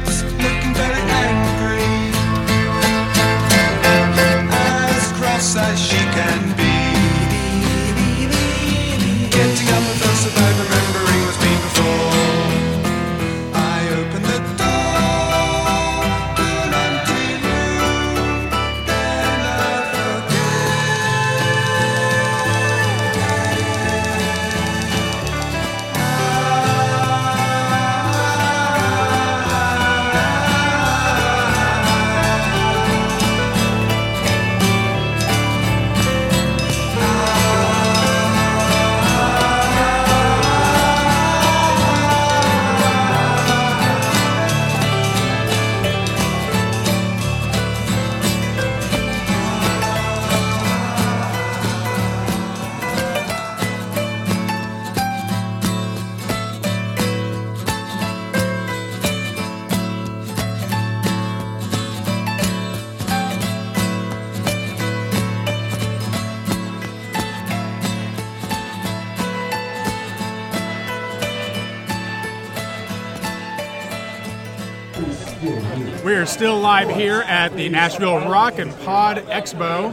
We 76.14 76.20
are 76.20 76.26
still 76.26 76.60
live 76.60 76.90
here 76.90 77.22
at 77.22 77.56
the 77.56 77.68
Nashville 77.68 78.28
Rock 78.28 78.60
and 78.60 78.70
Pod 78.82 79.16
Expo 79.26 79.92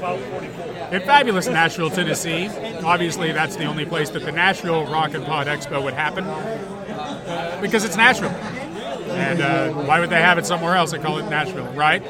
in 0.91 1.01
fabulous 1.01 1.47
Nashville, 1.47 1.89
Tennessee. 1.89 2.47
Obviously, 2.83 3.31
that's 3.31 3.55
the 3.55 3.63
only 3.65 3.87
place 3.87 4.11
that 4.11 4.23
the 4.23 4.31
Nashville 4.31 4.85
Rock 4.85 5.15
and 5.15 5.25
Pod 5.25 5.47
Expo 5.47 5.83
would 5.83 5.95
happen 5.95 6.25
because 7.59 7.83
it's 7.83 7.97
Nashville. 7.97 8.29
And 8.29 9.41
uh, 9.41 9.71
why 9.71 9.99
would 9.99 10.11
they 10.11 10.21
have 10.21 10.37
it 10.37 10.45
somewhere 10.45 10.75
else 10.75 10.93
and 10.93 11.03
call 11.03 11.17
it 11.17 11.27
Nashville, 11.27 11.73
right? 11.73 12.03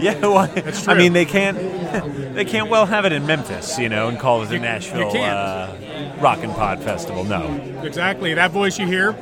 Yeah, 0.00 0.18
well, 0.22 0.48
That's 0.48 0.88
I 0.88 0.94
mean 0.94 1.12
they 1.12 1.24
can't 1.24 1.56
they 2.34 2.44
can't 2.44 2.68
well 2.68 2.86
have 2.86 3.04
it 3.04 3.12
in 3.12 3.26
Memphis, 3.26 3.78
you 3.78 3.88
know, 3.88 4.08
and 4.08 4.18
call 4.18 4.42
it 4.42 4.46
the 4.46 4.58
Nashville 4.58 5.16
uh, 5.16 5.72
Rock 6.18 6.42
and 6.42 6.52
Pod 6.52 6.82
Festival. 6.82 7.22
No, 7.22 7.46
Exactly. 7.84 8.34
That 8.34 8.50
voice 8.50 8.76
you 8.76 8.88
hear 8.88 9.12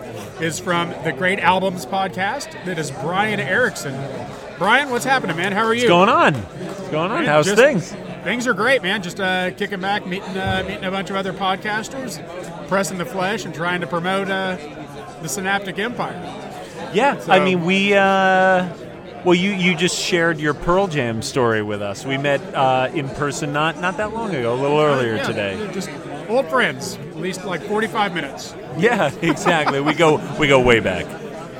is 0.40 0.58
from 0.58 0.90
the 1.04 1.12
Great 1.12 1.38
Albums 1.38 1.86
podcast. 1.86 2.52
That 2.64 2.78
is 2.78 2.90
Brian 2.90 3.40
Erickson. 3.40 3.94
Brian, 4.58 4.90
what's 4.90 5.04
happening, 5.04 5.36
man? 5.36 5.52
How 5.52 5.64
are 5.64 5.74
you? 5.74 5.82
what's 5.82 5.88
going 5.88 6.08
on? 6.08 6.34
What's 6.34 6.80
going 6.90 7.10
on? 7.10 7.20
Man, 7.20 7.26
How's 7.26 7.46
just- 7.46 7.58
things? 7.60 7.94
Things 8.24 8.48
are 8.48 8.54
great, 8.54 8.82
man. 8.82 9.02
Just 9.04 9.20
uh, 9.20 9.52
kicking 9.52 9.80
back, 9.80 10.04
meeting 10.04 10.36
uh, 10.36 10.64
meeting 10.66 10.82
a 10.84 10.90
bunch 10.90 11.10
of 11.10 11.16
other 11.16 11.32
podcasters, 11.32 12.18
pressing 12.66 12.98
the 12.98 13.04
flesh, 13.04 13.44
and 13.44 13.54
trying 13.54 13.80
to 13.82 13.86
promote 13.86 14.28
uh, 14.28 14.56
the 15.22 15.28
Synaptic 15.28 15.78
Empire. 15.78 16.20
Yeah, 16.92 17.18
So- 17.20 17.32
I 17.32 17.38
mean 17.44 17.64
we. 17.64 17.94
Uh, 17.94 18.68
well, 19.24 19.34
you, 19.34 19.50
you 19.52 19.74
just 19.76 19.96
shared 19.98 20.38
your 20.38 20.54
Pearl 20.54 20.86
Jam 20.86 21.20
story 21.22 21.60
with 21.62 21.82
us. 21.82 22.04
We 22.06 22.16
met 22.16 22.40
uh, 22.54 22.90
in 22.94 23.08
person 23.10 23.52
not 23.52 23.80
not 23.80 23.96
that 23.98 24.12
long 24.12 24.34
ago, 24.34 24.54
a 24.54 24.60
little 24.60 24.80
earlier 24.80 25.16
Yeah, 25.16 25.26
today. 25.26 25.70
Just 25.72 25.88
old 26.28 26.48
friends, 26.48 26.96
at 26.96 27.16
least 27.16 27.44
like 27.44 27.62
45 27.62 28.14
minutes. 28.14 28.54
Yeah, 28.76 29.12
exactly. 29.22 29.80
we 29.80 29.94
go 29.94 30.16
we 30.38 30.48
go 30.48 30.60
way 30.60 30.80
back. 30.80 31.06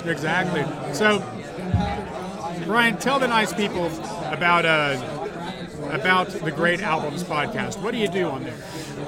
Exactly. 0.04 0.64
So, 0.94 1.18
Brian, 2.64 2.96
tell 2.98 3.18
the 3.18 3.28
nice 3.28 3.52
people 3.52 3.86
about 4.30 4.64
uh, 4.64 5.00
about 5.90 6.28
the 6.28 6.50
Great 6.50 6.80
Albums 6.80 7.24
podcast. 7.24 7.80
What 7.82 7.92
do 7.92 7.98
you 7.98 8.08
do 8.08 8.28
on 8.28 8.44
there? 8.44 8.56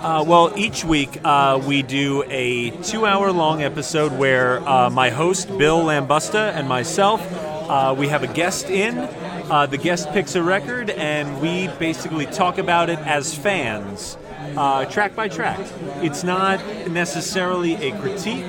Uh, 0.01 0.25
well, 0.27 0.53
each 0.57 0.85
week 0.85 1.19
uh, 1.25 1.61
we 1.67 1.83
do 1.83 2.23
a 2.29 2.71
two 2.83 3.05
hour 3.07 3.33
long 3.33 3.63
episode 3.63 4.13
where 4.13 4.67
uh, 4.69 4.91
my 4.91 5.11
host, 5.11 5.49
Bill 5.59 5.81
Lambusta, 5.85 6.53
and 6.55 6.69
myself, 6.69 7.21
uh, 7.69 7.95
we 7.97 8.09
have 8.09 8.23
a 8.23 8.29
guest 8.33 8.67
in. 8.71 8.99
Uh, 9.51 9.67
the 9.67 9.79
guest 9.79 10.11
picks 10.13 10.35
a 10.35 10.43
record, 10.43 10.91
and 10.91 11.41
we 11.41 11.69
basically 11.79 12.27
talk 12.27 12.59
about 12.59 12.91
it 12.91 12.99
as 13.01 13.35
fans, 13.35 14.19
uh, 14.57 14.85
track 14.87 15.15
by 15.15 15.29
track. 15.29 15.59
It's 16.03 16.25
not 16.25 16.65
necessarily 16.89 17.75
a 17.75 17.93
critique, 17.99 18.47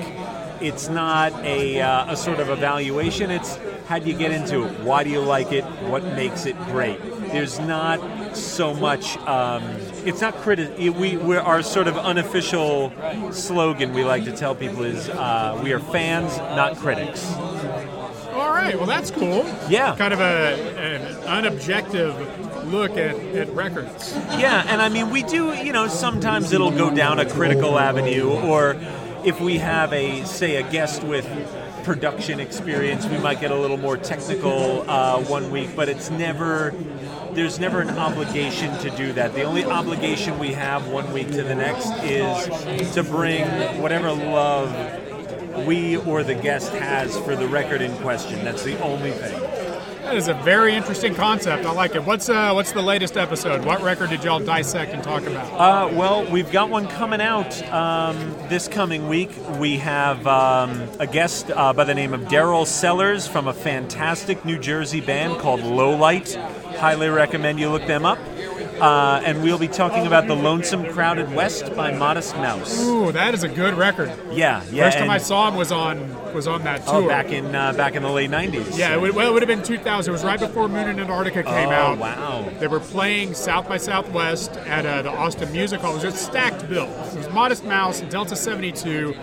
it's 0.60 0.88
not 0.88 1.32
a, 1.44 1.80
uh, 1.80 2.12
a 2.12 2.16
sort 2.16 2.38
of 2.38 2.50
evaluation. 2.50 3.30
It's 3.30 3.58
how 3.86 3.98
do 3.98 4.08
you 4.08 4.16
get 4.16 4.30
into 4.30 4.64
it? 4.66 4.80
Why 4.80 5.02
do 5.02 5.10
you 5.10 5.20
like 5.20 5.52
it? 5.52 5.64
What 5.64 6.04
makes 6.04 6.46
it 6.46 6.56
great? 6.66 7.00
There's 7.32 7.58
not 7.58 8.36
so 8.36 8.72
much. 8.74 9.16
Um, 9.18 9.62
it's 10.04 10.20
not 10.20 10.34
criti- 10.36 10.94
We 10.96 11.16
we're, 11.16 11.40
our 11.40 11.62
sort 11.62 11.88
of 11.88 11.96
unofficial 11.96 12.92
slogan 13.32 13.92
we 13.92 14.04
like 14.04 14.24
to 14.24 14.32
tell 14.36 14.54
people 14.54 14.84
is 14.84 15.08
uh, 15.08 15.58
we 15.62 15.72
are 15.72 15.80
fans, 15.80 16.36
not 16.38 16.76
critics. 16.76 17.32
All 18.32 18.50
right, 18.52 18.76
well 18.76 18.86
that's 18.86 19.10
cool. 19.10 19.44
Yeah. 19.68 19.96
Kind 19.96 20.14
of 20.14 20.20
a 20.20 20.78
an 20.78 21.02
unobjective 21.26 22.14
look 22.70 22.92
at, 22.92 23.16
at 23.34 23.48
records. 23.50 24.12
Yeah, 24.38 24.64
and 24.66 24.80
I 24.80 24.88
mean, 24.88 25.10
we 25.10 25.22
do, 25.22 25.52
you 25.52 25.72
know, 25.72 25.88
sometimes 25.88 26.52
it'll 26.52 26.70
go 26.70 26.94
down 26.94 27.18
a 27.18 27.28
critical 27.28 27.78
avenue, 27.78 28.28
or 28.28 28.76
if 29.24 29.40
we 29.40 29.58
have 29.58 29.92
a, 29.92 30.24
say, 30.24 30.56
a 30.56 30.70
guest 30.70 31.02
with 31.02 31.26
production 31.84 32.40
experience, 32.40 33.06
we 33.06 33.18
might 33.18 33.40
get 33.40 33.50
a 33.50 33.56
little 33.56 33.76
more 33.76 33.96
technical 33.96 34.88
uh, 34.88 35.20
one 35.24 35.50
week, 35.50 35.74
but 35.74 35.88
it's 35.88 36.10
never, 36.10 36.74
there's 37.32 37.58
never 37.58 37.80
an 37.80 37.90
obligation 37.90 38.76
to 38.78 38.90
do 38.96 39.12
that. 39.14 39.34
The 39.34 39.42
only 39.42 39.64
obligation 39.64 40.38
we 40.38 40.52
have 40.52 40.88
one 40.88 41.12
week 41.12 41.28
to 41.28 41.42
the 41.42 41.54
next 41.54 41.90
is 42.04 42.94
to 42.94 43.02
bring 43.02 43.46
whatever 43.80 44.12
love 44.12 45.66
we 45.66 45.96
or 45.96 46.22
the 46.22 46.34
guest 46.34 46.72
has 46.72 47.18
for 47.20 47.34
the 47.34 47.46
record 47.46 47.82
in 47.82 47.94
question. 47.98 48.44
That's 48.44 48.62
the 48.62 48.80
only 48.82 49.10
thing. 49.10 49.49
That 50.10 50.16
is 50.16 50.26
a 50.26 50.34
very 50.34 50.74
interesting 50.74 51.14
concept. 51.14 51.64
I 51.64 51.70
like 51.70 51.94
it. 51.94 52.02
What's 52.02 52.28
uh, 52.28 52.50
what's 52.50 52.72
the 52.72 52.82
latest 52.82 53.16
episode? 53.16 53.64
What 53.64 53.80
record 53.80 54.10
did 54.10 54.24
y'all 54.24 54.40
dissect 54.40 54.92
and 54.92 55.04
talk 55.04 55.22
about? 55.22 55.52
Uh, 55.52 55.94
well, 55.94 56.28
we've 56.28 56.50
got 56.50 56.68
one 56.68 56.88
coming 56.88 57.20
out 57.20 57.62
um, 57.70 58.16
this 58.48 58.66
coming 58.66 59.06
week. 59.06 59.30
We 59.60 59.76
have 59.76 60.26
um, 60.26 60.88
a 60.98 61.06
guest 61.06 61.52
uh, 61.52 61.72
by 61.72 61.84
the 61.84 61.94
name 61.94 62.12
of 62.12 62.22
Daryl 62.22 62.66
Sellers 62.66 63.28
from 63.28 63.46
a 63.46 63.54
fantastic 63.54 64.44
New 64.44 64.58
Jersey 64.58 65.00
band 65.00 65.38
called 65.38 65.60
Lowlight. 65.60 66.34
Highly 66.74 67.08
recommend 67.08 67.60
you 67.60 67.70
look 67.70 67.86
them 67.86 68.04
up. 68.04 68.18
Uh, 68.80 69.20
and 69.24 69.42
we'll 69.42 69.58
be 69.58 69.68
talking 69.68 70.06
about 70.06 70.26
The 70.26 70.34
Lonesome 70.34 70.86
Crowded 70.92 71.32
West 71.34 71.74
by 71.76 71.92
Modest 71.92 72.34
Mouse. 72.36 72.80
Ooh, 72.82 73.12
that 73.12 73.34
is 73.34 73.42
a 73.42 73.48
good 73.48 73.74
record. 73.74 74.08
Yeah, 74.32 74.62
yeah. 74.70 74.84
First 74.86 74.98
time 74.98 75.10
I 75.10 75.18
saw 75.18 75.48
him 75.48 75.56
was 75.56 75.70
on 75.70 76.16
was 76.32 76.46
on 76.46 76.62
that 76.62 76.84
tour. 76.86 77.02
Oh, 77.04 77.08
back 77.08 77.26
in 77.30 77.54
uh, 77.54 77.72
back 77.74 77.94
in 77.96 78.02
the 78.02 78.10
late 78.10 78.30
'90s. 78.30 78.78
Yeah, 78.78 78.94
it 78.94 79.00
would, 79.00 79.14
well, 79.14 79.28
it 79.28 79.32
would 79.32 79.42
have 79.42 79.48
been 79.48 79.62
2000. 79.62 80.10
It 80.10 80.12
was 80.12 80.24
right 80.24 80.38
before 80.40 80.68
Moon 80.68 80.88
and 80.88 81.00
Antarctica 81.00 81.42
came 81.42 81.68
Oh, 81.68 81.72
out. 81.72 81.98
wow. 81.98 82.48
They 82.58 82.68
were 82.68 82.80
playing 82.80 83.34
South 83.34 83.68
by 83.68 83.76
Southwest 83.76 84.52
at 84.52 84.86
uh, 84.86 85.02
the 85.02 85.10
Austin 85.10 85.50
Music 85.52 85.80
Hall. 85.80 85.92
It 85.92 86.04
was 86.04 86.04
a 86.04 86.12
stacked 86.16 86.68
bill. 86.68 86.84
It 87.12 87.16
was 87.16 87.30
Modest 87.30 87.64
Mouse, 87.64 88.00
Delta 88.02 88.36
72, 88.36 89.14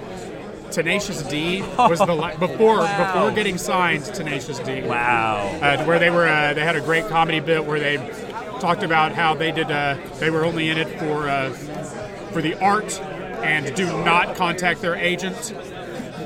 Tenacious 0.71 1.23
D 1.23 1.61
was 1.77 1.99
the 1.99 2.13
li- 2.13 2.35
before 2.39 2.77
Wow. 2.79 3.13
before 3.13 3.31
getting 3.31 3.57
signed. 3.57 4.03
Tenacious 4.03 4.59
D. 4.59 4.81
Wow. 4.81 5.47
Uh, 5.61 5.83
where 5.85 5.97
they 5.97 6.09
were, 6.09 6.27
uh, 6.27 6.53
they 6.53 6.63
had 6.63 6.75
a 6.75 6.81
great 6.81 7.07
comedy 7.07 7.39
bit 7.39 7.65
where 7.65 7.79
they 7.79 7.95
talked 8.59 8.83
about 8.83 9.13
how 9.13 9.33
they 9.33 9.51
did. 9.51 9.69
Uh, 9.71 9.97
they 10.19 10.29
were 10.29 10.45
only 10.45 10.69
in 10.69 10.77
it 10.77 10.87
for 10.99 11.29
uh, 11.29 11.51
for 12.31 12.41
the 12.41 12.55
art 12.59 12.99
and 13.01 13.75
do 13.75 13.85
not 14.03 14.35
contact 14.35 14.81
their 14.81 14.95
agent 14.95 15.53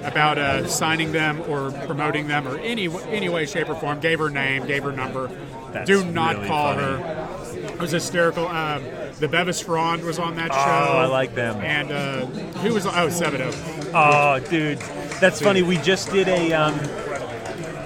about 0.04 0.38
uh, 0.38 0.66
signing 0.68 1.12
them 1.12 1.42
or 1.48 1.72
promoting 1.86 2.28
them 2.28 2.48
or 2.48 2.58
any 2.60 2.88
any 3.10 3.30
way, 3.30 3.46
shape, 3.46 3.70
or 3.70 3.76
form. 3.76 4.00
Gave 4.00 4.20
her 4.20 4.30
name, 4.30 4.66
gave 4.66 4.84
her 4.84 4.92
number. 4.92 5.30
That's 5.72 5.88
do 5.88 6.04
not 6.04 6.36
really 6.36 6.48
call 6.48 6.74
funny. 6.76 7.04
her. 7.04 7.68
It 7.74 7.80
was 7.80 7.92
hysterical. 7.92 8.48
Um, 8.48 8.84
the 9.20 9.28
Bevis 9.28 9.62
Frond 9.62 10.04
was 10.04 10.20
on 10.20 10.36
that 10.36 10.52
Oh, 10.52 10.56
show. 10.56 10.98
I 10.98 11.06
like 11.06 11.36
them. 11.36 11.58
And 11.62 11.92
uh, 11.92 12.26
who 12.60 12.74
was? 12.74 12.86
Oh, 12.86 12.90
Sebadoh. 13.08 13.54
Oh, 13.94 14.40
dude, 14.50 14.80
that's 15.20 15.40
funny. 15.42 15.62
We 15.62 15.78
just 15.78 16.12
did 16.12 16.28
a 16.28 16.54
um, 16.54 16.78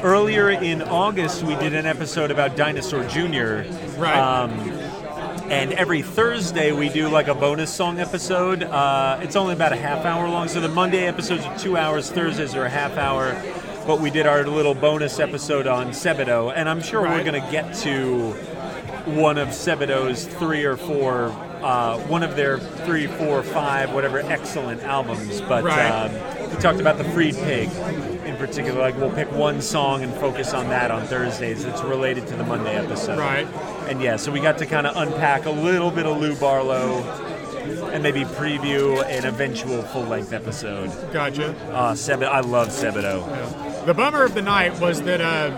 earlier 0.04 0.50
in 0.50 0.82
August. 0.82 1.44
We 1.44 1.56
did 1.56 1.74
an 1.74 1.86
episode 1.86 2.32
about 2.32 2.56
Dinosaur 2.56 3.04
Jr. 3.06 3.64
Right. 3.98 4.18
Um, 4.18 4.52
and 5.52 5.74
every 5.74 6.02
Thursday 6.02 6.72
we 6.72 6.90
do 6.90 7.08
like 7.08 7.28
a 7.28 7.36
bonus 7.36 7.72
song 7.74 8.00
episode. 8.00 8.64
Uh, 8.64 9.20
it's 9.22 9.36
only 9.36 9.54
about 9.54 9.74
a 9.74 9.78
half 9.78 10.06
hour 10.06 10.28
long, 10.28 10.48
so 10.48 10.60
the 10.60 10.68
Monday 10.70 11.06
episodes 11.08 11.46
are 11.46 11.58
two 11.58 11.78
hours. 11.78 12.10
Thursdays 12.12 12.56
are 12.56 12.66
a 12.66 12.70
half 12.70 12.98
hour. 12.98 13.40
But 13.86 14.02
we 14.02 14.10
did 14.10 14.26
our 14.26 14.44
little 14.46 14.74
bonus 14.74 15.20
episode 15.20 15.68
on 15.68 15.90
Sebadoh, 15.90 16.52
and 16.56 16.68
I'm 16.68 16.82
sure 16.82 17.02
we're 17.04 17.24
going 17.24 17.40
to 17.40 17.52
get 17.52 17.76
to 17.82 18.32
one 19.12 19.38
of 19.38 19.50
Sebadoh's 19.50 20.26
three 20.26 20.64
or 20.64 20.76
four, 20.76 21.26
uh, 21.62 22.00
one 22.08 22.24
of 22.24 22.36
their 22.36 22.58
three, 22.58 23.06
four, 23.06 23.44
five, 23.44 23.94
whatever 23.94 24.22
excellent 24.22 24.82
albums. 24.82 25.40
But 25.42 25.64
Right. 25.64 25.88
um, 25.88 26.50
we 26.50 26.56
talked 26.58 26.80
about 26.80 26.98
the 26.98 27.04
Freed 27.04 27.36
Pig 27.36 27.70
in 28.36 28.48
particular. 28.48 28.80
Like 28.80 28.98
we'll 28.98 29.12
pick 29.12 29.32
one 29.32 29.62
song 29.62 30.04
and 30.04 30.14
focus 30.16 30.54
on 30.54 30.70
that 30.70 30.92
on 30.92 31.06
Thursdays. 31.08 31.64
That's 31.66 31.82
related 31.84 32.28
to 32.28 32.36
the 32.36 32.44
Monday 32.44 32.76
episode. 32.76 33.18
Right. 33.18 33.48
And 33.90 34.02
yeah, 34.02 34.16
so 34.18 34.32
we 34.32 34.40
got 34.40 34.58
to 34.60 34.66
kind 34.66 34.86
of 34.88 34.96
unpack 34.98 35.46
a 35.46 35.52
little 35.52 35.92
bit 35.92 36.06
of 36.06 36.18
Lou 36.18 36.36
Barlow. 36.36 37.02
And 37.92 38.04
maybe 38.04 38.26
preview 38.26 39.04
an 39.08 39.26
eventual 39.26 39.82
full-length 39.82 40.34
episode. 40.34 40.92
Gotcha. 41.12 41.50
Uh, 41.72 41.94
Sebadoh, 41.94 42.28
I 42.28 42.42
love 42.42 42.68
Sebadoh. 42.68 43.86
The 43.88 43.94
bummer 43.94 44.24
of 44.24 44.36
the 44.36 44.42
night 44.44 44.80
was 44.80 45.02
that 45.04 45.20
uh, 45.20 45.58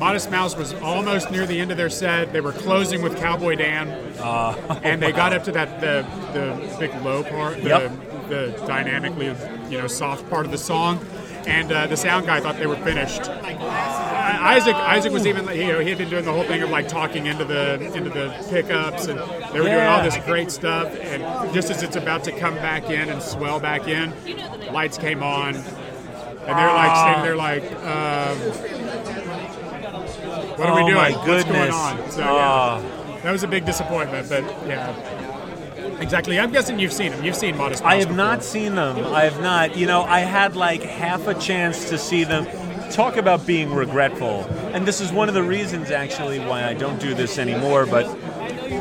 Modest 0.00 0.30
Mouse 0.30 0.56
was 0.56 0.72
almost 0.74 1.30
near 1.30 1.46
the 1.46 1.60
end 1.60 1.70
of 1.70 1.76
their 1.76 1.90
set. 1.90 2.32
They 2.32 2.40
were 2.40 2.50
closing 2.52 3.00
with 3.02 3.16
Cowboy 3.18 3.54
Dan, 3.56 3.90
Uh, 4.18 4.80
and 4.82 5.00
they 5.00 5.12
got 5.12 5.32
up 5.32 5.44
to 5.44 5.52
that 5.52 5.80
the 5.80 6.04
the 6.32 6.76
big 6.80 6.92
low 7.04 7.22
part, 7.22 7.58
the, 7.62 7.68
Yep. 7.68 8.28
the 8.28 8.64
dynamically 8.66 9.26
you 9.70 9.78
know 9.78 9.86
soft 9.86 10.28
part 10.30 10.46
of 10.46 10.50
the 10.52 10.58
song, 10.58 10.98
and 11.46 11.72
uh, 11.72 11.86
the 11.86 11.96
sound 11.96 12.26
guy 12.26 12.40
thought 12.40 12.56
they 12.58 12.66
were 12.66 12.76
finished. 12.76 13.22
Uh, 13.22 14.38
Isaac 14.42 14.74
Isaac 14.74 15.12
was 15.12 15.26
even 15.26 15.46
you 15.56 15.68
know 15.68 15.80
he 15.80 15.88
had 15.88 15.98
been 15.98 16.08
doing 16.10 16.24
the 16.24 16.32
whole 16.32 16.44
thing 16.44 16.62
of 16.62 16.70
like 16.70 16.88
talking 16.88 17.26
into 17.26 17.44
the 17.44 17.74
into 17.94 18.10
the 18.10 18.34
pickups, 18.50 19.06
and 19.06 19.18
they 19.52 19.60
were 19.60 19.66
doing 19.68 19.86
all 19.86 20.02
this 20.02 20.16
great 20.24 20.50
stuff. 20.50 20.94
And 21.00 21.22
just 21.54 21.70
as 21.70 21.82
it's 21.82 21.96
about 21.96 22.24
to 22.24 22.32
come 22.32 22.54
back 22.56 22.90
in 22.90 23.08
and 23.08 23.22
swell 23.22 23.60
back 23.60 23.88
in, 23.88 24.12
lights 24.72 24.98
came 24.98 25.22
on. 25.22 25.54
And 25.56 26.58
they're 26.58 26.72
like 26.72 26.90
Ah. 26.90 27.02
standing 27.02 27.24
there 27.24 27.36
like, 27.36 27.62
um, 27.84 28.38
what 30.56 30.68
are 30.68 30.74
we 30.76 30.82
Oh, 30.82 30.86
doing? 30.86 30.94
my 30.94 31.10
What's 31.12 31.44
going 31.44 31.70
on? 31.70 32.10
So 32.10 32.22
Ah. 32.24 32.80
yeah, 32.80 33.20
that 33.22 33.32
was 33.32 33.42
a 33.42 33.48
big 33.48 33.64
disappointment. 33.64 34.28
But 34.28 34.42
yeah, 34.66 34.92
exactly. 36.00 36.38
I'm 36.38 36.52
guessing 36.52 36.78
you've 36.78 36.92
seen 36.92 37.12
them. 37.12 37.24
You've 37.24 37.36
seen 37.36 37.56
Modest. 37.56 37.82
Mouse. 37.82 37.92
I 37.92 37.96
have 37.96 38.08
before. 38.08 38.16
not 38.16 38.44
seen 38.44 38.74
them. 38.74 39.06
I 39.06 39.24
have 39.24 39.40
not. 39.40 39.76
You 39.76 39.86
know, 39.86 40.02
I 40.02 40.20
had 40.20 40.56
like 40.56 40.82
half 40.82 41.26
a 41.26 41.34
chance 41.34 41.88
to 41.90 41.98
see 41.98 42.24
them. 42.24 42.46
Talk 42.90 43.16
about 43.16 43.46
being 43.46 43.72
regretful. 43.72 44.44
And 44.74 44.86
this 44.86 45.00
is 45.00 45.12
one 45.12 45.28
of 45.28 45.34
the 45.34 45.42
reasons, 45.42 45.90
actually, 45.90 46.40
why 46.40 46.64
I 46.64 46.74
don't 46.74 47.00
do 47.00 47.14
this 47.14 47.38
anymore. 47.38 47.86
But 47.86 48.06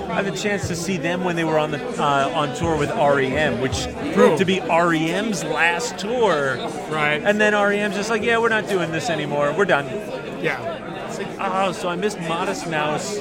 I 0.10 0.22
had 0.22 0.28
a 0.28 0.36
chance 0.36 0.68
to 0.68 0.76
see 0.76 0.98
them 0.98 1.24
when 1.24 1.36
they 1.36 1.44
were 1.44 1.60
on 1.60 1.72
the 1.72 2.02
uh, 2.02 2.32
on 2.34 2.56
tour 2.56 2.76
with 2.76 2.90
REM, 2.90 3.62
which 3.62 3.88
proved 4.14 4.40
to 4.40 4.46
be 4.46 4.60
REM's 4.62 5.44
last 5.44 6.00
tour. 6.00 6.58
Right. 6.90 7.22
And 7.24 7.40
then 7.40 7.54
REM's 7.54 7.96
just 7.96 8.10
like, 8.10 8.24
yeah, 8.24 8.40
we're 8.40 8.50
not 8.50 8.68
doing 8.68 8.92
this 8.92 9.10
anymore. 9.10 9.54
We're 9.56 9.66
done. 9.66 9.86
Yeah. 10.44 11.08
It's 11.08 11.20
like, 11.20 11.28
oh, 11.40 11.72
so 11.72 11.90
I 11.90 11.96
missed 11.96 12.20
Modest 12.22 12.68
Mouse 12.68 13.20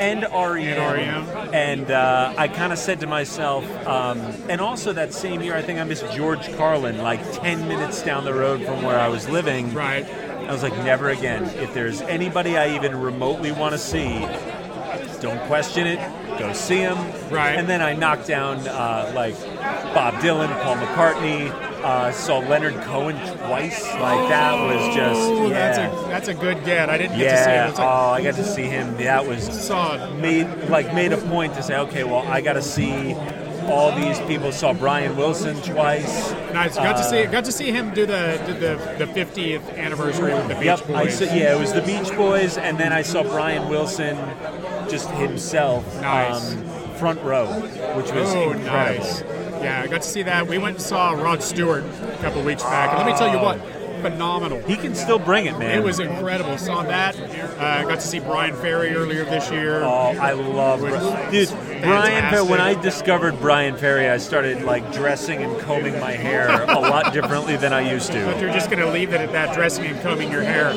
and 0.00 0.22
REM. 0.22 0.62
And 0.62 1.28
REM. 1.28 1.54
And 1.54 1.90
uh, 1.90 2.34
I 2.36 2.48
kind 2.48 2.72
of 2.72 2.78
said 2.78 3.00
to 3.00 3.06
myself, 3.06 3.64
um, 3.86 4.18
and 4.48 4.60
also 4.60 4.92
that 4.94 5.12
same 5.12 5.42
year, 5.42 5.54
I 5.54 5.62
think 5.62 5.78
I 5.78 5.84
missed 5.84 6.10
George 6.12 6.52
Carlin, 6.56 6.98
like 6.98 7.20
10 7.32 7.68
minutes 7.68 8.02
down 8.02 8.24
the 8.24 8.34
road 8.34 8.64
from 8.64 8.82
where 8.82 8.98
I 8.98 9.08
was 9.08 9.28
living. 9.28 9.72
Right. 9.74 10.06
I 10.06 10.52
was 10.52 10.62
like, 10.62 10.76
never 10.78 11.10
again. 11.10 11.44
If 11.56 11.74
there's 11.74 12.00
anybody 12.02 12.56
I 12.56 12.74
even 12.74 13.00
remotely 13.00 13.52
want 13.52 13.72
to 13.72 13.78
see, 13.78 14.18
don't 15.20 15.40
question 15.46 15.86
it. 15.86 15.98
Go 16.38 16.52
see 16.54 16.78
him. 16.78 16.96
Right. 17.30 17.56
And 17.56 17.68
then 17.68 17.82
I 17.82 17.94
knocked 17.94 18.26
down 18.26 18.66
uh, 18.66 19.12
like 19.14 19.38
Bob 19.94 20.14
Dylan, 20.14 20.48
Paul 20.62 20.76
McCartney. 20.76 21.69
Uh, 21.82 22.12
saw 22.12 22.38
Leonard 22.38 22.74
Cohen 22.84 23.16
twice. 23.38 23.82
Like 23.94 24.28
that 24.28 24.54
was 24.66 24.94
just 24.94 25.20
Oh, 25.20 25.48
yeah. 25.48 25.54
that's 25.72 25.78
a 25.78 26.08
that's 26.08 26.28
a 26.28 26.34
good 26.34 26.62
get. 26.64 26.90
I 26.90 26.98
didn't 26.98 27.16
get 27.18 27.30
to 27.30 27.44
see 27.44 27.50
Yeah. 27.50 27.68
It's 27.70 27.78
like, 27.78 27.88
oh, 27.88 28.10
I 28.10 28.22
got 28.22 28.34
to 28.34 28.44
see 28.44 28.62
him. 28.64 28.96
That 28.98 29.26
was 29.26 29.42
Saw 29.44 29.94
it. 29.94 30.14
made 30.16 30.46
like 30.68 30.94
made 30.94 31.12
a 31.12 31.16
point 31.16 31.54
to 31.54 31.62
say, 31.62 31.76
okay, 31.78 32.04
well, 32.04 32.26
I 32.28 32.40
got 32.42 32.54
to 32.54 32.62
see 32.62 33.14
all 33.66 33.94
these 33.96 34.18
people. 34.20 34.52
Saw 34.52 34.72
Brian 34.74 35.16
Wilson 35.16 35.56
twice. 35.62 36.32
Nice. 36.52 36.76
Got 36.76 36.96
to 36.96 37.02
Uh, 37.02 37.10
see 37.10 37.24
got 37.26 37.44
to 37.46 37.52
see 37.52 37.70
him 37.70 37.94
do 37.94 38.04
the 38.04 38.40
did 38.46 38.60
the 38.60 39.04
the 39.06 39.12
50th 39.12 39.76
anniversary 39.78 40.34
with 40.34 40.48
the 40.48 40.54
Beach 40.56 40.64
Yep, 40.66 40.90
I 40.90 41.04
Boys. 41.04 41.18
saw, 41.18 41.24
yeah, 41.24 41.54
it 41.56 41.58
was 41.58 41.72
the 41.72 41.82
Beach 41.82 42.14
Boys, 42.14 42.58
and 42.58 42.76
then 42.78 42.92
I 42.92 43.00
saw 43.02 43.22
Brian 43.22 43.68
Wilson, 43.70 44.16
just 44.88 45.08
himself, 45.12 45.84
Nice. 46.02 46.52
um, 46.52 46.64
front 46.96 47.20
row, 47.22 47.46
which 47.96 48.12
was 48.12 48.34
oh, 48.34 48.50
incredible. 48.50 49.04
nice. 49.04 49.22
Yeah, 49.60 49.82
I 49.84 49.86
got 49.86 50.02
to 50.02 50.08
see 50.08 50.22
that. 50.22 50.46
We 50.46 50.58
went 50.58 50.76
and 50.76 50.84
saw 50.84 51.12
Rod 51.12 51.42
Stewart 51.42 51.84
a 51.84 52.18
couple 52.20 52.42
weeks 52.42 52.62
back. 52.62 52.90
And 52.90 52.98
let 52.98 53.06
me 53.12 53.18
tell 53.18 53.30
you 53.32 53.38
what, 53.38 53.60
phenomenal. 54.00 54.62
He 54.62 54.76
can 54.76 54.94
still 54.94 55.18
bring 55.18 55.44
it, 55.46 55.58
man. 55.58 55.78
It 55.78 55.84
was 55.84 55.98
incredible. 56.00 56.56
Saw 56.56 56.82
that. 56.84 57.14
Uh, 57.20 57.82
got 57.82 57.96
to 57.96 58.00
see 58.00 58.18
Bryan 58.20 58.56
Ferry 58.56 58.94
earlier 58.94 59.24
this 59.24 59.50
year. 59.50 59.82
Oh, 59.82 60.16
I 60.18 60.32
love 60.32 60.80
Was 60.80 60.92
Dude, 61.30 61.48
Bryan 61.82 62.30
Ferry, 62.30 62.42
when 62.46 62.60
I 62.60 62.80
discovered 62.80 63.38
Bryan 63.40 63.76
Ferry, 63.76 64.08
I 64.08 64.16
started 64.16 64.62
like 64.62 64.90
dressing 64.92 65.42
and 65.42 65.60
combing 65.60 65.98
my 66.00 66.12
hair 66.12 66.62
a 66.62 66.80
lot 66.80 67.12
differently 67.12 67.56
than 67.56 67.72
I 67.74 67.90
used 67.92 68.10
to. 68.12 68.24
But 68.24 68.40
you're 68.40 68.52
just 68.52 68.70
going 68.70 68.82
to 68.82 68.90
leave 68.90 69.12
it 69.12 69.20
at 69.20 69.32
that, 69.32 69.54
dressing 69.54 69.84
and 69.84 70.00
combing 70.00 70.30
your 70.32 70.42
hair. 70.42 70.68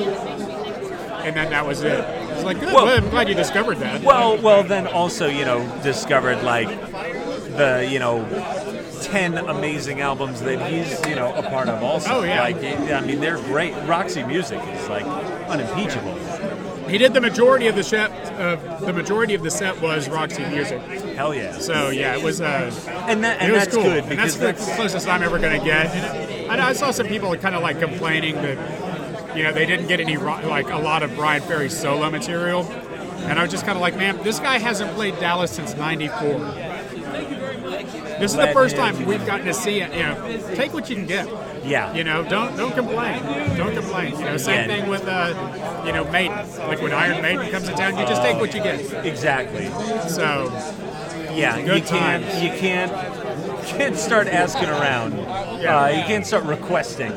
And 1.24 1.34
then 1.38 1.52
that 1.52 1.66
was 1.66 1.84
it. 1.84 2.04
It's 2.32 2.44
like, 2.44 2.60
good. 2.60 2.74
Well- 2.74 2.86
Well, 2.86 2.98
I'm 2.98 3.10
glad 3.10 3.30
you 3.30 3.36
discovered 3.36 3.78
that. 3.78 4.04
Well, 4.04 4.38
well, 4.42 4.62
then 4.64 4.88
also, 4.88 5.28
you 5.30 5.46
know, 5.46 5.66
discovered 5.82 6.44
like 6.44 6.68
the, 7.56 7.88
you 7.90 8.00
know, 8.00 8.26
10 9.04 9.38
amazing 9.38 10.02
albums 10.02 10.42
that 10.42 10.72
he's, 10.72 11.06
you 11.08 11.16
know, 11.16 11.34
a 11.36 11.44
part 11.44 11.70
of 11.70 11.84
also. 11.84 12.10
Oh, 12.12 12.24
yeah. 12.24 12.42
Like, 12.42 12.58
I 12.58 13.02
mean, 13.02 13.20
they're 13.20 13.38
great. 13.38 13.74
Roxy 13.88 14.24
Music 14.24 14.60
is 14.60 14.90
like 14.90 15.06
unimpeachable. 15.48 16.18
He 16.90 16.98
did 16.98 17.14
the 17.14 17.22
majority 17.22 17.68
of 17.68 17.76
the 17.76 17.84
set. 17.84 18.12
Uh, 18.34 18.56
the 18.80 18.94
majority 18.94 19.34
of 19.34 19.44
the 19.44 19.52
set 19.52 19.82
was 19.82 20.10
Roxy 20.10 20.46
Music. 20.46 20.82
Hell 21.16 21.34
yeah. 21.34 21.58
So 21.58 21.90
yeah, 21.90 22.16
it 22.16 22.24
was. 22.24 22.42
Uh, 22.42 22.72
and 23.08 23.24
that, 23.24 23.42
it 23.42 23.52
was 23.52 23.62
that's 23.62 23.76
cool. 23.76 23.84
good 23.84 24.04
and 24.06 24.20
that's 24.20 24.36
because 24.36 24.68
the 24.68 24.74
closest 24.76 25.08
I'm 25.08 25.24
ever 25.24 25.40
going 25.40 25.58
to 25.60 25.66
get. 25.66 25.88
And 25.88 26.62
I, 26.62 26.70
I 26.70 26.74
saw 26.74 26.92
some 26.92 27.08
people 27.08 27.36
kind 27.38 27.56
of 27.56 27.62
like 27.62 27.80
complaining 27.80 28.36
that 28.36 29.38
you 29.38 29.44
know 29.44 29.54
they 29.54 29.66
didn't 29.66 29.88
get 29.88 30.00
any 30.00 30.18
like 30.18 30.70
a 30.70 30.78
lot 30.78 31.04
of 31.04 31.16
Bryan 31.16 31.42
Ferry 31.42 31.70
solo 31.70 32.10
material, 32.10 32.64
and 32.64 33.40
I 33.40 33.44
was 33.44 33.52
just 33.52 33.66
kind 33.66 33.78
of 33.78 33.82
like, 33.82 33.96
man, 33.96 34.22
this 34.24 34.40
guy 34.40 34.60
hasn't 34.60 34.94
played 34.94 35.18
Dallas 35.20 35.52
since 35.52 35.76
'94. 35.76 36.73
This 38.24 38.32
is 38.32 38.38
the 38.38 38.54
first 38.54 38.78
time 38.78 39.06
we've 39.06 39.26
gotten 39.26 39.46
to 39.48 39.54
see 39.54 39.82
it. 39.82 39.94
You 39.94 40.04
know, 40.04 40.56
take 40.56 40.74
what 40.74 40.90
you 40.90 40.96
can 40.96 41.06
get. 41.06 41.28
Yeah. 41.66 41.94
You 41.94 42.06
know, 42.06 42.24
don't 42.24 42.56
don't 42.56 42.74
complain. 42.74 43.22
Don't 43.58 43.74
complain. 43.74 44.18
You 44.18 44.24
know, 44.24 44.38
same 44.38 44.70
Yeah. 44.70 44.78
thing 44.80 44.90
with 44.90 45.06
uh, 45.06 45.84
you 45.86 45.92
know, 45.92 46.06
Maiden. 46.06 46.38
Like 46.60 46.82
when 46.82 46.94
Iron 46.94 47.22
Maiden 47.22 47.52
comes 47.52 47.68
to 47.68 47.74
town, 47.76 47.98
you 47.98 48.06
just 48.06 48.22
take 48.22 48.40
what 48.40 48.54
you 48.54 48.64
get. 48.64 48.80
Exactly. 49.06 49.68
So 50.08 50.46
Yeah, 51.34 51.62
Good 51.66 51.84
you 51.84 51.84
can't 51.84 52.24
you 52.42 52.50
can't 52.58 52.92
can't 53.66 53.98
start 53.98 54.28
asking 54.30 54.70
around. 54.70 55.18
Yeah. 55.62 55.78
Uh, 55.78 55.88
you 55.90 56.04
can't 56.04 56.26
start 56.26 56.46
requesting 56.46 57.12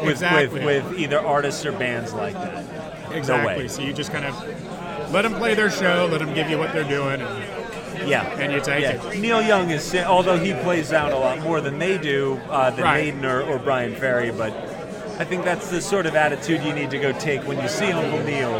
with, 0.00 0.08
Exactly. 0.22 0.64
with 0.64 0.86
with 0.86 0.98
either 0.98 1.20
artists 1.20 1.66
or 1.66 1.72
bands 1.72 2.14
like 2.14 2.32
that. 2.32 2.64
Exactly. 3.12 3.52
No 3.52 3.58
way. 3.58 3.68
So 3.68 3.82
you 3.82 3.92
just 3.92 4.10
kind 4.10 4.24
of 4.24 5.12
let 5.12 5.22
them 5.22 5.34
play 5.34 5.54
their 5.54 5.70
show, 5.70 6.08
let 6.10 6.20
them 6.20 6.32
give 6.32 6.48
you 6.48 6.56
what 6.56 6.72
they're 6.72 6.84
doing, 6.88 7.20
and 7.20 7.59
Yeah, 8.06 8.24
and 8.38 8.52
you 8.52 8.60
take 8.60 8.82
yeah. 8.82 9.02
it. 9.10 9.18
Neil 9.18 9.42
Young 9.42 9.70
is 9.70 9.94
although 9.94 10.38
he 10.38 10.52
plays 10.54 10.92
out 10.92 11.12
a 11.12 11.18
lot 11.18 11.38
more 11.40 11.60
than 11.60 11.78
they 11.78 11.98
do, 11.98 12.40
uh, 12.48 12.70
than 12.70 12.84
Right. 12.84 13.04
Maiden 13.14 13.24
or, 13.24 13.42
or 13.42 13.58
Bryan 13.58 13.94
Ferry, 13.94 14.30
but. 14.30 14.52
I 15.18 15.24
think 15.24 15.44
that's 15.44 15.68
the 15.68 15.82
sort 15.82 16.06
of 16.06 16.14
attitude 16.14 16.62
you 16.64 16.72
need 16.72 16.88
to 16.92 16.98
go 16.98 17.12
take 17.12 17.46
when 17.46 17.60
you 17.60 17.68
see 17.68 17.92
Uncle 17.92 18.20
Neil. 18.24 18.58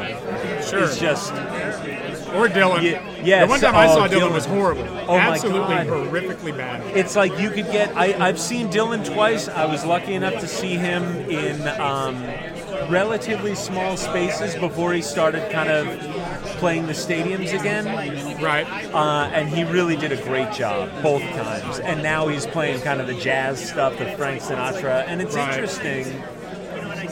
Sure. 0.61 0.85
It's 0.85 0.99
just 0.99 1.33
Or 1.33 2.49
Dylan. 2.49 2.83
Ye- 2.83 2.91
yes, 3.25 3.45
The 3.47 3.49
one 3.49 3.61
time 3.61 3.75
I 3.75 3.87
oh, 3.89 3.95
saw 3.95 4.07
Dylan, 4.09 4.29
Dylan. 4.29 4.33
was 4.35 4.45
horrible. 4.45 4.87
Oh 5.09 5.17
my 5.17 5.31
Absolutely 5.37 5.75
God. 5.75 5.87
horrifically 5.87 6.55
bad. 6.55 6.83
It's 6.95 7.17
like 7.17 7.39
you 7.39 7.49
could 7.49 7.65
get. 7.73 7.97
I, 7.97 8.13
I've 8.29 8.39
seen 8.39 8.69
Dylan 8.69 9.07
twice. 9.11 9.49
I 9.49 9.65
was 9.65 9.87
lucky 9.87 10.13
enough 10.13 10.35
to 10.35 10.47
see 10.47 10.75
him 10.77 11.03
in 11.31 11.67
um, 11.81 12.23
relatively 12.91 13.55
small 13.55 13.97
spaces 13.97 14.55
before 14.55 14.93
he 14.93 15.01
started 15.01 15.51
kind 15.51 15.71
of 15.71 15.87
playing 16.61 16.87
the 16.87 16.93
stadiums 16.93 17.59
again. 17.59 17.87
Right. 18.41 18.67
Uh, 18.95 19.31
and 19.33 19.49
he 19.49 19.65
really 19.65 19.97
did 19.97 20.13
a 20.13 20.23
great 20.23 20.53
job 20.53 20.91
both 21.03 21.23
times. 21.23 21.81
And 21.81 22.03
now 22.03 22.29
he's 22.29 22.47
playing 22.47 22.81
kind 22.83 23.01
of 23.01 23.07
the 23.07 23.15
jazz 23.15 23.67
stuff, 23.71 23.99
the 23.99 24.07
Frank 24.13 24.43
Sinatra, 24.43 25.05
and 25.07 25.21
it's 25.21 25.35
Right. 25.35 25.49
interesting. 25.53 26.23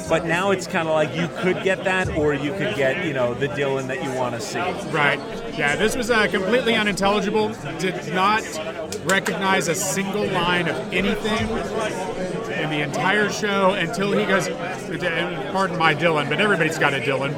But 0.09 0.25
now 0.25 0.53
it's 0.53 0.67
kind 0.67 0.89
of 0.89 0.95
like 0.95 1.15
you 1.15 1.29
could 1.43 1.63
get 1.63 1.85
that, 1.85 2.09
or 2.17 2.33
you 2.33 2.53
could 2.53 2.77
get, 2.77 3.05
you 3.05 3.13
know, 3.13 3.35
the 3.35 3.49
Dylan 3.49 3.89
that 3.89 4.03
you 4.03 4.11
want 4.13 4.35
to 4.35 4.41
see. 4.41 4.59
Right. 4.91 5.21
Yeah, 5.57 5.77
this 5.77 5.97
was 5.97 6.11
uh, 6.11 6.29
completely 6.29 6.77
unintelligible. 6.77 7.49
Did 7.79 8.15
not 8.15 8.43
recognize 9.05 9.69
a 9.69 9.75
single 9.75 10.27
line 10.27 10.69
of 10.69 10.77
anything 10.95 11.49
in 12.63 12.71
the 12.71 12.81
entire 12.83 13.31
show 13.31 13.73
until 13.73 14.13
he 14.13 14.25
goes, 14.25 14.49
pardon 15.53 15.77
my 15.79 15.95
Dylan, 15.95 16.29
but 16.29 16.41
everybody's 16.41 16.79
got 16.79 16.95
a 16.95 17.01
Dylan. 17.01 17.35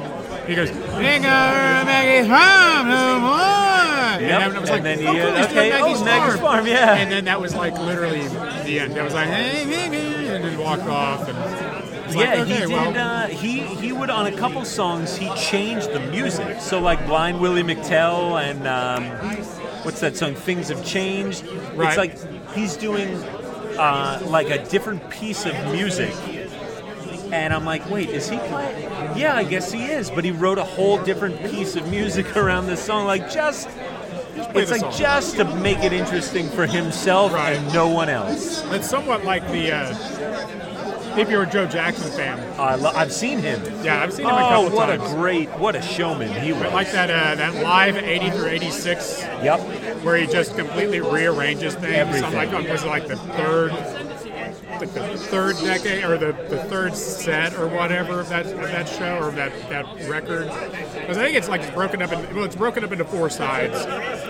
He 0.51 0.55
goes, 0.55 0.69
"Ain't 0.69 1.23
gonna 1.23 1.85
make 1.85 2.07
it 2.09 2.27
home 2.27 2.89
no 2.89 3.19
more." 3.21 3.71
Yep, 4.19 4.21
And 4.21 4.57
I 4.57 4.59
was 4.59 4.69
like, 4.69 4.77
and 4.79 4.85
then 4.85 4.99
oh, 4.99 5.11
cool, 5.13 5.43
okay, 5.45 5.71
oh, 5.71 5.85
Maggie's 5.85 6.03
Maggie's 6.03 6.39
Farm. 6.41 6.57
Farm, 6.57 6.67
yeah. 6.67 6.95
And 6.95 7.09
then 7.09 7.23
that 7.23 7.39
was 7.39 7.55
like 7.55 7.73
literally 7.77 8.27
the 8.27 8.81
end. 8.81 8.97
It 8.97 9.01
was 9.01 9.13
like, 9.13 9.29
hey, 9.29 9.63
hey, 9.63 10.35
and 10.35 10.43
then 10.43 10.57
walked 10.57 10.83
off. 10.83 11.29
And 11.29 11.37
like, 12.15 12.25
yeah, 12.25 12.41
okay, 12.41 12.53
he 12.53 12.59
did. 12.59 12.69
well, 12.69 12.97
uh, 12.97 13.27
he 13.27 13.61
he 13.61 13.93
would 13.93 14.09
on 14.09 14.27
a 14.27 14.37
couple 14.37 14.65
songs 14.65 15.15
he 15.15 15.33
changed 15.35 15.93
the 15.93 16.01
music. 16.11 16.59
So 16.59 16.81
like 16.81 17.05
Blind 17.07 17.39
Willie 17.39 17.63
McTell 17.63 18.43
and 18.43 18.67
um, 18.67 19.05
what's 19.85 20.01
that 20.01 20.17
song? 20.17 20.35
Things 20.35 20.67
have 20.67 20.85
changed. 20.85 21.47
Right. 21.75 21.87
It's 21.87 21.97
like 21.97 22.53
he's 22.53 22.75
doing 22.75 23.15
uh, 23.79 24.21
like 24.25 24.49
a 24.49 24.63
different 24.65 25.09
piece 25.09 25.45
of 25.45 25.53
music. 25.71 26.13
And 27.31 27.53
I'm 27.53 27.65
like, 27.65 27.89
wait, 27.89 28.09
is 28.09 28.29
he 28.29 28.37
playing? 28.37 28.89
Yeah, 29.17 29.35
I 29.35 29.43
guess 29.43 29.71
he 29.71 29.85
is. 29.85 30.09
But 30.11 30.25
he 30.25 30.31
wrote 30.31 30.57
a 30.57 30.63
whole 30.65 31.01
different 31.03 31.39
piece 31.49 31.75
of 31.75 31.87
music 31.89 32.35
around 32.37 32.67
this 32.67 32.83
song, 32.83 33.05
like 33.05 33.31
just. 33.31 33.69
play 33.69 34.63
It's 34.63 34.71
like 34.71 34.81
song. 34.81 34.93
just 34.97 35.35
to 35.37 35.45
make 35.57 35.79
it 35.79 35.93
interesting 35.93 36.49
for 36.49 36.65
himself 36.65 37.31
and 37.33 37.73
no 37.73 37.87
one 37.87 38.09
else. 38.09 38.63
it's 38.71 38.89
somewhat 38.89 39.23
like 39.23 39.45
the. 39.51 39.71
Uh, 39.71 41.17
if 41.17 41.29
you're 41.29 41.43
a 41.43 41.49
Joe 41.49 41.65
Jackson 41.67 42.09
fan, 42.11 42.39
I 42.57 42.75
lo- 42.75 42.91
I've 42.95 43.11
seen 43.11 43.39
him. 43.39 43.61
Yeah, 43.83 44.01
I've 44.01 44.13
seen 44.13 44.25
him 44.25 44.31
a 44.31 44.37
oh, 44.37 44.49
couple 44.63 44.77
what 44.77 44.85
times. 44.85 45.11
a 45.11 45.15
great, 45.15 45.49
what 45.59 45.75
a 45.75 45.81
showman 45.81 46.31
he 46.41 46.53
was. 46.53 46.61
like 46.71 46.89
that 46.93 47.09
uh, 47.11 47.35
that 47.35 47.53
live 47.61 47.97
'80 47.97 48.29
through 48.31 48.47
'86. 48.47 49.21
Yep. 49.43 49.59
Where 50.05 50.15
he 50.15 50.25
just 50.25 50.55
completely 50.55 51.01
rearranges 51.01 51.75
things. 51.75 51.93
Everything. 51.95 52.23
On 52.23 52.33
like 52.33 52.51
was 52.69 52.83
it 52.83 52.87
like 52.87 53.07
the 53.07 53.17
third, 53.17 53.71
like 54.81 54.93
the 54.93 55.17
third 55.17 55.55
decade 55.57 56.03
or 56.03 56.17
the, 56.17 56.33
the 56.49 56.63
third 56.65 56.95
set 56.95 57.53
or 57.53 57.67
whatever 57.67 58.19
of 58.19 58.29
that 58.29 58.45
of 58.47 58.57
that 58.57 58.89
show 58.89 59.19
or 59.19 59.31
that 59.31 59.51
that 59.69 59.85
record. 60.09 60.45
Because 60.93 61.17
I 61.17 61.23
think 61.25 61.37
it's 61.37 61.47
like 61.47 61.61
it's 61.61 61.71
broken 61.71 62.01
up 62.01 62.11
in 62.11 62.35
well, 62.35 62.43
it's 62.45 62.55
broken 62.55 62.83
up 62.83 62.91
into 62.91 63.05
four 63.05 63.29
sides 63.29 63.77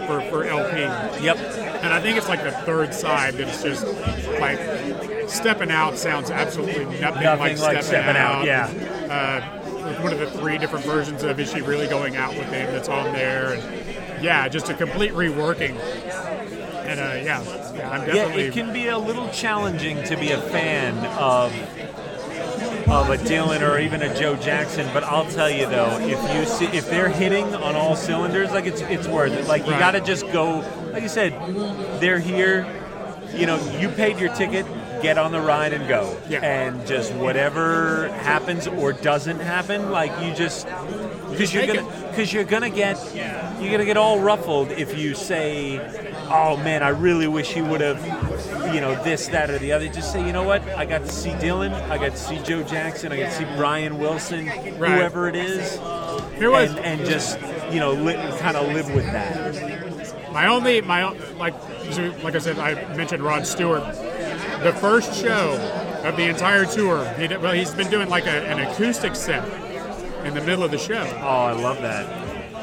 for 0.06 0.22
for 0.30 0.44
LP. 0.44 0.82
Yep. 1.24 1.38
And 1.38 1.94
I 1.94 2.02
think 2.02 2.18
it's 2.18 2.30
like 2.30 2.44
the 2.44 2.52
third 2.52 2.94
side 2.94 3.36
that's 3.36 3.64
just 3.64 3.86
like 4.40 4.60
stepping 5.30 5.72
out 5.72 5.98
sounds 5.98 6.30
absolutely 6.30 6.86
nothing, 7.00 7.24
Nothing 7.24 7.40
like, 7.40 7.60
like 7.60 7.84
stepping, 7.84 7.84
Steppin' 7.84 8.16
Out, 8.18 8.42
out. 8.42 8.46
yeah. 8.46 8.68
Uh, 9.10 10.02
one 10.02 10.14
of 10.14 10.20
the 10.20 10.30
three 10.32 10.58
different 10.58 10.86
versions 10.86 11.24
of 11.24 11.40
"Is 11.40 11.52
She 11.52 11.62
Really 11.62 11.88
Going 11.88 12.16
Out 12.16 12.36
with 12.36 12.48
Him" 12.50 12.72
that's 12.72 12.90
on 12.90 13.14
there, 13.14 13.54
and 13.54 14.24
yeah, 14.24 14.48
just 14.48 14.70
a 14.70 14.74
complete 14.74 15.12
reworking. 15.14 15.76
And 16.92 17.00
uh, 17.00 17.04
yeah, 17.24 17.74
yeah, 17.74 17.90
I'm 17.90 18.16
Yeah, 18.16 18.28
it 18.36 18.52
can 18.52 18.74
be 18.74 18.88
a 18.88 18.98
little 18.98 19.30
challenging 19.30 20.04
to 20.04 20.18
be 20.18 20.32
a 20.32 20.42
fan 20.42 20.98
of 21.18 21.54
of 22.90 23.10
a 23.10 23.18
Dylan 23.18 23.62
or 23.62 23.80
even 23.80 24.02
a 24.02 24.14
Joe 24.14 24.36
Jackson, 24.36 24.86
but 24.94 25.06
I'll 25.06 25.30
tell 25.30 25.50
you 25.50 25.66
though, 25.68 25.98
if 26.02 26.36
you 26.36 26.46
see 26.46 26.66
if 26.78 26.90
they're 26.90 27.08
hitting 27.08 27.56
on 27.56 27.76
all 27.76 27.96
cylinders, 27.96 28.52
like 28.52 28.66
it's 28.66 28.82
it's 28.82 29.08
worth 29.08 29.32
it. 29.32 29.48
Like 29.48 29.66
you 29.66 29.72
Right. 29.72 29.80
got 29.80 29.92
to 29.92 30.02
just 30.02 30.30
go. 30.34 30.60
Like 30.92 31.04
you 31.04 31.10
said, 31.10 31.32
they're 32.02 32.20
here. 32.20 32.68
You 33.34 33.46
know, 33.46 33.58
you 33.80 33.88
paid 33.88 34.20
your 34.20 34.34
ticket. 34.36 34.66
Get 35.02 35.18
on 35.18 35.32
the 35.32 35.42
ride 35.42 35.74
and 35.74 35.88
go. 35.88 36.16
Yeah. 36.30 36.44
And 36.44 36.86
just 36.86 37.14
whatever 37.14 38.10
happens 38.10 38.68
or 38.68 38.94
doesn't 38.94 39.40
happen, 39.40 39.92
like 39.92 40.12
you 40.24 40.34
just 40.36 40.68
because 41.30 41.54
you're 41.54 41.66
gonna 41.68 42.08
because 42.10 42.32
you're 42.32 42.44
gonna 42.44 42.70
get 42.70 42.98
you're 43.60 43.72
gonna 43.72 43.86
get 43.86 43.98
all 43.98 44.20
ruffled 44.20 44.72
if 44.72 44.98
you 44.98 45.16
say, 45.16 45.80
"Oh 46.30 46.58
man, 46.58 46.84
I 46.84 46.90
really 46.90 47.28
wish 47.28 47.52
he 47.54 47.62
would 47.62 47.82
have." 47.82 48.00
You 48.74 48.80
know 48.80 49.02
this, 49.04 49.28
that, 49.30 49.50
or 49.50 49.58
the 49.58 49.74
other. 49.74 49.88
Just 49.90 50.14
say, 50.14 50.26
you 50.26 50.32
know 50.32 50.44
what? 50.44 50.62
I 50.70 50.86
got 50.86 51.00
to 51.02 51.10
see 51.10 51.32
Dylan. 51.32 51.74
I 51.90 51.98
got 51.98 52.12
to 52.12 52.18
see 52.18 52.38
Joe 52.40 52.64
Jackson. 52.64 53.12
I 53.12 53.18
got 53.18 53.32
to 53.32 53.36
see 53.36 53.44
Brian 53.58 53.98
Wilson. 53.98 54.46
Right. 54.46 54.92
Whoever 54.92 55.28
it 55.28 55.36
is, 55.36 55.78
There 56.40 56.50
was- 56.52 56.70
and, 56.70 56.80
and 56.80 57.06
just 57.06 57.38
you 57.72 57.80
know, 57.82 57.92
li- 57.92 58.14
kind 58.40 58.56
of 58.56 58.72
live 58.74 58.90
with 58.94 59.06
that. 59.12 60.32
My 60.32 60.48
only, 60.48 60.80
my 60.80 61.10
like, 61.38 61.54
like 62.24 62.36
I 62.36 62.40
said, 62.40 62.58
I 62.60 62.96
mentioned 62.96 63.24
Rod 63.24 63.46
Stewart. 63.46 63.84
The 64.64 64.74
first 64.74 65.14
show 65.20 65.54
of 66.04 66.16
the 66.18 66.24
entire 66.30 66.66
tour, 66.66 67.06
he 67.18 67.28
did, 67.28 67.42
well, 67.42 67.54
he's 67.54 67.74
been 67.74 67.90
doing 67.90 68.10
like 68.10 68.26
a, 68.26 68.46
an 68.48 68.60
acoustic 68.60 69.16
set 69.16 69.44
in 70.26 70.34
the 70.36 70.42
middle 70.42 70.64
of 70.64 70.72
the 70.72 70.78
show, 70.78 71.02
Oh, 71.22 71.28
I 71.46 71.52
love 71.54 71.82
that. 71.82 72.06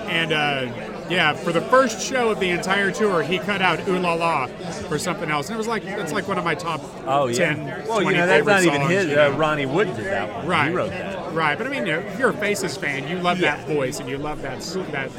and 0.08 0.32
uh, 0.32 1.06
Yeah, 1.10 1.32
for 1.32 1.50
the 1.52 1.60
first 1.62 2.00
show 2.00 2.30
of 2.30 2.38
the 2.38 2.50
entire 2.50 2.92
tour, 2.92 3.22
he 3.22 3.38
cut 3.38 3.60
out 3.62 3.86
"Ooh 3.88 3.98
La 3.98 4.14
La" 4.14 4.46
for 4.88 4.96
something 4.98 5.28
else, 5.30 5.48
and 5.48 5.54
it 5.54 5.58
was 5.58 5.66
like 5.66 5.82
that's 5.84 6.12
like 6.12 6.28
one 6.28 6.38
of 6.38 6.44
my 6.44 6.54
top 6.54 6.80
Oh 7.06 7.26
yeah. 7.26 7.54
10, 7.54 7.64
well, 7.88 7.98
you 7.98 8.02
20 8.04 8.16
know 8.18 8.26
that's 8.26 8.38
favorite 8.38 8.52
not 8.52 8.62
even 8.64 8.80
songs, 8.82 8.90
his. 8.92 9.06
you 9.08 9.16
know. 9.16 9.32
Uh, 9.32 9.36
Ronnie 9.36 9.66
Wood 9.66 9.86
did 9.96 10.04
that 10.06 10.32
one. 10.34 10.46
Right. 10.46 10.68
He 10.68 10.74
wrote 10.76 10.90
that. 10.90 11.32
Right, 11.34 11.58
but 11.58 11.66
I 11.66 11.70
mean, 11.70 11.84
you 11.86 11.92
know, 11.92 11.98
if 12.00 12.18
you're 12.18 12.30
a 12.30 12.34
Faces 12.34 12.76
fan, 12.76 13.08
you 13.08 13.18
love 13.18 13.38
that 13.40 13.66
voice 13.66 13.98
and 14.00 14.08
you 14.08 14.18
love 14.18 14.40
that 14.42 14.60
that 14.92 15.10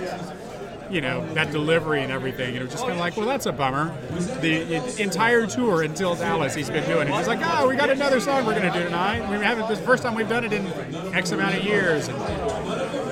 you 0.90 1.02
know 1.02 1.26
that 1.34 1.52
delivery 1.52 2.02
and 2.02 2.12
everything. 2.12 2.50
And 2.50 2.58
it 2.58 2.64
was 2.64 2.72
just 2.72 2.84
kind 2.84 2.94
of 2.94 3.00
like, 3.00 3.18
well, 3.18 3.26
that's 3.26 3.46
a 3.46 3.52
bummer. 3.52 3.96
The 4.42 5.02
entire 5.02 5.46
tour 5.48 5.84
until 5.84 6.16
Dallas, 6.16 6.54
he's 6.56 6.70
been 6.70 6.88
doing 6.88 7.08
it. 7.08 7.14
He's 7.14 7.28
like, 7.28 7.40
oh, 7.44 7.68
we 7.68 7.76
got 7.76 7.90
another 7.90 8.20
song 8.20 8.46
we're 8.46 8.56
gonna 8.56 8.74
do 8.74 8.84
tonight. 8.84 9.30
We 9.30 9.44
haven't. 9.44 9.68
This 9.68 9.80
the 9.80 9.86
first 9.86 10.04
time 10.04 10.16
we've 10.16 10.30
done 10.30 10.44
it 10.44 10.54
in 10.54 10.66
X 11.14 11.32
amount 11.32 11.56
of 11.56 11.64
years. 11.64 12.08
And, 12.08 12.18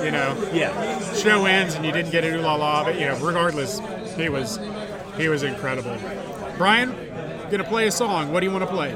you 0.04 0.12
know, 0.12 0.50
yeah. 0.54 1.14
Show 1.14 1.46
ends 1.46 1.76
and 1.76 1.86
you 1.86 1.92
didn't 1.92 2.12
get 2.12 2.24
a 2.24 2.36
ooh 2.36 2.42
la 2.42 2.56
la, 2.56 2.84
but 2.84 2.96
you 2.96 3.06
know, 3.06 3.18
regardless, 3.20 3.82
he 4.16 4.30
was 4.30 4.60
he 5.18 5.30
was 5.30 5.44
incredible. 5.44 5.98
Brian, 6.58 6.96
gonna 7.50 7.64
play 7.64 7.88
a 7.88 7.92
song. 7.92 8.32
What 8.32 8.42
do 8.42 8.46
you 8.46 8.52
want 8.52 8.64
to 8.64 8.74
play? 8.74 8.96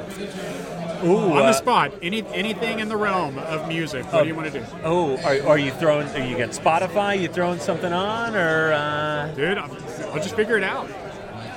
Ooh, 1.03 1.31
on 1.33 1.37
uh, 1.37 1.43
the 1.43 1.53
spot. 1.53 1.93
Any 2.01 2.25
anything 2.33 2.79
in 2.79 2.89
the 2.89 2.97
realm 2.97 3.37
of 3.39 3.67
music. 3.67 4.05
What 4.11 4.23
do 4.23 4.27
you 4.27 4.35
want 4.35 4.51
to 4.51 4.59
do? 4.59 4.65
Oh, 4.83 5.17
are, 5.23 5.49
are 5.49 5.57
you 5.57 5.71
throwing? 5.71 6.07
Are 6.09 6.25
you 6.25 6.37
got 6.37 6.49
Spotify? 6.49 7.19
You 7.19 7.27
throwing 7.27 7.59
something 7.59 7.91
on, 7.91 8.35
or 8.35 8.73
uh... 8.73 9.33
dude? 9.35 9.57
I'll, 9.57 9.71
I'll 10.11 10.21
just 10.21 10.35
figure 10.35 10.57
it 10.57 10.63
out. 10.63 10.89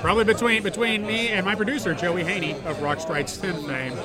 Probably 0.01 0.23
between 0.23 0.61
between 0.61 1.05
me 1.05 1.29
and 1.29 1.45
my 1.45 1.55
producer 1.55 1.93
Joey 1.93 2.23
Haney 2.23 2.53
of 2.65 2.81
Rock 2.81 2.99
Strikes 2.99 3.37
Ten 3.37 3.55
fame. 3.65 3.97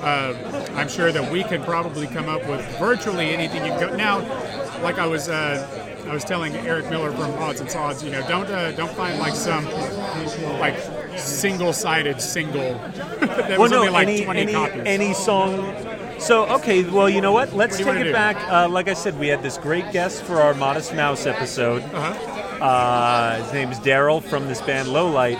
Uh, 0.00 0.34
I'm 0.74 0.88
sure 0.88 1.12
that 1.12 1.30
we 1.30 1.44
can 1.44 1.62
probably 1.62 2.06
come 2.06 2.28
up 2.28 2.46
with 2.48 2.64
virtually 2.78 3.30
anything 3.30 3.64
you 3.64 3.78
go. 3.78 3.94
Now, 3.94 4.18
like 4.82 4.98
I 4.98 5.06
was 5.06 5.28
uh, 5.28 5.81
I 6.06 6.12
was 6.12 6.24
telling 6.24 6.54
Eric 6.56 6.90
Miller 6.90 7.10
from 7.12 7.30
Odds 7.34 7.60
and 7.60 7.70
Sods, 7.70 8.02
you 8.02 8.10
know, 8.10 8.26
don't 8.28 8.46
uh, 8.50 8.72
don't 8.72 8.90
find 8.92 9.18
like 9.18 9.34
some 9.34 9.64
like 10.58 10.76
single-sided 11.18 12.20
single 12.20 12.74
that 13.20 13.48
well, 13.50 13.60
was 13.60 13.70
no, 13.70 13.78
only 13.80 13.90
like 13.90 14.08
any 14.08 14.24
20 14.24 14.40
any, 14.40 14.52
copies. 14.52 14.82
any 14.84 15.14
song. 15.14 15.74
So 16.18 16.46
okay, 16.56 16.82
well 16.84 17.08
you 17.08 17.20
know 17.20 17.32
what? 17.32 17.52
Let's 17.54 17.78
What 17.78 17.92
take 17.94 18.00
it 18.02 18.04
do? 18.04 18.12
back. 18.12 18.36
Uh, 18.50 18.68
like 18.68 18.88
I 18.88 18.94
said, 18.94 19.18
we 19.18 19.28
had 19.28 19.42
this 19.42 19.58
great 19.58 19.90
guest 19.92 20.22
for 20.22 20.40
our 20.40 20.54
Modest 20.54 20.94
Mouse 20.94 21.26
episode. 21.26 21.82
Uh-huh. 21.82 22.64
Uh, 22.64 23.42
his 23.42 23.52
name 23.52 23.70
is 23.70 23.78
Daryl 23.80 24.22
from 24.22 24.46
this 24.46 24.60
band 24.62 24.88
Lowlight. 24.88 25.36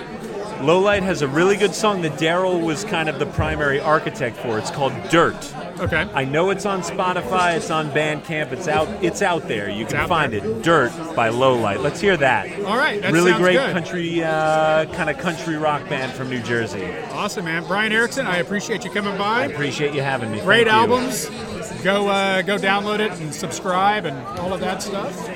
Lowlight 0.58 1.02
has 1.02 1.22
a 1.22 1.28
really 1.28 1.56
good 1.56 1.74
song 1.74 2.02
that 2.02 2.12
Daryl 2.12 2.60
was 2.64 2.84
kind 2.84 3.08
of 3.08 3.18
the 3.18 3.26
primary 3.26 3.80
architect 3.80 4.36
for. 4.36 4.58
It's 4.58 4.70
called 4.70 4.92
Dirt. 5.10 5.36
Okay. 5.82 6.08
I 6.14 6.24
know 6.24 6.50
it's 6.50 6.64
on 6.64 6.82
Spotify. 6.82 7.56
It's 7.56 7.68
on 7.68 7.90
Bandcamp. 7.90 8.52
It's 8.52 8.68
out. 8.68 8.86
It's 9.02 9.20
out 9.20 9.48
there. 9.48 9.68
You 9.68 9.84
can 9.84 10.06
find 10.06 10.32
it. 10.32 10.62
Dirt 10.62 10.92
by 11.16 11.30
Lowlight. 11.30 11.82
Let's 11.82 12.00
hear 12.00 12.16
that. 12.18 12.48
All 12.64 12.76
right, 12.76 13.02
that 13.02 13.12
really 13.12 13.32
great 13.32 13.54
good. 13.56 13.72
country, 13.72 14.22
uh, 14.22 14.84
kind 14.94 15.10
of 15.10 15.18
country 15.18 15.56
rock 15.56 15.88
band 15.88 16.12
from 16.12 16.30
New 16.30 16.40
Jersey. 16.40 16.86
Awesome, 17.10 17.46
man. 17.46 17.64
Brian 17.66 17.90
Erickson, 17.90 18.28
I 18.28 18.36
appreciate 18.36 18.84
you 18.84 18.90
coming 18.92 19.18
by. 19.18 19.42
I 19.42 19.46
appreciate 19.46 19.92
you 19.92 20.02
having 20.02 20.30
me. 20.30 20.40
Great 20.40 20.68
Thank 20.68 20.88
you. 20.88 20.94
albums. 20.94 21.82
Go 21.82 22.06
uh, 22.08 22.42
go 22.42 22.58
download 22.58 23.00
it 23.00 23.10
and 23.20 23.34
subscribe 23.34 24.04
and 24.04 24.16
all 24.38 24.52
of 24.52 24.60
that 24.60 24.82
stuff. 24.82 25.28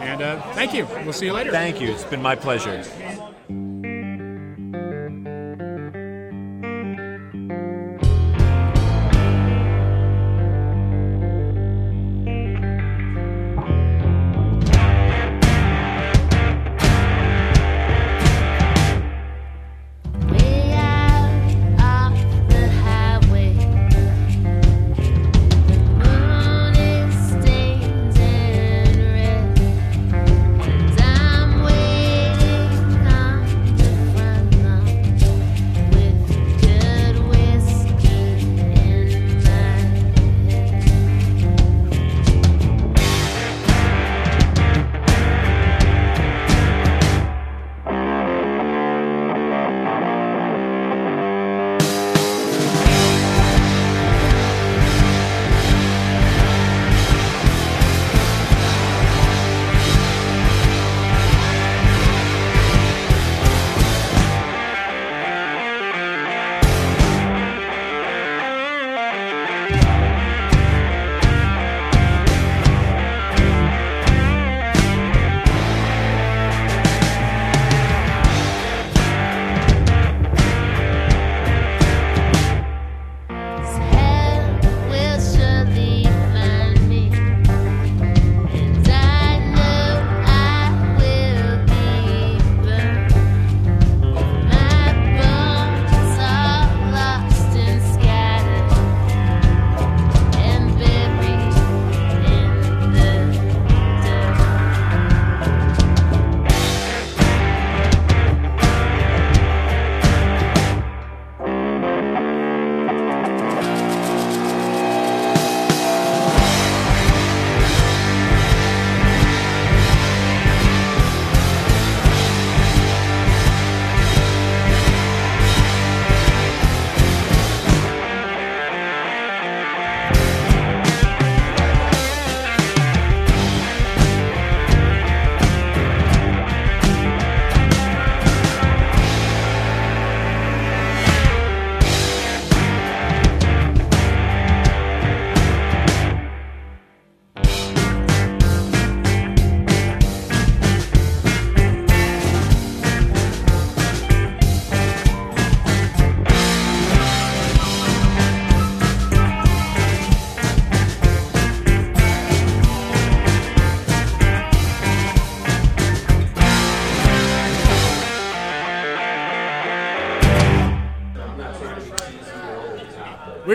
And 0.00 0.20
uh, 0.20 0.42
thank 0.54 0.74
you. 0.74 0.84
We'll 1.04 1.12
see 1.12 1.26
you 1.26 1.32
later. 1.32 1.52
Thank 1.52 1.80
you. 1.80 1.92
It's 1.92 2.02
been 2.02 2.20
my 2.20 2.34
pleasure. 2.34 2.82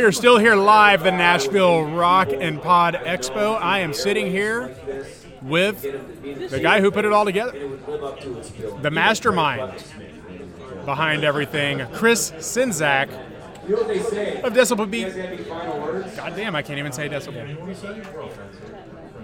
Are 0.07 0.11
still 0.13 0.37
here 0.37 0.55
live, 0.55 1.03
the 1.03 1.11
Nashville 1.11 1.83
Rock 1.83 2.29
and 2.31 2.61
Pod 2.61 2.93
Expo. 2.93 3.61
I 3.61 3.79
am 3.79 3.91
sitting 3.91 4.27
here 4.27 4.73
with 5.41 5.81
the 5.81 6.61
guy 6.61 6.79
who 6.79 6.91
put 6.91 7.03
it 7.03 7.11
all 7.11 7.25
together, 7.25 7.51
the 8.81 8.89
mastermind 8.89 9.83
behind 10.85 11.25
everything, 11.25 11.85
Chris 11.91 12.31
Czynszak 12.31 13.09
of 14.45 14.53
Decibel 14.53 14.89
Beat. 14.89 15.13
God 16.15 16.37
damn, 16.37 16.55
I 16.55 16.61
can't 16.61 16.79
even 16.79 16.93
say 16.93 17.09
Decibel. 17.09 17.57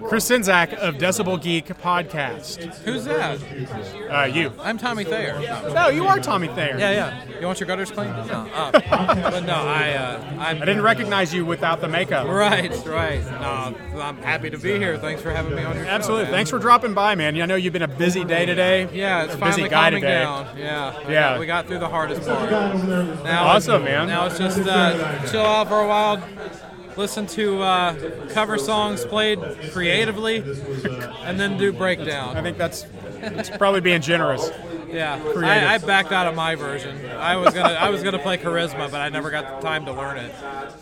Chris 0.07 0.27
Czynszak 0.27 0.73
of 0.73 0.95
Decibel 0.97 1.37
Geek 1.41 1.65
Podcast. 1.81 2.61
Who's 2.85 3.05
that? 3.05 3.39
Uh, 4.11 4.25
you. 4.25 4.51
I'm 4.61 4.77
Tommy 4.77 5.03
Thayer. 5.03 5.39
No, 5.73 5.87
you 5.89 6.05
are 6.07 6.19
Tommy 6.19 6.47
Thayer. 6.49 6.77
Yeah, 6.77 6.91
yeah. 6.91 7.39
You 7.39 7.45
want 7.47 7.59
your 7.59 7.67
gutters 7.67 7.91
cleaned? 7.91 8.15
No. 8.27 8.47
Uh, 8.93 9.31
but 9.31 9.43
no, 9.45 9.53
I, 9.55 9.93
uh, 9.93 10.23
I'm. 10.39 10.61
I 10.61 10.65
didn't 10.65 10.81
recognize 10.83 11.33
you 11.33 11.45
without 11.45 11.81
the 11.81 11.87
makeup. 11.87 12.27
Right, 12.27 12.71
right. 12.85 13.23
No, 13.41 13.75
I'm 14.01 14.17
happy 14.17 14.49
to 14.49 14.57
be 14.57 14.77
here. 14.77 14.97
Thanks 14.97 15.21
for 15.21 15.31
having 15.31 15.55
me 15.55 15.63
on 15.63 15.75
your 15.75 15.85
show. 15.85 15.89
Absolutely. 15.91 16.25
man. 16.25 16.33
Thanks 16.33 16.49
for 16.49 16.59
dropping 16.59 16.93
by, 16.93 17.15
man. 17.15 17.39
I 17.41 17.45
know 17.45 17.55
you've 17.55 17.73
been 17.73 17.81
a 17.81 17.87
busy 17.87 18.23
day 18.23 18.45
today. 18.45 18.87
Yeah, 18.93 19.23
it's 19.23 19.33
Or 19.35 19.37
finally 19.37 19.63
busy 19.63 19.69
guy 19.69 19.81
calming 19.89 20.01
today. 20.01 20.19
down. 20.23 20.57
Yeah, 20.57 21.09
Yeah. 21.09 21.39
we 21.39 21.45
got 21.45 21.67
through 21.67 21.79
the 21.79 21.87
hardest 21.89 22.27
part. 22.27 22.51
Now, 22.51 23.45
Awesome, 23.47 23.83
man. 23.83 24.07
Now 24.07 24.25
it's 24.27 24.37
just 24.37 24.59
uh, 24.59 25.25
chill 25.27 25.41
out 25.45 25.67
for 25.67 25.79
a 25.81 25.87
while, 25.87 26.17
listen 26.97 27.27
to 27.27 27.61
uh, 27.61 27.95
cover 28.29 28.57
songs 28.57 29.05
played 29.05 29.39
creatively, 29.71 30.37
and 31.23 31.39
then 31.39 31.57
do 31.57 31.71
breakdown. 31.71 32.37
I 32.37 32.41
think 32.41 32.57
that's 32.57 32.85
probably 33.57 33.81
being 33.81 34.01
generous. 34.01 34.49
Yeah, 34.93 35.19
Creative. 35.19 35.43
I, 35.43 35.73
I 35.73 35.77
backed 35.79 36.11
out 36.11 36.27
of 36.27 36.35
my 36.35 36.55
version. 36.55 37.05
I 37.11 37.35
was 37.35 37.53
gonna 37.53 37.73
I 37.73 37.89
was 37.89 38.03
gonna 38.03 38.19
play 38.19 38.37
charisma, 38.37 38.91
but 38.91 39.01
I 39.01 39.09
never 39.09 39.31
got 39.31 39.59
the 39.59 39.67
time 39.67 39.85
to 39.85 39.91
learn 39.93 40.17
it. 40.17 40.33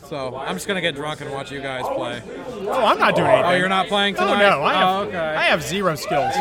So 0.08 0.36
I'm 0.36 0.56
just 0.56 0.68
gonna 0.68 0.82
get 0.82 0.96
drunk 0.96 1.22
and 1.22 1.32
watch 1.32 1.52
you 1.52 1.62
guys 1.62 1.84
play. 1.96 2.22
Oh, 2.68 2.86
I'm 2.86 3.00
not 3.00 3.16
doing 3.16 3.28
anything. 3.30 3.52
Oh, 3.52 3.56
you're 3.56 3.70
not 3.70 3.88
playing 3.88 4.16
Oh 4.18 4.26
tonight? 4.28 4.50
no, 4.50 4.64
I 4.64 4.74
have, 4.74 4.88
Oh, 4.88 5.08
okay. 5.08 5.18
I 5.18 5.44
have 5.44 5.64
zero 5.64 5.96
skills. 5.96 6.34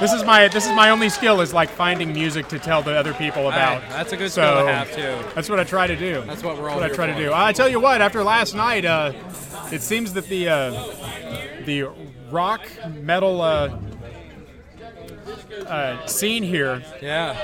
This 0.00 0.12
is 0.12 0.22
my 0.24 0.48
this 0.48 0.66
is 0.66 0.72
my 0.72 0.90
only 0.90 1.08
skill 1.08 1.40
is 1.40 1.54
like 1.54 1.70
finding 1.70 2.12
music 2.12 2.48
to 2.48 2.58
tell 2.58 2.82
the 2.82 2.92
other 2.94 3.14
people 3.14 3.48
about. 3.48 3.82
Hey, 3.82 3.88
that's 3.90 4.12
a 4.12 4.16
good 4.16 4.30
so, 4.30 4.42
skill 4.42 4.66
to 4.66 4.72
have, 4.72 4.90
too. 4.94 5.34
That's 5.34 5.48
what 5.48 5.58
I 5.58 5.64
try 5.64 5.86
to 5.86 5.96
do. 5.96 6.22
That's 6.26 6.42
what 6.42 6.60
we're 6.60 6.68
all 6.68 6.78
That's 6.78 6.98
what 6.98 7.08
I 7.08 7.14
here 7.14 7.14
try 7.14 7.24
to 7.24 7.28
do. 7.30 7.32
I 7.34 7.52
tell 7.52 7.68
you 7.68 7.80
what, 7.80 8.00
after 8.02 8.22
last 8.22 8.54
night, 8.54 8.84
uh, 8.84 9.12
it 9.72 9.80
seems 9.82 10.12
that 10.12 10.26
the 10.28 10.48
uh, 10.48 10.70
the 11.64 11.90
rock 12.30 12.60
metal 13.02 13.40
uh, 13.40 13.68
uh, 15.66 16.06
scene 16.06 16.42
here 16.42 16.82
Yeah. 17.00 17.36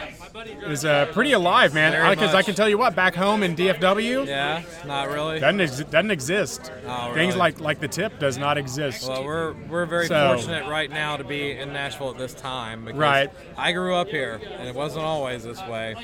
is 0.67 0.85
uh, 0.85 1.07
pretty 1.13 1.33
alive, 1.33 1.75
man. 1.75 1.93
Very 1.93 2.11
Because 2.15 2.31
I 2.35 2.39
much. 2.39 2.47
can 2.47 2.55
tell 2.55 2.69
you 2.69 2.79
what, 2.79 2.95
back 2.95 3.15
home 3.15 3.43
in 3.43 3.55
DFW, 3.55 4.27
Yeah, 4.27 4.63
not 4.87 5.09
really. 5.11 5.39
doesn't 5.41 5.61
ex- 5.61 5.81
doesn't 5.91 6.11
exist. 6.11 6.73
Oh, 6.87 7.13
Things 7.15 7.35
really? 7.35 7.39
like 7.39 7.61
like 7.61 7.81
the 7.81 7.89
tip 7.89 8.19
does 8.19 8.39
not 8.39 8.57
exist. 8.59 9.09
Well, 9.09 9.25
we're 9.25 9.53
we're 9.69 9.87
very 9.87 10.07
So- 10.07 10.35
fortunate 10.35 10.67
right 10.69 10.91
now 10.91 11.17
to 11.17 11.25
be 11.25 11.53
in 11.53 11.73
Nashville 11.73 12.11
at 12.11 12.19
this 12.19 12.35
time. 12.35 12.85
Because 12.85 12.99
Right. 12.99 13.31
I 13.57 13.73
grew 13.73 13.95
up 13.95 14.09
here, 14.09 14.41
and 14.59 14.69
it 14.69 14.75
wasn't 14.75 15.05
always 15.05 15.45
this 15.45 15.61
way. 15.67 15.95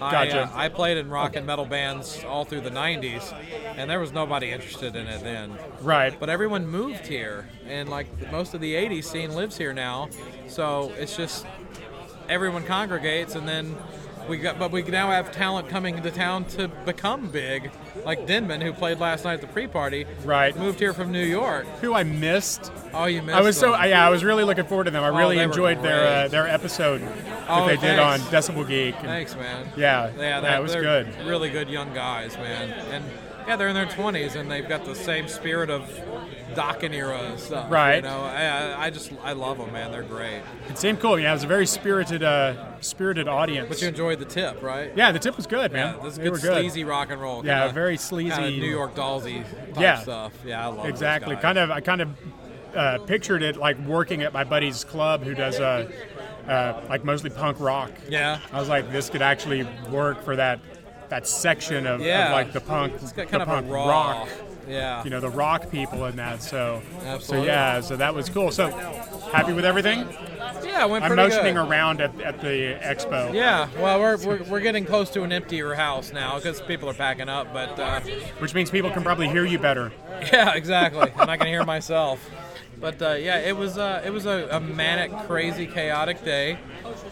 I, 0.00 0.10
Gotcha. 0.12 0.42
uh, 0.44 0.48
I 0.54 0.68
played 0.68 0.96
in 0.96 1.10
rock 1.10 1.34
and 1.34 1.44
metal 1.46 1.64
bands 1.64 2.22
all 2.28 2.44
through 2.44 2.60
the 2.60 2.70
'90s, 2.70 3.34
and 3.76 3.90
there 3.90 3.98
was 4.00 4.12
nobody 4.12 4.50
interested 4.52 4.94
in 4.94 5.06
it 5.08 5.22
then. 5.24 5.58
Right. 5.80 6.14
But 6.18 6.28
everyone 6.30 6.66
moved 6.68 7.06
here, 7.08 7.48
and 7.66 7.88
like 7.88 8.06
most 8.30 8.54
of 8.54 8.60
the 8.60 8.74
'80s 8.76 9.06
scene 9.10 9.34
lives 9.34 9.58
here 9.58 9.72
now, 9.72 10.08
so 10.46 10.92
it's 10.98 11.16
just 11.16 11.46
everyone 12.28 12.64
congregates, 12.64 13.34
and 13.34 13.48
then. 13.48 13.76
We 14.28 14.36
got, 14.36 14.56
but 14.56 14.70
we 14.70 14.82
now 14.84 15.10
have 15.10 15.32
talent 15.32 15.68
coming 15.68 15.96
into 15.96 16.12
town 16.12 16.44
to 16.50 16.68
become 16.68 17.26
big, 17.26 17.72
like 18.04 18.24
Denman, 18.24 18.60
who 18.60 18.72
played 18.72 19.00
last 19.00 19.24
night 19.24 19.34
at 19.34 19.40
the 19.40 19.48
pre-party. 19.48 20.06
Right. 20.24 20.56
Moved 20.56 20.78
here 20.78 20.92
from 20.94 21.10
New 21.10 21.24
York. 21.24 21.66
Who 21.80 21.92
I 21.92 22.04
missed. 22.04 22.70
Oh, 22.94 23.06
you 23.06 23.20
missed. 23.20 23.36
I 23.36 23.40
was 23.40 23.56
so 23.58 23.72
them. 23.72 23.80
yeah, 23.88 24.06
I 24.06 24.10
was 24.10 24.22
really 24.22 24.44
looking 24.44 24.64
forward 24.66 24.84
to 24.84 24.92
them. 24.92 25.02
I 25.02 25.08
Oh, 25.08 25.16
really 25.16 25.40
enjoyed 25.40 25.82
their 25.82 26.06
uh, 26.26 26.28
their 26.28 26.46
episode 26.46 27.02
Oh, 27.48 27.66
that 27.66 27.80
they 27.80 27.88
did 27.88 27.98
on. 27.98 28.20
Decibel 28.20 28.64
Geek. 28.68 28.94
and- 28.94 29.06
Thanks, 29.08 29.34
man. 29.34 29.66
Yeah, 29.76 30.12
yeah, 30.16 30.40
yeah, 30.40 30.58
was 30.60 30.76
good. 30.76 31.12
Really 31.26 31.50
good 31.50 31.68
young 31.68 31.92
guys, 31.92 32.36
man. 32.36 32.70
And 32.92 33.04
yeah, 33.48 33.56
they're 33.56 33.66
in 33.66 33.74
their 33.74 33.86
20s 33.86 34.36
and 34.36 34.48
they've 34.48 34.68
got 34.68 34.84
the 34.84 34.94
same 34.94 35.26
spirit 35.26 35.68
of 35.68 35.82
Dokken 36.54 36.92
era 36.92 37.36
stuff. 37.38 37.70
Right. 37.70 37.96
You 37.96 38.02
know, 38.02 38.20
I, 38.22 38.86
I- 38.86 38.90
just 38.90 39.12
I 39.22 39.32
love 39.32 39.58
them, 39.58 39.72
man. 39.72 39.90
They're 39.90 40.02
great. 40.02 40.42
It 40.68 40.78
seemed 40.78 41.00
cool. 41.00 41.18
Yeah, 41.18 41.30
it 41.30 41.34
was 41.34 41.44
a 41.44 41.46
very 41.46 41.66
spirited 41.66 42.22
uh, 42.22 42.78
spirited 42.80 43.28
audience. 43.28 43.68
But 43.68 43.80
you 43.82 43.88
enjoyed 43.88 44.18
the 44.18 44.24
tip, 44.24 44.62
right? 44.62 44.92
Yeah, 44.96 45.12
the 45.12 45.18
tip 45.18 45.36
was 45.36 45.46
good, 45.46 45.72
man. 45.72 45.94
Yeah, 45.96 46.02
this 46.02 46.12
is 46.12 46.18
They 46.18 46.24
good 46.24 46.32
were 46.32 46.38
good. 46.38 46.52
sleazy 46.60 46.84
rock 46.84 47.10
and 47.10 47.20
roll. 47.20 47.44
Yeah, 47.44 47.60
kinda- 47.60 47.74
very 47.74 47.96
sleazy. 47.96 48.60
New 48.60 48.70
York 48.70 48.94
Dollsy 48.94 49.42
type 49.74 49.80
yeah. 49.82 49.98
stuff. 50.00 50.32
Yeah, 50.44 50.64
I 50.66 50.70
love 50.70 50.86
exactly. 50.86 51.36
Kind 51.36 51.58
of, 51.58 51.70
I 51.70 51.80
kind 51.80 52.00
of 52.02 52.08
uh, 52.74 52.98
pictured 53.06 53.42
it 53.42 53.56
like 53.56 53.78
working 53.86 54.22
at 54.22 54.32
my 54.32 54.44
buddy's 54.44 54.84
club 54.84 55.22
who 55.22 55.34
does 55.34 55.60
uh, 55.60 55.90
uh, 56.48 56.80
like 56.88 57.04
mostly 57.04 57.30
punk 57.30 57.60
rock. 57.60 57.90
Yeah. 58.08 58.40
I 58.52 58.58
was 58.58 58.68
like, 58.68 58.90
this 58.92 59.08
could 59.10 59.22
actually 59.22 59.66
work 59.90 60.22
for 60.22 60.36
that 60.36 60.60
that 61.08 61.26
section 61.28 61.86
of, 61.86 62.00
of, 62.00 62.06
like 62.06 62.52
the 62.54 62.60
punk, 62.62 62.94
It's 62.94 63.12
got 63.12 63.26
the 63.26 63.30
kind 63.38 63.42
of 63.42 63.48
punk 63.48 63.70
raw- 63.70 63.86
rock. 63.88 64.28
Yeah. 64.68 65.02
You 65.04 65.10
know, 65.10 65.20
the 65.20 65.28
rock 65.30 65.70
people 65.70 66.04
in 66.06 66.16
that. 66.16 66.42
So, 66.42 66.82
so 67.20 67.42
yeah, 67.42 67.80
so 67.80 67.96
that 67.96 68.14
was 68.14 68.28
cool. 68.28 68.50
So, 68.50 68.70
happy 69.32 69.52
with 69.52 69.64
everything? 69.64 70.08
Yeah, 70.64 70.84
went 70.86 71.04
I'm 71.04 71.16
motioning 71.16 71.54
good. 71.54 71.68
around 71.68 72.00
at, 72.00 72.18
at 72.20 72.40
the 72.40 72.78
expo. 72.82 73.32
Yeah, 73.34 73.68
well, 73.78 74.00
we're, 74.00 74.16
we're, 74.24 74.42
we're 74.44 74.60
getting 74.60 74.84
close 74.84 75.10
to 75.10 75.22
an 75.22 75.32
emptier 75.32 75.74
house 75.74 76.12
now 76.12 76.36
because 76.36 76.60
people 76.62 76.88
are 76.88 76.94
packing 76.94 77.28
up, 77.28 77.52
but 77.52 77.78
uh, 77.78 78.00
Which 78.38 78.54
means 78.54 78.70
people 78.70 78.90
can 78.90 79.02
probably 79.02 79.28
hear 79.28 79.44
you 79.44 79.58
better. 79.58 79.92
Yeah, 80.32 80.54
exactly. 80.54 81.10
and 81.18 81.28
I 81.28 81.36
can 81.36 81.48
hear 81.48 81.64
myself. 81.64 82.30
But 82.82 83.00
uh, 83.00 83.10
yeah, 83.12 83.38
it 83.38 83.56
was 83.56 83.78
uh, 83.78 84.02
it 84.04 84.10
was 84.10 84.26
a, 84.26 84.48
a 84.50 84.60
manic, 84.60 85.12
crazy, 85.28 85.66
chaotic 85.68 86.24
day, 86.24 86.58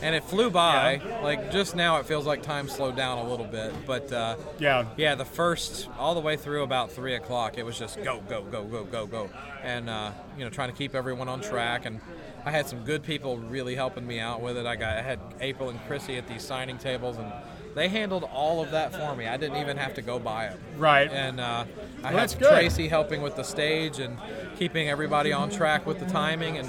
and 0.02 0.14
it 0.16 0.24
flew 0.24 0.50
by. 0.50 1.00
Like 1.22 1.52
just 1.52 1.76
now, 1.76 1.98
it 1.98 2.06
feels 2.06 2.26
like 2.26 2.42
time 2.42 2.68
slowed 2.68 2.96
down 2.96 3.18
a 3.18 3.28
little 3.30 3.46
bit. 3.46 3.72
But 3.86 4.12
uh, 4.12 4.34
Yeah. 4.58 4.86
yeah, 4.96 5.14
the 5.14 5.24
first 5.24 5.88
all 5.96 6.14
the 6.14 6.20
way 6.20 6.36
through 6.36 6.64
about 6.64 6.90
three 6.90 7.14
o'clock, 7.14 7.56
it 7.56 7.64
was 7.64 7.78
just 7.78 8.02
go, 8.02 8.20
go, 8.28 8.42
go, 8.42 8.64
go, 8.64 8.82
go, 8.84 9.06
go, 9.06 9.30
and 9.62 9.88
uh, 9.88 10.10
you 10.36 10.44
know 10.44 10.50
trying 10.50 10.70
to 10.70 10.76
keep 10.76 10.94
everyone 10.96 11.28
on 11.28 11.40
track. 11.40 11.86
And 11.86 12.00
I 12.44 12.50
had 12.50 12.66
some 12.66 12.80
good 12.84 13.04
people 13.04 13.38
really 13.38 13.76
helping 13.76 14.04
me 14.06 14.18
out 14.18 14.40
with 14.42 14.56
it. 14.56 14.66
I 14.66 14.74
got 14.74 14.98
I 14.98 15.02
had 15.02 15.20
April 15.40 15.68
and 15.70 15.78
Chrissy 15.86 16.16
at 16.16 16.26
these 16.26 16.42
signing 16.42 16.78
tables 16.78 17.16
and. 17.16 17.32
They 17.74 17.88
handled 17.88 18.24
all 18.24 18.62
of 18.62 18.70
that 18.72 18.92
for 18.92 19.14
me. 19.14 19.26
I 19.26 19.36
didn't 19.36 19.58
even 19.58 19.76
have 19.76 19.94
to 19.94 20.02
go 20.02 20.18
buy 20.18 20.48
them. 20.48 20.58
Right. 20.76 21.10
And 21.10 21.38
uh, 21.40 21.64
I 22.02 22.12
Well, 22.12 22.20
had. 22.28 22.38
Tracy 22.38 22.88
helping 22.88 23.22
with 23.22 23.36
the 23.36 23.44
stage 23.44 23.98
and 24.00 24.18
keeping 24.58 24.88
everybody 24.88 25.32
on 25.32 25.50
track 25.50 25.86
with 25.86 26.00
the 26.00 26.06
timing. 26.06 26.58
And 26.58 26.68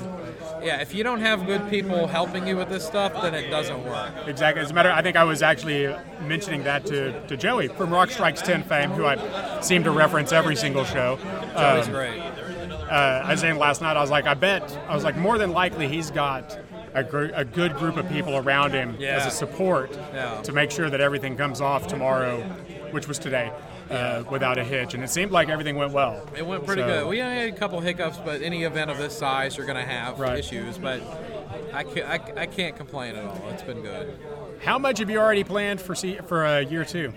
yeah, 0.63 0.79
if 0.81 0.93
you 0.93 1.03
don't 1.03 1.19
have 1.19 1.45
good 1.47 1.67
people 1.69 2.05
helping 2.07 2.45
you 2.47 2.55
with 2.55 2.69
this 2.69 2.85
stuff, 2.85 3.19
then 3.21 3.33
it 3.33 3.49
doesn't 3.49 3.83
work. 3.85 4.11
Exactly. 4.27 4.61
As 4.61 4.69
a 4.71 4.73
matter, 4.73 4.91
I 4.91 5.01
think 5.01 5.17
I 5.17 5.23
was 5.23 5.41
actually 5.41 5.87
mentioning 6.21 6.63
that 6.65 6.85
to, 6.87 7.19
to 7.27 7.35
Joey 7.35 7.67
from 7.69 7.91
Rock 7.91 8.11
Strikes 8.11 8.41
10 8.41 8.63
fame, 8.63 8.91
who 8.91 9.05
I 9.05 9.59
seem 9.61 9.83
to 9.85 9.91
reference 9.91 10.31
every 10.31 10.55
single 10.55 10.83
show. 10.85 11.17
Joey's 11.57 11.87
Um, 11.87 11.93
great. 11.93 12.19
Uh, 12.19 13.23
I 13.25 13.31
was 13.31 13.39
saying 13.39 13.57
last 13.57 13.81
night, 13.81 13.95
I 13.95 14.01
was 14.01 14.09
like, 14.11 14.27
I 14.27 14.33
bet, 14.33 14.77
I 14.89 14.93
was 14.93 15.03
like, 15.05 15.15
more 15.15 15.37
than 15.37 15.51
likely 15.51 15.87
he's 15.87 16.11
got 16.11 16.59
a, 16.93 17.03
gr- 17.03 17.31
a 17.33 17.45
good 17.45 17.75
group 17.75 17.97
of 17.97 18.07
people 18.09 18.35
around 18.37 18.71
him 18.71 18.95
Yeah. 18.99 19.17
as 19.17 19.25
a 19.25 19.31
support 19.31 19.91
Yeah. 20.13 20.41
to 20.43 20.51
make 20.51 20.71
sure 20.71 20.89
that 20.89 21.01
everything 21.01 21.37
comes 21.37 21.61
off 21.61 21.87
tomorrow, 21.87 22.41
which 22.91 23.07
was 23.07 23.17
today, 23.19 23.51
uh, 23.89 24.23
without 24.29 24.57
a 24.57 24.63
hitch. 24.63 24.93
And 24.93 25.03
it 25.03 25.09
seemed 25.09 25.31
like 25.31 25.49
everything 25.49 25.75
went 25.75 25.91
well. 25.93 26.27
It 26.37 26.45
went 26.45 26.65
pretty 26.65 26.81
So- 26.81 26.87
good. 26.87 27.07
We 27.07 27.19
had 27.19 27.49
a 27.49 27.51
couple 27.53 27.79
hiccups, 27.79 28.17
but 28.17 28.41
any 28.41 28.63
event 28.63 28.91
of 28.91 28.97
this 28.97 29.17
size, 29.17 29.57
you're 29.57 29.65
going 29.65 29.77
to 29.83 29.89
have 29.89 30.19
Right. 30.19 30.39
issues. 30.39 30.77
But 30.77 31.01
I 31.73 31.83
can't, 31.83 32.07
I, 32.07 32.41
I 32.41 32.45
can't 32.45 32.75
complain 32.75 33.15
at 33.15 33.25
all. 33.25 33.41
It's 33.51 33.63
been 33.63 33.81
good. 33.81 34.17
How 34.63 34.77
much 34.77 34.99
have 34.99 35.09
you 35.09 35.17
already 35.19 35.43
planned 35.43 35.81
for 35.81 35.95
se- 35.95 36.19
for 36.27 36.45
uh, 36.45 36.59
year 36.59 36.85
two? 36.85 37.13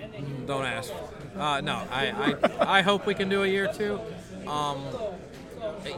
Don't 0.46 0.64
ask. 0.64 0.92
Uh, 1.38 1.60
no, 1.60 1.82
I, 1.90 2.34
I, 2.60 2.78
I 2.78 2.82
hope 2.82 3.06
we 3.06 3.14
can 3.14 3.28
do 3.28 3.42
a 3.42 3.46
year 3.46 3.68
two. 3.76 3.98
Um, 4.46 4.78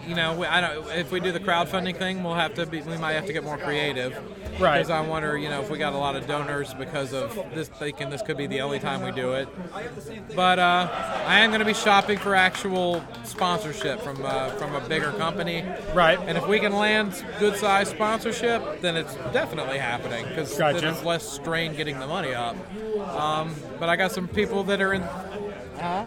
you 0.06 0.14
know, 0.14 0.34
we, 0.34 0.46
I 0.46 0.60
don't. 0.60 0.90
If 0.92 1.10
we 1.10 1.20
do 1.20 1.32
the 1.32 1.40
crowdfunding 1.40 1.96
thing, 1.96 2.22
we'll 2.22 2.34
have 2.34 2.54
to 2.54 2.66
be. 2.66 2.80
We 2.82 2.96
might 2.96 3.12
have 3.12 3.26
to 3.26 3.32
get 3.32 3.44
more 3.44 3.58
creative. 3.58 4.16
Right. 4.60 4.78
Because 4.78 4.90
I 4.90 5.00
wonder, 5.00 5.36
you 5.36 5.48
know, 5.48 5.60
if 5.60 5.70
we 5.70 5.76
got 5.78 5.92
a 5.92 5.98
lot 5.98 6.16
of 6.16 6.26
donors 6.26 6.72
because 6.74 7.12
of 7.12 7.34
this, 7.54 7.68
thinking 7.68 8.08
this 8.08 8.22
could 8.22 8.38
be 8.38 8.46
the 8.46 8.62
only 8.62 8.78
time 8.78 9.02
we 9.02 9.10
do 9.10 9.32
it. 9.34 9.48
But 10.34 10.58
uh, 10.58 10.88
I 11.26 11.40
am 11.40 11.50
going 11.50 11.60
to 11.60 11.66
be 11.66 11.74
shopping 11.74 12.18
for 12.18 12.34
actual 12.34 13.04
sponsorship 13.24 14.00
from 14.00 14.24
uh, 14.24 14.50
from 14.50 14.74
a 14.74 14.80
bigger 14.88 15.12
company. 15.12 15.64
Right. 15.94 16.18
And 16.20 16.38
if 16.38 16.46
we 16.46 16.58
can 16.58 16.72
land 16.72 17.22
good 17.38 17.56
sized 17.56 17.90
sponsorship, 17.90 18.80
then 18.80 18.96
it's 18.96 19.14
definitely 19.32 19.78
happening 19.78 20.26
because 20.28 20.56
Gotcha. 20.56 20.80
then 20.80 20.94
it's 20.94 21.04
less 21.04 21.28
strain 21.28 21.74
getting 21.74 21.98
the 21.98 22.06
money 22.06 22.34
up. 22.34 22.56
Um, 22.98 23.54
but 23.78 23.88
I 23.88 23.96
got 23.96 24.12
some 24.12 24.28
people 24.28 24.64
that 24.64 24.80
are 24.80 24.94
in. 24.94 25.02
Huh? 25.78 26.06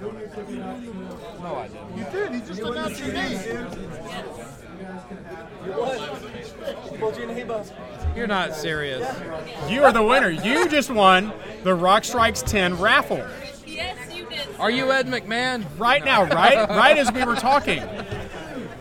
No, 1.50 1.56
I 1.56 1.68
didn't. 1.68 1.98
You 1.98 2.06
did. 2.12 2.32
He 2.34 2.42
just 2.42 2.62
announced 2.62 3.00
your 3.00 3.14
name. 3.14 3.40
You're 8.16 8.28
not 8.28 8.56
serious. 8.56 9.08
You 9.68 9.84
are 9.84 9.92
the 9.92 10.04
winner. 10.04 10.30
You 10.30 10.70
just 10.70 10.92
won 10.92 11.34
the 11.64 11.74
Rock 11.74 12.04
Strikes 12.04 12.44
10 12.44 12.80
raffle. 12.80 13.26
Yes, 13.66 14.14
you 14.14 14.30
did. 14.30 14.48
Are 14.60 14.70
you 14.70 14.92
Ed 14.92 15.08
McMahon? 15.08 15.66
Right 15.80 16.06
now, 16.06 16.24
right? 16.24 16.70
right 16.70 16.98
as 16.98 17.12
we 17.12 17.24
were 17.24 17.36
talking. 17.36 17.82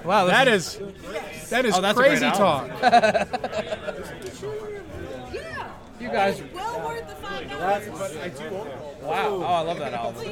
Wow, 0.04 0.26
this 0.26 0.34
that 0.34 0.48
is- 0.48 0.74
is 0.76 1.50
that 1.50 1.64
is 1.64 1.74
Oh, 1.74 1.80
that's 1.80 1.98
a 6.06 6.10
great 6.10 6.10
crazy 6.10 6.42
album. 6.42 7.18
talk. 7.20 7.42
You 7.42 7.48
guys. 7.48 8.40
Wow. 9.02 9.28
Oh, 9.28 9.42
I 9.42 9.60
love 9.60 9.78
that 9.78 9.94
album. 9.94 10.24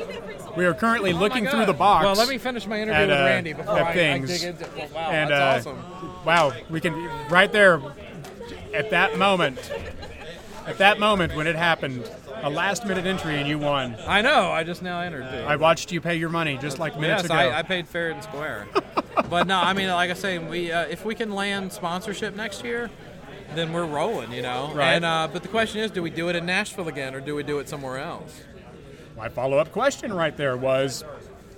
We 0.56 0.64
are 0.64 0.74
currently 0.74 1.12
Oh 1.12 1.18
looking 1.18 1.47
through 1.47 1.66
the 1.66 1.72
box. 1.72 2.05
Well, 2.05 2.14
let 2.14 2.28
me 2.28 2.38
finish 2.38 2.66
my 2.66 2.80
interview 2.80 3.02
at, 3.02 3.09
with 3.09 3.18
uh, 3.18 3.24
Randy 3.24 3.52
before 3.52 3.78
at 3.78 3.97
I, 3.97 4.14
I 4.14 4.18
dig 4.20 4.43
into. 4.43 4.68
Well, 4.76 4.88
wow, 4.94 5.10
and 5.10 5.30
that's 5.30 5.66
uh, 5.66 5.70
awesome. 5.70 6.24
wow, 6.24 6.52
we 6.70 6.80
can 6.80 6.94
right 7.28 7.51
there 7.51 7.80
at 8.74 8.90
that 8.90 9.18
moment. 9.18 9.70
At 10.66 10.78
that 10.78 10.98
moment 10.98 11.36
when 11.36 11.47
it 11.47 11.55
happened, 11.55 12.10
a 12.43 12.51
last-minute 12.51 13.06
entry 13.06 13.36
and 13.36 13.48
you 13.48 13.56
won. 13.56 13.97
I 14.05 14.20
know. 14.20 14.51
I 14.51 14.64
just 14.64 14.82
now 14.82 15.01
entered. 15.01 15.30
Dude. 15.30 15.44
I 15.44 15.55
watched 15.55 15.93
you 15.93 16.01
pay 16.01 16.16
your 16.16 16.28
money 16.28 16.59
just 16.60 16.80
like 16.80 16.98
minutes 16.98 17.22
yes, 17.22 17.26
ago. 17.26 17.34
I, 17.34 17.60
I 17.60 17.62
paid 17.62 17.86
fair 17.86 18.10
and 18.10 18.22
square. 18.22 18.66
but 19.30 19.47
no, 19.47 19.59
I 19.59 19.72
mean, 19.72 19.88
like 19.90 20.10
I 20.10 20.14
say, 20.14 20.38
we 20.38 20.72
uh, 20.72 20.86
if 20.86 21.05
we 21.05 21.14
can 21.14 21.30
land 21.30 21.72
sponsorship 21.72 22.34
next 22.34 22.64
year, 22.64 22.90
then 23.55 23.73
we're 23.73 23.86
rolling, 23.86 24.32
you 24.32 24.43
know. 24.43 24.73
Right. 24.74 24.94
And 24.94 25.05
uh, 25.05 25.28
but 25.32 25.43
the 25.43 25.48
question 25.48 25.81
is, 25.81 25.90
do 25.90 26.02
we 26.02 26.10
do 26.10 26.28
it 26.28 26.36
in 26.36 26.47
Nashville 26.47 26.89
again, 26.89 27.14
or 27.14 27.20
do 27.20 27.35
we 27.35 27.43
do 27.43 27.59
it 27.59 27.68
somewhere 27.68 27.98
else? 27.98 28.40
My 29.16 29.28
follow-up 29.28 29.73
question 29.73 30.12
right 30.12 30.36
there 30.36 30.56
was, 30.56 31.05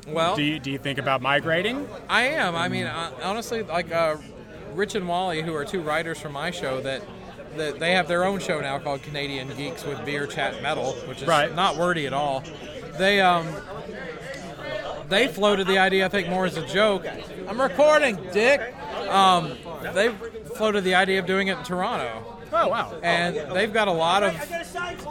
Well- 0.07 0.37
do 0.37 0.43
you, 0.43 0.59
do 0.61 0.71
you 0.71 0.79
think 0.79 0.99
about 0.99 1.23
migrating? 1.23 1.89
I 2.09 2.23
am. 2.29 2.55
I 2.55 2.69
mean, 2.69 2.87
honestly, 2.87 3.63
like 3.63 3.91
uh, 3.93 4.17
Rich 4.75 4.95
and 4.95 5.09
Wally, 5.09 5.43
who 5.43 5.55
are 5.55 5.65
two 5.65 5.81
writers 5.81 6.19
from 6.21 6.33
my 6.33 6.51
show, 6.51 6.81
that 6.83 7.03
that 7.57 7.81
they 7.81 7.93
have 7.93 8.07
their 8.07 8.25
own 8.25 8.39
show 8.39 8.61
now 8.61 8.79
called 8.79 9.03
Canadian 9.03 9.49
Geeks 9.57 9.83
with 9.85 10.05
Beer 10.05 10.27
Chat 10.27 10.63
Metal, 10.63 10.93
which 11.09 11.23
is 11.23 11.27
Right. 11.29 11.53
not 11.55 11.77
wordy 11.77 12.07
at 12.07 12.13
all. 12.13 12.45
They 12.99 13.21
um 13.21 13.47
they 15.09 15.27
floated 15.27 15.67
the 15.67 15.79
idea, 15.79 16.05
I 16.07 16.09
think, 16.09 16.29
more 16.29 16.45
as 16.45 16.57
a 16.57 16.67
joke. 16.67 17.07
I'm 17.49 17.61
recording, 17.61 18.17
Dick. 18.33 18.61
Um, 19.09 19.57
they 19.95 20.11
floated 20.57 20.85
the 20.85 20.95
idea 20.95 21.19
of 21.19 21.27
doing 21.27 21.49
it 21.49 21.59
in 21.59 21.65
Toronto. 21.65 22.39
Oh 22.51 22.69
wow! 22.69 22.99
And 23.03 23.37
they've 23.55 23.73
got 23.73 23.89
a 23.89 23.93
lot 23.93 24.23
of 24.23 24.35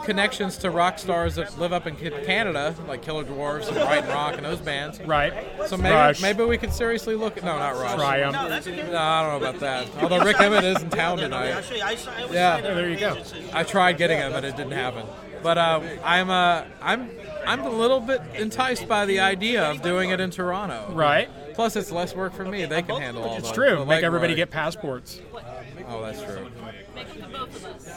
connections 0.04 0.56
to 0.58 0.70
rock 0.70 0.98
stars 0.98 1.36
that 1.36 1.56
live 1.58 1.72
up 1.72 1.86
in 1.86 1.94
Canada, 1.96 2.74
like 2.88 3.02
Killer 3.02 3.22
Dwarfs 3.22 3.68
and 3.68 3.76
Brighton 3.76 4.10
Rock 4.10 4.34
and 4.36 4.44
those 4.44 4.58
bands. 4.58 5.00
Right. 5.00 5.32
So 5.66 5.76
maybe 5.76 5.94
Rush. 5.94 6.20
maybe 6.20 6.44
we 6.44 6.58
could 6.58 6.72
seriously 6.72 7.14
look 7.14 7.36
at 7.36 7.44
no, 7.44 7.56
not 7.56 7.76
Rush. 7.76 7.94
Triumph. 7.94 8.32
No, 8.32 8.40
I 8.40 8.60
don't 8.60 9.40
know 9.40 9.48
about 9.48 9.60
that. 9.60 9.88
Although 10.00 10.24
Rik 10.24 10.40
Emmett 10.40 10.64
is 10.64 10.82
in 10.82 10.90
town 10.90 11.18
tonight. 11.18 11.64
Yeah, 12.30 12.60
there 12.60 12.90
you 12.90 12.98
go. 12.98 13.16
I 13.52 13.62
tried 13.62 13.98
getting 13.98 14.18
him, 14.18 14.32
but 14.32 14.44
it 14.44 14.56
didn't 14.56 14.72
happen. 14.72 15.06
But 15.42 15.58
uh, 15.58 15.80
I'm 16.04 16.30
uh, 16.30 16.64
I'm 16.82 17.10
I'm 17.46 17.60
a 17.60 17.70
little 17.70 18.00
bit 18.00 18.20
enticed 18.34 18.88
by 18.88 19.06
the 19.06 19.20
idea 19.20 19.64
of 19.70 19.80
doing 19.82 20.10
it 20.10 20.20
in 20.20 20.30
Toronto. 20.30 20.90
Right. 20.92 21.28
Plus, 21.58 21.74
it's 21.74 21.90
less 21.90 22.14
work 22.14 22.32
for 22.34 22.44
me. 22.44 22.66
They 22.66 22.82
can 22.82 23.00
handle 23.00 23.24
all 23.24 23.36
It's 23.36 23.50
true. 23.50 23.84
Make 23.84 24.04
everybody 24.04 24.36
get 24.36 24.48
passports. 24.48 25.20
Oh, 25.88 26.00
that's 26.02 26.22
true. 26.22 26.46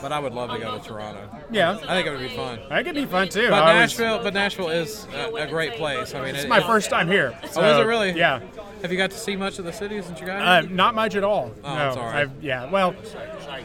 But 0.01 0.11
I 0.11 0.17
would 0.17 0.33
love 0.33 0.49
to 0.49 0.57
go 0.57 0.79
to 0.79 0.83
Toronto. 0.83 1.29
Yeah. 1.51 1.77
I 1.87 1.93
think 1.93 2.07
it 2.07 2.09
would 2.09 2.27
be 2.27 2.35
fun. 2.35 2.59
That 2.69 2.85
could 2.85 2.95
be 2.95 3.05
fun 3.05 3.29
too. 3.29 3.51
But 3.51 3.61
I 3.61 3.79
was- 3.79 3.91
Nashville, 3.91 4.23
but 4.23 4.33
Nashville 4.33 4.69
is 4.69 5.05
a, 5.13 5.31
a 5.35 5.47
great 5.47 5.73
place. 5.73 6.15
I 6.15 6.21
mean, 6.25 6.33
It's 6.33 6.45
it- 6.45 6.49
my 6.49 6.57
it- 6.57 6.65
first 6.65 6.89
time 6.89 7.07
here. 7.07 7.37
oh, 7.39 7.45
is 7.45 7.51
so, 7.53 7.81
it 7.81 7.85
really? 7.85 8.13
Yeah. 8.13 8.39
Have 8.81 8.91
you 8.91 8.97
got 8.97 9.11
to 9.11 9.17
see 9.17 9.35
much 9.35 9.59
of 9.59 9.65
the 9.65 9.73
city 9.73 10.01
since 10.01 10.19
you 10.19 10.25
got 10.25 10.41
Uh, 10.41 10.61
here? 10.67 10.75
not 10.75 10.95
much 10.95 11.13
at 11.15 11.23
all. 11.23 11.51
Oh, 11.63 11.75
no. 11.75 11.79
I'm 11.81 11.93
sorry. 11.93 12.17
I've, 12.17 12.31
yeah. 12.43 12.67
Well, 12.67 12.95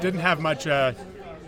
didn't 0.02 0.20
have 0.20 0.40
much. 0.40 0.66
Uh, 0.66 0.92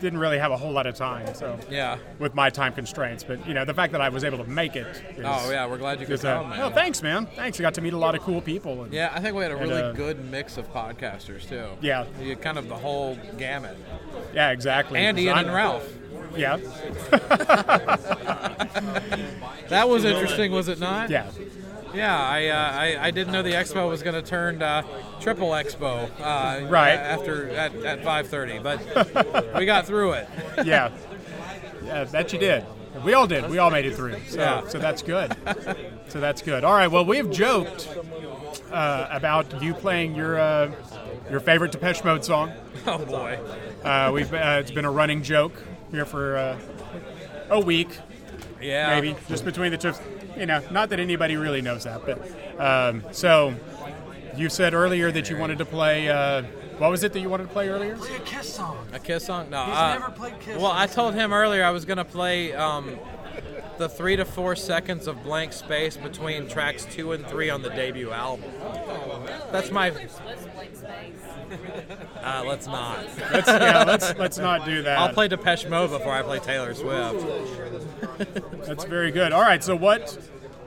didn't 0.00 0.18
really 0.18 0.38
have 0.38 0.50
a 0.52 0.56
whole 0.56 0.72
lot 0.72 0.86
of 0.86 0.94
time. 0.94 1.34
So 1.34 1.58
Yeah. 1.70 1.98
With 2.18 2.34
my 2.34 2.50
time 2.50 2.72
constraints, 2.72 3.24
but 3.24 3.46
you 3.46 3.54
know 3.54 3.64
the 3.64 3.74
fact 3.74 3.92
that 3.92 4.00
I 4.00 4.08
was 4.08 4.24
able 4.24 4.38
to 4.38 4.44
make 4.48 4.76
it. 4.76 4.86
Is, 4.86 5.24
Oh, 5.24 5.50
yeah, 5.50 5.66
we're 5.66 5.78
glad 5.78 6.00
you 6.00 6.06
could 6.06 6.24
uh, 6.24 6.42
come. 6.42 6.52
Oh, 6.60 6.70
thanks, 6.70 7.02
man. 7.02 7.26
Thanks. 7.36 7.58
I 7.58 7.62
got 7.62 7.74
to 7.74 7.80
meet 7.80 7.92
a 7.92 7.98
lot 7.98 8.14
of 8.14 8.22
cool 8.22 8.40
people. 8.40 8.82
And, 8.84 8.92
Yeah, 8.92 9.12
I 9.14 9.20
think 9.20 9.34
we 9.36 9.42
had 9.42 9.52
a 9.52 9.56
and, 9.58 9.68
really 9.68 9.82
uh, 9.82 9.92
good 9.92 10.24
mix 10.30 10.56
of 10.56 10.72
podcasters 10.72 11.48
too. 11.48 11.68
Yeah. 11.80 12.06
you 12.20 12.36
kind 12.36 12.58
of 12.58 12.68
the 12.68 12.76
whole 12.76 13.18
gamut. 13.36 13.76
Yeah, 14.34 14.50
exactly. 14.50 15.00
And 15.00 15.18
Ian 15.18 15.38
and 15.38 15.52
Ralph. 15.52 15.88
Yeah. 16.36 16.58
That 19.68 19.86
was 19.88 20.04
interesting, 20.04 20.50
was 20.52 20.68
it 20.68 20.80
not? 20.80 21.10
Yeah. 21.10 21.30
Yeah, 21.98 22.16
I, 22.16 22.46
uh, 22.46 22.56
I, 22.56 23.06
I 23.08 23.10
didn't 23.10 23.32
know 23.32 23.42
the 23.42 23.50
expo 23.54 23.88
was 23.88 24.04
going 24.04 24.14
to 24.14 24.22
turn 24.22 24.62
uh, 24.62 24.82
triple 25.20 25.48
expo 25.50 26.08
uh, 26.20 26.64
Right. 26.68 26.92
after 26.92 27.48
at, 27.50 27.74
at 27.74 28.02
5:30, 28.02 28.62
but 28.62 29.54
we 29.56 29.66
got 29.66 29.84
through 29.84 30.12
it. 30.12 30.28
yeah. 30.64 30.92
Yeah, 31.84 32.04
that 32.04 32.32
you 32.32 32.38
did. 32.38 32.64
We 33.04 33.14
all 33.14 33.26
did. 33.26 33.50
We 33.50 33.58
all 33.58 33.70
made 33.72 33.84
it 33.84 33.96
through. 33.96 34.16
So, 34.28 34.38
Yeah. 34.38 34.68
so 34.68 34.78
that's 34.78 35.02
good. 35.02 35.34
So 36.08 36.20
that's 36.20 36.40
good. 36.40 36.62
All 36.62 36.72
right. 36.72 36.86
Well, 36.90 37.04
we've 37.04 37.28
joked 37.32 37.88
uh, 38.70 39.08
about 39.10 39.60
you 39.60 39.74
playing 39.74 40.14
your 40.14 40.38
uh, 40.38 40.70
your 41.30 41.40
favorite 41.40 41.72
Depeche 41.72 42.04
Mode 42.04 42.24
song. 42.24 42.52
Oh 42.86 43.04
boy. 43.04 43.40
Uh, 43.82 44.12
we've 44.14 44.32
uh, 44.32 44.58
it's 44.60 44.70
been 44.70 44.84
a 44.84 44.90
running 44.90 45.22
joke 45.24 45.52
here 45.90 46.04
for 46.04 46.36
uh, 46.36 46.58
a 47.50 47.58
week. 47.60 47.88
Yeah. 48.62 48.88
Maybe 48.94 49.16
just 49.28 49.44
between 49.44 49.72
the 49.72 49.78
two. 49.78 49.94
You 50.38 50.46
know, 50.46 50.62
not 50.70 50.90
that 50.90 51.00
anybody 51.00 51.36
really 51.36 51.62
knows 51.62 51.84
that, 51.84 52.02
but 52.06 52.60
um, 52.60 53.02
so 53.12 53.54
you 54.36 54.48
said 54.48 54.72
earlier 54.74 55.10
that 55.10 55.28
you 55.28 55.36
wanted 55.36 55.58
to 55.58 55.64
play. 55.64 56.08
Uh, 56.08 56.42
what 56.78 56.90
was 56.90 57.02
it 57.02 57.12
that 57.12 57.20
you 57.20 57.28
wanted 57.28 57.44
to 57.44 57.52
play 57.52 57.68
earlier? 57.68 57.94
a 57.94 58.20
Kiss 58.20 58.54
song. 58.54 58.86
A 58.92 59.00
Kiss 59.00 59.26
song? 59.26 59.50
No. 59.50 59.64
He's 59.64 59.76
uh, 59.76 59.98
never 59.98 60.12
played 60.12 60.38
Kiss. 60.38 60.56
Well, 60.56 60.70
I 60.70 60.86
told 60.86 61.14
him 61.14 61.32
earlier 61.32 61.64
I 61.64 61.72
was 61.72 61.84
going 61.84 61.96
to 61.96 62.04
play 62.04 62.52
um, 62.52 62.96
the 63.78 63.88
three 63.88 64.14
to 64.14 64.24
four 64.24 64.54
seconds 64.54 65.08
of 65.08 65.22
blank 65.24 65.52
space 65.52 65.96
between 65.96 66.48
tracks 66.48 66.84
two 66.84 67.12
and 67.12 67.26
three 67.26 67.50
on 67.50 67.62
the 67.62 67.70
debut 67.70 68.12
album. 68.12 68.50
That's 69.50 69.72
my. 69.72 69.92
Uh, 72.22 72.42
let's 72.46 72.66
not. 72.66 72.98
Let's- 73.32 73.48
yeah, 73.48 73.84
let's- 73.84 74.14
let's 74.18 74.38
not 74.38 74.64
do 74.64 74.82
that. 74.82 74.98
I'll 74.98 75.12
play 75.12 75.28
Depeche 75.28 75.66
Mode 75.66 75.90
before 75.90 76.12
I 76.12 76.22
play 76.22 76.38
Taylor 76.38 76.74
Swift. 76.74 77.26
That's 78.66 78.84
very 78.84 79.10
good. 79.10 79.32
All 79.32 79.42
right, 79.42 79.62
so 79.62 79.76
what 79.76 80.18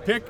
pick? 0.06 0.26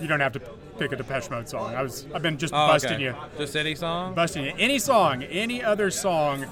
You 0.00 0.06
don't 0.08 0.20
have 0.20 0.32
to 0.32 0.40
pick 0.78 0.92
a 0.92 0.96
Depeche 0.96 1.30
Mode 1.30 1.48
song. 1.48 1.74
I 1.74 1.82
was 1.82 2.06
I've 2.14 2.22
been 2.22 2.38
just 2.38 2.52
Oh, 2.54 2.66
busting 2.68 2.92
okay. 2.94 3.02
you. 3.04 3.14
Just 3.38 3.56
any 3.56 3.74
song? 3.74 4.14
Busting 4.14 4.44
you. 4.44 4.52
Any 4.58 4.78
song, 4.78 5.22
any 5.24 5.62
other 5.64 5.90
song 5.90 6.46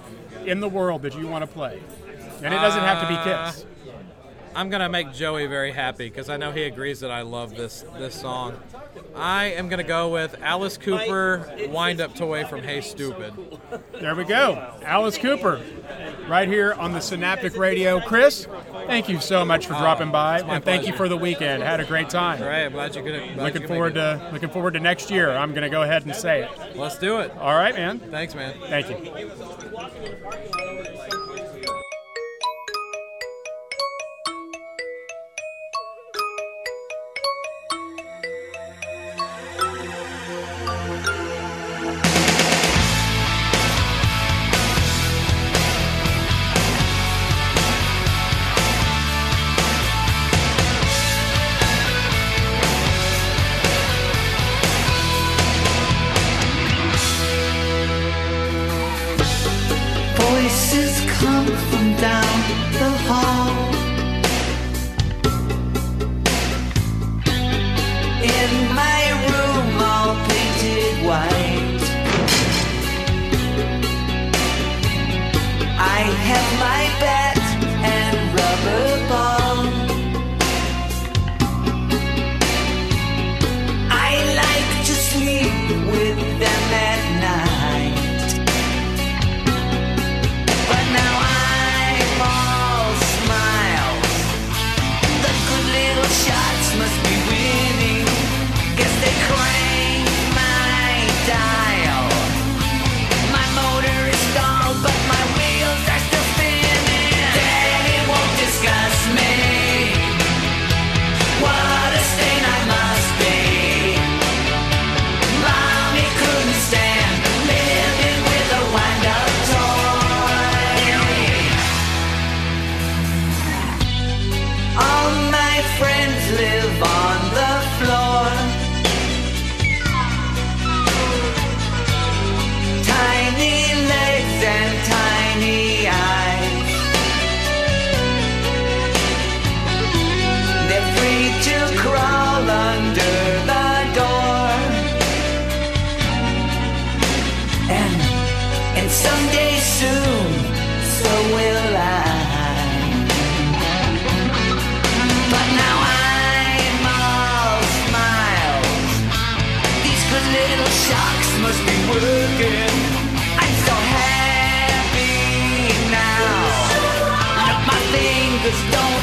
in 0.47 0.61
the 0.61 0.69
world 0.69 1.03
that 1.03 1.15
you 1.17 1.27
want 1.27 1.43
to 1.43 1.47
play. 1.47 1.81
And 2.43 2.53
it 2.53 2.59
doesn't 2.59 2.83
have 2.83 3.01
to 3.03 3.09
be 3.09 3.15
Uh, 3.15 3.51
Kiss. 3.51 3.67
I'm 4.57 4.71
gonna 4.71 4.89
make 4.89 5.13
Joey 5.13 5.47
very 5.47 5.73
happy 5.73 6.09
because 6.09 6.29
I 6.31 6.37
know 6.37 6.53
he 6.53 6.63
agrees 6.65 7.01
that 7.01 7.11
I 7.11 7.23
love 7.23 7.57
this 7.57 7.85
this 7.99 8.15
song. 8.15 8.55
I 9.17 9.47
am 9.47 9.69
gonna 9.69 9.85
go 9.85 10.09
with 10.09 10.37
Alice 10.43 10.77
Cooper, 10.77 11.49
"Wind 11.69 12.01
Up 12.01 12.15
Toy" 12.15 12.45
from 12.45 12.63
Hey 12.63 12.79
Stoopid. 12.79 13.33
There 14.01 14.15
we 14.15 14.25
go. 14.25 14.73
Alice 14.85 15.19
Cooper, 15.19 15.61
right 16.29 16.49
here 16.49 16.73
on 16.73 16.93
the 16.93 17.01
Synaptic 17.01 17.57
Radio. 17.57 18.01
Chris, 18.01 18.47
thank 18.87 19.09
you 19.09 19.21
so 19.21 19.45
much 19.45 19.67
for 19.67 19.75
Oh, 19.75 19.79
dropping 19.81 20.11
by, 20.11 20.41
and 20.41 20.65
thank 20.65 20.87
you 20.87 20.93
for 20.95 21.09
the 21.09 21.17
weekend. 21.17 21.63
Had 21.63 21.81
a 21.81 21.85
great 21.85 22.11
time. 22.11 22.43
All 22.43 22.49
right, 22.49 22.65
I'm 22.65 22.73
glad 22.73 22.95
you 22.97 23.03
could. 23.03 23.13
Glad 23.13 23.37
Looking 23.37 23.45
you 23.47 23.61
could 23.61 23.69
forward 23.69 23.95
make 23.95 24.21
to 24.21 24.29
looking 24.33 24.51
forward 24.51 24.75
to 24.75 24.81
next 24.81 25.11
year. 25.11 25.31
I'm 25.31 25.51
going 25.51 25.63
to 25.63 25.71
go 25.71 25.83
ahead 25.83 26.05
and 26.05 26.15
say 26.15 26.43
it. 26.43 26.51
it. 26.71 26.77
Let's 26.77 26.99
do 26.99 27.21
it. 27.21 27.33
All 27.39 27.55
right, 27.55 27.75
man. 27.75 28.01
Thanks, 28.01 28.35
man. 28.35 28.55
Thank 28.69 28.91
you. 28.91 31.21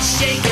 What's 0.02 0.51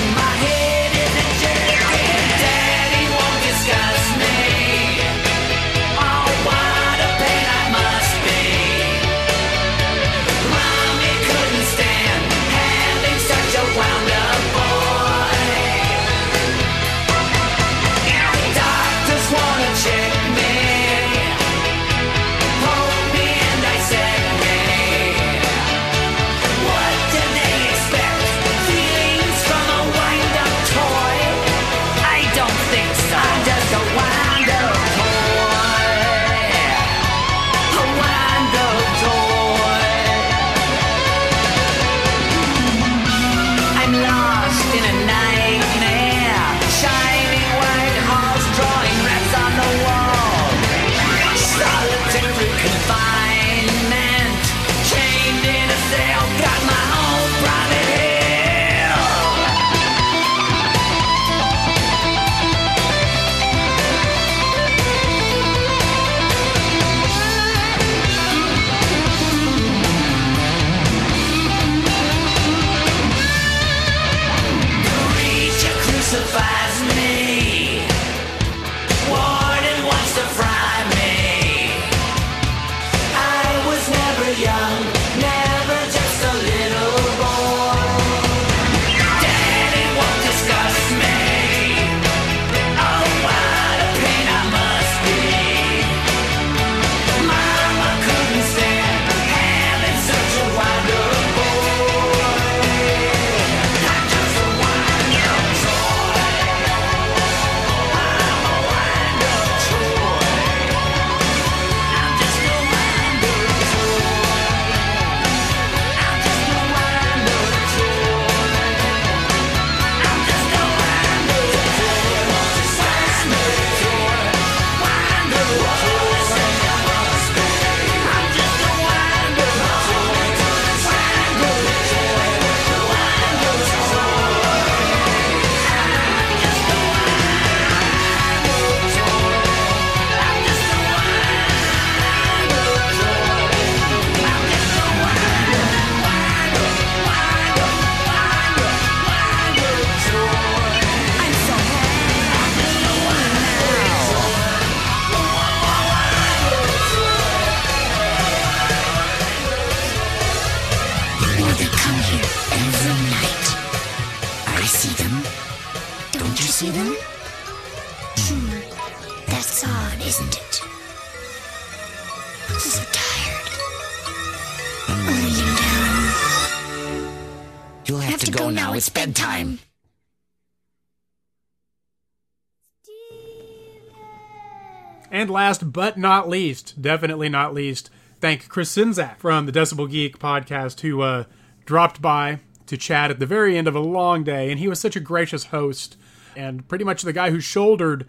but 185.71 185.97
not 185.97 186.29
least, 186.29 186.81
definitely 186.81 187.29
not 187.29 187.53
least, 187.53 187.89
thank 188.19 188.47
Chris 188.47 188.75
Czynszak 188.75 189.17
from 189.17 189.45
the 189.45 189.51
Decibel 189.51 189.89
Geek 189.89 190.19
podcast 190.19 190.81
who 190.81 191.01
uh, 191.01 191.25
dropped 191.65 192.01
by 192.01 192.39
to 192.65 192.77
chat 192.77 193.11
at 193.11 193.19
the 193.19 193.25
very 193.25 193.57
end 193.57 193.67
of 193.67 193.75
a 193.75 193.79
long 193.79 194.23
day. 194.23 194.51
And 194.51 194.59
he 194.59 194.67
was 194.67 194.79
such 194.79 194.95
a 194.95 194.99
gracious 194.99 195.45
host 195.45 195.97
and 196.35 196.67
pretty 196.67 196.83
much 196.83 197.01
the 197.01 197.13
guy 197.13 197.31
who 197.31 197.39
shouldered 197.39 198.07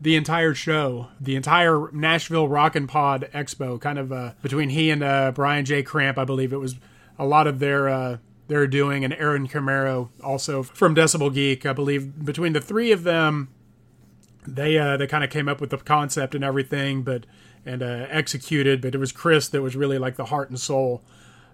the 0.00 0.16
entire 0.16 0.54
show, 0.54 1.08
the 1.20 1.36
entire 1.36 1.90
Nashville 1.92 2.48
Rock 2.48 2.74
and 2.74 2.88
Pod 2.88 3.28
Expo, 3.32 3.80
kind 3.80 3.98
of 3.98 4.12
uh, 4.12 4.32
between 4.42 4.70
he 4.70 4.90
and 4.90 5.02
uh, 5.02 5.30
Brian 5.32 5.64
J. 5.64 5.82
Cramp, 5.82 6.18
I 6.18 6.24
believe 6.24 6.52
it 6.52 6.58
was 6.58 6.74
a 7.18 7.24
lot 7.24 7.46
of 7.46 7.60
their 7.60 7.88
uh, 7.88 8.16
their 8.48 8.66
doing, 8.66 9.04
and 9.04 9.14
Aaron 9.14 9.46
Camaro 9.46 10.08
also 10.22 10.62
from 10.64 10.94
Decibel 10.94 11.32
Geek, 11.32 11.64
I 11.64 11.72
believe. 11.72 12.24
Between 12.24 12.52
the 12.52 12.60
three 12.60 12.90
of 12.90 13.04
them, 13.04 13.48
they 14.46 14.78
uh, 14.78 14.96
they 14.96 15.06
kind 15.06 15.24
of 15.24 15.30
came 15.30 15.48
up 15.48 15.60
with 15.60 15.70
the 15.70 15.78
concept 15.78 16.34
and 16.34 16.44
everything, 16.44 17.02
but 17.02 17.26
and 17.64 17.82
uh, 17.82 18.06
executed. 18.10 18.80
But 18.80 18.94
it 18.94 18.98
was 18.98 19.12
Chris 19.12 19.48
that 19.48 19.62
was 19.62 19.76
really 19.76 19.98
like 19.98 20.16
the 20.16 20.26
heart 20.26 20.50
and 20.50 20.58
soul 20.58 21.02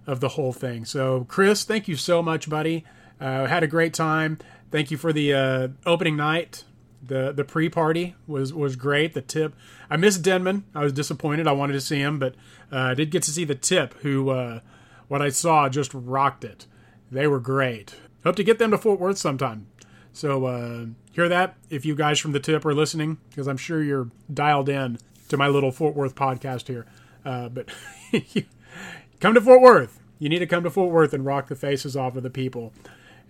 of 0.06 0.20
the 0.20 0.30
whole 0.30 0.52
thing. 0.52 0.84
So 0.84 1.24
Chris, 1.28 1.64
thank 1.64 1.88
you 1.88 1.96
so 1.96 2.22
much, 2.22 2.48
buddy. 2.48 2.84
Uh, 3.20 3.46
had 3.46 3.62
a 3.62 3.66
great 3.66 3.94
time. 3.94 4.38
Thank 4.70 4.90
you 4.90 4.96
for 4.96 5.12
the 5.12 5.34
uh, 5.34 5.68
opening 5.86 6.16
night. 6.16 6.64
the 7.02 7.32
The 7.32 7.44
pre 7.44 7.68
party 7.68 8.14
was 8.26 8.52
was 8.52 8.76
great. 8.76 9.14
The 9.14 9.22
tip, 9.22 9.54
I 9.90 9.96
missed 9.96 10.22
Denman. 10.22 10.64
I 10.74 10.82
was 10.82 10.92
disappointed. 10.92 11.46
I 11.46 11.52
wanted 11.52 11.74
to 11.74 11.80
see 11.80 12.00
him, 12.00 12.18
but 12.18 12.34
uh, 12.72 12.78
I 12.78 12.94
did 12.94 13.10
get 13.10 13.22
to 13.24 13.30
see 13.30 13.44
the 13.44 13.54
tip. 13.54 13.94
Who 14.02 14.30
uh, 14.30 14.60
what 15.08 15.22
I 15.22 15.30
saw 15.30 15.68
just 15.68 15.92
rocked 15.94 16.44
it. 16.44 16.66
They 17.10 17.26
were 17.26 17.40
great. 17.40 17.94
Hope 18.24 18.36
to 18.36 18.44
get 18.44 18.58
them 18.58 18.70
to 18.70 18.78
Fort 18.78 19.00
Worth 19.00 19.18
sometime. 19.18 19.66
So 20.12 20.46
uh, 20.46 20.86
hear 21.12 21.28
that 21.28 21.56
if 21.70 21.84
you 21.84 21.94
guys 21.94 22.18
from 22.18 22.32
the 22.32 22.40
tip 22.40 22.64
are 22.64 22.74
listening, 22.74 23.18
because 23.30 23.46
I'm 23.46 23.56
sure 23.56 23.82
you're 23.82 24.10
dialed 24.32 24.68
in 24.68 24.98
to 25.28 25.36
my 25.36 25.48
little 25.48 25.70
Fort 25.70 25.94
Worth 25.94 26.14
podcast 26.14 26.68
here. 26.68 26.86
Uh, 27.24 27.48
but 27.48 27.68
come 29.20 29.34
to 29.34 29.40
Fort 29.40 29.60
Worth. 29.60 30.00
You 30.18 30.28
need 30.28 30.40
to 30.40 30.46
come 30.46 30.64
to 30.64 30.70
Fort 30.70 30.90
Worth 30.90 31.12
and 31.12 31.24
rock 31.24 31.48
the 31.48 31.54
faces 31.54 31.96
off 31.96 32.16
of 32.16 32.22
the 32.22 32.30
people, 32.30 32.72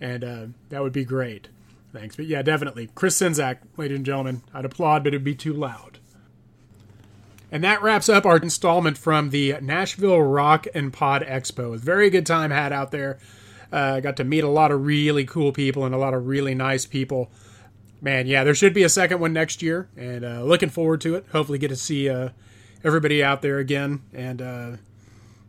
and 0.00 0.24
uh, 0.24 0.46
that 0.70 0.82
would 0.82 0.92
be 0.92 1.04
great. 1.04 1.48
Thanks, 1.92 2.16
but 2.16 2.26
yeah, 2.26 2.42
definitely 2.42 2.88
Chris 2.94 3.18
Czynszak, 3.18 3.58
ladies 3.76 3.96
and 3.96 4.06
gentlemen. 4.06 4.42
I'd 4.54 4.64
applaud, 4.64 5.04
but 5.04 5.08
it'd 5.08 5.24
be 5.24 5.34
too 5.34 5.52
loud. 5.52 5.98
And 7.50 7.64
that 7.64 7.82
wraps 7.82 8.08
up 8.08 8.26
our 8.26 8.36
installment 8.36 8.98
from 8.98 9.30
the 9.30 9.56
Nashville 9.62 10.20
Rock 10.20 10.66
and 10.74 10.92
Pod 10.92 11.22
Expo. 11.22 11.74
A 11.74 11.78
very 11.78 12.10
good 12.10 12.26
time 12.26 12.50
had 12.50 12.72
out 12.72 12.90
there. 12.90 13.18
Uh, 13.72 14.00
got 14.00 14.16
to 14.16 14.24
meet 14.24 14.44
a 14.44 14.48
lot 14.48 14.70
of 14.70 14.84
really 14.84 15.24
cool 15.24 15.52
people 15.52 15.84
and 15.84 15.94
a 15.94 15.98
lot 15.98 16.14
of 16.14 16.26
really 16.26 16.54
nice 16.54 16.86
people. 16.86 17.30
Man, 18.00 18.26
yeah, 18.26 18.44
there 18.44 18.54
should 18.54 18.74
be 18.74 18.84
a 18.84 18.88
second 18.88 19.20
one 19.20 19.32
next 19.32 19.60
year, 19.60 19.88
and 19.96 20.24
uh, 20.24 20.42
looking 20.42 20.70
forward 20.70 21.00
to 21.02 21.16
it. 21.16 21.26
Hopefully, 21.32 21.58
get 21.58 21.68
to 21.68 21.76
see 21.76 22.08
uh, 22.08 22.30
everybody 22.84 23.22
out 23.22 23.42
there 23.42 23.58
again, 23.58 24.02
and 24.14 24.40
uh, 24.40 24.70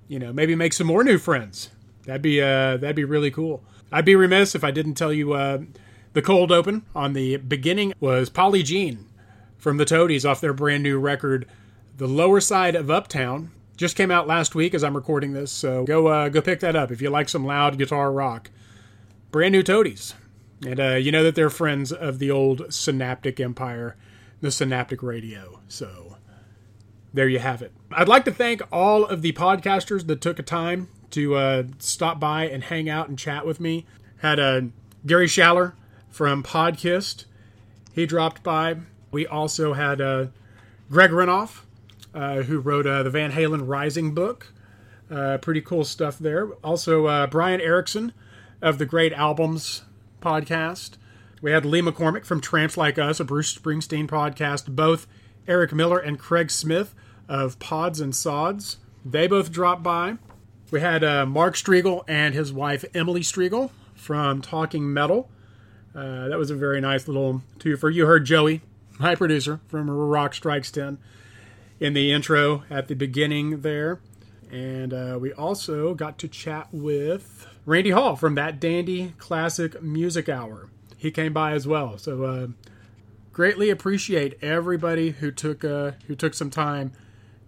you 0.08 0.20
know, 0.20 0.34
maybe 0.34 0.56
make 0.56 0.74
some 0.74 0.88
more 0.88 1.04
new 1.04 1.18
friends. 1.18 1.70
That'd 2.06 2.24
be 2.24 2.42
uh, 2.42 2.78
that'd 2.78 2.96
be 2.96 3.04
really 3.04 3.32
cool. 3.32 3.64
I'd 3.92 4.06
be 4.06 4.16
remiss 4.16 4.56
if 4.56 4.64
I 4.64 4.72
didn't 4.72 4.96
tell 4.96 5.14
you 5.14 5.34
uh, 5.34 5.60
the 6.14 6.22
cold 6.22 6.52
open 6.52 6.86
on 6.96 7.14
the 7.14 7.38
beginning 7.38 7.94
was 8.00 8.30
Polly 8.30 8.64
Jean 8.64 9.06
from 9.58 9.78
the 9.78 9.86
Toadies 9.86 10.26
off 10.26 10.42
their 10.42 10.54
brand 10.54 10.82
new 10.84 11.00
record, 11.00 11.48
"The 11.98 12.08
Lower 12.08 12.42
Side 12.42 12.76
of 12.76 12.90
Uptown." 12.90 13.52
Just 13.80 13.96
came 13.96 14.12
out 14.12 14.28
last 14.28 14.56
week 14.56 14.74
as 14.74 14.84
I'm 14.84 14.94
recording 14.94 15.32
this, 15.32 15.54
so 15.54 15.86
go 15.86 16.08
uh, 16.08 16.28
go 16.28 16.42
pick 16.42 16.60
that 16.60 16.76
up 16.76 16.92
if 16.92 17.02
you 17.02 17.10
like 17.10 17.30
some 17.30 17.46
loud 17.46 17.78
guitar 17.78 18.12
rock. 18.12 18.52
Brand 19.32 19.54
new 19.54 19.64
Toadies. 19.64 20.16
And 20.68 20.82
uh, 20.82 20.96
you 20.96 21.14
know 21.14 21.24
that 21.24 21.34
they're 21.36 21.50
friends 21.50 21.94
of 21.94 22.20
the 22.20 22.30
old 22.30 22.74
Synaptic 22.74 23.40
Empire, 23.40 23.96
the 24.42 24.52
Synaptic 24.52 25.02
Radio. 25.02 25.62
So 25.70 26.18
there 27.14 27.30
you 27.30 27.40
have 27.40 27.62
it. 27.62 27.72
I'd 27.90 28.10
like 28.10 28.26
to 28.26 28.34
thank 28.34 28.62
all 28.70 29.06
of 29.06 29.22
the 29.22 29.32
podcasters 29.32 30.06
that 30.08 30.20
took 30.20 30.40
a 30.40 30.44
time 30.44 30.90
to 31.12 31.36
uh, 31.36 31.64
stop 31.78 32.20
by 32.20 32.50
and 32.50 32.66
hang 32.66 32.90
out 32.90 33.08
and 33.08 33.18
chat 33.18 33.46
with 33.46 33.62
me. 33.62 33.86
Had 34.18 34.42
uh, 34.42 34.62
Gary 35.06 35.28
Schaller 35.28 35.72
from 36.10 36.44
Podkiss. 36.44 37.24
He 37.94 38.06
dropped 38.06 38.44
by. 38.44 38.76
We 39.10 39.26
also 39.26 39.72
had 39.72 40.02
uh, 40.02 40.26
Greg 40.92 41.12
Renoff, 41.12 41.62
uh, 42.14 42.44
who 42.44 42.60
wrote 42.60 42.88
uh, 42.88 43.04
the 43.04 43.10
Van 43.10 43.32
Halen 43.32 43.68
Rising 43.68 44.14
book. 44.14 44.54
Uh, 45.10 45.38
pretty 45.38 45.62
cool 45.62 45.84
stuff 45.84 46.20
there. 46.20 46.50
Also, 46.64 47.08
uh, 47.08 47.28
Brian 47.28 47.62
Erickson 47.62 48.14
of 48.62 48.78
the 48.78 48.86
Great 48.86 49.14
Albums 49.14 49.84
podcast. 50.22 50.98
We 51.42 51.52
had 51.52 51.66
Lee 51.66 51.82
McCormick 51.82 52.26
from 52.26 52.42
Tramps 52.42 52.78
Like 52.78 53.00
Us, 53.00 53.20
a 53.20 53.24
Bruce 53.26 53.58
Springsteen 53.58 54.08
podcast. 54.08 54.76
Both 54.76 55.08
Eric 55.48 55.74
Miller 55.74 55.98
and 55.98 56.20
Craig 56.20 56.52
Smith 56.52 56.94
of 57.28 57.58
Pods 57.60 58.00
and 58.00 58.16
Sods. 58.16 58.78
They 59.06 59.28
both 59.28 59.52
dropped 59.52 59.82
by. 59.84 60.18
We 60.70 60.82
had 60.82 61.02
Mark 61.28 61.56
Strigl 61.56 62.04
and 62.08 62.36
his 62.36 62.54
wife 62.54 62.86
Emily 62.94 63.22
Strigl 63.22 63.72
from 63.96 64.42
Talking 64.42 64.94
Metal. 64.94 65.30
Uh, 65.96 66.28
that 66.28 66.38
was 66.38 66.52
a 66.52 66.56
very 66.56 66.80
nice 66.80 67.08
little 67.08 67.42
twofer. 67.58 67.94
You 67.94 68.06
heard 68.06 68.26
Joey, 68.26 68.62
my 69.00 69.16
producer 69.16 69.60
from 69.68 69.90
Rock 69.90 70.34
Strikes 70.34 70.72
10, 70.72 70.98
in 71.80 71.94
the 71.94 72.12
intro 72.12 72.64
at 72.70 72.88
the 72.88 72.96
beginning 72.96 73.62
there. 73.62 74.00
And 74.52 74.94
uh, 74.94 75.18
we 75.20 75.32
also 75.32 75.94
got 75.94 76.18
to 76.20 76.28
chat 76.28 76.68
with 76.72 77.48
Randy 77.66 77.92
Hall 77.92 78.16
from 78.16 78.36
That 78.36 78.60
Dandy 78.60 79.14
Classic 79.18 79.82
Music 79.82 80.28
Hour. 80.28 80.70
He 80.98 81.12
came 81.12 81.34
by 81.34 81.52
as 81.52 81.68
well. 81.68 81.98
So 81.98 82.24
uh, 82.24 82.48
greatly 83.32 83.70
appreciate 83.70 84.38
everybody 84.42 85.12
who 85.12 85.32
took 85.32 85.64
uh, 85.64 85.92
who 86.08 86.16
took 86.16 86.34
some 86.34 86.50
time 86.50 86.92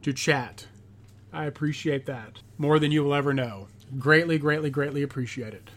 to 0.04 0.14
chat. 0.14 0.68
I 1.34 1.46
appreciate 1.46 2.06
that 2.06 2.42
more 2.58 2.78
than 2.78 2.92
you 2.92 3.04
will 3.04 3.14
ever 3.14 3.34
know. 3.34 3.68
Greatly, 3.98 4.38
greatly, 4.38 4.70
greatly 4.70 5.02
appreciate 5.02 5.54
it. 5.54 5.70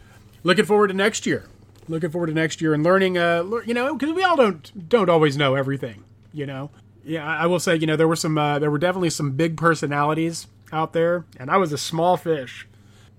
Looking 0.43 0.67
forward 0.67 0.89
to 0.89 0.95
next 0.95 1.27
year. 1.27 1.49
Looking 1.89 2.11
forward 2.11 2.29
to 2.29 2.35
next 2.35 2.61
year 2.61 2.75
and 2.75 2.85
learning. 2.85 3.19
Uh, 3.19 3.45
you 3.65 3.75
know, 3.75 3.95
because 3.95 4.15
we 4.15 4.23
all 4.23 4.37
don't 4.37 4.89
don't 4.89 5.09
always 5.09 5.37
know 5.37 5.55
everything. 5.55 6.05
You 6.33 6.47
know, 6.47 6.71
yeah. 7.05 7.27
I 7.27 7.47
will 7.47 7.61
say, 7.61 7.77
you 7.77 7.87
know, 7.87 7.97
there 7.97 8.09
were 8.09 8.17
some 8.17 8.37
uh, 8.39 8.59
there 8.59 8.71
were 8.71 8.79
definitely 8.79 9.11
some 9.11 9.33
big 9.33 9.57
personalities 9.57 10.47
out 10.73 10.93
there, 10.93 11.25
and 11.39 11.51
I 11.51 11.57
was 11.57 11.73
a 11.73 11.79
small 11.79 12.17
fish. 12.17 12.67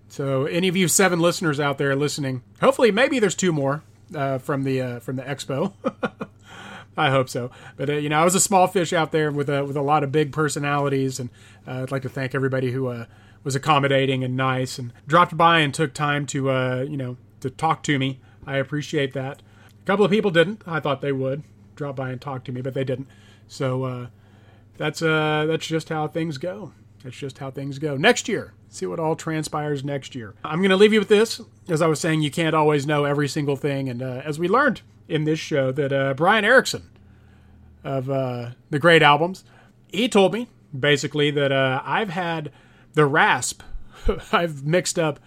So, 0.07 0.45
any 0.45 0.67
of 0.67 0.75
you 0.77 0.87
seven 0.87 1.19
listeners 1.19 1.59
out 1.59 1.77
there 1.77 1.95
listening, 1.95 2.43
hopefully, 2.61 2.91
maybe 2.91 3.19
there's 3.19 3.35
two 3.35 3.51
more 3.51 3.83
uh, 4.13 4.37
from 4.37 4.63
the 4.63 4.81
uh, 4.81 4.99
from 4.99 5.15
the 5.15 5.23
expo. 5.23 5.73
I 6.97 7.09
hope 7.09 7.29
so. 7.29 7.51
But 7.75 7.89
uh, 7.89 7.93
you 7.93 8.09
know, 8.09 8.19
I 8.19 8.23
was 8.23 8.35
a 8.35 8.39
small 8.39 8.67
fish 8.67 8.93
out 8.93 9.11
there 9.11 9.31
with 9.31 9.49
a 9.49 9.65
with 9.65 9.75
a 9.75 9.81
lot 9.81 10.03
of 10.03 10.11
big 10.11 10.31
personalities, 10.31 11.19
and 11.19 11.29
uh, 11.67 11.83
I'd 11.83 11.91
like 11.91 12.03
to 12.03 12.09
thank 12.09 12.33
everybody 12.33 12.71
who 12.71 12.87
uh, 12.87 13.05
was 13.43 13.55
accommodating 13.55 14.23
and 14.23 14.35
nice 14.35 14.79
and 14.79 14.93
dropped 15.07 15.35
by 15.35 15.59
and 15.59 15.73
took 15.73 15.93
time 15.93 16.25
to 16.27 16.49
uh, 16.49 16.85
you 16.87 16.97
know 16.97 17.17
to 17.41 17.49
talk 17.49 17.83
to 17.83 17.99
me. 17.99 18.19
I 18.45 18.57
appreciate 18.57 19.13
that. 19.13 19.41
A 19.69 19.85
couple 19.85 20.05
of 20.05 20.11
people 20.11 20.31
didn't. 20.31 20.61
I 20.65 20.79
thought 20.79 21.01
they 21.01 21.11
would 21.11 21.43
drop 21.75 21.95
by 21.95 22.11
and 22.11 22.21
talk 22.21 22.43
to 22.45 22.51
me, 22.51 22.61
but 22.61 22.73
they 22.73 22.83
didn't. 22.83 23.07
So 23.47 23.83
uh, 23.83 24.07
that's 24.77 25.01
uh, 25.01 25.45
that's 25.47 25.65
just 25.67 25.89
how 25.89 26.07
things 26.07 26.37
go. 26.37 26.73
That's 27.03 27.15
just 27.15 27.37
how 27.37 27.51
things 27.51 27.77
go. 27.79 27.97
Next 27.97 28.27
year, 28.27 28.53
see 28.69 28.85
what 28.85 28.99
all 28.99 29.15
transpires 29.15 29.83
next 29.83 30.15
year. 30.15 30.33
I'm 30.43 30.59
going 30.59 30.71
to 30.71 30.75
leave 30.75 30.93
you 30.93 30.99
with 30.99 31.07
this. 31.07 31.39
As 31.69 31.81
I 31.81 31.87
was 31.87 31.99
saying, 31.99 32.21
you 32.21 32.31
can't 32.31 32.55
always 32.55 32.87
know 32.87 33.05
every 33.05 33.27
single 33.27 33.55
thing, 33.55 33.89
and 33.89 34.01
uh, 34.01 34.21
as 34.25 34.39
we 34.39 34.47
learned 34.47 34.81
in 35.07 35.23
this 35.23 35.39
show, 35.39 35.71
that 35.71 35.93
uh, 35.93 36.13
Brian 36.15 36.43
Erickson 36.43 36.89
of 37.83 38.09
uh, 38.09 38.51
the 38.71 38.79
great 38.79 39.03
albums, 39.03 39.43
he 39.87 40.09
told 40.09 40.33
me 40.33 40.47
basically 40.77 41.29
that 41.31 41.51
uh, 41.51 41.81
I've 41.85 42.09
had 42.09 42.51
the 42.93 43.05
rasp. 43.05 43.61
I've 44.31 44.65
mixed 44.65 44.97
up 44.97 45.19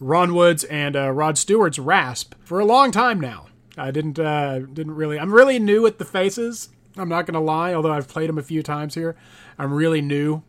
Ron 0.00 0.34
Woods 0.34 0.64
and 0.64 0.96
Rod 0.96 1.38
Stewart's 1.38 1.78
rasp 1.78 2.34
for 2.42 2.58
a 2.58 2.64
long 2.64 2.90
time 2.90 3.20
now. 3.20 3.46
I 3.76 3.90
didn't 3.90 4.18
uh, 4.18 4.60
didn't 4.60 4.94
really. 4.94 5.18
I'm 5.18 5.32
really 5.32 5.58
new 5.58 5.86
at 5.86 5.98
the 5.98 6.04
faces. 6.04 6.68
I'm 6.96 7.08
not 7.08 7.26
gonna 7.26 7.40
lie, 7.40 7.74
although 7.74 7.92
I've 7.92 8.08
played 8.08 8.28
them 8.28 8.38
a 8.38 8.42
few 8.42 8.62
times 8.62 8.94
here. 8.94 9.16
I'm 9.58 9.72
really 9.72 10.00
new, 10.00 10.42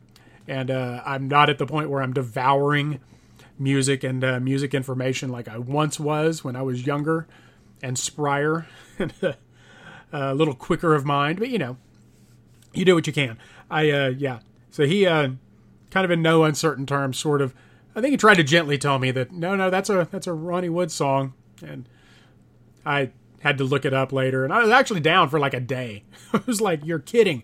and 0.48 0.72
uh, 0.72 1.02
I'm 1.06 1.28
not 1.28 1.50
at 1.50 1.58
the 1.58 1.66
point 1.66 1.90
where 1.90 2.02
I'm 2.02 2.14
devouring 2.14 3.00
music 3.60 4.04
and 4.04 4.24
uh, 4.24 4.40
music 4.40 4.74
information 4.74 5.30
like 5.30 5.48
I 5.48 5.58
once 5.58 6.00
was 6.00 6.44
when 6.44 6.56
I 6.56 6.64
was 6.64 6.86
younger 6.86 7.28
and 7.84 7.96
sprier 7.96 8.66
and 9.00 9.14
a 10.12 10.34
little 10.34 10.56
quicker 10.56 10.96
of 10.96 11.06
mind. 11.06 11.40
But 11.40 11.50
you 11.50 11.60
know, 11.60 11.78
you 12.74 12.86
do 12.86 12.96
what 12.96 13.08
you 13.08 13.14
can. 13.14 13.38
I 13.70 13.90
uh, 13.92 14.08
yeah. 14.10 14.40
So 14.72 14.86
he 14.86 15.06
uh, 15.06 15.30
kind 15.90 16.06
of 16.06 16.12
in 16.12 16.22
no 16.22 16.44
uncertain 16.44 16.86
terms, 16.86 17.18
sort 17.18 17.42
of. 17.42 17.54
I 17.94 18.00
think 18.00 18.12
he 18.12 18.18
tried 18.18 18.36
to 18.36 18.44
gently 18.44 18.78
tell 18.78 19.00
me 19.00 19.12
that 19.12 19.32
no, 19.32 19.56
no, 19.56 19.70
that's 19.70 19.90
a 19.90 20.08
that's 20.12 20.28
a 20.28 20.34
Ronnie 20.34 20.70
Wood 20.70 20.92
song, 20.92 21.34
and 21.66 21.88
I 22.86 23.12
had 23.42 23.58
to 23.58 23.64
look 23.64 23.86
it 23.86 23.94
up 23.94 24.12
later, 24.12 24.44
and 24.44 24.54
I 24.54 24.62
was 24.62 24.70
actually 24.70 25.00
down 25.02 25.30
for 25.30 25.40
like 25.40 25.54
a 25.54 25.60
day. 25.60 26.04
I 26.34 26.42
was 26.46 26.62
like, 26.62 26.86
"You're 26.86 27.00
kidding!" 27.00 27.44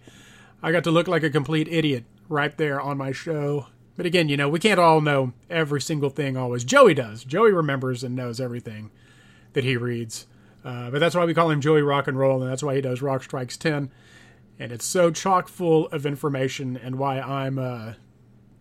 I 0.64 0.72
got 0.72 0.84
to 0.86 0.91
look 0.91 1.07
like 1.07 1.24
a 1.24 1.30
complete 1.30 1.68
idiot 1.68 2.06
right 2.30 2.57
there 2.57 2.82
on 2.82 2.98
my 2.98 3.11
show. 3.11 3.68
But 3.95 4.06
again, 4.06 4.30
you 4.30 4.38
know, 4.38 4.49
we 4.49 4.60
can't 4.60 4.80
all 4.80 5.02
know 5.02 5.34
every 5.49 5.82
single 5.82 6.10
thing 6.10 6.38
always. 6.38 6.64
Joey 6.64 6.94
does. 6.94 7.24
Joey 7.24 7.52
remembers 7.52 8.03
and 8.03 8.15
knows 8.15 8.40
everything 8.40 8.91
that 9.53 9.64
he 9.64 9.76
reads. 9.76 10.28
Uh, 10.64 10.90
but 10.91 10.99
that's 10.99 11.15
why 11.15 11.26
we 11.26 11.34
call 11.34 11.49
him 11.49 11.61
Joey 11.61 11.82
Rock 11.82 12.07
and 12.07 12.18
Roll, 12.18 12.41
and 12.41 12.52
that's 12.52 12.61
why 12.61 12.76
he 12.76 12.82
does 12.82 13.02
Rock 13.02 13.24
Strikes 13.24 13.57
10. 13.57 13.90
And 14.60 14.72
it's 14.72 14.86
so 14.86 15.11
chock 15.11 15.48
full 15.48 15.88
of 15.88 16.06
information, 16.06 16.78
and 16.78 16.98
why 16.98 17.19
I'm 17.19 17.57
uh, 17.60 17.94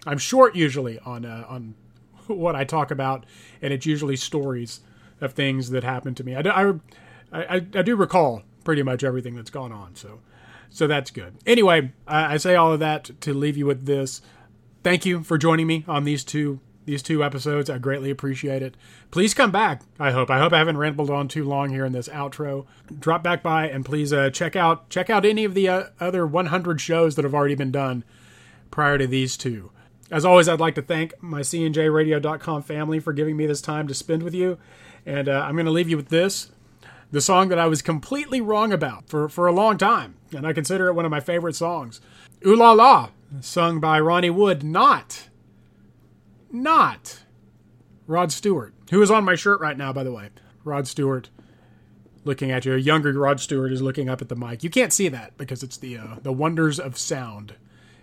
I'm 0.07 0.19
short 0.19 0.55
usually 0.55 0.99
on 1.01 1.25
uh, 1.25 1.45
on 1.49 1.75
what 2.27 2.55
I 2.55 2.65
talk 2.65 2.91
about, 2.91 3.25
and 3.61 3.73
it's 3.73 3.87
usually 3.87 4.17
stories 4.17 4.81
of 5.21 5.33
things 5.33 5.71
that 5.71 5.85
happen 5.85 6.15
to 6.15 6.25
me. 6.25 6.35
I, 6.37 6.43
do- 6.43 6.81
I, 7.33 7.43
I, 7.43 7.55
I 7.57 7.83
do 7.83 7.97
recall 7.97 8.43
pretty 8.65 8.83
much 8.83 9.05
everything 9.05 9.35
that's 9.35 9.51
gone 9.51 9.73
on, 9.73 9.95
so 9.95 10.21
so 10.71 10.87
that's 10.87 11.11
good. 11.11 11.35
Anyway, 11.47 11.93
I, 12.07 12.35
I 12.35 12.37
say 12.37 12.55
all 12.55 12.73
of 12.73 12.81
that 12.81 13.11
to 13.23 13.33
leave 13.33 13.57
you 13.57 13.67
with 13.67 13.87
this. 13.87 14.21
Thank 14.83 15.07
you 15.07 15.23
for 15.23 15.39
joining 15.39 15.67
me 15.67 15.85
on 15.89 16.05
these 16.05 16.25
two 16.25 16.61
these 16.87 17.03
two 17.03 17.23
episodes. 17.23 17.69
I 17.69 17.79
greatly 17.79 18.11
appreciate 18.11 18.63
it. 18.63 18.77
Please 19.11 19.35
come 19.35 19.51
back. 19.51 19.83
I 19.99 20.13
hope. 20.13 20.31
I 20.31 20.39
hope 20.39 20.53
I 20.53 20.59
haven't 20.59 20.79
rambled 20.79 21.11
on 21.11 21.29
too 21.29 21.45
long 21.45 21.71
here 21.71 21.85
in 21.85 21.93
this 21.93 22.09
outro. 22.09 22.67
Drop 22.99 23.23
back 23.23 23.43
by 23.43 23.69
and 23.69 23.85
please 23.85 24.13
uh, 24.13 24.31
check 24.31 24.57
out 24.57 24.89
check 24.89 25.11
out 25.11 25.25
any 25.25 25.45
of 25.45 25.55
the 25.55 25.69
uh, 25.69 25.85
other 26.01 26.27
100 26.27 26.81
shows 26.81 27.17
that 27.17 27.25
have 27.25 27.35
already 27.35 27.57
been 27.57 27.73
done 27.73 28.05
prior 28.71 28.99
to 28.99 29.07
these 29.07 29.37
two. 29.37 29.71
As 30.11 30.25
always, 30.25 30.49
I'd 30.49 30.61
like 30.61 30.77
to 30.77 30.83
thank 30.83 31.21
my 31.21 31.41
CNJRadio.com 31.41 32.63
family 32.63 33.01
for 33.01 33.13
giving 33.13 33.37
me 33.37 33.47
this 33.47 33.61
time 33.61 33.89
to 33.89 33.95
spend 33.95 34.23
with 34.23 34.35
you. 34.35 34.57
And 35.05 35.29
uh, 35.29 35.45
I'm 35.45 35.57
going 35.57 35.67
to 35.67 35.73
leave 35.73 35.89
you 35.89 35.97
with 35.97 36.09
this 36.09 36.51
the 37.11 37.21
song 37.21 37.49
that 37.49 37.59
I 37.59 37.67
was 37.67 37.83
completely 37.83 38.41
wrong 38.41 38.73
about 38.73 39.09
for, 39.09 39.29
for 39.29 39.47
a 39.47 39.53
long 39.53 39.79
time. 39.79 40.17
And 40.35 40.47
I 40.47 40.53
consider 40.53 40.89
it 40.89 40.95
one 40.95 41.05
of 41.05 41.11
my 41.11 41.21
favorite 41.21 41.57
songs. 41.57 42.01
Ooh 42.47 42.57
La 42.57 42.73
La, 42.73 43.11
sung 43.41 43.81
by 43.81 44.01
Ronnie 44.01 44.31
Wood, 44.31 44.63
not, 44.63 45.29
not 46.51 47.23
Rod 48.07 48.33
Stewart, 48.33 48.75
who 48.91 49.03
is 49.03 49.11
on 49.11 49.25
my 49.25 49.35
shirt 49.35 49.61
right 49.61 49.77
now, 49.77 49.93
by 49.93 50.05
the 50.05 50.13
way. 50.13 50.31
Rod 50.65 50.87
Stewart 50.87 51.31
looking 52.25 52.51
at 52.51 52.65
you. 52.65 52.75
A 52.75 52.79
younger 52.79 53.13
Rod 53.13 53.41
Stewart 53.41 53.73
is 53.73 53.81
looking 53.81 54.09
up 54.09 54.21
at 54.21 54.29
the 54.29 54.37
mic. 54.37 54.65
You 54.65 54.71
can't 54.71 54.93
see 54.93 55.09
that 55.09 55.39
because 55.39 55.63
it's 55.63 55.77
the 55.77 55.97
uh, 55.97 56.17
the 56.23 56.33
wonders 56.33 56.79
of 56.79 56.99
sound 56.99 57.55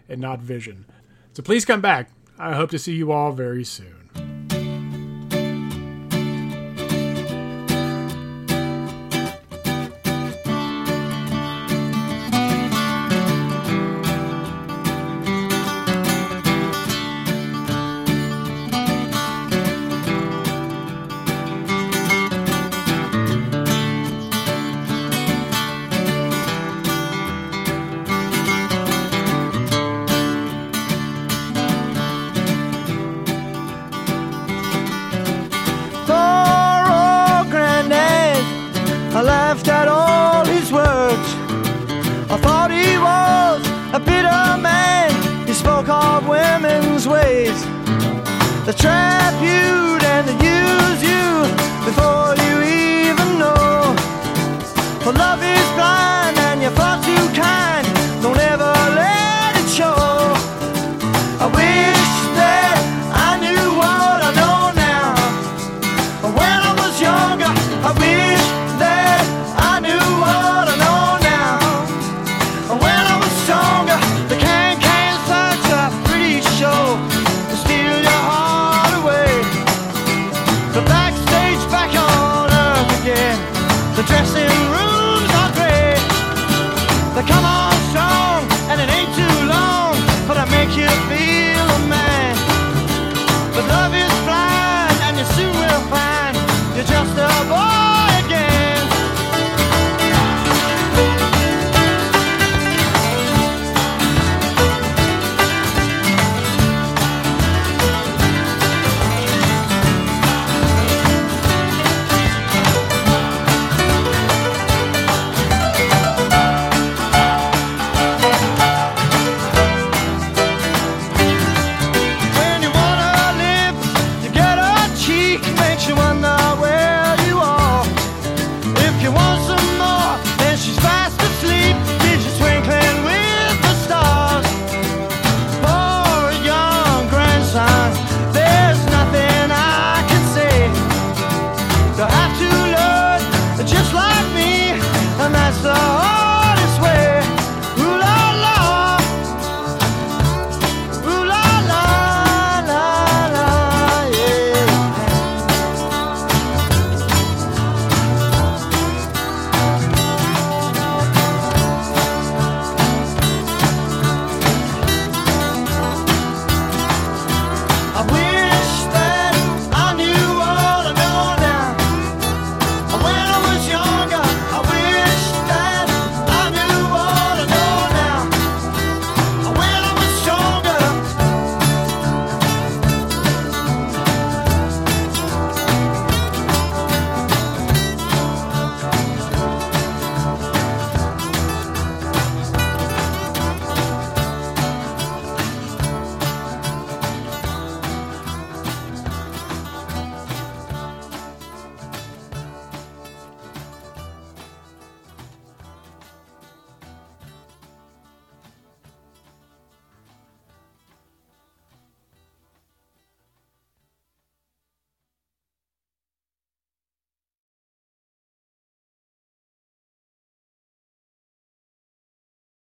and 0.10 0.22
not 0.22 0.40
vision. 0.40 0.86
So 1.34 1.44
please 1.44 1.66
come 1.66 1.82
back. 1.82 2.10
I 2.40 2.54
hope 2.54 2.72
to 2.72 2.80
see 2.80 2.94
you 2.96 3.12
all 3.12 3.32
very 3.32 3.64
soon. 3.64 4.43